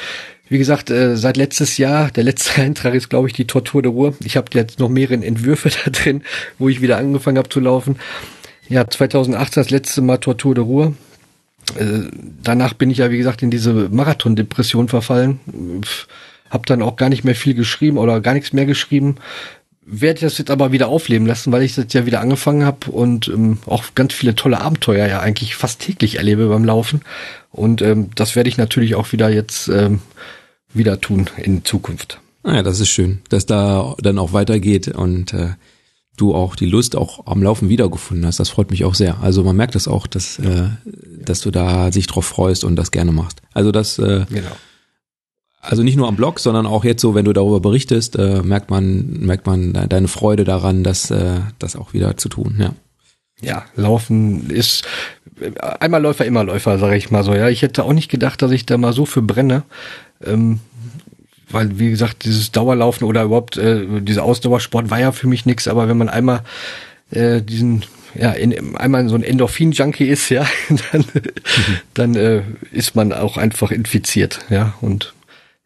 Wie 0.48 0.58
gesagt, 0.58 0.90
äh, 0.90 1.16
seit 1.16 1.36
letztes 1.36 1.78
Jahr, 1.78 2.10
der 2.10 2.24
letzte 2.24 2.60
Eintrag 2.62 2.94
ist, 2.94 3.08
glaube 3.08 3.28
ich, 3.28 3.34
die 3.34 3.46
Tortur 3.46 3.82
der 3.82 3.92
Ruhr. 3.92 4.14
Ich 4.24 4.36
habe 4.36 4.48
jetzt 4.54 4.78
noch 4.78 4.88
mehrere 4.88 5.24
Entwürfe 5.24 5.70
da 5.84 5.90
drin, 5.90 6.22
wo 6.58 6.68
ich 6.68 6.80
wieder 6.80 6.98
angefangen 6.98 7.38
habe 7.38 7.48
zu 7.48 7.60
laufen. 7.60 7.96
Ja, 8.68 8.88
2018 8.88 9.62
das 9.62 9.70
letzte 9.70 10.02
Mal 10.02 10.18
Tortur 10.18 10.54
der 10.54 10.64
Ruhr. 10.64 10.94
Äh, 11.76 12.08
danach 12.42 12.74
bin 12.74 12.90
ich 12.90 12.98
ja, 12.98 13.10
wie 13.10 13.18
gesagt, 13.18 13.42
in 13.42 13.50
diese 13.50 13.72
Marathon-Depression 13.72 14.88
verfallen. 14.88 15.40
Pff, 15.82 16.08
hab 16.50 16.66
dann 16.66 16.82
auch 16.82 16.96
gar 16.96 17.08
nicht 17.08 17.24
mehr 17.24 17.36
viel 17.36 17.54
geschrieben 17.54 17.96
oder 17.96 18.20
gar 18.20 18.34
nichts 18.34 18.52
mehr 18.52 18.66
geschrieben. 18.66 19.16
Werde 19.92 20.20
das 20.20 20.38
jetzt 20.38 20.50
aber 20.50 20.70
wieder 20.70 20.88
aufleben 20.88 21.26
lassen, 21.26 21.50
weil 21.52 21.62
ich 21.62 21.74
das 21.74 21.92
ja 21.92 22.06
wieder 22.06 22.20
angefangen 22.20 22.64
habe 22.64 22.90
und 22.90 23.28
ähm, 23.28 23.58
auch 23.66 23.84
ganz 23.94 24.14
viele 24.14 24.34
tolle 24.34 24.60
Abenteuer 24.60 25.08
ja 25.08 25.20
eigentlich 25.20 25.56
fast 25.56 25.80
täglich 25.80 26.16
erlebe 26.16 26.48
beim 26.48 26.64
Laufen. 26.64 27.00
Und 27.50 27.82
ähm, 27.82 28.10
das 28.14 28.36
werde 28.36 28.48
ich 28.48 28.56
natürlich 28.56 28.94
auch 28.94 29.12
wieder 29.12 29.28
jetzt 29.28 29.68
ähm, 29.68 30.00
wieder 30.72 31.00
tun 31.00 31.28
in 31.36 31.64
Zukunft. 31.64 32.20
Naja, 32.44 32.62
das 32.62 32.80
ist 32.80 32.88
schön, 32.88 33.20
dass 33.28 33.46
da 33.46 33.96
dann 34.00 34.18
auch 34.18 34.32
weitergeht 34.32 34.88
und 34.88 35.34
äh, 35.34 35.50
du 36.16 36.34
auch 36.34 36.54
die 36.54 36.66
Lust 36.66 36.96
auch 36.96 37.26
am 37.26 37.42
Laufen 37.42 37.68
wiedergefunden 37.68 38.26
hast. 38.26 38.40
Das 38.40 38.50
freut 38.50 38.70
mich 38.70 38.84
auch 38.84 38.94
sehr. 38.94 39.20
Also 39.20 39.42
man 39.42 39.56
merkt 39.56 39.74
das 39.74 39.88
auch, 39.88 40.06
dass, 40.06 40.38
äh, 40.38 40.68
dass 40.84 41.40
du 41.40 41.50
da 41.50 41.92
sich 41.92 42.06
drauf 42.06 42.26
freust 42.26 42.64
und 42.64 42.76
das 42.76 42.90
gerne 42.90 43.12
machst. 43.12 43.42
Also 43.52 43.72
das, 43.72 43.98
äh, 43.98 44.26
Genau. 44.28 44.52
Also 45.60 45.82
nicht 45.82 45.96
nur 45.96 46.08
am 46.08 46.16
Blog, 46.16 46.40
sondern 46.40 46.66
auch 46.66 46.84
jetzt 46.84 47.02
so, 47.02 47.14
wenn 47.14 47.24
du 47.24 47.32
darüber 47.32 47.60
berichtest, 47.60 48.16
äh, 48.16 48.42
merkt 48.42 48.70
man, 48.70 49.20
merkt 49.20 49.46
man 49.46 49.72
de- 49.72 49.86
deine 49.86 50.08
Freude 50.08 50.44
daran, 50.44 50.82
das, 50.84 51.10
äh, 51.10 51.40
das 51.58 51.76
auch 51.76 51.92
wieder 51.92 52.16
zu 52.16 52.28
tun. 52.28 52.56
Ja. 52.58 52.72
Ja, 53.42 53.64
Laufen 53.74 54.50
ist 54.50 54.84
einmal 55.80 56.02
Läufer, 56.02 56.26
immer 56.26 56.44
Läufer, 56.44 56.78
sage 56.78 56.96
ich 56.96 57.10
mal 57.10 57.24
so. 57.24 57.34
Ja, 57.34 57.48
ich 57.48 57.62
hätte 57.62 57.84
auch 57.84 57.92
nicht 57.94 58.10
gedacht, 58.10 58.42
dass 58.42 58.50
ich 58.50 58.66
da 58.66 58.76
mal 58.76 58.92
so 58.92 59.06
für 59.06 59.22
brenne. 59.22 59.62
Ähm, 60.24 60.60
weil, 61.50 61.78
wie 61.78 61.90
gesagt, 61.90 62.24
dieses 62.24 62.52
Dauerlaufen 62.52 63.06
oder 63.06 63.22
überhaupt 63.24 63.56
äh, 63.56 64.00
dieser 64.02 64.24
Ausdauersport 64.24 64.90
war 64.90 65.00
ja 65.00 65.12
für 65.12 65.26
mich 65.26 65.46
nichts, 65.46 65.68
aber 65.68 65.88
wenn 65.88 65.98
man 65.98 66.08
einmal 66.08 66.42
äh, 67.10 67.42
diesen 67.42 67.84
ja, 68.14 68.32
in, 68.32 68.76
einmal 68.76 69.08
so 69.08 69.14
ein 69.14 69.22
Endorphin-Junkie 69.22 70.06
ist, 70.06 70.28
ja, 70.30 70.46
dann, 70.92 71.04
dann 71.94 72.14
äh, 72.14 72.42
ist 72.72 72.94
man 72.94 73.12
auch 73.12 73.36
einfach 73.36 73.70
infiziert, 73.70 74.40
ja, 74.50 74.74
und 74.80 75.14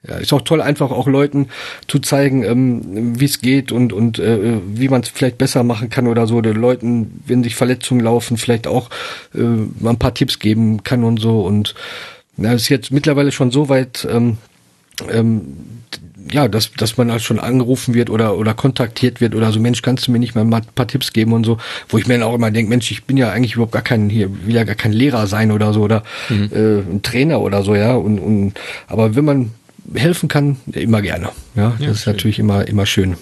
ja, 0.06 0.16
ist 0.16 0.32
auch 0.32 0.42
toll, 0.42 0.60
einfach 0.60 0.90
auch 0.90 1.06
Leuten 1.06 1.48
zu 1.88 1.98
zeigen, 1.98 2.44
ähm, 2.44 3.18
wie 3.18 3.24
es 3.24 3.40
geht 3.40 3.72
und 3.72 3.92
und 3.92 4.18
äh, 4.18 4.58
wie 4.66 4.88
man 4.88 5.00
es 5.00 5.08
vielleicht 5.08 5.38
besser 5.38 5.62
machen 5.62 5.88
kann 5.88 6.06
oder 6.06 6.26
so. 6.26 6.40
Den 6.40 6.56
Leuten, 6.56 7.22
wenn 7.26 7.42
sich 7.42 7.56
Verletzungen 7.56 8.00
laufen, 8.02 8.36
vielleicht 8.36 8.66
auch 8.66 8.90
äh, 9.34 9.40
mal 9.40 9.90
ein 9.90 9.98
paar 9.98 10.14
Tipps 10.14 10.38
geben 10.38 10.82
kann 10.84 11.04
und 11.04 11.20
so. 11.20 11.40
Und 11.40 11.74
ja, 12.36 12.52
ist 12.52 12.68
jetzt 12.68 12.90
mittlerweile 12.90 13.32
schon 13.32 13.50
so 13.50 13.68
weit, 13.68 14.06
ähm, 14.10 14.38
ähm, 15.10 15.42
ja, 16.30 16.48
dass, 16.48 16.72
dass 16.72 16.96
man 16.96 17.10
halt 17.10 17.22
schon 17.22 17.38
angerufen 17.38 17.94
wird 17.94 18.10
oder, 18.10 18.36
oder 18.36 18.54
kontaktiert 18.54 19.20
wird 19.20 19.34
oder 19.34 19.52
so, 19.52 19.60
Mensch, 19.60 19.82
kannst 19.82 20.06
du 20.06 20.12
mir 20.12 20.18
nicht 20.18 20.34
mal 20.34 20.42
ein 20.42 20.64
paar 20.74 20.88
Tipps 20.88 21.12
geben 21.12 21.32
und 21.32 21.44
so, 21.44 21.58
wo 21.88 21.98
ich 21.98 22.06
mir 22.06 22.14
dann 22.14 22.22
auch 22.22 22.34
immer 22.34 22.50
denke, 22.50 22.70
Mensch, 22.70 22.90
ich 22.90 23.04
bin 23.04 23.16
ja 23.16 23.30
eigentlich 23.30 23.54
überhaupt 23.54 23.72
gar 23.72 23.82
kein, 23.82 24.08
hier, 24.08 24.30
will 24.46 24.54
ja 24.54 24.64
gar 24.64 24.74
kein 24.74 24.92
Lehrer 24.92 25.26
sein 25.26 25.52
oder 25.52 25.72
so 25.72 25.82
oder 25.82 26.02
äh, 26.30 26.78
ein 26.78 27.00
Trainer 27.02 27.40
oder 27.40 27.62
so, 27.62 27.74
ja. 27.74 27.94
Und, 27.94 28.18
und 28.18 28.54
aber 28.88 29.14
wenn 29.16 29.24
man 29.24 29.50
helfen 29.92 30.28
kann, 30.28 30.56
immer 30.72 31.02
gerne. 31.02 31.30
Ja, 31.54 31.74
das 31.78 31.88
ist 31.88 32.02
schön. 32.02 32.12
natürlich 32.12 32.38
immer, 32.38 32.66
immer 32.66 32.86
schön. 32.86 33.16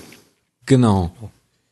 Genau. 0.66 1.10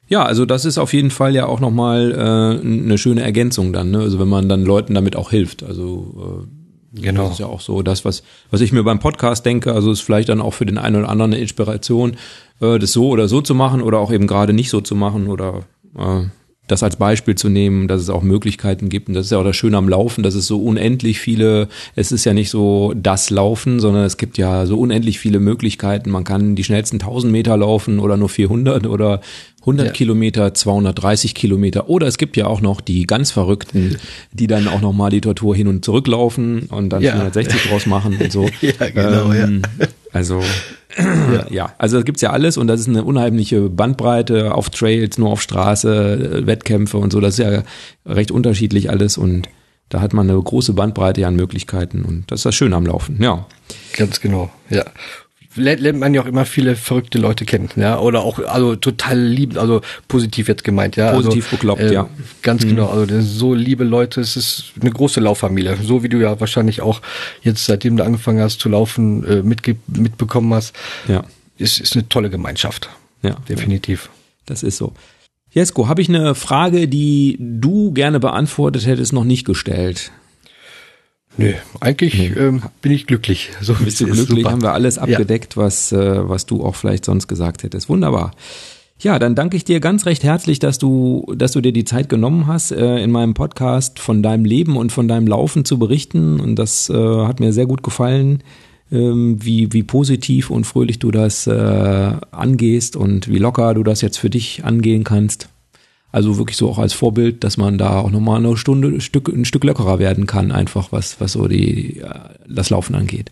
Ja, 0.09 0.25
also 0.25 0.45
das 0.45 0.65
ist 0.65 0.79
auf 0.79 0.93
jeden 0.93 1.11
Fall 1.11 1.35
ja 1.35 1.47
auch 1.47 1.61
nochmal 1.61 2.13
äh, 2.13 2.67
eine 2.67 2.99
schöne 2.99 3.23
Ergänzung 3.23 3.73
dann, 3.73 3.93
ne? 3.93 4.01
Also 4.01 4.19
wenn 4.19 4.29
man 4.29 4.49
dann 4.49 4.65
Leuten 4.65 4.95
damit 4.95 5.15
auch 5.15 5.31
hilft. 5.31 5.63
Also 5.63 6.47
äh, 6.47 6.61
Genau. 6.93 7.25
Das 7.25 7.33
ist 7.35 7.39
ja 7.39 7.47
auch 7.47 7.61
so 7.61 7.83
das, 7.83 8.05
was, 8.05 8.23
was 8.51 8.61
ich 8.61 8.73
mir 8.73 8.83
beim 8.83 8.99
Podcast 8.99 9.47
denke. 9.47 9.73
Also 9.73 9.93
ist 9.93 10.01
vielleicht 10.01 10.29
dann 10.29 10.41
auch 10.41 10.55
für 10.55 10.67
den 10.67 10.79
einen 10.79 10.97
oder 10.97 11.09
anderen 11.09 11.33
eine 11.33 11.41
Inspiration, 11.41 12.17
äh, 12.61 12.79
das 12.79 12.93
so 12.93 13.09
oder 13.09 13.29
so 13.29 13.41
zu 13.41 13.55
machen 13.55 13.81
oder 13.81 13.99
auch 13.99 14.13
eben 14.13 14.27
gerade 14.27 14.53
nicht 14.53 14.71
so 14.71 14.81
zu 14.81 14.97
machen 14.97 15.29
oder 15.29 15.63
äh, 15.97 16.25
das 16.71 16.83
als 16.83 16.97
Beispiel 16.97 17.35
zu 17.35 17.49
nehmen, 17.49 17.89
dass 17.89 18.01
es 18.01 18.11
auch 18.11 18.23
Möglichkeiten 18.23 18.89
gibt. 18.89 19.09
Und 19.09 19.15
das 19.15 19.27
ist 19.27 19.33
ja 19.33 19.39
auch 19.39 19.45
das 19.45 19.57
Schöne 19.57 19.77
am 19.77 19.89
Laufen, 19.89 20.23
dass 20.23 20.35
es 20.35 20.47
so 20.47 20.63
unendlich 20.63 21.19
viele, 21.19 21.69
es 21.97 22.13
ist 22.13 22.25
ja 22.25 22.33
nicht 22.33 22.51
so 22.51 22.93
das 22.97 23.31
Laufen, 23.31 23.81
sondern 23.81 24.05
es 24.05 24.17
gibt 24.17 24.39
ja 24.39 24.67
so 24.67 24.79
unendlich 24.79 25.19
viele 25.19 25.41
Möglichkeiten. 25.41 26.11
Man 26.11 26.25
kann 26.25 26.55
die 26.55 26.65
schnellsten 26.65 26.97
1000 26.97 27.33
Meter 27.33 27.57
laufen 27.57 27.99
oder 27.99 28.17
nur 28.17 28.29
400 28.29 28.87
oder 28.87 29.21
100 29.61 29.87
ja. 29.87 29.93
Kilometer, 29.93 30.55
230 30.55 31.35
Kilometer. 31.35 31.89
Oder 31.89 32.07
es 32.07 32.19
gibt 32.19 32.37
ja 32.37 32.47
auch 32.47 32.61
noch 32.61 32.81
die 32.81 33.07
ganz 33.07 33.31
Verrückten, 33.31 33.99
die 34.33 34.47
dann 34.47 34.69
auch 34.69 34.81
noch 34.81 34.93
mal 34.93 35.11
die 35.11 35.21
Tortur 35.21 35.55
hin 35.55 35.69
und 35.69 35.85
zurück 35.85 36.07
laufen 36.07 36.63
und 36.71 36.91
dann 36.91 37.03
ja. 37.03 37.13
460 37.13 37.63
draus 37.69 37.87
machen 37.87 38.17
und 38.19 38.33
so. 38.33 38.49
ja, 38.61 38.89
genau, 38.89 39.33
ähm, 39.33 39.63
ja. 39.79 39.87
Also 40.13 40.43
ja. 40.97 41.47
ja, 41.51 41.75
also 41.79 41.97
das 41.97 42.05
gibt's 42.05 42.23
ja 42.23 42.31
alles 42.31 42.57
und 42.57 42.67
das 42.67 42.81
ist 42.81 42.89
eine 42.89 43.05
unheimliche 43.05 43.69
Bandbreite 43.69 44.55
auf 44.55 44.71
Trails, 44.71 45.19
nur 45.19 45.31
auf 45.31 45.43
Straße, 45.43 46.47
Wettkämpfe 46.47 46.99
und 46.99 47.13
so. 47.13 47.21
Das 47.21 47.39
ist 47.39 47.45
ja 47.45 47.63
recht 48.07 48.31
unterschiedlich 48.31 48.91
alles 48.91 49.19
und 49.19 49.49
da 49.89 50.01
hat 50.01 50.13
man 50.13 50.31
eine 50.31 50.41
große 50.41 50.73
Bandbreite 50.73 51.27
an 51.27 51.35
Möglichkeiten 51.37 52.05
und 52.05 52.31
das 52.31 52.41
ist 52.41 52.47
das 52.47 52.55
Schöne 52.55 52.77
am 52.77 52.87
Laufen, 52.87 53.23
ja. 53.23 53.47
Ganz 53.97 54.21
genau, 54.21 54.51
ja 54.69 54.85
lernt, 55.57 55.99
man 55.99 56.15
ja 56.15 56.23
auch 56.23 56.27
immer 56.27 56.45
viele 56.45 56.77
verrückte 56.77 57.19
Leute 57.19 57.45
kennen, 57.45 57.71
ja, 57.77 57.99
oder 57.99 58.23
auch 58.23 58.39
also 58.39 58.77
total 58.77 59.19
lieb, 59.19 59.59
also 59.59 59.81
positiv 60.09 60.49
jetzt 60.49 60.65
gemeint, 60.65 60.97
ja. 60.97 61.13
Positiv 61.13 61.47
also, 61.47 61.57
bekloppt, 61.57 61.83
äh, 61.83 61.95
ja. 61.95 62.09
Ganz 62.43 62.65
mhm. 62.65 62.71
genau, 62.71 62.89
also 62.89 63.21
so 63.21 63.55
liebe 63.55 63.85
Leute, 63.85 64.21
es 64.21 64.37
ist 64.37 64.73
eine 64.81 64.91
große 64.91 65.21
Lauffamilie, 65.21 65.77
so 65.83 66.03
wie 66.03 66.09
du 66.09 66.19
ja 66.19 66.39
wahrscheinlich 66.41 66.81
auch 66.81 67.01
jetzt 67.43 67.65
seitdem 67.65 67.97
du 67.97 68.05
angefangen 68.05 68.41
hast 68.41 68.61
zu 68.61 68.69
laufen 68.69 69.25
äh, 69.25 69.43
mitge 69.43 69.77
mitbekommen 69.87 70.53
hast. 70.55 70.75
Ja. 71.09 71.25
Ist 71.59 71.81
ist 71.81 71.95
eine 71.95 72.09
tolle 72.09 72.31
Gemeinschaft. 72.31 72.89
Ja, 73.23 73.37
definitiv. 73.49 74.09
Das 74.47 74.63
ist 74.63 74.79
so. 74.79 74.95
Jesko, 75.53 75.89
habe 75.89 76.01
ich 76.01 76.09
eine 76.09 76.35
Frage, 76.35 76.87
die 76.87 77.37
du 77.41 77.93
gerne 77.93 78.21
beantwortet 78.21 78.87
hättest, 78.87 79.13
noch 79.13 79.25
nicht 79.25 79.45
gestellt. 79.45 80.13
Nö, 81.41 81.53
eigentlich 81.81 82.15
nee. 82.19 82.39
Ähm, 82.39 82.63
bin 82.83 82.93
ich 82.93 83.07
glücklich. 83.07 83.51
So 83.61 83.75
bist 83.75 84.01
du 84.01 84.07
glücklich, 84.07 84.45
haben 84.47 84.63
wir 84.63 84.73
alles 84.73 84.99
abgedeckt, 84.99 85.57
ja. 85.57 85.63
was, 85.63 85.93
äh, 85.93 86.29
was 86.29 86.47
du 86.47 86.65
auch 86.65 86.75
vielleicht 86.75 87.05
sonst 87.05 87.29
gesagt 87.29 87.63
hättest. 87.63 87.89
Wunderbar. 87.89 88.33
Ja, 89.03 89.19
dann 89.19 89.35
danke 89.35 89.57
ich 89.57 89.65
dir 89.65 89.81
ganz 89.81 90.05
recht 90.05 90.25
herzlich, 90.25 90.59
dass 90.59 90.79
du, 90.79 91.25
dass 91.35 91.53
du 91.53 91.63
dir 91.63 91.73
die 91.73 91.87
Zeit 91.87 92.11
genommen 92.11 92.47
hast, 92.47 92.71
äh, 92.71 92.99
in 92.99 93.11
meinem 93.11 93.33
Podcast 93.33 93.99
von 93.99 94.23
deinem 94.23 94.45
Leben 94.45 94.77
und 94.77 94.93
von 94.93 95.09
deinem 95.09 95.27
Laufen 95.27 95.65
zu 95.65 95.79
berichten. 95.79 96.39
Und 96.39 96.57
das 96.57 96.91
äh, 96.91 96.95
hat 96.95 97.41
mir 97.41 97.55
sehr 97.55 97.65
gut 97.65 97.83
gefallen, 97.83 98.43
ähm, 98.93 99.39
wie, 99.43 99.73
wie 99.73 99.85
positiv 99.85 100.51
und 100.51 100.65
fröhlich 100.65 100.99
du 100.99 101.11
das 101.11 101.47
äh, 101.47 102.13
angehst 102.31 102.95
und 102.95 103.29
wie 103.29 103.39
locker 103.39 103.73
du 103.73 103.83
das 103.85 104.03
jetzt 104.03 104.19
für 104.19 104.29
dich 104.29 104.65
angehen 104.65 105.05
kannst. 105.05 105.49
Also 106.13 106.39
wirklich 106.39 106.57
so 106.57 106.69
auch 106.69 106.79
als 106.79 106.93
Vorbild, 106.93 107.45
dass 107.45 107.57
man 107.57 107.79
da 107.79 108.01
auch 108.01 108.11
nochmal 108.11 108.45
eine 108.45 108.57
Stunde 108.57 108.89
ein 108.89 109.01
Stück, 109.01 109.29
ein 109.29 109.45
Stück 109.45 109.65
lockerer 109.65 109.99
werden 109.99 110.27
kann, 110.27 110.51
einfach 110.51 110.91
was, 110.91 111.21
was 111.21 111.33
so 111.33 111.47
die, 111.47 112.03
das 112.49 112.71
Laufen 112.71 112.95
angeht. 112.95 113.31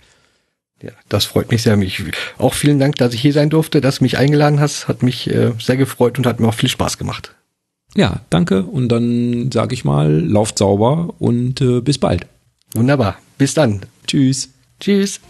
Ja, 0.82 0.90
das 1.08 1.24
freut 1.24 1.50
mich 1.50 1.62
sehr. 1.62 1.76
Mich, 1.76 2.02
auch 2.38 2.54
vielen 2.54 2.78
Dank, 2.78 2.96
dass 2.96 3.12
ich 3.12 3.20
hier 3.20 3.32
sein 3.32 3.50
durfte, 3.50 3.80
dass 3.80 3.98
du 3.98 4.04
mich 4.04 4.16
eingeladen 4.16 4.60
hast. 4.60 4.86
Hat 4.86 5.02
mich 5.02 5.28
äh, 5.28 5.52
sehr 5.58 5.76
gefreut 5.76 6.18
und 6.18 6.26
hat 6.26 6.38
mir 6.38 6.48
auch 6.48 6.54
viel 6.54 6.68
Spaß 6.68 6.98
gemacht. 6.98 7.34
Ja, 7.96 8.20
danke. 8.30 8.62
Und 8.62 8.88
dann 8.90 9.50
sage 9.50 9.74
ich 9.74 9.84
mal, 9.84 10.20
lauft 10.20 10.58
sauber 10.58 11.14
und 11.18 11.60
äh, 11.60 11.80
bis 11.80 11.98
bald. 11.98 12.26
Wunderbar. 12.74 13.18
Bis 13.38 13.54
dann. 13.54 13.80
Tschüss. 14.06 14.50
Tschüss. 14.78 15.20